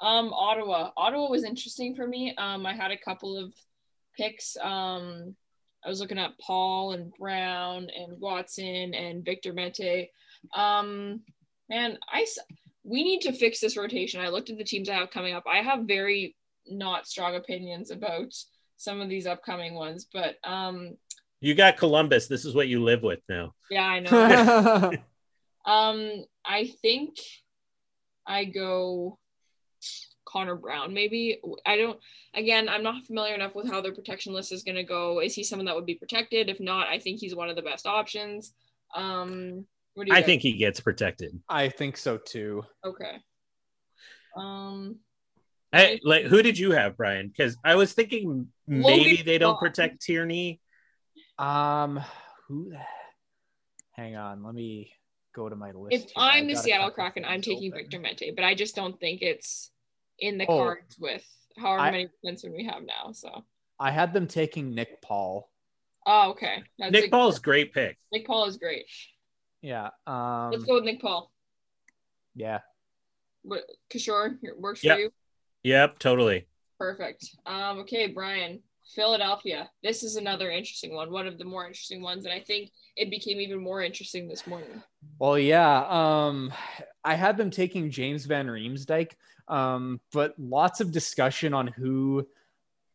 Um, 0.00 0.32
Ottawa. 0.32 0.90
Ottawa 0.96 1.28
was 1.30 1.44
interesting 1.44 1.94
for 1.94 2.06
me. 2.06 2.34
Um, 2.36 2.64
I 2.66 2.74
had 2.74 2.90
a 2.90 2.96
couple 2.96 3.36
of 3.36 3.52
picks. 4.16 4.56
Um, 4.56 5.34
I 5.84 5.88
was 5.88 6.00
looking 6.00 6.18
at 6.18 6.38
Paul 6.40 6.92
and 6.92 7.12
Brown 7.18 7.88
and 7.96 8.20
Watson 8.20 8.94
and 8.94 9.24
Victor 9.24 9.52
Mete. 9.52 10.10
Um, 10.54 11.20
man, 11.68 11.98
I 12.12 12.22
s- 12.22 12.38
we 12.84 13.02
need 13.04 13.20
to 13.22 13.32
fix 13.32 13.60
this 13.60 13.76
rotation. 13.76 14.20
I 14.20 14.28
looked 14.28 14.50
at 14.50 14.58
the 14.58 14.64
teams 14.64 14.88
I 14.88 14.94
have 14.94 15.10
coming 15.10 15.34
up. 15.34 15.44
I 15.52 15.58
have 15.58 15.80
very 15.84 16.36
not 16.66 17.06
strong 17.06 17.34
opinions 17.36 17.90
about 17.90 18.32
some 18.82 19.00
of 19.00 19.08
these 19.08 19.26
upcoming 19.26 19.74
ones, 19.74 20.06
but 20.12 20.36
um, 20.44 20.96
You 21.40 21.54
got 21.54 21.76
Columbus. 21.76 22.26
This 22.26 22.44
is 22.44 22.54
what 22.54 22.68
you 22.68 22.82
live 22.82 23.02
with 23.02 23.20
now. 23.28 23.54
yeah, 23.70 23.84
I 23.86 24.00
know. 24.00 24.92
Um, 25.64 26.24
I 26.44 26.72
think 26.82 27.18
I 28.26 28.46
go 28.46 29.16
Connor 30.24 30.56
Brown. 30.56 30.92
Maybe 30.92 31.40
I 31.64 31.76
don't. 31.76 32.00
Again, 32.34 32.68
I'm 32.68 32.82
not 32.82 33.04
familiar 33.04 33.34
enough 33.36 33.54
with 33.54 33.70
how 33.70 33.80
their 33.80 33.94
protection 33.94 34.32
list 34.32 34.50
is 34.50 34.64
going 34.64 34.74
to 34.74 34.82
go. 34.82 35.20
Is 35.20 35.36
he 35.36 35.44
someone 35.44 35.66
that 35.66 35.76
would 35.76 35.86
be 35.86 35.94
protected? 35.94 36.48
If 36.48 36.58
not, 36.58 36.88
I 36.88 36.98
think 36.98 37.20
he's 37.20 37.36
one 37.36 37.48
of 37.48 37.54
the 37.54 37.62
best 37.62 37.86
options. 37.86 38.52
Um, 38.96 39.64
what 39.94 40.06
do 40.06 40.10
you? 40.10 40.16
I 40.16 40.20
guys- 40.20 40.26
think 40.26 40.42
he 40.42 40.54
gets 40.54 40.80
protected. 40.80 41.38
I 41.48 41.68
think 41.68 41.96
so 41.96 42.16
too. 42.18 42.64
Okay. 42.84 43.18
Um, 44.36 44.96
I, 45.72 45.98
like 46.02 46.24
who 46.26 46.42
did 46.42 46.58
you 46.58 46.72
have, 46.72 46.96
Brian? 46.96 47.28
Because 47.28 47.56
I 47.64 47.76
was 47.76 47.92
thinking 47.94 48.48
maybe 48.66 49.10
Logan 49.10 49.26
they 49.26 49.38
don't 49.38 49.52
Vaughn. 49.54 49.58
protect 49.60 50.02
Tierney. 50.02 50.60
Um, 51.38 52.00
who? 52.48 52.70
the- 52.70 52.78
Hang 53.92 54.16
on, 54.16 54.42
let 54.42 54.54
me 54.54 54.92
go 55.34 55.48
to 55.48 55.56
my 55.56 55.72
list. 55.72 55.92
if 55.94 56.00
here. 56.04 56.10
I 56.16 56.38
I'm 56.38 56.46
the 56.48 56.56
Seattle 56.56 56.88
couple 56.90 57.04
Kraken, 57.04 57.24
I'm 57.24 57.42
taking 57.42 57.72
open. 57.72 57.84
Victor 57.84 57.98
Mete, 58.00 58.34
but 58.34 58.44
I 58.44 58.54
just 58.54 58.74
don't 58.74 58.98
think 59.00 59.22
it's 59.22 59.70
in 60.18 60.38
the 60.38 60.46
Oh. 60.46 60.58
cards 60.58 60.96
with 60.98 61.26
however 61.58 61.80
I- 61.82 61.90
many 61.90 62.08
defensemen 62.24 62.54
we 62.56 62.64
have 62.64 62.82
now. 62.84 63.12
So, 63.12 63.44
I 63.78 63.90
had 63.90 64.12
them 64.12 64.26
taking 64.26 64.74
Nick 64.74 65.00
Paul. 65.02 65.50
oh, 66.06 66.30
okay. 66.30 66.64
That's 66.78 66.92
Nick 66.92 67.06
a- 67.06 67.10
Paul's 67.10 67.38
great 67.38 67.72
pick. 67.72 67.98
Nick 68.12 68.26
Paul 68.26 68.46
is 68.46 68.56
great. 68.56 68.86
Yeah. 69.62 69.90
Um. 70.06 70.50
Let's 70.52 70.64
go 70.64 70.74
with 70.74 70.84
Nick 70.84 71.00
Paul. 71.00 71.30
Yeah. 72.34 72.60
What 73.42 73.64
Kishore 73.90 74.38
here- 74.40 74.56
works 74.58 74.80
for 74.80 74.98
you? 74.98 75.12
Yep, 75.64 75.98
totally. 75.98 76.46
Perfect. 76.78 77.36
Um, 77.46 77.78
okay, 77.80 78.08
Brian, 78.08 78.60
Philadelphia. 78.94 79.70
This 79.82 80.02
is 80.02 80.16
another 80.16 80.50
interesting 80.50 80.94
one, 80.94 81.10
one 81.12 81.26
of 81.26 81.38
the 81.38 81.44
more 81.44 81.66
interesting 81.66 82.02
ones, 82.02 82.24
and 82.24 82.34
I 82.34 82.40
think 82.40 82.70
it 82.96 83.10
became 83.10 83.40
even 83.40 83.62
more 83.62 83.82
interesting 83.82 84.28
this 84.28 84.46
morning. 84.46 84.82
Well, 85.18 85.38
yeah. 85.38 85.86
Um, 85.88 86.52
I 87.04 87.14
had 87.14 87.36
them 87.36 87.50
taking 87.50 87.90
James 87.90 88.26
Van 88.26 88.46
Riemsdyk, 88.46 89.12
um, 89.48 90.00
but 90.12 90.34
lots 90.38 90.80
of 90.80 90.90
discussion 90.90 91.54
on 91.54 91.68
who 91.68 92.26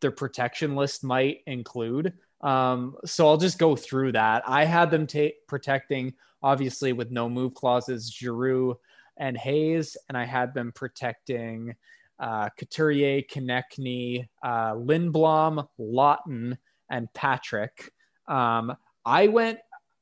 their 0.01 0.11
protection 0.11 0.76
list 0.76 1.03
might 1.03 1.39
include. 1.47 2.13
Um, 2.41 2.97
so 3.05 3.28
I'll 3.28 3.38
just 3.38 3.57
go 3.57 3.76
through 3.76 4.11
that. 4.11 4.43
I 4.47 4.65
had 4.65 4.91
them 4.91 5.07
take 5.07 5.47
protecting, 5.47 6.13
obviously, 6.43 6.93
with 6.93 7.09
no 7.09 7.30
move 7.30 7.53
clauses, 7.53 8.11
Giroux 8.13 8.78
and 9.18 9.36
Hayes, 9.38 9.97
and 10.07 10.18
I 10.18 10.26
had 10.26 10.53
them 10.53 10.72
protecting 10.72 11.76
uh, 12.20 12.49
Couturier, 12.57 13.22
Konecny, 13.22 14.28
uh, 14.43 14.74
Lindblom, 14.74 15.68
Laughton, 15.80 16.57
and 16.89 17.13
Patrick. 17.13 17.91
Um, 18.28 18.76
I 19.05 19.28
went, 19.28 19.59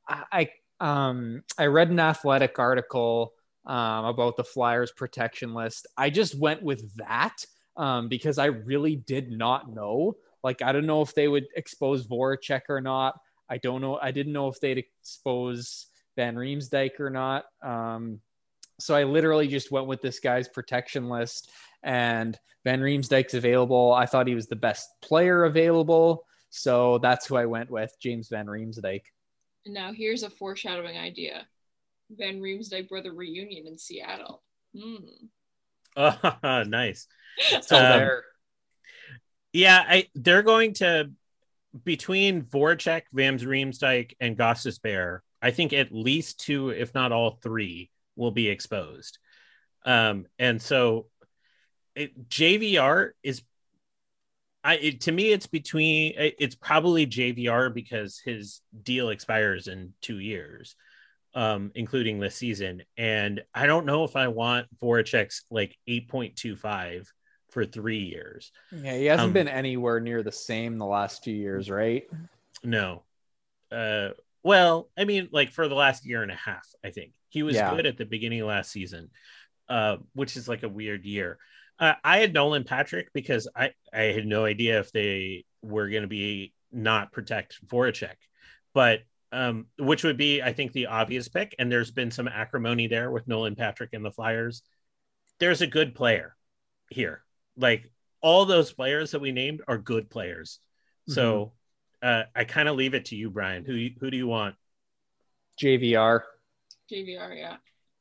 I, 0.08 0.50
um, 0.80 1.44
I 1.58 1.66
read 1.66 1.90
an 1.90 2.00
athletic 2.00 2.60
article 2.60 3.34
um, 3.66 4.06
about 4.06 4.38
the 4.38 4.44
Flyers 4.44 4.92
protection 4.92 5.54
list. 5.54 5.88
I 5.98 6.10
just 6.10 6.38
went 6.38 6.62
with 6.62 6.96
that 6.98 7.36
um, 7.78 8.08
because 8.08 8.38
I 8.38 8.46
really 8.46 8.96
did 8.96 9.32
not 9.32 9.74
know. 9.74 10.16
Like, 10.44 10.62
I 10.62 10.72
don't 10.72 10.86
know 10.86 11.02
if 11.02 11.16
they 11.16 11.28
would 11.28 11.48
expose 11.56 12.08
Voracek 12.08 12.62
or 12.70 12.82
not. 12.82 13.20
I 13.50 13.58
don't 13.58 13.82
know. 13.82 14.00
I 14.02 14.12
didn't 14.12 14.34
know 14.34 14.48
if 14.48 14.60
they'd 14.60 14.78
expose 14.78 15.88
Van 16.16 16.36
Riemsdyk 16.36 17.00
or 17.00 17.10
not. 17.10 17.46
Um, 17.64 18.20
so 18.80 18.96
I 18.96 19.04
literally 19.04 19.48
just 19.48 19.72
went 19.72 19.88
with 19.88 20.02
this 20.02 20.20
guy's 20.20 20.48
protection 20.48 21.10
list, 21.10 21.50
and 21.86 22.38
Van 22.66 22.82
Riemsdyk's 22.82 23.36
available. 23.36 23.94
I 23.94 24.08
thought 24.08 24.28
he 24.28 24.36
was 24.36 24.48
the 24.48 24.56
best 24.58 24.90
player 25.02 25.46
available, 25.46 26.26
so 26.50 26.98
that's 26.98 27.28
who 27.28 27.38
I 27.38 27.46
went 27.46 27.70
with, 27.70 27.96
James 28.02 28.28
Van 28.28 28.48
Riemsdyk. 28.48 29.04
And 29.66 29.74
now 29.74 29.94
here's 29.94 30.24
a 30.24 30.30
foreshadowing 30.30 30.98
idea: 30.98 31.48
Van 32.10 32.42
Riemsdyk 32.42 32.90
brother 32.90 33.14
reunion 33.14 33.68
in 33.68 33.78
Seattle. 33.78 34.42
Hmm. 34.78 34.96
Oh, 35.96 36.64
nice. 36.68 37.08
So 37.62 37.78
Um, 37.78 37.84
there. 37.84 38.24
Yeah, 39.54 39.82
I 39.88 40.08
they're 40.16 40.44
going 40.44 40.74
to 40.76 41.12
between 41.84 42.42
Voracek, 42.44 43.04
Van 43.14 43.38
Riemsdyk, 43.38 44.16
and 44.20 44.38
Gostisbehere. 44.38 45.20
I 45.42 45.52
think 45.52 45.74
at 45.74 45.92
least 45.92 46.40
two, 46.40 46.70
if 46.70 46.94
not 46.96 47.12
all 47.12 47.40
three, 47.44 47.92
will 48.16 48.32
be 48.32 48.50
exposed. 48.50 49.20
Um, 49.86 50.26
and 50.40 50.62
so 50.62 51.08
it, 51.96 52.30
JVR 52.30 53.12
is, 53.24 53.42
I 54.64 54.76
it, 54.78 55.02
to 55.02 55.12
me, 55.12 55.32
it's 55.32 55.48
between 55.48 56.14
it- 56.18 56.36
it's 56.40 56.56
probably 56.56 57.06
JVR 57.08 57.74
because 57.74 58.20
his 58.24 58.62
deal 58.84 59.10
expires 59.10 59.68
in 59.68 59.94
two 60.02 60.20
years, 60.20 60.76
um, 61.34 61.72
including 61.76 62.20
this 62.20 62.36
season. 62.36 62.84
And 62.98 63.44
I 63.54 63.68
don't 63.68 63.86
know 63.86 64.04
if 64.04 64.16
I 64.16 64.28
want 64.30 64.68
Voracek's 64.82 65.44
like 65.52 65.78
eight 65.88 66.10
point 66.10 66.36
two 66.36 66.56
five 66.56 67.12
for 67.52 67.64
three 67.66 68.00
years. 68.00 68.52
Yeah, 68.72 68.98
he 68.98 69.06
hasn't 69.06 69.28
um, 69.28 69.34
been 69.34 69.48
anywhere 69.48 70.00
near 70.02 70.24
the 70.24 70.32
same 70.32 70.78
the 70.78 70.86
last 70.86 71.24
2 71.24 71.32
years, 71.32 71.70
right? 71.70 72.04
No. 72.64 73.04
Uh 73.72 74.10
well, 74.44 74.90
I 74.98 75.06
mean 75.06 75.30
like 75.32 75.52
for 75.52 75.68
the 75.68 75.76
last 75.76 76.06
year 76.06 76.22
and 76.22 76.32
a 76.32 76.36
half, 76.36 76.68
I 76.84 76.90
think. 76.90 77.14
He 77.30 77.44
was 77.44 77.56
Yeah. 77.56 77.74
good 77.76 77.86
at 77.86 77.98
the 77.98 78.06
beginning 78.06 78.42
of 78.42 78.48
last 78.48 78.72
season. 78.72 79.10
Uh 79.70 79.98
which 80.14 80.36
is 80.36 80.48
like 80.50 80.64
a 80.64 80.70
weird 80.70 81.06
year. 81.06 81.38
Uh, 81.80 81.94
I 82.04 82.20
had 82.20 82.34
Nolan 82.34 82.64
Patrick 82.64 83.10
because 83.14 83.48
I 83.56 83.72
I 83.94 84.04
had 84.04 84.26
no 84.26 84.46
idea 84.46 84.80
if 84.80 84.92
they 84.92 85.46
were 85.62 85.90
going 85.90 86.04
to 86.04 86.08
be 86.08 86.54
not 86.72 87.12
protect 87.12 87.66
Voracek. 87.68 88.16
But 88.74 89.02
um, 89.32 89.66
which 89.78 90.04
would 90.04 90.18
be, 90.18 90.42
I 90.42 90.54
think, 90.54 90.72
the 90.72 90.88
obvious 90.88 91.28
pick. 91.28 91.56
And 91.60 91.72
there's 91.72 91.92
been 91.92 92.12
some 92.12 92.28
acrimony 92.28 92.88
there 92.88 93.12
with 93.12 93.28
Nolan 93.28 93.56
Patrick 93.56 93.92
and 93.94 94.06
the 94.06 94.12
Flyers. 94.12 94.62
There's 95.40 95.62
a 95.62 95.68
good 95.68 95.96
player 95.96 96.36
here. 96.90 97.24
Like 97.58 97.92
all 98.22 98.46
those 98.46 98.72
players 98.72 99.12
that 99.12 99.22
we 99.22 99.32
named 99.32 99.62
are 99.68 99.78
good 99.78 100.10
players. 100.10 100.60
So 101.08 101.54
uh, 102.02 102.24
I 102.36 102.46
kind 102.46 102.68
of 102.68 102.76
leave 102.76 102.94
it 102.94 103.06
to 103.06 103.16
you, 103.16 103.30
Brian. 103.30 103.66
Who 103.66 103.88
who 104.00 104.10
do 104.10 104.18
you 104.18 104.28
want? 104.28 104.56
JVR. 105.62 106.22
JVR, 106.92 107.38
yeah. 107.38 107.58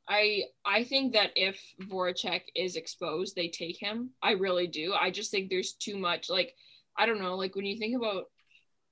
I 0.07 0.43
I 0.63 0.83
think 0.83 1.13
that 1.13 1.31
if 1.35 1.59
Voracek 1.81 2.41
is 2.55 2.75
exposed, 2.75 3.35
they 3.35 3.47
take 3.47 3.77
him. 3.79 4.11
I 4.21 4.31
really 4.31 4.67
do. 4.67 4.93
I 4.93 5.09
just 5.09 5.31
think 5.31 5.49
there's 5.49 5.73
too 5.73 5.97
much. 5.97 6.29
Like 6.29 6.53
I 6.97 7.05
don't 7.05 7.21
know. 7.21 7.35
Like 7.35 7.55
when 7.55 7.65
you 7.65 7.77
think 7.77 7.95
about, 7.95 8.25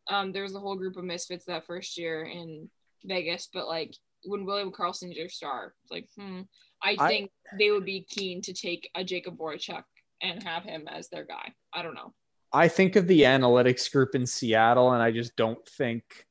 um, 0.10 0.32
there 0.32 0.44
was 0.44 0.56
a 0.56 0.60
whole 0.60 0.76
group 0.76 0.98
of 0.98 1.04
misfits 1.04 1.46
that 1.46 1.66
first 1.66 1.98
year 1.98 2.24
in 2.24 2.70
Vegas, 3.06 3.48
but 3.54 3.68
like 3.68 3.96
when 4.26 4.46
William 4.46 4.72
Karlsson's 4.72 5.16
your 5.16 5.30
star, 5.30 5.74
it's 5.84 5.92
like 5.92 6.10
hmm. 6.18 6.42
I 6.82 6.96
I- 7.00 7.08
think 7.08 7.32
they 7.60 7.72
would 7.72 7.86
be 7.86 8.06
keen 8.10 8.42
to 8.42 8.54
take 8.54 8.90
a 8.96 9.04
Jakub 9.04 9.38
Voracek 9.38 9.84
and 10.22 10.42
have 10.44 10.64
him 10.64 10.88
as 10.88 11.10
their 11.10 11.26
guy. 11.26 11.54
I 11.74 11.84
don't 11.84 11.96
know. 11.96 12.14
I 12.52 12.68
think 12.68 12.96
of 12.96 13.08
the 13.08 13.22
analytics 13.22 13.92
group 13.92 14.14
in 14.14 14.28
Seattle, 14.28 14.94
and 14.94 15.02
I 15.02 15.12
just 15.12 15.36
don't 15.36 15.68
think 15.68 16.28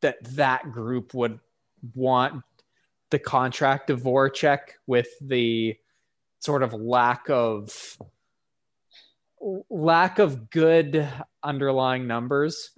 that 0.00 0.16
that 0.36 0.72
group 0.72 1.12
would 1.12 1.40
want 1.94 2.42
the 3.14 3.18
contract 3.20 3.90
of 3.90 4.02
Voracek 4.02 4.58
with 4.88 5.06
the 5.20 5.76
sort 6.40 6.64
of 6.64 6.72
lack 6.72 7.30
of 7.30 7.96
lack 9.70 10.18
of 10.18 10.50
good 10.50 11.08
underlying 11.40 12.08
numbers, 12.08 12.72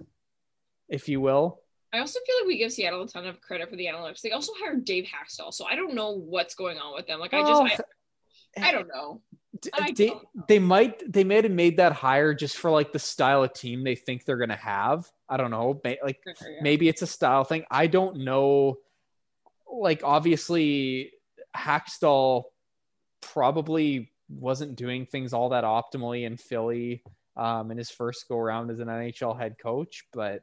if 0.89 1.09
you 1.09 1.19
will. 1.19 1.59
I 1.91 1.97
also 1.97 2.19
feel 2.23 2.35
like 2.41 2.47
we 2.47 2.57
give 2.59 2.71
Seattle 2.71 3.01
a 3.01 3.07
ton 3.07 3.25
of 3.25 3.41
credit 3.41 3.67
for 3.67 3.75
the 3.77 3.87
analytics. 3.87 4.21
They 4.21 4.29
also 4.29 4.51
hired 4.59 4.85
Dave 4.85 5.05
Hakstol, 5.05 5.51
so 5.51 5.65
I 5.65 5.75
don't 5.75 5.95
know 5.95 6.11
what's 6.11 6.53
going 6.53 6.77
on 6.77 6.93
with 6.93 7.07
them. 7.07 7.19
Like 7.19 7.33
I 7.33 7.41
just 7.41 7.63
Well, 7.63 7.71
I, 8.59 8.69
I 8.69 8.71
don't 8.71 8.89
know. 8.89 9.21
D- 9.59 9.71
I 9.73 9.91
they, 9.91 10.07
don't 10.09 10.47
they 10.47 10.59
might 10.59 11.11
they 11.11 11.23
might 11.23 11.45
have 11.45 11.53
made 11.53 11.77
that 11.77 11.93
hire 11.93 12.35
just 12.35 12.57
for 12.57 12.69
like 12.69 12.93
the 12.93 12.99
style 12.99 13.43
of 13.43 13.53
team 13.53 13.83
they 13.83 13.95
think 13.95 14.23
they're 14.23 14.37
gonna 14.37 14.55
have. 14.55 15.09
I 15.27 15.37
don't 15.37 15.49
know. 15.49 15.81
Like 15.83 16.19
Yeah. 16.27 16.33
maybe 16.61 16.87
it's 16.89 17.01
a 17.01 17.07
style 17.07 17.43
thing. 17.43 17.65
I 17.71 17.87
don't 17.87 18.17
know. 18.17 18.77
Like 19.71 20.01
obviously, 20.03 21.11
Hakstol 21.55 22.43
probably 23.21 24.11
wasn't 24.29 24.75
doing 24.75 25.05
things 25.05 25.33
all 25.33 25.49
that 25.49 25.63
optimally 25.63 26.25
in 26.25 26.37
Philly 26.37 27.03
um, 27.35 27.71
in 27.71 27.77
his 27.77 27.89
first 27.89 28.27
go 28.27 28.37
around 28.37 28.71
as 28.71 28.79
an 28.79 28.87
NHL 28.87 29.39
head 29.39 29.55
coach, 29.61 30.05
but 30.11 30.41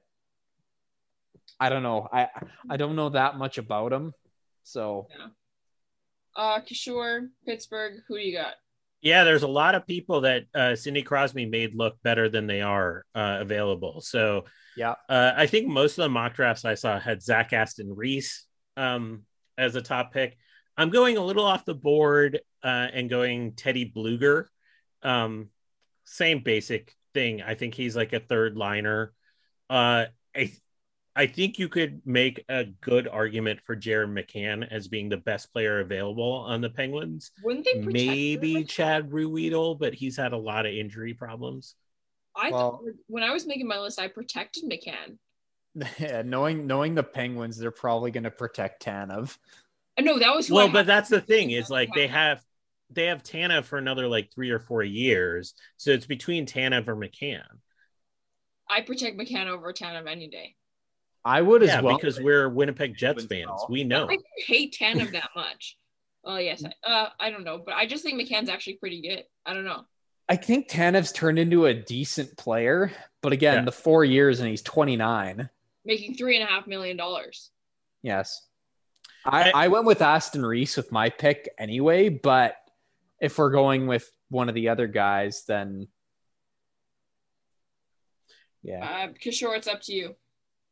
I 1.58 1.68
don't 1.68 1.82
know. 1.82 2.08
I 2.12 2.28
I 2.70 2.76
don't 2.76 2.96
know 2.96 3.10
that 3.10 3.36
much 3.36 3.58
about 3.58 3.92
him, 3.92 4.12
so 4.62 5.08
Yeah. 5.10 5.26
Uh 6.36 6.60
Kishore, 6.60 7.28
Pittsburgh, 7.46 8.00
who 8.08 8.16
do 8.16 8.22
you 8.22 8.36
got? 8.36 8.54
Yeah, 9.02 9.24
there's 9.24 9.42
a 9.42 9.48
lot 9.48 9.74
of 9.74 9.86
people 9.86 10.22
that 10.22 10.44
uh, 10.54 10.74
Sidney 10.74 11.02
Crosby 11.02 11.44
made 11.44 11.74
look 11.74 11.96
better 12.02 12.30
than 12.30 12.46
they 12.46 12.62
are 12.62 13.04
uh, 13.14 13.36
available. 13.40 14.00
So 14.00 14.46
yeah. 14.78 14.94
uh, 15.10 15.32
I 15.36 15.46
think 15.46 15.68
most 15.68 15.98
of 15.98 16.04
the 16.04 16.08
mock 16.08 16.34
drafts 16.34 16.64
I 16.64 16.72
saw 16.72 16.98
had 16.98 17.22
Zach 17.22 17.52
Aston 17.52 17.94
Reese 17.94 18.46
um, 18.76 19.22
as 19.58 19.76
a 19.76 19.82
top 19.82 20.12
pick. 20.12 20.36
I'm 20.76 20.90
going 20.90 21.16
a 21.16 21.24
little 21.24 21.44
off 21.44 21.64
the 21.64 21.74
board 21.74 22.40
uh, 22.62 22.88
and 22.92 23.08
going 23.08 23.52
Teddy 23.52 23.92
Blueger. 23.94 24.46
Um, 25.02 25.48
same 26.04 26.40
basic 26.40 26.94
thing. 27.12 27.42
I 27.42 27.54
think 27.54 27.74
he's 27.74 27.94
like 27.96 28.12
a 28.12 28.20
third 28.20 28.56
liner. 28.56 29.12
Uh, 29.70 30.06
I 30.36 30.52
I 31.16 31.26
think 31.26 31.58
you 31.60 31.68
could 31.68 32.02
make 32.04 32.44
a 32.48 32.64
good 32.64 33.06
argument 33.06 33.60
for 33.64 33.76
Jared 33.76 34.10
McCann 34.10 34.66
as 34.68 34.88
being 34.88 35.08
the 35.08 35.16
best 35.16 35.52
player 35.52 35.78
available 35.78 36.32
on 36.32 36.60
the 36.60 36.70
Penguins 36.70 37.30
Wouldn't 37.44 37.64
they 37.64 37.74
protect 37.74 37.92
maybe 37.92 38.54
him? 38.54 38.66
Chad 38.66 39.10
Ruhwedel, 39.10 39.78
but 39.78 39.94
he's 39.94 40.16
had 40.16 40.32
a 40.32 40.36
lot 40.36 40.66
of 40.66 40.72
injury 40.74 41.14
problems. 41.14 41.76
I 42.36 42.50
Well- 42.50 42.78
thought 42.78 42.94
when 43.06 43.22
I 43.22 43.32
was 43.32 43.46
making 43.46 43.68
my 43.68 43.78
list, 43.78 44.00
I 44.00 44.08
protected 44.08 44.64
McCann. 44.64 45.18
Yeah, 45.98 46.22
knowing 46.24 46.66
knowing 46.66 46.94
the 46.94 47.02
Penguins, 47.02 47.56
they're 47.56 47.70
probably 47.70 48.10
going 48.10 48.24
to 48.24 48.30
protect 48.30 48.84
Tanev. 48.84 49.36
Uh, 49.98 50.02
no, 50.02 50.18
that 50.18 50.34
was 50.34 50.50
Well, 50.50 50.68
I 50.68 50.72
but 50.72 50.86
that's 50.86 51.08
the 51.08 51.20
thing 51.20 51.50
is 51.50 51.70
like 51.70 51.90
they 51.94 52.06
have 52.06 52.42
they 52.90 53.06
have 53.06 53.22
Tana 53.22 53.62
for 53.62 53.78
another 53.78 54.06
like 54.08 54.32
three 54.32 54.50
or 54.50 54.60
four 54.60 54.82
years, 54.82 55.54
so 55.76 55.90
it's 55.90 56.06
between 56.06 56.46
Tanev 56.46 56.88
or 56.88 56.96
McCann. 56.96 57.42
I 58.68 58.80
protect 58.80 59.18
McCann 59.18 59.46
over 59.46 59.72
Tanev 59.72 60.08
any 60.08 60.28
day. 60.28 60.54
I 61.24 61.40
would 61.42 61.62
yeah, 61.62 61.78
as 61.78 61.82
well. 61.82 61.96
because 61.96 62.20
we're 62.20 62.48
Winnipeg 62.48 62.96
Jets 62.96 63.24
fans. 63.24 63.50
We 63.68 63.84
know. 63.84 64.08
I 64.10 64.18
hate 64.36 64.76
Tanev 64.78 65.12
that 65.12 65.30
much. 65.34 65.76
Well, 66.22 66.40
yes, 66.40 66.62
I, 66.64 66.90
uh, 66.90 67.08
I 67.18 67.30
don't 67.30 67.44
know, 67.44 67.62
but 67.64 67.74
I 67.74 67.86
just 67.86 68.02
think 68.02 68.20
McCann's 68.20 68.48
actually 68.48 68.74
pretty 68.74 69.02
good. 69.02 69.24
I 69.44 69.54
don't 69.54 69.64
know. 69.64 69.84
I 70.28 70.36
think 70.36 70.68
Tanev's 70.70 71.12
turned 71.12 71.38
into 71.38 71.66
a 71.66 71.74
decent 71.74 72.36
player, 72.38 72.90
but 73.22 73.32
again, 73.32 73.56
Yeah. 73.56 73.64
the 73.64 73.72
four 73.72 74.04
years 74.04 74.40
and 74.40 74.48
he's 74.48 74.62
29. 74.62 75.50
Making 75.84 76.14
three 76.14 76.36
and 76.36 76.48
a 76.48 76.50
half 76.50 76.66
million 76.66 76.96
dollars. 76.96 77.50
Yes. 78.02 78.46
I, 79.24 79.50
I- 79.50 79.64
I 79.64 79.68
went 79.68 79.86
with 79.86 80.02
Aston 80.02 80.44
Reese 80.44 80.76
with 80.76 80.92
my 80.92 81.10
pick 81.10 81.48
anyway, 81.58 82.08
but 82.08 82.56
if 83.20 83.38
we're 83.38 83.50
going 83.50 83.86
with 83.86 84.10
one 84.28 84.48
of 84.48 84.54
the 84.54 84.68
other 84.68 84.86
guys, 84.86 85.44
then 85.46 85.88
yeah. 88.62 88.84
Uh, 88.84 89.12
Kishore, 89.12 89.56
it's 89.56 89.66
up 89.66 89.82
to 89.82 89.92
you. 89.92 90.16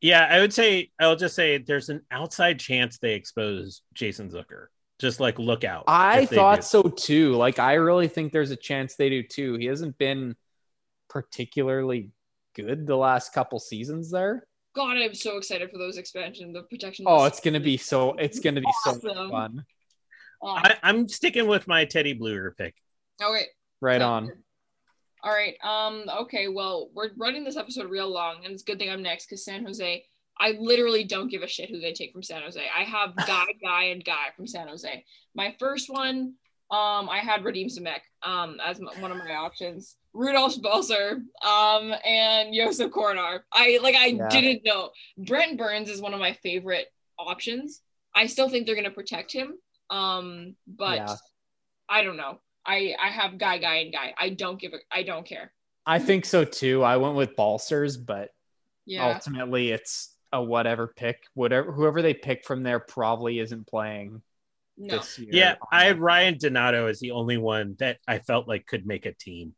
Yeah, 0.00 0.26
I 0.28 0.40
would 0.40 0.52
say 0.52 0.90
I'll 0.98 1.16
just 1.16 1.36
say 1.36 1.58
there's 1.58 1.88
an 1.88 2.02
outside 2.10 2.58
chance 2.58 2.98
they 2.98 3.14
expose 3.14 3.82
Jason 3.94 4.30
Zucker. 4.30 4.66
Just 4.98 5.20
like 5.20 5.38
look 5.38 5.64
out. 5.64 5.84
I 5.86 6.26
thought 6.26 6.60
do. 6.60 6.62
so 6.62 6.82
too. 6.82 7.34
Like 7.34 7.58
I 7.58 7.74
really 7.74 8.08
think 8.08 8.32
there's 8.32 8.50
a 8.50 8.56
chance 8.56 8.94
they 8.96 9.10
do 9.10 9.22
too. 9.22 9.54
He 9.54 9.66
hasn't 9.66 9.98
been 9.98 10.36
particularly 11.08 12.10
good 12.54 12.86
the 12.86 12.96
last 12.96 13.32
couple 13.32 13.58
seasons 13.58 14.10
there. 14.10 14.46
God, 14.74 14.96
I'm 14.96 15.14
so 15.14 15.36
excited 15.36 15.70
for 15.70 15.78
those 15.78 15.98
expansion, 15.98 16.52
the 16.52 16.62
protection. 16.62 17.04
Oh, 17.08 17.24
it's 17.24 17.40
gonna 17.40 17.60
be 17.60 17.76
so 17.76 18.14
it's 18.14 18.40
gonna 18.40 18.60
be 18.60 18.72
so 18.84 18.98
fun. 18.98 19.64
Oh, 20.42 20.48
I, 20.48 20.76
I'm 20.82 21.08
sticking 21.08 21.46
with 21.46 21.68
my 21.68 21.84
Teddy 21.84 22.18
Blueger 22.18 22.56
pick. 22.56 22.74
Oh 23.20 23.34
okay. 23.34 23.46
Right 23.80 24.00
Sounds 24.00 24.30
on. 24.30 24.42
All 25.24 25.32
right. 25.32 25.54
Um. 25.62 26.04
Okay. 26.22 26.48
Well, 26.48 26.90
we're 26.94 27.10
running 27.16 27.44
this 27.44 27.56
episode 27.56 27.90
real 27.90 28.08
long, 28.08 28.44
and 28.44 28.52
it's 28.52 28.62
a 28.62 28.64
good 28.64 28.78
thing 28.78 28.90
I'm 28.90 29.02
next 29.02 29.26
because 29.26 29.44
San 29.44 29.64
Jose. 29.64 30.04
I 30.40 30.56
literally 30.58 31.04
don't 31.04 31.30
give 31.30 31.42
a 31.42 31.46
shit 31.46 31.68
who 31.68 31.78
they 31.78 31.92
take 31.92 32.12
from 32.12 32.22
San 32.22 32.42
Jose. 32.42 32.60
I 32.60 32.84
have 32.84 33.14
guy, 33.26 33.44
guy, 33.62 33.84
and 33.84 34.04
guy 34.04 34.28
from 34.34 34.46
San 34.46 34.66
Jose. 34.66 35.04
My 35.34 35.54
first 35.60 35.90
one, 35.90 36.34
um, 36.70 37.08
I 37.08 37.18
had 37.18 37.42
Radim 37.42 37.70
Simek, 37.70 38.00
um, 38.22 38.58
as 38.64 38.80
one 38.80 39.12
of 39.12 39.18
my 39.18 39.34
options. 39.34 39.96
Rudolph 40.14 40.60
Balcers, 40.60 41.22
um, 41.44 41.94
and 42.04 42.54
Josef 42.54 42.90
Korenar. 42.90 43.40
I 43.52 43.78
like. 43.82 43.94
I 43.94 44.06
Yeah. 44.06 44.28
didn't 44.28 44.64
know. 44.64 44.90
Brent 45.16 45.58
Burns 45.58 45.88
is 45.88 46.00
one 46.00 46.12
of 46.14 46.20
my 46.20 46.34
favorite 46.34 46.86
options. 47.18 47.80
I 48.14 48.26
still 48.26 48.48
think 48.48 48.66
they're 48.66 48.76
gonna 48.76 48.90
protect 48.90 49.32
him. 49.32 49.58
Um, 49.90 50.56
but 50.66 50.96
Yeah. 50.96 51.16
I 51.88 52.02
don't 52.04 52.16
know. 52.16 52.40
I 52.64 52.94
I 53.00 53.08
have 53.08 53.38
guy, 53.38 53.58
guy, 53.58 53.76
and 53.76 53.92
guy. 53.92 54.14
I 54.18 54.30
don't 54.30 54.60
give 54.60 54.72
a. 54.74 54.78
I 54.90 55.02
don't 55.02 55.26
care. 55.26 55.52
I 55.86 55.98
think 55.98 56.24
so 56.24 56.44
too. 56.44 56.82
I 56.82 56.96
went 56.98 57.16
with 57.16 57.34
Balcers, 57.36 57.96
but 57.96 58.30
Yeah. 58.86 59.12
ultimately 59.12 59.70
it's 59.70 60.16
a 60.32 60.42
whatever 60.42 60.86
pick. 60.88 61.24
Whatever 61.34 61.72
whoever 61.72 62.02
they 62.02 62.14
pick 62.14 62.44
from 62.44 62.62
there 62.62 62.80
probably 62.80 63.38
isn't 63.38 63.66
playing 63.66 64.22
no. 64.76 64.98
this 64.98 65.18
year. 65.18 65.30
Yeah, 65.32 65.54
I 65.70 65.84
had 65.84 65.98
Ryan 65.98 66.38
Donato 66.38 66.86
as 66.86 67.00
the 67.00 67.10
only 67.12 67.36
one 67.36 67.76
that 67.78 67.98
I 68.06 68.18
felt 68.18 68.46
like 68.46 68.66
could 68.66 68.86
make 68.86 69.06
a 69.06 69.12
team. 69.12 69.54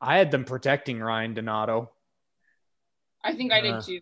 I 0.00 0.18
had 0.18 0.30
them 0.30 0.44
protecting 0.44 1.00
Ryan 1.00 1.34
Donato. 1.34 1.90
I 3.22 3.34
think 3.34 3.52
I 3.52 3.60
did 3.60 3.74
Uh, 3.74 3.82
too. 3.82 4.00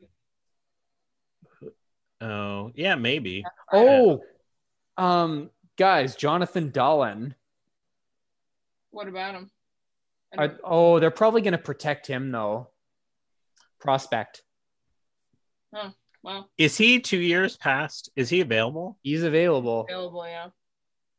Oh, 2.21 2.73
yeah, 2.75 2.95
maybe. 2.95 3.45
Oh, 3.73 4.23
um, 4.97 5.51
guys, 5.77 6.17
Jonathan 6.17 6.71
Dahlen. 6.71 7.35
What 8.91 9.09
about 9.09 9.35
him? 9.35 9.51
I 10.37 10.45
Are, 10.45 10.59
oh, 10.65 11.01
they're 11.01 11.11
probably 11.11 11.43
going 11.43 11.53
to 11.53 11.59
protect 11.59 12.07
him 12.07 12.31
though. 12.31 12.71
Prospect. 13.79 14.43
well, 16.23 16.51
Is 16.57 16.77
he 16.79 17.01
two 17.01 17.19
years 17.19 17.57
past? 17.57 18.11
Is 18.17 18.31
he 18.31 18.41
available? 18.41 18.99
He's 19.03 19.23
available. 19.23 19.87
available. 19.89 20.27
Yeah. 20.27 20.49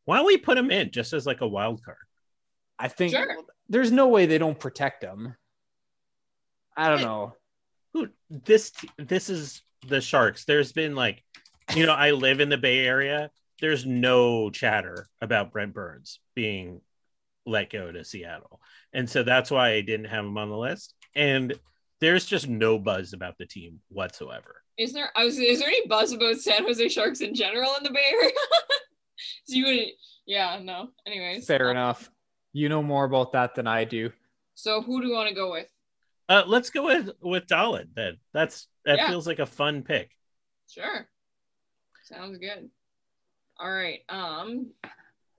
Why 0.06 0.18
don't 0.18 0.26
we 0.26 0.38
put 0.38 0.58
him 0.58 0.72
in 0.72 0.92
just 0.92 1.14
as 1.14 1.26
like 1.26 1.42
a 1.42 1.48
wild 1.48 1.84
card? 1.84 1.98
I 2.80 2.88
think 2.88 3.12
Sure. 3.14 3.38
There's 3.70 3.92
no 3.92 4.08
way 4.08 4.26
they 4.26 4.38
don't 4.38 4.60
protect 4.60 5.04
him. 5.04 5.36
I 6.76 6.90
don't 6.90 7.02
know. 7.02 7.34
Who 7.94 8.10
this 8.30 8.72
this 8.98 9.30
is 9.30 9.62
the 9.88 10.02
Sharks. 10.02 10.46
There's 10.46 10.72
been 10.72 10.96
like, 10.96 11.24
you 11.76 11.86
know, 11.86 11.94
I 11.94 12.12
live 12.12 12.40
in 12.40 12.50
the 12.50 12.58
Bay 12.58 12.80
Area. 12.80 13.32
There's 13.60 13.86
no 13.86 14.50
chatter 14.50 15.08
about 15.22 15.52
Brent 15.52 15.74
Burns 15.74 16.20
being 16.36 16.82
let 17.46 17.72
go 17.72 17.92
to 17.92 18.04
Seattle. 18.04 18.62
And 18.94 19.10
so 19.10 19.24
that's 19.24 19.50
why 19.50 19.72
I 19.72 19.82
didn't 19.82 20.08
have 20.08 20.26
him 20.26 20.38
on 20.38 20.50
the 20.50 20.58
list. 20.58 20.94
And 21.16 21.54
there's 22.00 22.26
just 22.26 22.48
no 22.48 22.78
buzz 22.78 23.14
about 23.14 23.38
the 23.38 23.46
team 23.46 23.80
whatsoever. 23.90 24.62
Is 24.78 24.94
there? 24.94 25.10
I 25.16 25.26
was. 25.26 25.40
Is 25.40 25.60
there 25.60 25.68
any 25.68 25.88
buzz 25.88 26.12
about 26.12 26.36
San 26.36 26.64
Jose 26.64 26.90
Sharks 26.90 27.22
in 27.22 27.34
general 27.34 27.72
in 27.78 27.84
the 27.84 27.90
Bay 27.90 28.06
Area? 28.12 28.32
so 29.46 29.56
you 29.56 29.66
would. 29.66 29.80
Yeah. 30.28 30.60
No. 30.62 30.90
Anyways. 31.08 31.48
Fair 31.48 31.66
um, 31.66 31.72
enough. 31.72 32.12
You 32.58 32.70
know 32.70 32.82
more 32.82 33.06
about 33.06 33.34
that 33.34 33.54
than 33.54 33.68
I 33.68 33.84
do. 33.84 34.12
So 34.56 34.82
who 34.82 35.00
do 35.00 35.08
you 35.08 35.14
want 35.14 35.30
to 35.30 35.36
go 35.36 35.52
with? 35.52 35.68
Uh, 36.28 36.42
let's 36.48 36.72
go 36.72 36.86
with 36.86 37.12
with 37.22 37.46
Dahlen 37.46 37.90
then. 37.96 38.18
That's 38.34 38.68
that 38.84 38.98
Yeah. 38.98 39.10
feels 39.10 39.28
like 39.28 39.38
a 39.38 39.46
fun 39.46 39.84
pick. 39.84 40.10
Sure. 40.68 41.08
Sounds 42.04 42.40
good. 42.40 42.70
All 43.60 43.72
right. 43.72 44.00
Um, 44.10 44.72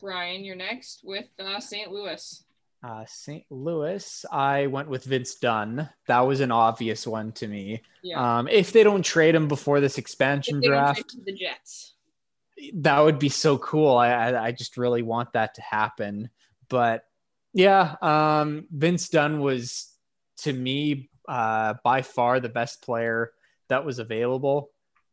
Brian, 0.01 0.45
you're 0.45 0.55
next 0.55 1.01
with 1.03 1.27
uh, 1.41 1.59
St. 1.59 1.91
Louis. 1.91 2.45
Uh, 2.85 3.05
St. 3.09 3.45
Louis, 3.51 4.25
I 4.31 4.69
went 4.69 4.89
with 4.89 5.03
Vince 5.03 5.35
Dunn. 5.35 5.89
That 6.07 6.21
was 6.21 6.39
an 6.39 6.53
obvious 6.53 7.05
one 7.05 7.33
to 7.33 7.49
me. 7.49 7.83
Yeah. 8.05 8.39
Um, 8.39 8.47
if 8.47 8.71
they 8.71 8.85
don't 8.85 9.05
trade 9.05 9.35
him 9.35 9.49
before 9.49 9.81
this 9.81 9.95
If 9.95 10.05
expansion 10.05 10.61
they 10.61 10.69
don't 10.69 10.77
draft, 10.77 11.01
trade 11.01 11.09
to 11.19 11.25
the 11.25 11.33
Jets. 11.33 11.95
that 12.75 13.01
would 13.01 13.19
be 13.19 13.29
so 13.29 13.59
cool. 13.59 13.97
I, 13.97 14.09
I 14.11 14.45
I 14.47 14.53
just 14.53 14.77
really 14.77 15.03
want 15.03 15.33
that 15.33 15.55
to 15.55 15.63
happen. 15.63 16.31
But 16.69 17.05
yeah, 17.59 17.97
um, 18.03 18.67
Vince 18.71 19.09
Dunn 19.09 19.41
was 19.41 19.93
to 20.43 20.53
me 20.53 21.11
uh, 21.29 21.75
by 21.83 22.03
far 22.03 22.39
the 22.39 22.49
best 22.49 22.83
player 22.83 23.33
that 23.69 23.85
was 23.85 23.99
available. 23.99 24.71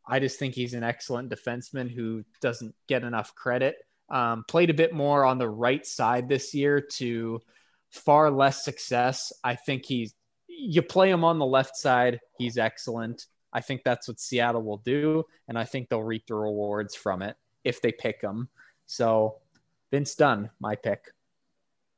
I 0.07 0.19
just 0.19 0.37
think 0.37 0.53
he's 0.53 0.75
an 0.75 0.83
excellent 0.83 1.31
defenseman 1.31 1.89
who 1.89 2.23
doesn't 2.41 2.75
get 2.87 3.03
enough 3.03 3.33
credit. 3.33 3.77
Um, 4.09 4.45
played 4.47 4.69
a 4.69 4.75
bit 4.75 4.93
more 4.93 5.25
on 5.25 5.39
the 5.39 5.49
right 5.49 5.83
side 5.83 6.29
this 6.29 6.53
year 6.53 6.79
to 6.97 7.41
far 7.89 8.29
less 8.29 8.63
success. 8.63 9.33
I 9.43 9.55
think 9.55 9.83
he's 9.83 10.13
you 10.47 10.83
play 10.83 11.09
him 11.09 11.23
on 11.23 11.39
the 11.39 11.47
left 11.47 11.75
side, 11.75 12.19
he's 12.37 12.59
excellent. 12.59 13.25
I 13.51 13.61
think 13.61 13.81
that's 13.83 14.07
what 14.07 14.19
Seattle 14.19 14.61
will 14.61 14.83
do, 14.85 15.23
and 15.47 15.57
I 15.57 15.63
think 15.63 15.89
they'll 15.89 16.03
reap 16.03 16.27
the 16.27 16.35
rewards 16.35 16.93
from 16.93 17.23
it 17.23 17.37
if 17.63 17.81
they 17.81 17.91
pick 17.91 18.21
him. 18.21 18.49
So 18.85 19.37
Vince 19.89 20.13
Dunn, 20.13 20.51
my 20.59 20.75
pick. 20.75 21.11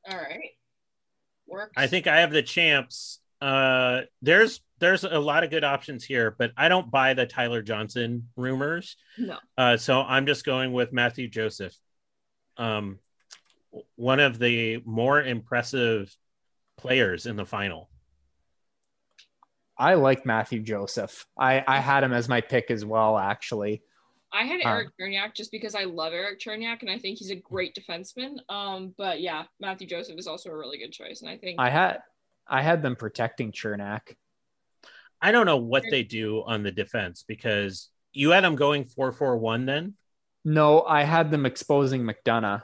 All 0.09 0.17
right. 0.17 0.51
Works. 1.47 1.73
I 1.77 1.87
think 1.87 2.07
I 2.07 2.21
have 2.21 2.31
the 2.31 2.43
champs. 2.43 3.19
Uh, 3.41 4.01
there's 4.21 4.61
there's 4.79 5.03
a 5.03 5.19
lot 5.19 5.43
of 5.43 5.49
good 5.49 5.63
options 5.63 6.03
here, 6.03 6.35
but 6.37 6.51
I 6.57 6.69
don't 6.69 6.91
buy 6.91 7.13
the 7.13 7.25
Tyler 7.25 7.61
Johnson 7.61 8.29
rumors. 8.35 8.95
no. 9.17 9.37
Uh, 9.57 9.77
so 9.77 10.01
I'm 10.01 10.25
just 10.25 10.45
going 10.45 10.71
with 10.71 10.93
Mathieu 10.93 11.27
Joseph. 11.27 11.75
Um, 12.57 12.99
one 13.95 14.19
of 14.19 14.39
the 14.39 14.81
more 14.85 15.21
impressive 15.21 16.15
players 16.77 17.25
in 17.25 17.35
the 17.35 17.45
final. 17.45 17.89
I 19.77 19.93
like 19.95 20.25
Mathieu 20.25 20.59
Joseph. 20.59 21.25
I, 21.37 21.63
I 21.67 21.79
had 21.79 22.03
him 22.03 22.13
as 22.13 22.27
my 22.27 22.41
pick 22.41 22.71
as 22.71 22.83
well, 22.83 23.17
actually. 23.17 23.83
I 24.37 24.43
had 24.43 24.61
Um, 24.61 24.67
Erik 24.71 24.89
Cernak 24.99 25.33
just 25.35 25.51
because 25.51 25.73
I 25.73 25.85
love 25.85 26.13
Erik 26.13 26.39
Cernak 26.39 26.81
and 26.81 26.89
I 26.91 26.99
think 26.99 27.17
he's 27.17 27.31
a 27.31 27.35
great 27.35 27.75
defenseman. 27.75 28.37
Um, 28.49 28.93
but 28.97 29.19
yeah, 29.21 29.45
Mathieu 29.59 29.87
Joseph 29.87 30.17
is 30.19 30.27
also 30.27 30.49
a 30.51 30.55
really 30.57 30.77
good 30.77 30.91
choice, 30.91 31.21
and 31.21 31.29
I 31.29 31.37
think 31.37 31.59
I 31.59 31.69
had 31.69 31.99
I 32.47 32.61
had 32.61 32.81
them 32.83 32.95
protecting 32.95 33.51
Cernak. 33.51 34.15
I 35.21 35.31
don't 35.31 35.45
know 35.47 35.57
what 35.57 35.83
they 35.89 36.03
do 36.03 36.43
on 36.45 36.61
the 36.63 36.71
defense 36.71 37.23
because 37.27 37.89
you 38.13 38.29
had 38.29 38.43
them 38.43 38.55
going 38.55 38.85
four 38.85 39.11
four 39.11 39.37
one. 39.37 39.65
Then 39.65 39.95
No, 40.45 40.83
I 40.83 41.03
had 41.03 41.31
them 41.31 41.45
exposing 41.45 42.03
McDonagh. 42.03 42.61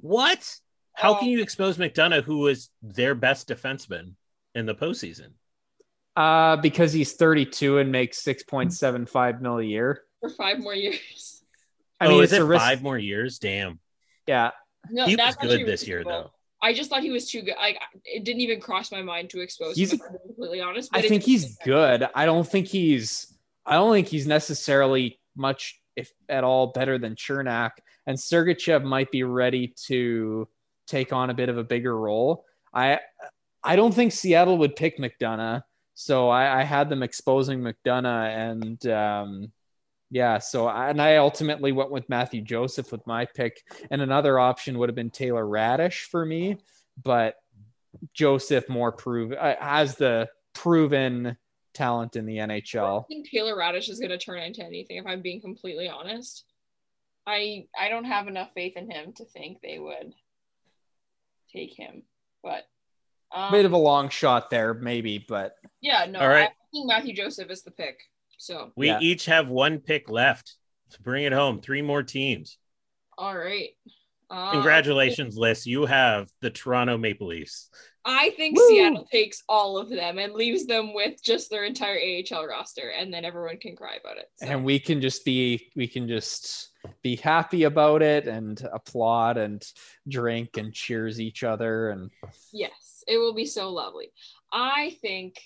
what? 0.00 0.56
How 0.92 1.14
Oh. 1.14 1.18
can 1.18 1.28
you 1.28 1.40
expose 1.42 1.76
McDonagh, 1.78 2.24
who 2.24 2.38
was 2.38 2.70
their 2.82 3.14
best 3.14 3.48
defenseman 3.48 4.14
in 4.54 4.66
the 4.66 4.74
postseason? 4.74 5.32
Uh, 6.14 6.56
because 6.56 6.92
he's 6.92 7.12
32 7.14 7.78
and 7.78 7.92
makes 7.92 8.22
6.75 8.22 9.40
mil 9.42 9.58
a 9.58 9.62
year. 9.62 10.02
For 10.28 10.34
five 10.34 10.58
more 10.60 10.74
years. 10.74 11.42
I 12.00 12.06
oh, 12.06 12.10
mean, 12.10 12.24
is 12.24 12.32
it's 12.32 12.38
it 12.38 12.42
a 12.42 12.44
risk. 12.44 12.62
five 12.62 12.82
more 12.82 12.98
years? 12.98 13.38
Damn, 13.38 13.80
Yeah, 14.26 14.50
No, 14.90 15.06
he 15.06 15.12
was 15.12 15.16
that's 15.16 15.36
actually 15.36 15.58
good 15.58 15.66
this 15.66 15.86
year 15.86 16.04
though. 16.04 16.30
I 16.62 16.72
just 16.74 16.90
thought 16.90 17.02
he 17.02 17.10
was 17.10 17.30
too 17.30 17.42
good. 17.42 17.54
Like 17.56 17.78
it 18.04 18.24
didn't 18.24 18.40
even 18.40 18.60
cross 18.60 18.90
my 18.90 19.02
mind 19.02 19.30
to 19.30 19.40
expose 19.40 19.76
He's- 19.76 19.92
him. 19.92 20.00
If 20.00 20.10
I'm 20.10 20.18
completely 20.26 20.60
honest. 20.60 20.90
I 20.92 20.98
but 20.98 21.04
it 21.04 21.08
think 21.08 21.22
he's 21.22 21.44
make 21.44 21.64
good. 21.64 22.08
I 22.14 22.26
don't 22.26 22.46
think 22.46 22.66
he's. 22.66 23.32
I 23.64 23.74
don't 23.74 23.92
think 23.92 24.08
he's 24.08 24.26
necessarily 24.26 25.18
much, 25.36 25.80
if 25.96 26.10
at 26.28 26.44
all, 26.44 26.68
better 26.68 26.98
than 26.98 27.14
Cernak. 27.14 27.72
And 28.06 28.16
Sergachev 28.16 28.84
might 28.84 29.10
be 29.10 29.24
ready 29.24 29.74
to 29.86 30.48
take 30.86 31.12
on 31.12 31.30
a 31.30 31.34
bit 31.34 31.48
of 31.48 31.58
a 31.58 31.64
bigger 31.64 31.96
role. 31.98 32.44
I, 32.72 33.00
I 33.64 33.74
don't 33.74 33.92
think 33.92 34.12
Seattle 34.12 34.58
would 34.58 34.76
pick 34.76 34.98
McDonagh, 34.98 35.62
so 35.94 36.28
I, 36.28 36.60
I 36.60 36.62
had 36.62 36.88
them 36.88 37.02
exposing 37.02 37.60
McDonagh, 37.60 38.50
and 38.50 38.86
um, 38.86 39.52
yeah. 40.10 40.38
So 40.38 40.68
and 40.68 41.00
I 41.00 41.16
ultimately 41.16 41.72
went 41.72 41.90
with 41.90 42.08
Mathieu 42.08 42.42
Joseph 42.42 42.92
with 42.92 43.06
my 43.06 43.24
pick, 43.24 43.62
and 43.90 44.00
another 44.02 44.38
option 44.38 44.78
would 44.78 44.88
have 44.88 44.96
been 44.96 45.10
Taylor 45.10 45.44
Raddysh 45.44 46.04
for 46.04 46.24
me, 46.24 46.58
but 47.02 47.36
Joseph 48.14 48.68
more 48.68 48.92
prove 48.92 49.32
uh, 49.32 49.56
has 49.60 49.96
the 49.96 50.28
proven 50.54 51.36
talent 51.74 52.16
in 52.16 52.26
the 52.26 52.36
NHL. 52.36 52.82
I 52.82 52.86
don't 52.86 53.08
think 53.08 53.30
Taylor 53.30 53.56
Raddysh 53.56 53.88
is 53.88 53.98
going 53.98 54.10
to 54.10 54.18
turn 54.18 54.40
into 54.40 54.64
anything. 54.64 54.96
If 54.96 55.06
I'm 55.06 55.22
being 55.22 55.40
completely 55.40 55.88
honest, 55.88 56.44
I 57.26 57.66
I 57.78 57.88
don't 57.88 58.04
have 58.04 58.28
enough 58.28 58.50
faith 58.54 58.76
in 58.76 58.90
him 58.90 59.12
to 59.14 59.24
think 59.24 59.60
they 59.60 59.78
would 59.78 60.14
take 61.52 61.74
him. 61.74 62.02
But 62.42 62.64
um, 63.34 63.50
Bit 63.50 63.64
of 63.64 63.72
a 63.72 63.78
long 63.78 64.08
shot 64.08 64.50
there, 64.50 64.72
maybe, 64.72 65.24
but 65.26 65.56
yeah, 65.80 66.06
no. 66.08 66.20
All 66.20 66.28
right. 66.28 66.48
I 66.48 66.70
think 66.72 66.86
Mathieu 66.86 67.14
Joseph 67.14 67.50
is 67.50 67.62
the 67.62 67.70
pick. 67.70 67.98
So 68.36 68.72
We 68.76 68.88
Yeah. 68.88 68.98
each 69.00 69.26
have 69.26 69.48
one 69.48 69.80
pick 69.80 70.10
left. 70.10 70.56
So 70.88 70.98
bring 71.02 71.24
it 71.24 71.32
home. 71.32 71.60
Three 71.60 71.82
more 71.82 72.02
teams. 72.02 72.58
all 73.18 73.36
right. 73.36 73.70
Um, 74.28 74.50
Congratulations, 74.52 75.36
Liz. 75.38 75.66
You 75.66 75.86
have 75.86 76.28
the 76.40 76.50
Toronto 76.50 76.98
Maple 76.98 77.28
Leafs. 77.28 77.70
I 78.04 78.30
think 78.30 78.56
Woo! 78.56 78.68
Seattle 78.68 79.06
takes 79.10 79.42
all 79.48 79.78
of 79.78 79.88
them 79.88 80.18
and 80.18 80.32
leaves 80.32 80.66
them 80.66 80.94
with 80.94 81.22
just 81.22 81.48
their 81.48 81.64
entire 81.64 81.98
AHL 81.98 82.46
roster, 82.46 82.90
and 82.90 83.14
then 83.14 83.24
everyone 83.24 83.58
can 83.58 83.76
cry 83.76 83.96
about 84.00 84.18
it. 84.18 84.28
So, 84.36 84.46
and 84.46 84.64
we 84.64 84.78
can 84.80 85.00
just 85.00 85.24
be 85.24 85.70
we 85.76 85.86
can 85.86 86.08
just 86.08 86.70
be 87.02 87.16
happy 87.16 87.64
about 87.64 88.02
it 88.02 88.26
and 88.26 88.60
applaud 88.72 89.38
and 89.38 89.64
drink 90.08 90.56
and 90.56 90.72
cheers 90.72 91.20
each 91.20 91.42
other 91.42 91.90
and 91.90 92.10
yes, 92.52 93.02
it 93.08 93.18
will 93.18 93.34
be 93.34 93.46
so 93.46 93.70
lovely. 93.70 94.12
I 94.52 94.96
think 95.02 95.40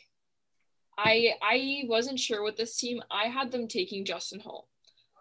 I 1.02 1.34
I 1.42 1.82
wasn't 1.86 2.20
sure 2.20 2.42
with 2.42 2.56
this 2.56 2.76
team. 2.76 3.02
I 3.10 3.28
had 3.28 3.50
them 3.50 3.68
taking 3.68 4.04
Justin 4.04 4.40
Holl. 4.40 4.68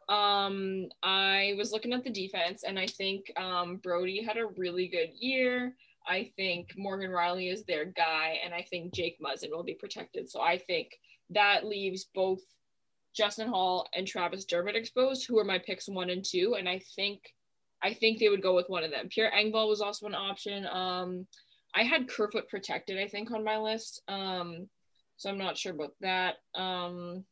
Um, 0.09 0.89
I 1.03 1.53
was 1.57 1.71
looking 1.71 1.93
at 1.93 2.03
the 2.03 2.09
defense, 2.09 2.63
and 2.63 2.79
I 2.79 2.87
think 2.87 3.31
um, 3.37 3.77
Brodie 3.77 4.23
had 4.23 4.37
a 4.37 4.47
really 4.57 4.87
good 4.87 5.11
year. 5.13 5.75
I 6.07 6.31
think 6.35 6.73
Morgan 6.75 7.11
Rielly 7.11 7.51
is 7.53 7.63
their 7.63 7.85
guy, 7.85 8.39
and 8.43 8.53
I 8.53 8.63
think 8.63 8.93
Jake 8.93 9.17
Muzzin 9.21 9.51
will 9.51 9.63
be 9.63 9.75
protected. 9.75 10.29
So 10.29 10.41
I 10.41 10.57
think 10.57 10.99
that 11.29 11.65
leaves 11.65 12.07
both 12.15 12.41
Justin 13.15 13.47
Holl 13.47 13.87
and 13.93 14.07
Travis 14.07 14.45
Dermott 14.45 14.75
exposed, 14.75 15.27
who 15.27 15.37
are 15.39 15.45
my 15.45 15.59
picks 15.59 15.87
one 15.87 16.09
and 16.09 16.25
two. 16.25 16.55
And 16.57 16.67
I 16.67 16.81
think 16.95 17.21
I 17.81 17.93
think 17.93 18.19
they 18.19 18.29
would 18.29 18.41
go 18.41 18.55
with 18.55 18.69
one 18.69 18.83
of 18.83 18.91
them. 18.91 19.07
Pierre 19.07 19.31
Engvall 19.31 19.69
was 19.69 19.81
also 19.81 20.07
an 20.07 20.15
option. 20.15 20.65
Um, 20.67 21.27
I 21.73 21.83
had 21.83 22.09
Kerfoot 22.09 22.49
protected, 22.49 22.97
I 22.97 23.07
think, 23.07 23.31
on 23.31 23.43
my 23.43 23.57
list. 23.57 24.01
Um, 24.07 24.67
so 25.19 25.29
I'm 25.29 25.37
not 25.37 25.57
sure 25.57 25.73
about 25.73 25.91
that. 25.99 26.35
Um, 26.55 27.25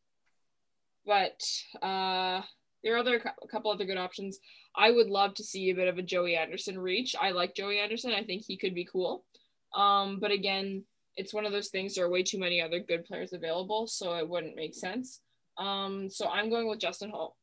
but 1.05 1.41
uh, 1.81 2.41
there 2.83 2.95
are 2.95 2.97
other 2.97 3.15
a 3.15 3.47
couple 3.47 3.71
other 3.71 3.85
good 3.85 3.97
options. 3.97 4.39
I 4.75 4.91
would 4.91 5.07
love 5.07 5.33
to 5.35 5.43
see 5.43 5.69
a 5.69 5.75
bit 5.75 5.87
of 5.87 5.97
a 5.97 6.01
Joey 6.03 6.35
Anderson 6.35 6.77
reach. 6.77 7.15
I 7.19 7.31
like 7.31 7.55
Joey 7.55 7.79
Anderson. 7.79 8.11
I 8.11 8.25
think 8.25 8.43
he 8.45 8.57
could 8.57 8.75
be 8.75 8.89
cool. 8.91 9.23
Um, 9.73 10.19
but 10.19 10.31
again, 10.31 10.83
it's 11.15 11.33
one 11.33 11.45
of 11.45 11.53
those 11.53 11.69
things. 11.69 11.95
There 11.95 12.05
are 12.05 12.09
way 12.09 12.23
too 12.23 12.39
many 12.39 12.61
other 12.61 12.79
good 12.79 13.05
players 13.05 13.31
available, 13.31 13.87
so 13.87 14.15
it 14.15 14.27
wouldn't 14.27 14.57
make 14.57 14.75
sense. 14.75 15.21
Um, 15.57 16.09
so 16.09 16.27
I'm 16.27 16.49
going 16.49 16.67
with 16.67 16.79
Justin 16.79 17.11
Holl. 17.11 17.37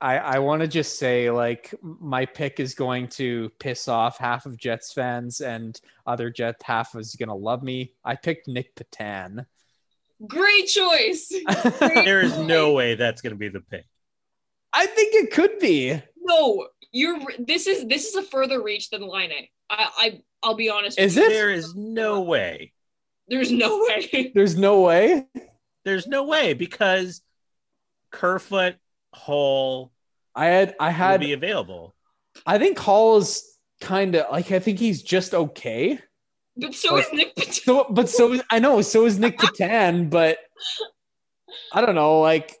I, 0.00 0.18
I 0.18 0.38
want 0.38 0.62
to 0.62 0.68
just 0.68 0.98
say, 0.98 1.30
like, 1.30 1.74
my 1.82 2.24
pick 2.24 2.60
is 2.60 2.74
going 2.74 3.08
to 3.08 3.50
piss 3.58 3.88
off 3.88 4.18
half 4.18 4.46
of 4.46 4.56
Jets 4.56 4.92
fans, 4.92 5.40
and 5.40 5.80
other 6.06 6.30
Jet 6.30 6.60
half 6.62 6.94
is 6.94 7.16
going 7.16 7.28
to 7.28 7.34
love 7.34 7.62
me. 7.62 7.94
I 8.04 8.14
picked 8.14 8.46
Nick 8.46 8.74
Petan. 8.76 9.44
Great 10.26 10.66
choice. 10.66 11.32
There 11.80 12.20
is 12.20 12.36
no 12.38 12.72
way 12.72 12.94
that's 12.94 13.22
going 13.22 13.32
to 13.32 13.38
be 13.38 13.48
the 13.48 13.60
pick. 13.60 13.86
I 14.72 14.86
think 14.86 15.14
it 15.14 15.32
could 15.32 15.58
be. 15.58 16.00
No, 16.20 16.68
you're. 16.92 17.20
This 17.38 17.66
is 17.66 17.86
this 17.86 18.08
is 18.08 18.14
a 18.14 18.22
further 18.22 18.62
reach 18.62 18.90
than 18.90 19.02
Line 19.02 19.30
A. 19.32 19.50
I 19.70 19.88
I 19.96 20.22
I'll 20.42 20.54
be 20.54 20.70
honest. 20.70 20.98
Is 20.98 21.16
with 21.16 21.24
you. 21.24 21.30
it? 21.30 21.34
There 21.34 21.50
is 21.50 21.74
no 21.74 22.22
way. 22.22 22.72
There's 23.28 23.50
no 23.50 23.78
way. 23.88 24.32
There's 24.34 24.56
no 24.56 24.80
way. 24.82 25.26
There's 25.84 26.06
no 26.06 26.24
way 26.24 26.54
because 26.54 27.22
Kerfoot, 28.10 28.76
Holl 29.14 29.92
I 30.38 30.46
had 30.46 30.76
I 30.78 30.86
will 30.86 30.92
had 30.92 31.20
be 31.20 31.32
available. 31.32 31.94
I 32.46 32.58
think 32.58 32.78
Holl 32.78 33.16
is 33.16 33.42
kind 33.80 34.14
of 34.14 34.30
like 34.30 34.52
I 34.52 34.60
think 34.60 34.78
he's 34.78 35.02
just 35.02 35.34
okay. 35.34 35.98
But 36.56 36.74
so 36.74 36.96
is 36.96 37.06
Nick 37.12 37.34
Petan. 37.34 37.52
So, 37.64 37.86
but 37.90 38.08
so 38.08 38.32
is, 38.32 38.42
I 38.50 38.60
know. 38.60 38.80
So 38.82 39.04
is 39.04 39.18
Nick 39.18 39.38
Petan, 39.38 40.10
but 40.10 40.38
I 41.72 41.80
don't 41.80 41.96
know. 41.96 42.20
Like 42.20 42.56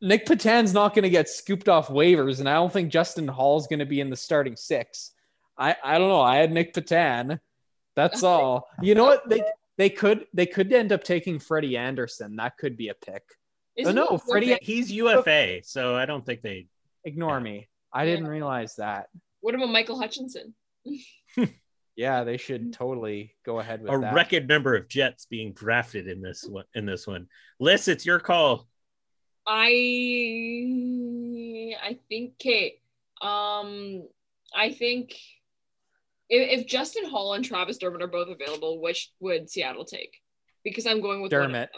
Nick 0.00 0.26
Petan's 0.26 0.72
not 0.72 0.94
going 0.94 1.02
to 1.02 1.10
get 1.10 1.28
scooped 1.28 1.68
off 1.68 1.88
waivers, 1.88 2.40
and 2.40 2.48
I 2.48 2.54
don't 2.54 2.72
think 2.72 2.90
Justin 2.90 3.28
Holl's 3.28 3.66
going 3.66 3.78
to 3.80 3.86
be 3.86 4.00
in 4.00 4.08
the 4.08 4.16
starting 4.16 4.56
six. 4.56 5.12
I 5.58 5.76
I 5.84 5.98
don't 5.98 6.08
know. 6.08 6.22
I 6.22 6.36
had 6.36 6.50
Nick 6.50 6.72
Petan. 6.72 7.40
That's 7.94 8.22
all. 8.22 8.68
You 8.80 8.94
know 8.94 9.04
what? 9.04 9.28
They 9.28 9.42
they 9.76 9.90
could 9.90 10.26
they 10.32 10.46
could 10.46 10.72
end 10.72 10.92
up 10.92 11.04
taking 11.04 11.38
Freddie 11.38 11.76
Andersen. 11.76 12.36
That 12.36 12.56
could 12.56 12.76
be 12.78 12.88
a 12.88 12.94
pick. 12.94 13.22
Is 13.76 13.88
Oh, 13.88 13.92
no, 13.92 14.06
he 14.08 14.18
Freddie- 14.18 14.46
forfeit? 14.48 14.62
He's 14.62 14.92
UFA, 14.92 15.60
so 15.64 15.94
I 15.94 16.06
don't 16.06 16.24
think 16.24 16.42
they. 16.42 16.66
Ignore 17.04 17.40
me. 17.40 17.68
I 17.92 18.04
didn't 18.04 18.28
realize 18.28 18.76
that. 18.76 19.08
What 19.40 19.54
about 19.54 19.70
Michael 19.70 19.98
Hutchinson? 20.00 20.54
Yeah, 21.98 22.24
they 22.24 22.36
should 22.36 22.74
totally 22.74 23.34
go 23.42 23.58
ahead 23.58 23.80
with 23.80 23.90
A 23.90 23.98
that. 23.98 24.12
record 24.12 24.46
number 24.46 24.76
of 24.76 24.86
Jets 24.86 25.24
being 25.24 25.54
drafted 25.54 26.08
in 26.08 26.20
this 26.20 26.44
one. 26.44 26.66
In 26.74 26.84
this 26.84 27.06
one, 27.06 27.26
Liz, 27.58 27.88
it's 27.88 28.04
your 28.04 28.20
call. 28.20 28.68
I 29.46 29.68
I 31.82 31.98
think 32.10 32.38
Kate. 32.38 32.82
Um, 33.22 34.06
I 34.54 34.72
think 34.72 35.12
if, 36.28 36.60
if 36.60 36.66
Justin 36.66 37.08
Holl 37.08 37.32
and 37.32 37.42
Travis 37.44 37.78
Dermott 37.78 38.02
are 38.02 38.06
both 38.08 38.28
available, 38.28 38.78
which 38.80 39.10
would 39.20 39.48
Seattle 39.48 39.84
take? 39.86 40.18
Because 40.64 40.84
I'm 40.86 41.00
going 41.00 41.22
with 41.22 41.32
one 41.32 41.40
of 41.42 41.46
Dermott. 41.52 41.70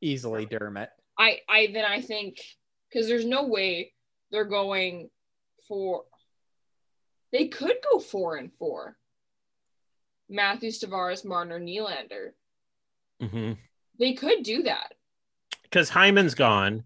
Easily 0.00 0.46
Dermott. 0.46 0.90
I 1.18 1.38
I 1.48 1.70
then 1.72 1.84
I 1.84 2.00
think 2.00 2.38
because 2.88 3.08
there's 3.08 3.24
no 3.24 3.46
way 3.46 3.92
they're 4.30 4.44
going 4.44 5.10
for. 5.66 6.04
They 7.32 7.48
could 7.48 7.76
go 7.90 7.98
four 7.98 8.36
and 8.36 8.52
four. 8.58 8.96
Matthews, 10.30 10.80
Tavares, 10.80 11.24
Marner, 11.24 11.58
Nylander. 11.58 12.30
Mm-hmm. 13.22 13.52
They 13.98 14.12
could 14.14 14.42
do 14.42 14.62
that. 14.64 14.94
Because 15.62 15.90
Hyman's 15.90 16.34
gone, 16.34 16.84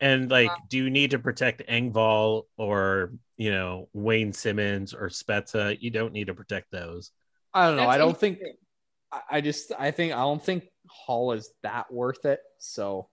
and 0.00 0.30
like, 0.30 0.48
Wow. 0.48 0.56
do 0.68 0.78
you 0.78 0.90
need 0.90 1.12
to 1.12 1.18
protect 1.18 1.66
Engvall 1.68 2.44
or 2.56 3.12
you 3.36 3.50
know 3.50 3.88
Wayne 3.92 4.32
Simmonds 4.32 4.94
or 4.94 5.08
Spezza? 5.08 5.76
You 5.80 5.90
don't 5.90 6.12
need 6.12 6.26
to 6.28 6.34
protect 6.34 6.70
those. 6.70 7.10
I 7.54 7.66
don't 7.68 7.76
know. 7.76 7.82
That's 7.84 7.94
I 7.94 7.98
don't 7.98 8.18
think. 8.18 8.38
I- 8.40 9.22
I 9.30 9.40
just 9.40 9.72
I 9.78 9.92
think 9.92 10.12
I 10.12 10.16
don't 10.16 10.42
think 10.42 10.64
Holl 10.88 11.32
is 11.32 11.50
that 11.62 11.90
worth 11.90 12.26
it. 12.26 12.40
So 12.58 13.08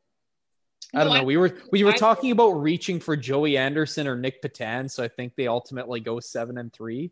I 0.96 1.04
don't 1.04 1.14
know. 1.14 1.24
We 1.24 1.38
were 1.38 1.58
we 1.72 1.84
were 1.84 1.92
I- 1.92 1.98
talking 1.98 2.32
about 2.32 2.52
reaching 2.52 3.00
for 3.00 3.16
Joey 3.16 3.58
Anderson 3.58 4.08
or 4.08 4.16
Nick 4.16 4.42
Petan, 4.42 4.90
so 4.90 5.04
I 5.04 5.08
think 5.08 5.36
they 5.36 5.48
ultimately 5.48 6.00
go 6.00 6.20
seven 6.20 6.58
and 6.58 6.72
three. 6.72 7.12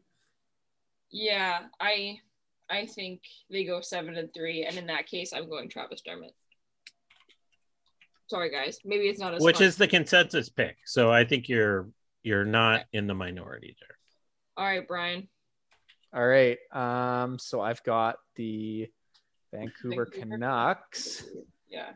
Yeah, 1.10 1.64
I 1.80 2.20
I 2.70 2.86
think 2.86 3.22
they 3.50 3.64
go 3.66 3.82
seven 3.82 4.16
and 4.16 4.34
three, 4.34 4.64
and 4.64 4.78
in 4.78 4.88
that 4.88 5.08
case, 5.08 5.34
I'm 5.34 5.50
going 5.50 5.68
Travis 5.70 6.02
Dermott. 6.02 6.34
Sorry, 8.28 8.50
guys. 8.50 8.80
Maybe 8.86 9.10
it's 9.10 9.20
not 9.20 9.34
as 9.34 9.42
which 9.42 9.58
fun. 9.58 9.66
is 9.66 9.76
the 9.76 9.88
consensus 9.88 10.48
pick. 10.48 10.78
So 10.86 11.12
I 11.12 11.26
think 11.26 11.50
you're 11.50 11.90
you're 12.24 12.46
not 12.46 12.86
in 12.94 13.08
the 13.08 13.14
minority 13.16 13.76
there. 13.80 13.98
all 14.58 14.66
right, 14.66 14.88
Brian. 14.88 15.28
All 16.14 16.26
right. 16.26 16.58
Um, 16.72 17.40
so 17.40 17.62
I've 17.62 17.84
got 17.84 18.18
the 18.36 18.90
Vancouver 19.54 20.06
Vancouver 20.06 20.06
Canucks. 20.06 21.26
Yeah. 21.70 21.90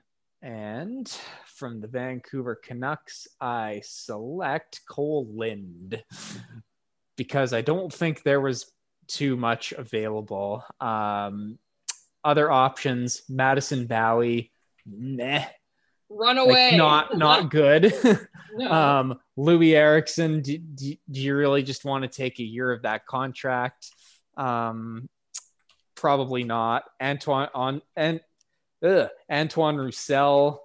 And 0.46 1.12
from 1.48 1.82
the 1.82 1.88
Vancouver 1.88 2.54
Canucks, 2.54 3.28
I 3.42 3.82
select 3.84 4.82
Cole 4.88 5.28
Lind 5.34 6.04
because 7.18 7.52
I 7.52 7.62
don't 7.62 7.92
think 7.92 8.22
there 8.22 8.40
was 8.40 8.72
too 9.08 9.38
much 9.38 9.72
available. 9.72 10.64
Um, 10.80 11.58
other 12.24 12.52
options, 12.52 13.24
Madison 13.28 13.88
Bowey, 13.88 14.52
meh, 14.86 15.46
Run 16.10 16.38
like, 16.48 16.76
not 16.76 17.18
not 17.18 17.50
good. 17.50 17.92
No. 18.54 18.72
um, 18.72 19.20
Loui 19.36 19.74
Eriksson, 19.76 20.44
do, 20.44 20.60
do, 20.60 20.96
do 21.10 21.22
you 21.22 21.36
really 21.36 21.64
just 21.64 21.84
want 21.86 22.04
to 22.04 22.08
take 22.08 22.38
a 22.38 22.44
year 22.44 22.72
of 22.72 22.84
that 22.84 23.08
contract? 23.08 23.90
Um, 24.38 25.10
probably 25.96 26.44
not. 26.44 26.84
Antoine 27.02 27.50
on 27.56 27.82
and 27.96 28.20
ugh, 28.84 29.10
Antoine 29.32 29.78
Roussel, 29.78 30.60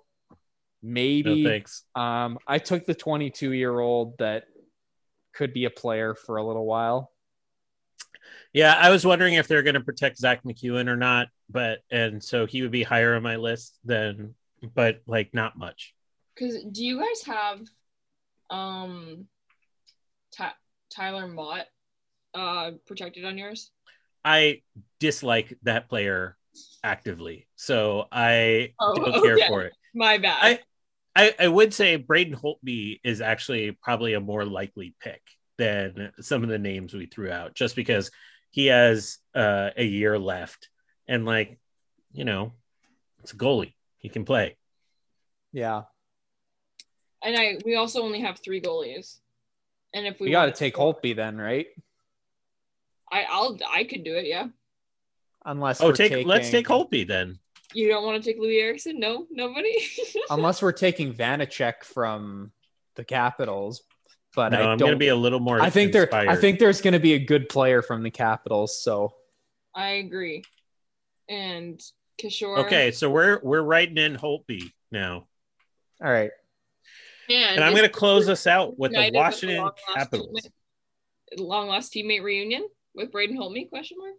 maybe. 0.83 1.43
No 1.43 1.51
thanks. 1.51 1.85
um, 1.95 2.39
I 2.47 2.59
took 2.59 2.87
the 2.87 2.95
22 2.95 3.53
year 3.53 3.79
old 3.79 4.19
that 4.19 4.45
could 5.35 5.53
be 5.53 5.65
a 5.65 5.71
player 5.71 6.15
for 6.15 6.37
a 6.37 6.45
little 6.45 6.67
while. 6.67 7.13
Yeah, 8.53 8.75
I 8.75 8.91
was 8.91 9.07
wondering 9.07 9.35
if 9.35 9.47
they're 9.47 9.63
going 9.63 9.75
to 9.75 9.81
protect 9.81 10.19
Zach 10.19 10.43
MacEwen 10.45 10.89
or 10.89 10.97
not, 10.97 11.29
but 11.49 11.81
and 11.91 12.23
so 12.23 12.47
he 12.47 12.63
would 12.63 12.73
be 12.73 12.83
higher 12.83 13.15
on 13.15 13.23
my 13.23 13.37
list 13.37 13.79
than, 13.85 14.35
but 14.75 15.01
like 15.07 15.33
not 15.33 15.57
much. 15.57 15.95
Because 16.35 16.63
do 16.65 16.85
you 16.85 16.99
guys 16.99 17.23
have 17.27 17.61
um 18.51 19.27
Ty- 20.37 20.53
Tyler 20.91 21.29
Motte 21.29 21.67
uh 22.35 22.73
protected 22.87 23.25
on 23.25 23.39
yours? 23.39 23.71
I 24.25 24.63
dislike 24.99 25.57
that 25.63 25.89
player 25.89 26.37
actively, 26.83 27.47
so 27.57 28.07
I 28.11 28.75
Oh, 28.81 28.95
don't 28.95 29.15
care 29.23 29.35
okay. 29.37 29.47
for 29.47 29.63
it. 29.63 29.73
My 29.95 30.19
bad. 30.19 30.39
I- 30.43 30.59
I, 31.17 31.35
I 31.41 31.49
would 31.49 31.75
say 31.75 31.97
Braden 31.97 32.37
Holtby 32.37 33.01
is 33.03 33.21
actually 33.21 33.73
probably 33.73 34.15
a 34.15 34.21
more 34.21 34.45
likely 34.45 34.95
pick 35.01 35.21
than 35.59 36.13
some 36.21 36.45
of 36.45 36.49
the 36.49 36.59
names 36.59 36.95
we 36.95 37.07
threw 37.07 37.33
out, 37.33 37.53
just 37.53 37.75
because 37.75 38.13
he 38.51 38.67
has 38.67 39.19
uh, 39.35 39.71
a 39.77 39.85
year 39.85 40.21
left, 40.21 40.69
and 41.09 41.27
like, 41.27 41.59
you 42.13 42.25
know, 42.25 42.53
it's 43.19 43.33
a 43.33 43.37
goalie; 43.37 43.75
he 43.99 44.09
can 44.09 44.25
play. 44.25 44.57
Yeah, 45.53 45.83
and 47.23 47.37
I 47.37 47.59
we 47.65 47.75
also 47.75 48.03
only 48.03 48.21
have 48.21 48.39
three 48.39 48.61
goalies. 48.61 49.19
And 49.93 50.07
if 50.07 50.21
we, 50.21 50.27
we 50.27 50.31
got 50.33 50.47
to 50.47 50.53
take 50.53 50.77
Holtby 50.77 51.17
then, 51.17 51.37
right? 51.37 51.67
I 53.11 53.25
I'll 53.29 53.59
I 53.69 53.83
could 53.85 54.05
do 54.05 54.15
it, 54.15 54.27
yeah. 54.27 54.47
Unless 55.45 55.81
Oh, 55.81 55.87
we're 55.89 55.93
take 55.95 56.27
let's 56.27 56.51
take 56.51 56.67
taking- 56.67 56.77
Holtby 56.87 57.07
then. 57.09 57.39
You 57.73 57.89
don't 57.89 58.05
want 58.05 58.23
to 58.23 58.29
take 58.29 58.41
Loui 58.41 58.61
Eriksson? 58.61 58.99
No, 58.99 59.27
nobody. 59.31 59.73
unless 60.31 60.61
we're 60.61 60.73
taking 60.73 61.15
Vanecek 61.15 61.85
from 61.85 62.51
the 62.97 63.05
Capitals. 63.05 63.83
But 64.35 64.51
No, 64.51 64.59
I 64.59 64.61
I'm 64.63 64.79
don't. 64.79 64.79
going 64.79 64.93
to 64.93 64.97
be 64.99 65.09
a 65.09 65.15
little 65.17 65.41
more. 65.41 65.61
I 65.61 65.71
think 65.71 65.93
there. 65.93 66.13
I 66.15 66.37
think 66.37 66.59
there's 66.59 66.81
going 66.81 66.93
to 66.95 67.01
be 67.01 67.15
a 67.15 67.19
good 67.19 67.49
player 67.49 67.81
from 67.83 68.03
the 68.03 68.11
Capitals. 68.11 68.83
So 68.83 69.15
I 69.75 69.91
agree. 69.95 70.43
And 71.29 71.81
Kishore. 72.21 72.59
Okay, 72.67 72.91
so 72.91 73.09
we're 73.09 73.41
we're 73.43 73.63
writing 73.63 73.99
in 73.99 74.17
Holtby 74.17 74.71
now, 74.93 75.27
all 76.03 76.11
right. 76.11 76.31
And, 77.29 77.57
and 77.57 77.65
I'm 77.65 77.73
going 77.73 77.85
to 77.85 77.89
close 77.89 78.29
us 78.29 78.47
out 78.49 78.77
with 78.79 78.91
the 78.91 78.97
United 78.99 79.17
Washington 79.17 79.59
long-lost 79.59 79.81
Capitals. 79.97 80.29
teammate- 80.43 81.39
Long 81.41 81.69
lost 81.69 81.95
teammate 81.95 82.25
reunion 82.25 82.67
with 82.95 83.13
Braden 83.13 83.37
Holtby? 83.39 83.69
Question 83.69 83.99
mark. 83.99 84.15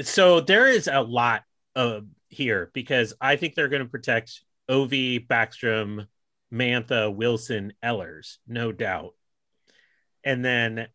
So 0.00 0.40
there 0.40 0.68
is 0.68 0.88
a 0.88 1.00
lot 1.00 1.42
of 1.74 2.06
here 2.28 2.70
because 2.72 3.12
I 3.20 3.36
think 3.36 3.54
they're 3.54 3.68
going 3.68 3.82
to 3.82 3.88
protect 3.88 4.42
Ovi, 4.70 5.26
Backstrom, 5.26 6.06
Mantha, 6.52 7.14
Wilson, 7.14 7.72
Ellers, 7.82 8.38
no 8.46 8.72
doubt. 8.72 9.14
And 10.24 10.44
then 10.44 10.88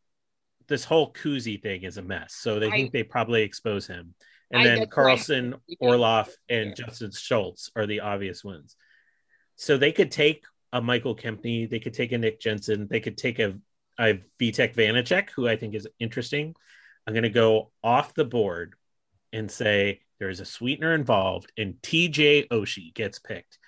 this 0.68 0.84
whole 0.84 1.14
Kuzi 1.14 1.62
thing 1.62 1.84
is 1.84 1.98
a 1.98 2.02
mess. 2.02 2.34
So 2.34 2.60
they 2.60 2.68
I- 2.68 2.72
think 2.72 2.92
they 2.92 3.04
probably 3.04 3.44
expose 3.44 3.88
him. 3.88 4.16
And 4.52 4.62
I- 4.62 4.64
then 4.64 4.80
that's 4.80 4.96
why 4.96 5.02
I 5.02 5.06
Carlson, 5.06 5.56
Orlov, 5.80 6.30
and. 6.50 6.76
Justin 6.76 7.12
Schultz 7.12 7.72
are 7.76 7.86
the 7.86 8.02
obvious 8.02 8.44
ones. 8.44 8.76
So 9.56 9.78
they 9.78 9.92
could 9.92 10.12
take 10.12 10.46
a 10.72 10.82
Michael 10.82 11.16
Kempny, 11.16 11.70
they 11.70 11.80
could 11.80 11.94
take 11.94 12.12
a 12.12 12.18
Nick 12.18 12.40
Jensen, 12.40 12.88
they 12.90 13.00
could 13.00 13.18
take 13.18 13.40
a, 13.40 13.58
a 14.00 14.22
Vitek 14.40 14.76
Vanecek, 14.76 15.30
who 15.32 15.48
I 15.48 15.56
think 15.56 15.74
is 15.76 15.88
interesting. 16.00 16.56
I'm 17.06 17.14
going 17.14 17.24
to 17.24 17.30
go 17.30 17.72
off 17.84 18.14
the 18.14 18.26
board 18.26 18.76
and 19.34 19.50
say 19.50 20.02
there's 20.20 20.40
a 20.40 20.46
sweetener 20.46 20.94
involved, 20.94 21.52
and 21.58 21.76
TJ 21.82 22.48
Oshie 22.50 22.94
gets 22.94 23.20
picked. 23.20 23.60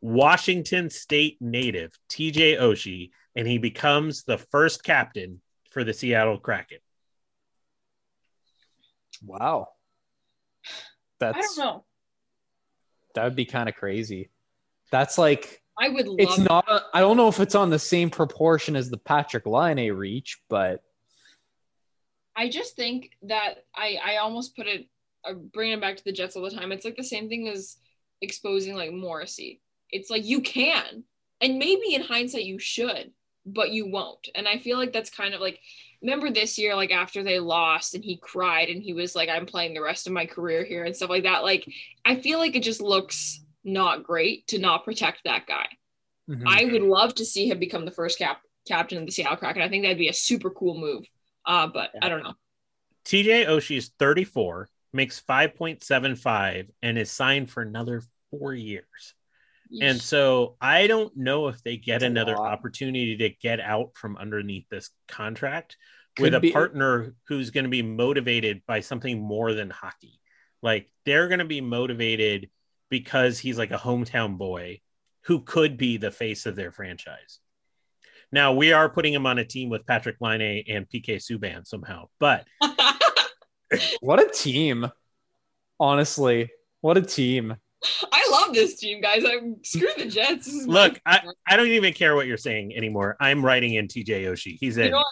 Washington 0.00 0.90
State 0.90 1.38
native 1.40 1.98
TJ 2.10 2.58
Oshie, 2.58 3.10
and 3.34 3.48
he 3.48 3.58
becomes 3.58 4.24
the 4.24 4.38
first 4.38 4.84
captain 4.84 5.40
for 5.70 5.82
the 5.82 5.94
Seattle 5.94 6.38
Kraken. 6.38 6.78
Wow. 9.24 9.68
I 10.66 10.70
That's 11.18 11.56
don't 11.56 11.64
know. 11.64 11.84
that 13.14 13.24
would 13.24 13.36
be 13.36 13.46
kind 13.46 13.68
of 13.68 13.74
crazy. 13.76 14.28
That's 14.90 15.16
like 15.16 15.62
I 15.78 15.88
would 15.88 16.06
love 16.06 16.16
it's 16.18 16.38
not. 16.38 16.66
I 16.92 17.00
don't 17.00 17.16
know 17.16 17.28
if 17.28 17.40
it's 17.40 17.54
on 17.54 17.70
the 17.70 17.78
same 17.78 18.10
proportion 18.10 18.76
as 18.76 18.90
the 18.90 18.98
Patrik 18.98 19.46
Laine 19.46 19.90
reach, 19.92 20.38
but 20.50 20.82
I 22.36 22.48
just 22.48 22.76
think 22.76 23.10
that 23.22 23.64
I 23.74 23.98
I 24.04 24.16
almost 24.16 24.54
put 24.54 24.66
it 24.66 24.86
bringing 25.32 25.74
it 25.78 25.80
back 25.80 25.96
to 25.96 26.04
the 26.04 26.12
Jets 26.12 26.36
all 26.36 26.42
the 26.42 26.50
time. 26.50 26.72
It's 26.72 26.84
like 26.84 26.96
the 26.96 27.04
same 27.04 27.28
thing 27.28 27.48
as 27.48 27.76
exposing 28.20 28.74
like 28.74 28.92
Morrissey. 28.92 29.60
It's 29.90 30.10
like 30.10 30.24
you 30.24 30.40
can, 30.40 31.04
and 31.40 31.58
maybe 31.58 31.94
in 31.94 32.02
hindsight 32.02 32.44
you 32.44 32.58
should, 32.58 33.12
but 33.46 33.70
you 33.70 33.86
won't. 33.88 34.28
And 34.34 34.48
I 34.48 34.58
feel 34.58 34.78
like 34.78 34.92
that's 34.92 35.10
kind 35.10 35.34
of 35.34 35.40
like 35.40 35.60
remember 36.02 36.30
this 36.30 36.58
year, 36.58 36.74
like 36.76 36.90
after 36.90 37.22
they 37.22 37.38
lost 37.38 37.94
and 37.94 38.04
he 38.04 38.16
cried 38.16 38.68
and 38.68 38.82
he 38.82 38.92
was 38.92 39.14
like, 39.14 39.28
I'm 39.28 39.46
playing 39.46 39.74
the 39.74 39.82
rest 39.82 40.06
of 40.06 40.12
my 40.12 40.26
career 40.26 40.64
here 40.64 40.84
and 40.84 40.94
stuff 40.94 41.10
like 41.10 41.22
that. 41.22 41.42
Like, 41.42 41.66
I 42.04 42.16
feel 42.16 42.38
like 42.38 42.54
it 42.54 42.62
just 42.62 42.82
looks 42.82 43.40
not 43.64 44.02
great 44.02 44.46
to 44.48 44.58
not 44.58 44.84
protect 44.84 45.22
that 45.24 45.46
guy. 45.46 45.66
Mhm. 46.28 46.42
I 46.46 46.66
would 46.66 46.82
love 46.82 47.14
to 47.16 47.24
see 47.24 47.48
him 47.48 47.58
become 47.58 47.84
the 47.84 47.90
first 47.90 48.18
cap 48.18 48.40
captain 48.66 48.98
of 48.98 49.06
the 49.06 49.12
Seattle 49.12 49.36
Kraken. 49.36 49.62
I 49.62 49.68
think 49.68 49.84
that'd 49.84 49.98
be 49.98 50.08
a 50.08 50.14
super 50.14 50.50
cool 50.50 50.78
move. 50.78 51.06
Uh, 51.46 51.66
but 51.66 51.90
I 52.00 52.08
don't 52.08 52.22
know. 52.22 52.34
TJ 53.04 53.46
Oshie's 53.46 53.90
34, 53.98 54.68
makes 54.94 55.20
5.75, 55.20 56.68
and 56.82 56.98
is 56.98 57.10
signed 57.10 57.50
for 57.50 57.62
another 57.62 58.02
four 58.30 58.54
years. 58.54 59.14
And 59.80 60.00
so 60.00 60.56
I 60.60 60.86
don't 60.86 61.16
know 61.16 61.48
if 61.48 61.62
they 61.62 61.76
get 61.76 62.00
That's 62.00 62.10
another 62.10 62.36
opportunity 62.36 63.16
to 63.16 63.30
get 63.30 63.60
out 63.60 63.90
from 63.94 64.16
underneath 64.16 64.68
this 64.68 64.90
contract 65.08 65.76
Could 66.16 66.22
with 66.22 66.34
a 66.34 66.40
be- 66.40 66.52
partner 66.52 67.14
who's 67.26 67.50
going 67.50 67.64
to 67.64 67.70
be 67.70 67.82
motivated 67.82 68.62
by 68.66 68.80
something 68.80 69.20
more 69.20 69.52
than 69.52 69.70
hockey. 69.70 70.20
Like 70.62 70.90
they're 71.04 71.28
going 71.28 71.40
to 71.40 71.44
be 71.44 71.60
motivated 71.60 72.50
because 72.88 73.38
he's 73.38 73.58
like 73.58 73.72
a 73.72 73.78
hometown 73.78 74.38
boy 74.38 74.80
who 75.22 75.40
could 75.40 75.76
be 75.76 75.96
the 75.96 76.10
face 76.10 76.46
of 76.46 76.56
their 76.56 76.70
franchise. 76.70 77.40
Now 78.30 78.52
we 78.52 78.72
are 78.72 78.88
putting 78.88 79.12
him 79.12 79.26
on 79.26 79.38
a 79.38 79.44
team 79.44 79.70
with 79.70 79.86
Patrik 79.86 80.16
Laine 80.20 80.64
and 80.68 80.88
PK 80.88 81.16
Subban 81.16 81.66
somehow, 81.66 82.08
but 82.20 82.46
What 84.00 84.20
a 84.20 84.28
team. 84.30 84.90
Honestly, 85.80 86.50
what 86.80 86.96
a 86.96 87.02
team. 87.02 87.56
I 88.12 88.28
love 88.30 88.54
this 88.54 88.76
team, 88.78 89.00
guys. 89.00 89.24
I'm 89.24 89.56
screw 89.62 89.88
the 89.96 90.06
Jets. 90.06 90.46
This 90.46 90.54
is 90.54 90.66
my 90.66 90.72
look. 90.72 91.00
I, 91.04 91.20
I 91.46 91.56
don't 91.56 91.68
even 91.68 91.92
care 91.92 92.14
what 92.14 92.26
you're 92.26 92.36
saying 92.36 92.74
anymore. 92.76 93.16
I'm 93.20 93.44
writing 93.44 93.74
in 93.74 93.88
TJ 93.88 94.24
Oshie. 94.24 94.56
He's 94.58 94.76
you 94.76 94.84
in. 94.84 94.90
know? 94.92 95.04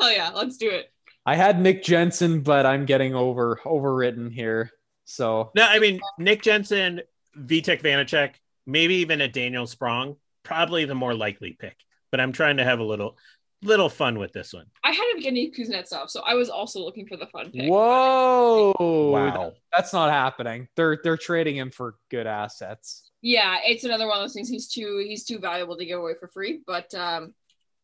Hell 0.00 0.12
yeah, 0.12 0.30
let's 0.34 0.56
do 0.56 0.70
it. 0.70 0.92
I 1.26 1.36
had 1.36 1.60
Nick 1.60 1.82
Jensen, 1.82 2.40
but 2.40 2.64
I'm 2.66 2.86
getting 2.86 3.14
over 3.14 3.60
overwritten 3.64 4.32
here. 4.32 4.70
So 5.04 5.50
No, 5.54 5.64
I 5.64 5.78
mean 5.78 6.00
Nick 6.18 6.42
Jensen, 6.42 7.02
Vitek 7.36 7.82
Vanecek, 7.82 8.34
maybe 8.66 8.96
even 8.96 9.20
a 9.20 9.28
Daniel 9.28 9.66
Sprong, 9.66 10.16
probably 10.42 10.84
the 10.84 10.94
more 10.94 11.14
likely 11.14 11.56
pick. 11.58 11.76
But 12.10 12.20
I'm 12.20 12.32
trying 12.32 12.56
to 12.56 12.64
have 12.64 12.78
a 12.78 12.84
little 12.84 13.18
little 13.62 13.88
fun 13.88 14.18
with 14.18 14.32
this 14.32 14.52
one. 14.52 14.66
I 14.84 14.92
had 14.92 15.04
Evgeny 15.16 15.54
Kuznetsov, 15.56 16.08
so 16.10 16.22
I 16.26 16.34
was 16.34 16.48
also 16.48 16.80
looking 16.80 17.06
for 17.06 17.16
the 17.16 17.26
fun 17.26 17.50
pick. 17.50 17.68
whoa, 17.70 18.72
Wow. 19.12 19.52
that's 19.76 19.92
not 19.92 20.10
happening. 20.10 20.68
They're 20.76 20.98
they're 21.02 21.16
trading 21.16 21.56
him 21.56 21.70
for 21.70 21.96
good 22.10 22.26
assets. 22.26 23.10
Yeah, 23.22 23.56
it's 23.64 23.84
another 23.84 24.06
one 24.06 24.18
of 24.18 24.22
those 24.22 24.34
things. 24.34 24.48
He's 24.48 24.68
too 24.68 25.04
he's 25.06 25.24
too 25.24 25.38
valuable 25.38 25.76
to 25.76 25.84
give 25.84 25.98
away 25.98 26.14
for 26.18 26.28
free. 26.28 26.60
But 26.66 26.92
um, 26.94 27.34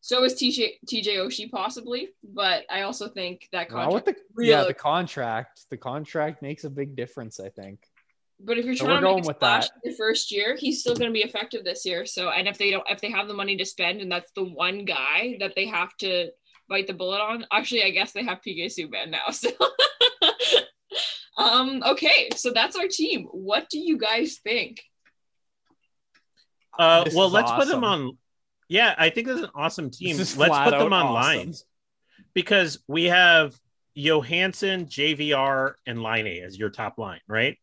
so 0.01 0.23
is 0.23 0.35
TJ 0.35 0.79
TJ 0.87 1.17
Oshie 1.17 1.51
possibly. 1.51 2.09
But 2.23 2.63
I 2.69 2.81
also 2.83 3.07
think 3.07 3.47
that 3.51 3.69
contract. 3.69 3.93
with 3.93 4.05
the 4.05 4.15
really- 4.33 4.49
yeah, 4.51 4.63
the 4.63 4.73
contract, 4.73 5.65
the 5.69 5.77
contract 5.77 6.41
makes 6.41 6.63
a 6.63 6.69
big 6.69 6.95
difference. 6.95 7.39
I 7.39 7.49
think. 7.49 7.79
But 8.39 8.57
if 8.57 8.65
you're 8.65 8.75
trying 8.75 8.89
we're 8.89 8.95
to 8.95 9.01
going 9.01 9.15
make 9.15 9.25
a 9.25 9.27
with 9.27 9.35
splash 9.37 9.63
that. 9.69 9.73
in 9.83 9.91
the 9.91 9.97
first 9.97 10.31
year, 10.31 10.55
he's 10.59 10.81
still 10.81 10.95
going 10.95 11.09
to 11.09 11.13
be 11.13 11.23
effective 11.23 11.63
this 11.63 11.85
year. 11.85 12.05
So, 12.05 12.29
and 12.29 12.47
if 12.47 12.57
they 12.57 12.71
don't, 12.71 12.85
if 12.89 13.01
they 13.01 13.09
have 13.11 13.27
the 13.27 13.33
money 13.33 13.55
to 13.57 13.65
spend, 13.65 14.01
and 14.01 14.11
that's 14.11 14.31
the 14.35 14.43
one 14.43 14.85
guy 14.85 15.37
that 15.39 15.53
they 15.55 15.65
have 15.67 15.95
to 15.97 16.29
bite 16.67 16.87
the 16.87 16.93
bullet 16.93 17.21
on, 17.21 17.45
actually, 17.51 17.83
I 17.83 17.91
guess 17.91 18.11
they 18.11 18.23
have 18.23 18.41
PK 18.45 18.65
Subban 18.65 19.09
now. 19.11 19.29
So, 19.31 19.49
um, 21.37 21.83
okay, 21.85 22.29
so 22.35 22.51
that's 22.51 22.75
our 22.75 22.87
team. 22.87 23.25
What 23.31 23.69
do 23.69 23.77
you 23.79 23.97
guys 23.97 24.39
think? 24.43 24.81
Uh, 26.77 27.03
This 27.03 27.13
well, 27.13 27.29
let's 27.29 27.51
put 27.51 27.67
them 27.67 27.83
on. 27.83 28.17
Yeah, 28.67 28.95
I 28.97 29.09
think 29.09 29.27
this 29.27 29.37
is 29.37 29.43
an 29.43 29.51
awesome 29.53 29.91
team. 29.91 30.17
Let's 30.17 30.33
put 30.33 30.45
them 30.45 30.93
on 30.93 31.05
awesome. 31.05 31.13
lines 31.13 31.65
because 32.33 32.79
we 32.87 33.05
have 33.05 33.53
Johansen, 33.97 34.87
JVR, 34.87 35.73
and 35.85 36.01
Laine 36.01 36.43
as 36.43 36.57
your 36.57 36.69
top 36.69 36.97
line, 36.97 37.21
right? 37.27 37.57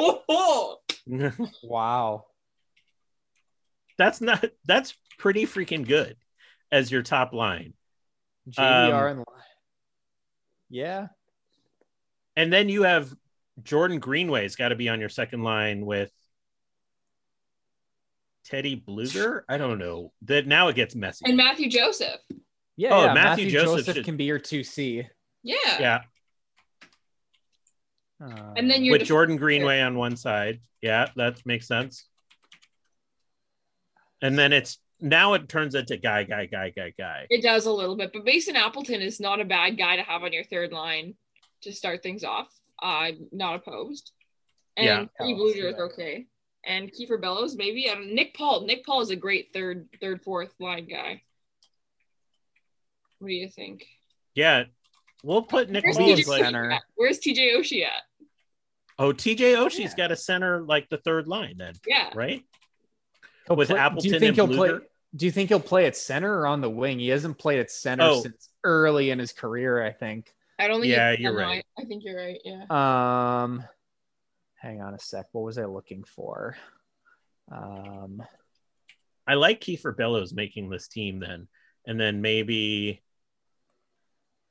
Oh, 0.00 0.78
Wow. 1.62 2.24
that's 3.98 4.20
not 4.20 4.44
that's 4.64 4.94
pretty 5.18 5.44
freaking 5.46 5.86
good 5.86 6.16
as 6.72 6.90
your 6.90 7.02
top 7.02 7.32
line. 7.32 7.74
JVR 8.50 9.10
Um, 9.10 9.18
and 9.18 9.24
yeah, 10.70 11.08
And 12.36 12.52
then 12.52 12.68
you 12.68 12.84
have 12.84 13.12
Jordan 13.62 13.98
Greenway's 13.98 14.56
got 14.56 14.68
to 14.68 14.76
be 14.76 14.88
on 14.88 15.00
your 15.00 15.08
second 15.08 15.42
line 15.42 15.84
with 15.84 16.10
Teddy 18.44 18.76
Blueger. 18.86 19.42
I 19.48 19.58
don't 19.58 19.78
know. 19.78 20.12
That 20.22 20.46
now 20.46 20.68
it 20.68 20.76
gets 20.76 20.94
messy. 20.94 21.24
and 21.26 21.36
Mathieu 21.36 21.68
Joseph. 21.68 22.20
yeah, 22.76 22.94
Oh, 22.94 23.04
yeah. 23.04 23.14
Matthew 23.14 23.44
Matthew, 23.46 23.50
Joseph 23.50 23.76
Joseph, 23.78 23.94
should- 23.96 24.04
can 24.04 24.16
be 24.16 24.24
your 24.24 24.38
two 24.38 24.64
C. 24.64 25.06
Yeah. 25.42 25.56
yeah, 25.78 26.00
And 28.20 28.70
then 28.70 28.84
you- 28.84 28.92
with 28.92 29.04
Jordan 29.04 29.36
Greenway 29.36 29.80
on 29.80 29.96
one 29.96 30.16
side. 30.16 30.60
Yeah, 30.82 31.08
that 31.16 31.44
makes 31.46 31.66
sense. 31.66 32.06
And 34.22 34.38
then 34.38 34.52
it's 34.52 34.78
now 35.00 35.32
it 35.34 35.48
turns 35.48 35.74
into 35.74 35.96
guy, 35.96 36.24
guy, 36.24 36.44
guy, 36.46 36.70
guy, 36.70 36.92
guy. 36.96 37.26
It 37.30 37.42
does 37.42 37.64
a 37.66 37.72
little 37.72 37.96
bit, 37.96 38.12
but 38.12 38.24
Mason 38.24 38.54
Appleton 38.56 39.00
is 39.00 39.18
not 39.18 39.40
a 39.40 39.44
bad 39.46 39.78
guy 39.78 39.96
to 39.96 40.02
have 40.02 40.22
on 40.22 40.32
your 40.32 40.44
third 40.44 40.72
line 40.72 41.14
to 41.62 41.72
start 41.72 42.02
things 42.02 42.22
off. 42.24 42.48
I'm 42.82 43.28
not 43.32 43.54
opposed. 43.56 44.12
And 44.76 44.86
Yeah. 44.86 45.06
Teddy 45.18 45.34
Blueger 45.34 45.72
is 45.72 45.78
okay. 45.92 46.26
And 46.64 46.92
Kieffer 46.92 47.18
Bellows, 47.20 47.56
maybe. 47.56 47.88
I 47.88 47.94
don't, 47.94 48.14
Nick 48.14 48.34
Paul. 48.34 48.66
Nick 48.66 48.84
Paul 48.84 49.00
is 49.00 49.08
a 49.10 49.16
great 49.16 49.52
third, 49.52 49.88
third, 50.00 50.22
fourth 50.22 50.52
line 50.60 50.86
guy. 50.86 51.22
What 53.18 53.28
do 53.28 53.34
you 53.34 53.48
think? 53.48 53.86
Yeah, 54.34 54.64
we'll 55.22 55.42
put 55.42 55.70
Nick 55.70 55.84
Where's 55.84 55.96
Paul 55.96 56.08
TJ 56.08 56.18
as 56.20 56.26
center. 56.26 56.70
At? 56.70 56.82
Where's 56.94 57.18
TJ 57.18 57.56
Oshie 57.56 57.84
at? 57.84 58.02
Oh 59.00 59.12
TJ 59.12 59.56
Oshie's 59.56 59.78
Yeah. 59.92 59.96
got 59.96 60.12
a 60.12 60.16
center 60.16 60.60
like 60.62 60.88
the 60.90 60.98
third 60.98 61.26
line 61.26 61.56
then, 61.56 61.72
Yeah. 61.86 62.10
right? 62.14 62.44
He'll 63.46 63.56
with 63.56 63.68
play- 63.68 63.76
do 63.76 63.80
Appleton 63.80 64.12
you 64.12 64.18
think 64.20 64.38
and 64.38 64.48
he'll 64.48 64.56
play? 64.56 64.78
Do 65.16 65.24
you 65.26 65.32
think 65.32 65.48
he'll 65.48 65.58
play 65.58 65.86
at 65.86 65.96
center 65.96 66.40
or 66.40 66.46
on 66.46 66.60
the 66.60 66.70
wing? 66.70 66.98
He 67.00 67.08
hasn't 67.08 67.38
played 67.38 67.58
at 67.60 67.70
center 67.70 68.04
Oh. 68.04 68.22
since 68.22 68.50
early 68.62 69.10
in 69.10 69.18
his 69.18 69.32
career, 69.32 69.82
I 69.84 69.90
think. 69.92 70.32
I 70.58 70.68
don't 70.68 70.82
think. 70.82 70.92
Yeah, 70.92 71.12
it's- 71.12 71.20
you're 71.22 71.32
no, 71.32 71.38
right. 71.40 71.64
I, 71.78 71.82
I 71.82 71.84
think 71.86 72.04
you're 72.04 72.16
right. 72.16 72.38
Yeah. 72.44 72.64
Um, 73.42 73.64
hang 74.56 74.82
on 74.82 74.92
a 74.94 74.98
sec. 74.98 75.26
What 75.32 75.42
was 75.44 75.56
I 75.56 75.64
looking 75.64 76.04
for? 76.04 76.56
Um, 77.50 78.22
I 79.26 79.34
like 79.34 79.60
Kieffer 79.62 79.96
Bellows 79.96 80.34
making 80.34 80.68
this 80.68 80.86
team 80.88 81.18
then, 81.20 81.48
and 81.86 81.98
then 81.98 82.20
maybe 82.20 83.02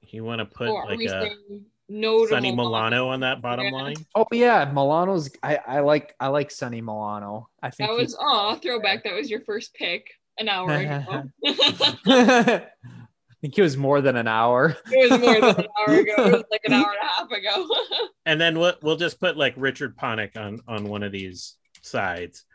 you 0.01 0.23
want 0.23 0.39
to 0.39 0.45
put 0.45 0.69
like 0.71 0.99
a 0.99 1.07
saying 1.07 1.65
no 1.89 2.23
to 2.25 2.29
Sonny 2.29 2.55
Milano 2.55 3.09
on 3.09 3.19
that 3.21 3.41
bottom 3.41 3.65
Yeah. 3.65 3.71
line. 3.71 3.95
oh 4.15 4.25
yeah, 4.31 4.69
Milano's. 4.71 5.29
I, 5.43 5.57
I 5.57 5.79
like 5.81 6.15
I 6.19 6.27
like 6.27 6.51
Sonny 6.51 6.81
Milano. 6.81 7.49
I 7.61 7.69
think 7.71 7.89
That 7.89 7.95
was 7.97 8.15
oh 8.19 8.55
throwback. 8.61 9.03
That 9.03 9.13
was 9.15 9.29
your 9.29 9.41
first 9.41 9.73
pick 9.73 10.07
an 10.37 10.47
hour 10.49 10.71
ago. 10.71 11.23
I 11.45 13.41
think 13.41 13.57
it 13.57 13.61
was 13.61 13.77
more 13.77 14.01
than 14.01 14.17
an 14.17 14.27
hour. 14.27 14.75
It 14.91 15.09
was 15.11 15.19
more 15.21 15.39
than 15.39 15.55
an 15.61 15.67
hour 15.79 15.95
ago. 15.99 16.13
It 16.17 16.31
was 16.33 16.43
like 16.51 16.61
an 16.65 16.73
hour 16.73 16.85
and 16.91 17.01
a 17.01 17.05
half 17.07 17.31
ago. 17.31 17.67
And 18.25 18.39
then 18.39 18.59
we'll 18.59 18.75
we'll 18.83 18.97
just 18.97 19.19
put 19.19 19.37
like 19.37 19.55
Richard 19.57 19.97
Panik 19.97 20.37
on 20.37 20.59
on 20.67 20.83
one 20.83 21.01
of 21.03 21.11
these 21.11 21.55
sides, 21.81 22.45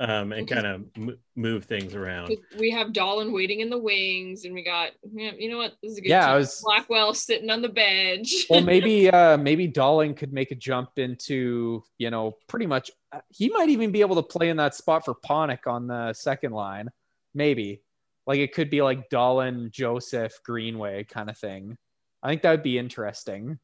um, 0.00 0.32
and 0.32 0.48
kind 0.48 0.66
of 0.66 0.84
m- 0.96 1.18
move 1.36 1.64
things 1.66 1.94
around. 1.94 2.34
we 2.58 2.70
have 2.70 2.88
Dahlen 2.88 3.32
waiting 3.32 3.60
in 3.60 3.68
the 3.70 3.78
wings, 3.78 4.44
and 4.44 4.54
we 4.54 4.64
got 4.64 4.90
you 5.14 5.50
know 5.50 5.58
what? 5.58 5.74
This 5.82 5.92
is 5.92 5.98
a 5.98 6.00
good. 6.00 6.08
Yeah, 6.08 6.22
team. 6.26 6.30
I 6.30 6.36
was- 6.38 6.60
Blackwell 6.64 7.14
sitting 7.14 7.50
on 7.50 7.60
the 7.62 7.68
bench. 7.68 8.46
Well, 8.48 8.60
maybe 8.74 9.10
uh 9.10 9.36
maybe 9.36 9.66
Darling 9.68 10.14
could 10.14 10.32
make 10.32 10.50
a 10.50 10.54
jump 10.54 10.98
into 10.98 11.82
you 11.98 12.10
know 12.10 12.36
pretty 12.48 12.66
much. 12.66 12.90
uh, 13.12 13.20
He 13.28 13.50
might 13.50 13.68
even 13.68 13.92
be 13.92 14.00
able 14.00 14.16
to 14.16 14.22
play 14.22 14.48
in 14.48 14.56
that 14.56 14.74
spot 14.74 15.04
for 15.04 15.14
Panik 15.14 15.66
on 15.66 15.86
the 15.86 16.12
second 16.14 16.52
line. 16.52 16.88
Maybe 17.34 17.82
like 18.26 18.38
it 18.38 18.54
could 18.54 18.70
be 18.70 18.80
like 18.82 19.10
Dahlen, 19.10 19.70
Joseph, 19.70 20.32
Greenway 20.44 21.04
kind 21.04 21.28
of 21.28 21.36
thing. 21.38 21.76
I 22.22 22.28
think 22.28 22.42
that 22.42 22.50
would 22.52 22.62
be 22.62 22.78
interesting. 22.78 23.58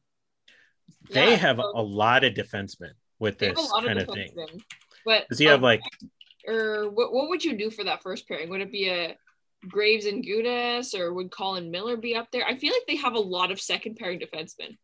They 1.11 1.31
Yeah, 1.31 1.35
have 1.37 1.57
so 1.57 1.71
a 1.75 1.81
lot 1.81 2.23
of 2.23 2.33
defensemen 2.33 2.91
with 3.19 3.37
this 3.39 3.57
kind 3.71 3.99
of 3.99 4.07
thing. 4.07 4.31
defensemen. 4.37 4.61
But 5.05 5.27
Does 5.29 5.39
he 5.39 5.45
have 5.45 5.55
um, 5.59 5.61
like 5.63 5.81
or 6.47 6.89
what? 6.89 7.13
What 7.13 7.29
would 7.29 7.43
you 7.43 7.57
do 7.57 7.69
for 7.69 7.83
that 7.83 8.01
first 8.03 8.27
pairing? 8.27 8.49
Would 8.49 8.61
it 8.61 8.71
be 8.71 8.89
a 8.89 9.17
Graves 9.67 10.05
and 10.05 10.23
Gudas, 10.25 10.97
or 10.97 11.13
would 11.13 11.31
Colin 11.31 11.71
Miller 11.71 11.97
be 11.97 12.15
up 12.15 12.29
there? 12.31 12.45
I 12.45 12.55
feel 12.55 12.71
like 12.73 12.85
they 12.87 12.95
have 12.97 13.15
a 13.15 13.19
lot 13.19 13.51
of 13.51 13.59
second 13.59 13.95
pairing 13.97 14.19
defensemen. 14.19 14.77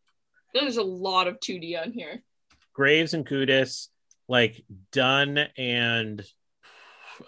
There's 0.52 0.76
a 0.76 0.82
lot 0.82 1.26
of 1.26 1.40
2D 1.40 1.80
on 1.80 1.92
here. 1.92 2.22
Graves 2.74 3.14
and 3.14 3.26
Gudas, 3.26 3.88
like 4.28 4.64
Dunn 4.92 5.38
and 5.56 6.24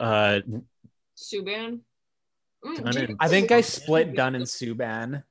uh 0.01 0.41
Subban. 1.17 1.81
Mm, 2.65 2.97
and- 2.97 3.17
I 3.21 3.29
think 3.29 3.53
I 3.53 3.61
split 3.61 4.15
Dunn 4.15 4.35
and 4.35 4.45
Subban. 4.45 5.23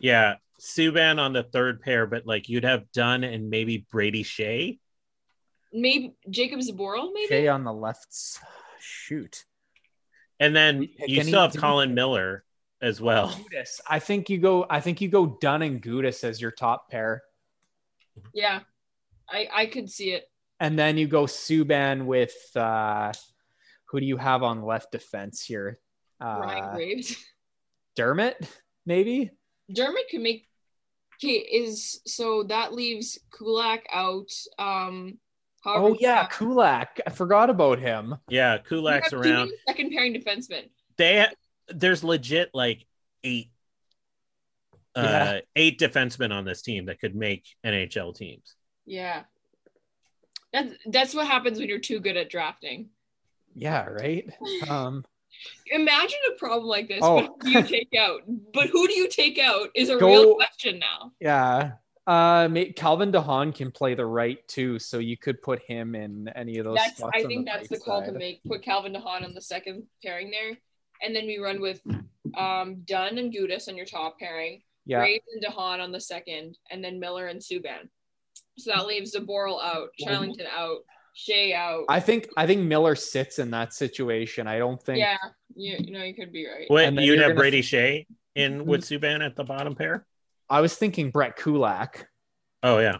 yeah, 0.00 0.36
Subban 0.60 1.18
on 1.18 1.32
the 1.32 1.42
third 1.42 1.80
pair, 1.82 2.06
but 2.06 2.26
like 2.26 2.48
you'd 2.48 2.64
have 2.64 2.90
Dunn 2.92 3.24
and 3.24 3.50
maybe 3.50 3.86
Brady 3.90 4.22
Skjei. 4.22 4.78
Maybe 5.72 6.14
Jakub 6.28 6.58
Zboril, 6.60 7.10
maybe. 7.12 7.28
Jay 7.28 7.48
on 7.48 7.64
the 7.64 7.72
left. 7.72 8.08
Shoot. 8.80 9.44
And 10.40 10.54
then 10.54 10.82
you 10.82 11.20
any- 11.20 11.30
still 11.30 11.42
have 11.42 11.52
did 11.52 11.58
we 11.58 11.62
Colin 11.62 11.88
pick- 11.90 11.94
Miller 11.94 12.44
as 12.80 13.00
well. 13.00 13.28
Gudas. 13.28 13.80
I 13.88 13.98
think 14.00 14.28
you 14.28 14.38
go. 14.38 14.66
I 14.68 14.80
think 14.80 15.00
you 15.00 15.08
go 15.08 15.38
Dunn 15.40 15.62
and 15.62 15.80
Gudas 15.82 16.24
as 16.24 16.40
your 16.40 16.50
top 16.50 16.90
pair, 16.90 17.22
Yeah, 18.34 18.60
I 19.30 19.48
I 19.52 19.66
could 19.66 19.88
see 19.88 20.12
it. 20.12 20.24
and 20.60 20.76
then 20.78 20.98
you 20.98 21.06
go 21.06 21.24
Subban 21.24 22.06
with 22.06 22.34
uh, 22.56 23.12
who 23.86 24.00
do 24.00 24.06
you 24.06 24.16
have 24.16 24.42
on 24.42 24.62
left 24.62 24.90
defense 24.92 25.44
here? 25.44 25.78
Ryan 26.20 26.64
Uh, 26.64 26.74
Graves. 26.74 27.16
Dermott, 27.96 28.36
maybe. 28.84 29.30
Dermott 29.72 30.04
could 30.10 30.20
make. 30.22 30.48
Okay, 31.22 31.36
is 31.38 32.00
so 32.04 32.42
that 32.44 32.72
leaves 32.74 33.16
Kulak 33.30 33.86
out. 33.92 34.30
Um. 34.58 35.18
However 35.62 35.86
Oh 35.86 35.96
yeah, 36.00 36.22
have- 36.22 36.30
Kulak. 36.30 37.00
I 37.06 37.10
forgot 37.10 37.50
about 37.50 37.78
him. 37.78 38.16
Yeah, 38.28 38.54
you 38.54 38.60
Kulak's 38.60 39.10
have 39.12 39.20
around. 39.20 39.50
Second 39.68 39.90
pairing 39.90 40.14
defensemen. 40.14 40.68
They 40.96 41.26
there's 41.68 42.04
legit 42.04 42.50
like 42.54 42.86
eight 43.24 43.50
uh 44.94 45.02
Yeah. 45.02 45.40
eight 45.56 45.78
defensemen 45.78 46.32
on 46.32 46.44
this 46.44 46.62
team 46.62 46.86
that 46.86 47.00
could 47.00 47.14
make 47.14 47.46
NHL 47.64 48.14
teams. 48.14 48.54
Yeah. 48.84 49.22
That's 50.52 50.74
that's 50.86 51.14
what 51.14 51.26
happens 51.26 51.58
when 51.58 51.68
you're 51.68 51.78
too 51.78 52.00
good 52.00 52.16
at 52.16 52.28
drafting. 52.30 52.90
Yeah, 53.54 53.84
right. 53.86 54.28
Um, 54.68 55.04
Imagine 55.72 56.18
a 56.30 56.38
problem 56.38 56.66
like 56.68 56.88
this, 56.88 57.00
Oh. 57.02 57.20
but 57.20 57.26
who 57.42 57.42
do 57.42 57.50
you 57.58 57.62
take 57.62 57.94
out? 57.98 58.20
But 58.52 58.66
who 58.68 58.86
do 58.86 58.92
you 58.94 59.08
take 59.08 59.38
out 59.38 59.70
is 59.74 59.88
a 59.88 59.96
Go- 59.98 60.06
real 60.06 60.34
question 60.36 60.78
now. 60.78 61.12
yeah. 61.20 61.72
Uh, 62.06 62.48
ma- 62.50 62.64
Calvin 62.74 63.12
DeHaan 63.12 63.54
can 63.54 63.70
play 63.70 63.94
the 63.94 64.04
right 64.06 64.46
too, 64.48 64.78
so 64.78 64.98
you 64.98 65.16
could 65.16 65.40
put 65.40 65.62
him 65.62 65.94
in 65.94 66.28
any 66.34 66.58
of 66.58 66.64
those. 66.64 66.76
That's 66.76 66.96
spots 66.96 67.12
I 67.16 67.22
on 67.22 67.28
think 67.28 67.46
that's 67.46 67.68
the 67.68 67.76
right 67.76 67.84
call 67.84 68.04
to 68.04 68.12
make. 68.12 68.42
Put 68.44 68.62
Calvin 68.62 68.92
DeHaan 68.92 69.24
on 69.24 69.34
the 69.34 69.40
second 69.40 69.84
pairing 70.04 70.30
there, 70.30 70.56
and 71.00 71.14
then 71.14 71.26
we 71.26 71.38
run 71.38 71.60
with 71.60 71.80
um 72.36 72.82
Dunn 72.86 73.18
and 73.18 73.32
Gudas 73.32 73.68
on 73.68 73.76
your 73.76 73.86
top 73.86 74.18
pairing, 74.18 74.62
Yeah, 74.84 74.98
Graves 74.98 75.24
and 75.32 75.44
DeHaan 75.44 75.80
on 75.80 75.92
the 75.92 76.00
second, 76.00 76.58
and 76.70 76.82
then 76.82 76.98
Miller 76.98 77.28
and 77.28 77.40
Subban. 77.40 77.88
So 78.58 78.72
that 78.74 78.86
leaves 78.86 79.14
Zboril 79.14 79.62
out, 79.62 79.90
Shilington 80.04 80.46
out, 80.52 80.78
Skjei 81.16 81.54
out. 81.54 81.84
I 81.88 82.00
think 82.00 82.28
I 82.36 82.46
think 82.48 82.62
Miller 82.62 82.96
sits 82.96 83.38
in 83.38 83.50
that 83.52 83.74
situation. 83.74 84.48
I 84.48 84.58
don't 84.58 84.82
think. 84.82 84.98
yeah, 84.98 85.18
you, 85.54 85.76
you 85.78 85.92
know 85.92 86.02
you 86.02 86.14
could 86.14 86.32
be 86.32 86.48
right. 86.48 86.64
What 86.68 86.92
you'd 86.94 87.18
have 87.20 87.28
gonna- 87.28 87.38
Brady 87.38 87.62
Skjei 87.62 88.06
in 88.34 88.66
with 88.66 88.82
Subban 88.82 89.24
at 89.24 89.36
the 89.36 89.44
bottom 89.44 89.76
pair? 89.76 90.04
I 90.48 90.60
was 90.60 90.74
thinking 90.74 91.10
Brett 91.10 91.36
Kulak. 91.36 92.08
Oh 92.62 92.78
yeah. 92.78 92.98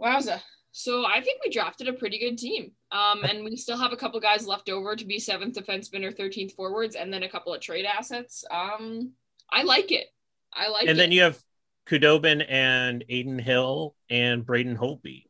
Wowza. 0.00 0.40
So 0.72 1.04
I 1.04 1.20
think 1.20 1.40
we 1.44 1.50
drafted 1.50 1.88
a 1.88 1.92
pretty 1.92 2.18
good 2.18 2.38
team. 2.38 2.72
Um, 2.90 3.24
and 3.24 3.44
we 3.44 3.56
still 3.56 3.76
have 3.76 3.92
a 3.92 3.96
couple 3.96 4.18
guys 4.20 4.46
left 4.46 4.68
over 4.70 4.96
to 4.96 5.04
be 5.04 5.18
seventh 5.18 5.54
defenseman 5.54 6.04
or 6.04 6.10
13th 6.10 6.52
forwards, 6.52 6.96
and 6.96 7.12
then 7.12 7.22
a 7.22 7.28
couple 7.28 7.52
of 7.54 7.60
trade 7.60 7.84
assets. 7.84 8.44
Um, 8.50 9.12
I 9.52 9.62
like 9.62 9.92
it. 9.92 10.06
I 10.52 10.68
like 10.68 10.84
it. 10.84 10.90
And 10.90 10.98
then 10.98 11.12
you 11.12 11.22
have 11.22 11.38
Khudobin 11.86 12.44
and 12.48 13.02
Adin 13.04 13.38
Hill 13.38 13.94
and 14.10 14.44
Braden 14.44 14.76
Holtby. 14.76 15.24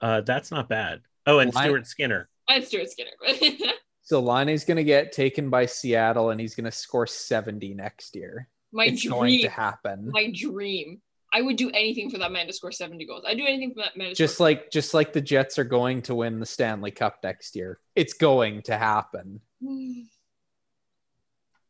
Uh, 0.00 0.20
that's 0.20 0.50
not 0.50 0.68
bad. 0.68 1.00
Oh, 1.26 1.38
and 1.38 1.54
Laine- 1.54 1.64
Stuart 1.64 1.86
Skinner. 1.86 2.28
I'd 2.48 2.66
Stuart 2.66 2.90
Skinner. 2.90 3.10
So 4.06 4.22
Liney's 4.22 4.66
going 4.66 4.76
to 4.76 4.84
get 4.84 5.12
taken 5.12 5.48
by 5.48 5.64
Seattle, 5.64 6.28
and 6.28 6.38
he's 6.38 6.54
going 6.54 6.66
to 6.66 6.70
score 6.70 7.06
seventy 7.06 7.72
next 7.72 8.14
year. 8.14 8.48
My 8.74 8.86
it's 8.86 9.06
going 9.08 9.30
dream. 9.30 9.42
to 9.42 9.48
happen. 9.48 10.10
My 10.12 10.30
dream. 10.34 11.00
I 11.32 11.40
would 11.42 11.56
do 11.56 11.68
anything 11.70 12.10
for 12.10 12.18
that 12.18 12.30
man 12.30 12.46
to 12.46 12.52
score 12.52 12.70
70 12.70 13.06
goals. 13.06 13.24
I'd 13.26 13.36
do 13.38 13.44
anything 13.46 13.72
for 13.74 13.80
that 13.82 13.96
man 13.96 14.10
to 14.10 14.14
Just 14.14 14.34
score. 14.34 14.46
like 14.48 14.70
just 14.70 14.94
like 14.94 15.12
the 15.12 15.20
Jets 15.20 15.58
are 15.58 15.64
going 15.64 16.02
to 16.02 16.14
win 16.14 16.38
the 16.38 16.46
Stanley 16.46 16.92
Cup 16.92 17.18
next 17.24 17.56
year. 17.56 17.80
It's 17.96 18.12
going 18.12 18.62
to 18.62 18.76
happen. 18.76 19.40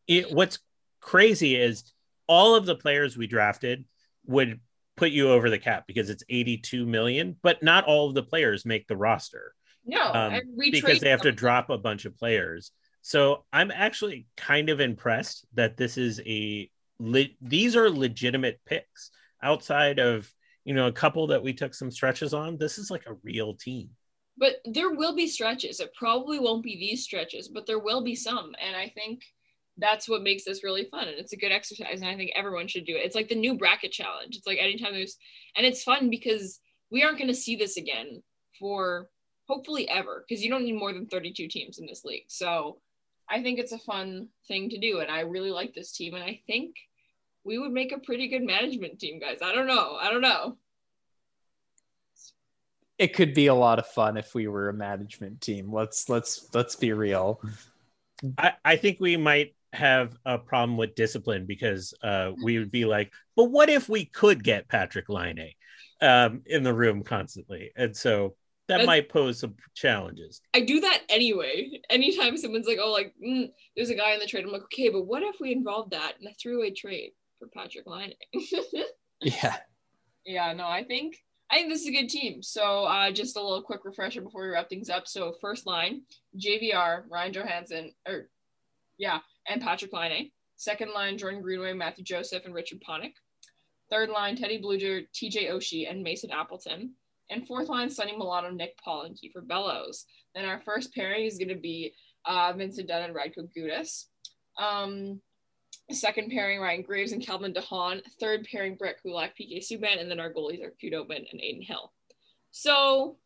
It, 0.06 0.32
what's 0.32 0.59
crazy 1.01 1.56
is 1.56 1.93
all 2.26 2.56
of 2.56 2.66
the 2.66 2.74
players 2.74 3.16
we 3.16 3.26
drafted 3.26 3.86
would 4.26 4.60
put 4.98 5.10
you 5.12 5.31
over 5.31 5.48
the 5.48 5.59
cap 5.59 5.85
because 5.86 6.10
it's 6.10 6.22
82 6.28 6.85
million, 6.86 7.36
but 7.43 7.62
not 7.62 7.85
all 7.85 8.09
of 8.09 8.14
the 8.14 8.22
players 8.22 8.66
make 8.66 8.86
the 8.86 8.98
roster. 8.98 9.55
no, 9.86 10.12
um, 10.12 10.40
because 10.59 11.01
they 11.01 11.09
have 11.09 11.22
to 11.22 11.32
drop 11.32 11.70
a 11.70 11.78
bunch 11.78 12.05
of 12.05 12.16
players. 12.18 12.70
So 13.01 13.44
I'm 13.52 13.70
actually 13.70 14.26
kind 14.36 14.68
of 14.68 14.81
impressed 14.81 15.47
that 15.55 15.76
this 15.78 15.97
is 15.97 16.20
a 16.26 16.70
le- 16.98 17.34
these 17.40 17.76
are 17.76 17.90
legitimate 17.90 18.60
picks 18.66 19.10
outside 19.42 19.98
of 19.98 20.30
you 20.64 20.74
know 20.74 20.86
a 20.86 20.92
couple 20.92 21.26
that 21.28 21.42
we 21.42 21.52
took 21.52 21.74
some 21.74 21.90
stretches 21.90 22.34
on. 22.34 22.56
This 22.56 22.78
is 22.78 22.90
like 22.90 23.04
a 23.06 23.16
real 23.22 23.54
team. 23.54 23.90
But 24.36 24.56
there 24.64 24.90
will 24.90 25.14
be 25.14 25.28
stretches. 25.28 25.78
It 25.78 25.94
probably 25.94 26.40
won't 26.40 26.64
be 26.64 26.76
these 26.76 27.04
stretches, 27.04 27.48
but 27.48 27.66
there 27.66 27.78
will 27.78 28.02
be 28.02 28.16
some. 28.16 28.52
And 28.60 28.74
I 28.76 28.88
think 28.88 29.22
that's 29.76 30.08
what 30.08 30.22
makes 30.22 30.44
this 30.44 30.64
really 30.64 30.88
fun. 30.90 31.08
And 31.08 31.18
it's 31.18 31.32
a 31.32 31.36
good 31.36 31.52
exercise. 31.52 32.00
And 32.00 32.08
I 32.08 32.16
think 32.16 32.32
everyone 32.34 32.66
should 32.66 32.84
do 32.84 32.96
it. 32.96 33.04
It's 33.04 33.14
like 33.14 33.28
the 33.28 33.34
new 33.36 33.56
bracket 33.56 33.92
challenge. 33.92 34.36
It's 34.36 34.46
like 34.46 34.58
anytime 34.60 34.92
there's, 34.92 35.16
and 35.56 35.64
it's 35.64 35.84
fun 35.84 36.10
because 36.10 36.60
we 36.90 37.02
aren't 37.02 37.18
going 37.18 37.28
to 37.28 37.34
see 37.34 37.54
this 37.56 37.76
again 37.76 38.22
for 38.58 39.08
hopefully 39.46 39.88
ever, 39.88 40.24
because 40.26 40.42
you 40.42 40.50
don't 40.50 40.64
need 40.64 40.78
more 40.78 40.92
than 40.92 41.06
32 41.06 41.48
teams 41.48 41.78
in 41.78 41.86
this 41.86 42.04
league. 42.04 42.24
So 42.28 42.78
I 43.28 43.42
think 43.42 43.59
it's 43.59 43.72
a 43.72 43.78
fun 43.78 44.28
thing 44.46 44.70
to 44.70 44.78
do. 44.78 45.01
And 45.01 45.10
I 45.10 45.20
really 45.20 45.51
like 45.51 45.74
this 45.74 45.92
team. 45.92 46.14
And 46.14 46.22
I 46.22 46.40
think 46.46 46.76
we 47.44 47.59
would 47.59 47.72
make 47.72 47.92
a 47.92 47.98
pretty 47.98 48.28
good 48.28 48.42
management 48.42 48.98
team, 48.98 49.18
guys. 49.18 49.38
I 49.42 49.55
don't 49.55 49.66
know. 49.66 49.96
I 50.01 50.10
don't 50.10 50.22
know. 50.22 50.56
It 52.98 53.14
could 53.14 53.34
be 53.34 53.48
a 53.48 53.55
lot 53.55 53.78
of 53.78 53.86
fun 53.86 54.16
if 54.16 54.34
we 54.34 54.46
were 54.46 54.68
a 54.68 54.74
management 54.74 55.40
team. 55.40 55.72
Let's 55.72 56.09
let's 56.09 56.48
let's 56.55 56.76
be 56.76 56.92
real. 56.92 57.40
I, 58.38 58.52
I 58.64 58.76
think 58.76 58.98
we 59.01 59.16
might 59.16 59.55
have 59.72 60.16
a 60.24 60.38
problem 60.38 60.76
with 60.76 60.94
discipline 60.94 61.46
because 61.46 61.92
uh, 62.02 62.30
we 62.42 62.59
would 62.59 62.70
be 62.70 62.84
like, 62.84 63.12
but 63.36 63.46
what 63.46 63.68
if 63.68 63.88
we 63.88 64.05
could 64.05 64.44
get 64.44 64.68
Patrik 64.68 65.09
Laine 65.09 65.51
um, 66.01 66.42
in 66.46 66.62
the 66.62 66.72
room 66.72 67.02
constantly? 67.02 67.72
And 67.76 67.96
so 67.96 68.36
that 68.69 68.78
That's- 68.78 68.86
might 68.86 69.09
pose 69.09 69.39
some 69.41 69.57
challenges. 69.74 70.41
I 70.55 70.61
do 70.61 70.81
that 70.81 71.03
anyway. 71.09 71.82
Anytime 71.91 72.36
someone's 72.36 72.66
like, 72.66 72.78
"Oh, 72.81 72.93
like 72.93 73.15
mm, 73.23 73.51
there's 73.77 73.91
a 73.91 73.95
guy 73.95 74.12
in 74.15 74.20
the 74.20 74.27
trade," 74.27 74.45
I'm 74.45 74.53
like, 74.53 74.62
"Okay, 74.65 74.89
but 74.89 75.03
what 75.03 75.23
if 75.23 75.36
we 75.41 75.53
involved 75.53 75.91
that 75.93 76.15
in 76.20 76.27
a 76.27 76.32
three-way 76.35 76.70
trade 76.70 77.12
for 77.39 77.49
Patrik 77.49 77.86
Laine?" 77.86 78.15
Yeah. 79.20 79.57
yeah, 80.27 80.53
no, 80.53 80.66
I 80.66 80.85
think 80.85 81.16
I 81.51 81.57
think 81.57 81.70
this 81.70 81.82
is 81.82 81.89
a 81.89 81.93
good 81.93 82.09
team. 82.09 82.43
So, 82.43 82.85
uh, 82.85 83.11
just 83.11 83.36
a 83.36 83.43
little 83.43 83.62
quick 83.62 83.85
refresher 83.85 84.20
before 84.23 84.43
we 84.43 84.49
wrap 84.49 84.69
things 84.69 84.91
up. 84.91 85.07
So, 85.07 85.32
first 85.41 85.66
line: 85.66 86.03
JVR, 86.39 87.05
Ryan 87.09 87.32
Johansen, 87.32 87.95
or 88.07 88.28
yeah, 88.99 89.20
and 89.47 89.62
Patrik 89.62 89.93
Laine. 89.93 90.31
Second 90.57 90.93
line: 90.95 91.19
Jordan 91.19 91.43
Greenway, 91.43 91.73
Mathieu 91.74 92.05
Joseph, 92.05 92.45
and 92.45 92.55
Richard 92.55 92.82
Panik. 92.86 93.12
Third 93.91 94.09
line: 94.09 94.36
Teddy 94.36 94.61
Blueger, 94.61 95.07
TJ 95.15 95.51
Oshie, 95.51 95.89
and 95.91 96.03
Mason 96.03 96.31
Appleton. 96.31 96.95
And 97.35 97.47
fourth 97.47 97.69
line: 97.69 97.90
Sonny 97.90 98.12
Milano, 98.12 98.51
Nick 98.51 98.78
Paul, 98.78 99.02
and 99.02 99.16
Kieffer 99.16 99.47
Bellows. 99.47 100.06
Then 100.35 100.44
our 100.44 100.61
first 100.61 100.94
pairing 100.94 101.27
is 101.27 101.36
going 101.36 101.48
to 101.48 101.56
be 101.56 101.94
uh, 102.24 102.52
Vincent 102.56 102.89
Dunn 102.89 103.02
and 103.02 103.15
Radko 103.15 103.48
Gudas. 103.56 104.05
Um, 104.59 105.20
second 105.90 106.31
pairing, 106.31 106.61
Ryan 106.61 106.82
Graves 106.82 107.12
and 107.12 107.24
Calvin 107.24 107.52
DeHaan. 107.52 108.02
Third 108.20 108.47
pairing, 108.51 108.77
Brett 108.77 109.02
Kulak, 109.02 109.32
PK 109.39 109.59
Subban. 109.59 110.01
And 110.01 110.11
then 110.11 110.20
our 110.20 110.32
goalies 110.32 110.62
are 110.62 110.74
Khudobin 110.82 111.27
and 111.31 111.40
Adin 111.40 111.62
Hill. 111.62 111.93
So 112.52 113.16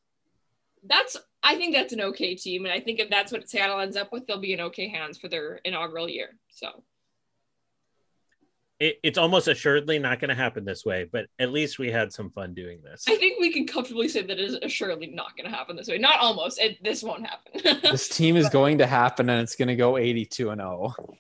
that's, 0.85 1.17
I 1.43 1.57
think 1.57 1.75
that's 1.75 1.93
an 1.93 2.01
okay 2.01 2.35
team. 2.35 2.65
And 2.65 2.73
I 2.73 2.81
think 2.81 2.99
if 2.99 3.11
that's 3.11 3.31
what 3.31 3.49
Seattle 3.49 3.81
ends 3.81 3.97
up 3.97 4.13
with, 4.13 4.27
they'll 4.27 4.41
be 4.41 4.55
in 4.55 4.61
okay 4.61 4.89
hands 4.89 5.19
for 5.19 5.29
their 5.29 5.61
inaugural 5.65 6.09
year. 6.09 6.31
So 6.49 6.83
It, 8.81 8.99
it's 9.03 9.19
almost 9.19 9.49
assuredly 9.49 9.99
not 9.99 10.21
going 10.21 10.29
to 10.29 10.37
happen 10.37 10.65
this 10.65 10.85
way, 10.85 11.09
but 11.11 11.27
at 11.39 11.51
least 11.51 11.81
we 11.81 11.91
had 11.91 12.13
some 12.13 12.31
fun 12.31 12.55
doing 12.55 12.81
this. 12.83 13.05
I 13.09 13.17
think 13.17 13.41
we 13.41 13.53
can 13.53 13.67
comfortably 13.67 14.09
say 14.09 14.23
that 14.23 14.39
it 14.39 14.41
is 14.41 14.55
assuredly 14.63 15.09
not 15.09 15.37
going 15.37 15.51
to 15.51 15.57
happen 15.57 15.75
this 15.75 15.89
way. 15.89 15.99
Not 15.99 16.21
almost. 16.21 16.61
It, 16.61 16.83
this 16.83 17.03
won't 17.03 17.27
happen. 17.27 17.81
This 17.91 18.09
team 18.09 18.37
is 18.37 18.49
going 18.49 18.79
to 18.79 18.87
happen 18.87 19.29
and 19.31 19.43
it's 19.43 19.57
going 19.57 19.69
to 19.69 19.77
go 19.77 19.97
82 19.97 20.51
and 20.51 20.61
oh. 20.61 20.95
0. 20.97 21.19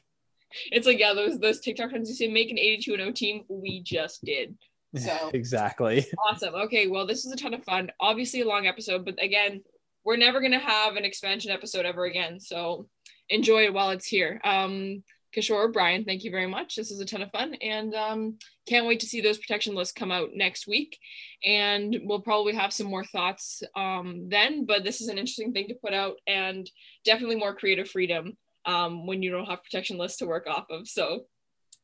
it's 0.70 0.86
like, 0.86 1.00
yeah, 1.00 1.14
those, 1.14 1.40
those 1.40 1.60
TikTok 1.60 1.90
trends 1.90 2.08
you 2.08 2.14
say 2.14 2.28
make 2.28 2.50
an 2.50 2.58
82 2.58 2.92
and 2.92 3.00
0 3.00 3.12
team. 3.12 3.44
We 3.48 3.82
just 3.82 4.24
did. 4.24 4.56
So 4.96 5.30
exactly. 5.34 6.06
awesome. 6.30 6.54
Okay, 6.54 6.86
well, 6.86 7.06
this 7.06 7.24
is 7.24 7.32
a 7.32 7.36
ton 7.36 7.54
of 7.54 7.64
fun. 7.64 7.90
Obviously, 8.00 8.40
a 8.40 8.48
long 8.48 8.66
episode, 8.66 9.04
but 9.04 9.22
again, 9.22 9.62
we're 10.04 10.16
never 10.16 10.40
gonna 10.40 10.58
have 10.58 10.96
an 10.96 11.04
expansion 11.04 11.50
episode 11.50 11.84
ever 11.84 12.04
again. 12.04 12.40
So 12.40 12.88
enjoy 13.28 13.64
it 13.64 13.74
while 13.74 13.90
it's 13.90 14.06
here. 14.06 14.40
Um, 14.44 15.02
Kishore, 15.36 15.72
Brian, 15.72 16.04
thank 16.04 16.24
you 16.24 16.30
very 16.30 16.46
much. 16.46 16.74
This 16.74 16.90
is 16.90 17.00
a 17.00 17.04
ton 17.04 17.22
of 17.22 17.30
fun, 17.30 17.54
and 17.54 17.94
um, 17.94 18.38
can't 18.66 18.86
wait 18.86 19.00
to 19.00 19.06
see 19.06 19.20
those 19.20 19.38
protection 19.38 19.74
lists 19.74 19.92
come 19.92 20.10
out 20.10 20.30
next 20.34 20.66
week. 20.66 20.98
And 21.44 21.96
we'll 22.04 22.20
probably 22.20 22.54
have 22.54 22.72
some 22.72 22.86
more 22.86 23.04
thoughts 23.04 23.62
um, 23.76 24.28
then. 24.28 24.64
But 24.64 24.84
this 24.84 25.00
is 25.00 25.08
an 25.08 25.18
interesting 25.18 25.52
thing 25.52 25.68
to 25.68 25.74
put 25.74 25.92
out, 25.92 26.16
and 26.26 26.68
definitely 27.04 27.36
more 27.36 27.54
creative 27.54 27.90
freedom 27.90 28.36
um, 28.64 29.06
when 29.06 29.22
you 29.22 29.30
don't 29.30 29.46
have 29.46 29.62
protection 29.62 29.98
lists 29.98 30.18
to 30.18 30.26
work 30.26 30.46
off 30.48 30.66
of. 30.70 30.88
So, 30.88 31.24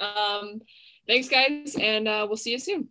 um, 0.00 0.60
thanks, 1.06 1.28
guys, 1.28 1.76
and 1.78 2.08
uh, 2.08 2.26
we'll 2.26 2.36
see 2.36 2.52
you 2.52 2.58
soon. 2.58 2.88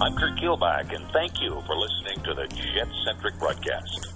I'm 0.00 0.16
Kurt 0.16 0.36
Kielbach, 0.38 0.94
and 0.94 1.06
thank 1.12 1.40
you 1.40 1.62
for 1.66 1.76
listening 1.76 2.22
to 2.24 2.34
the 2.34 2.48
Jet 2.48 2.88
Centric 3.04 3.38
broadcast. 3.38 4.13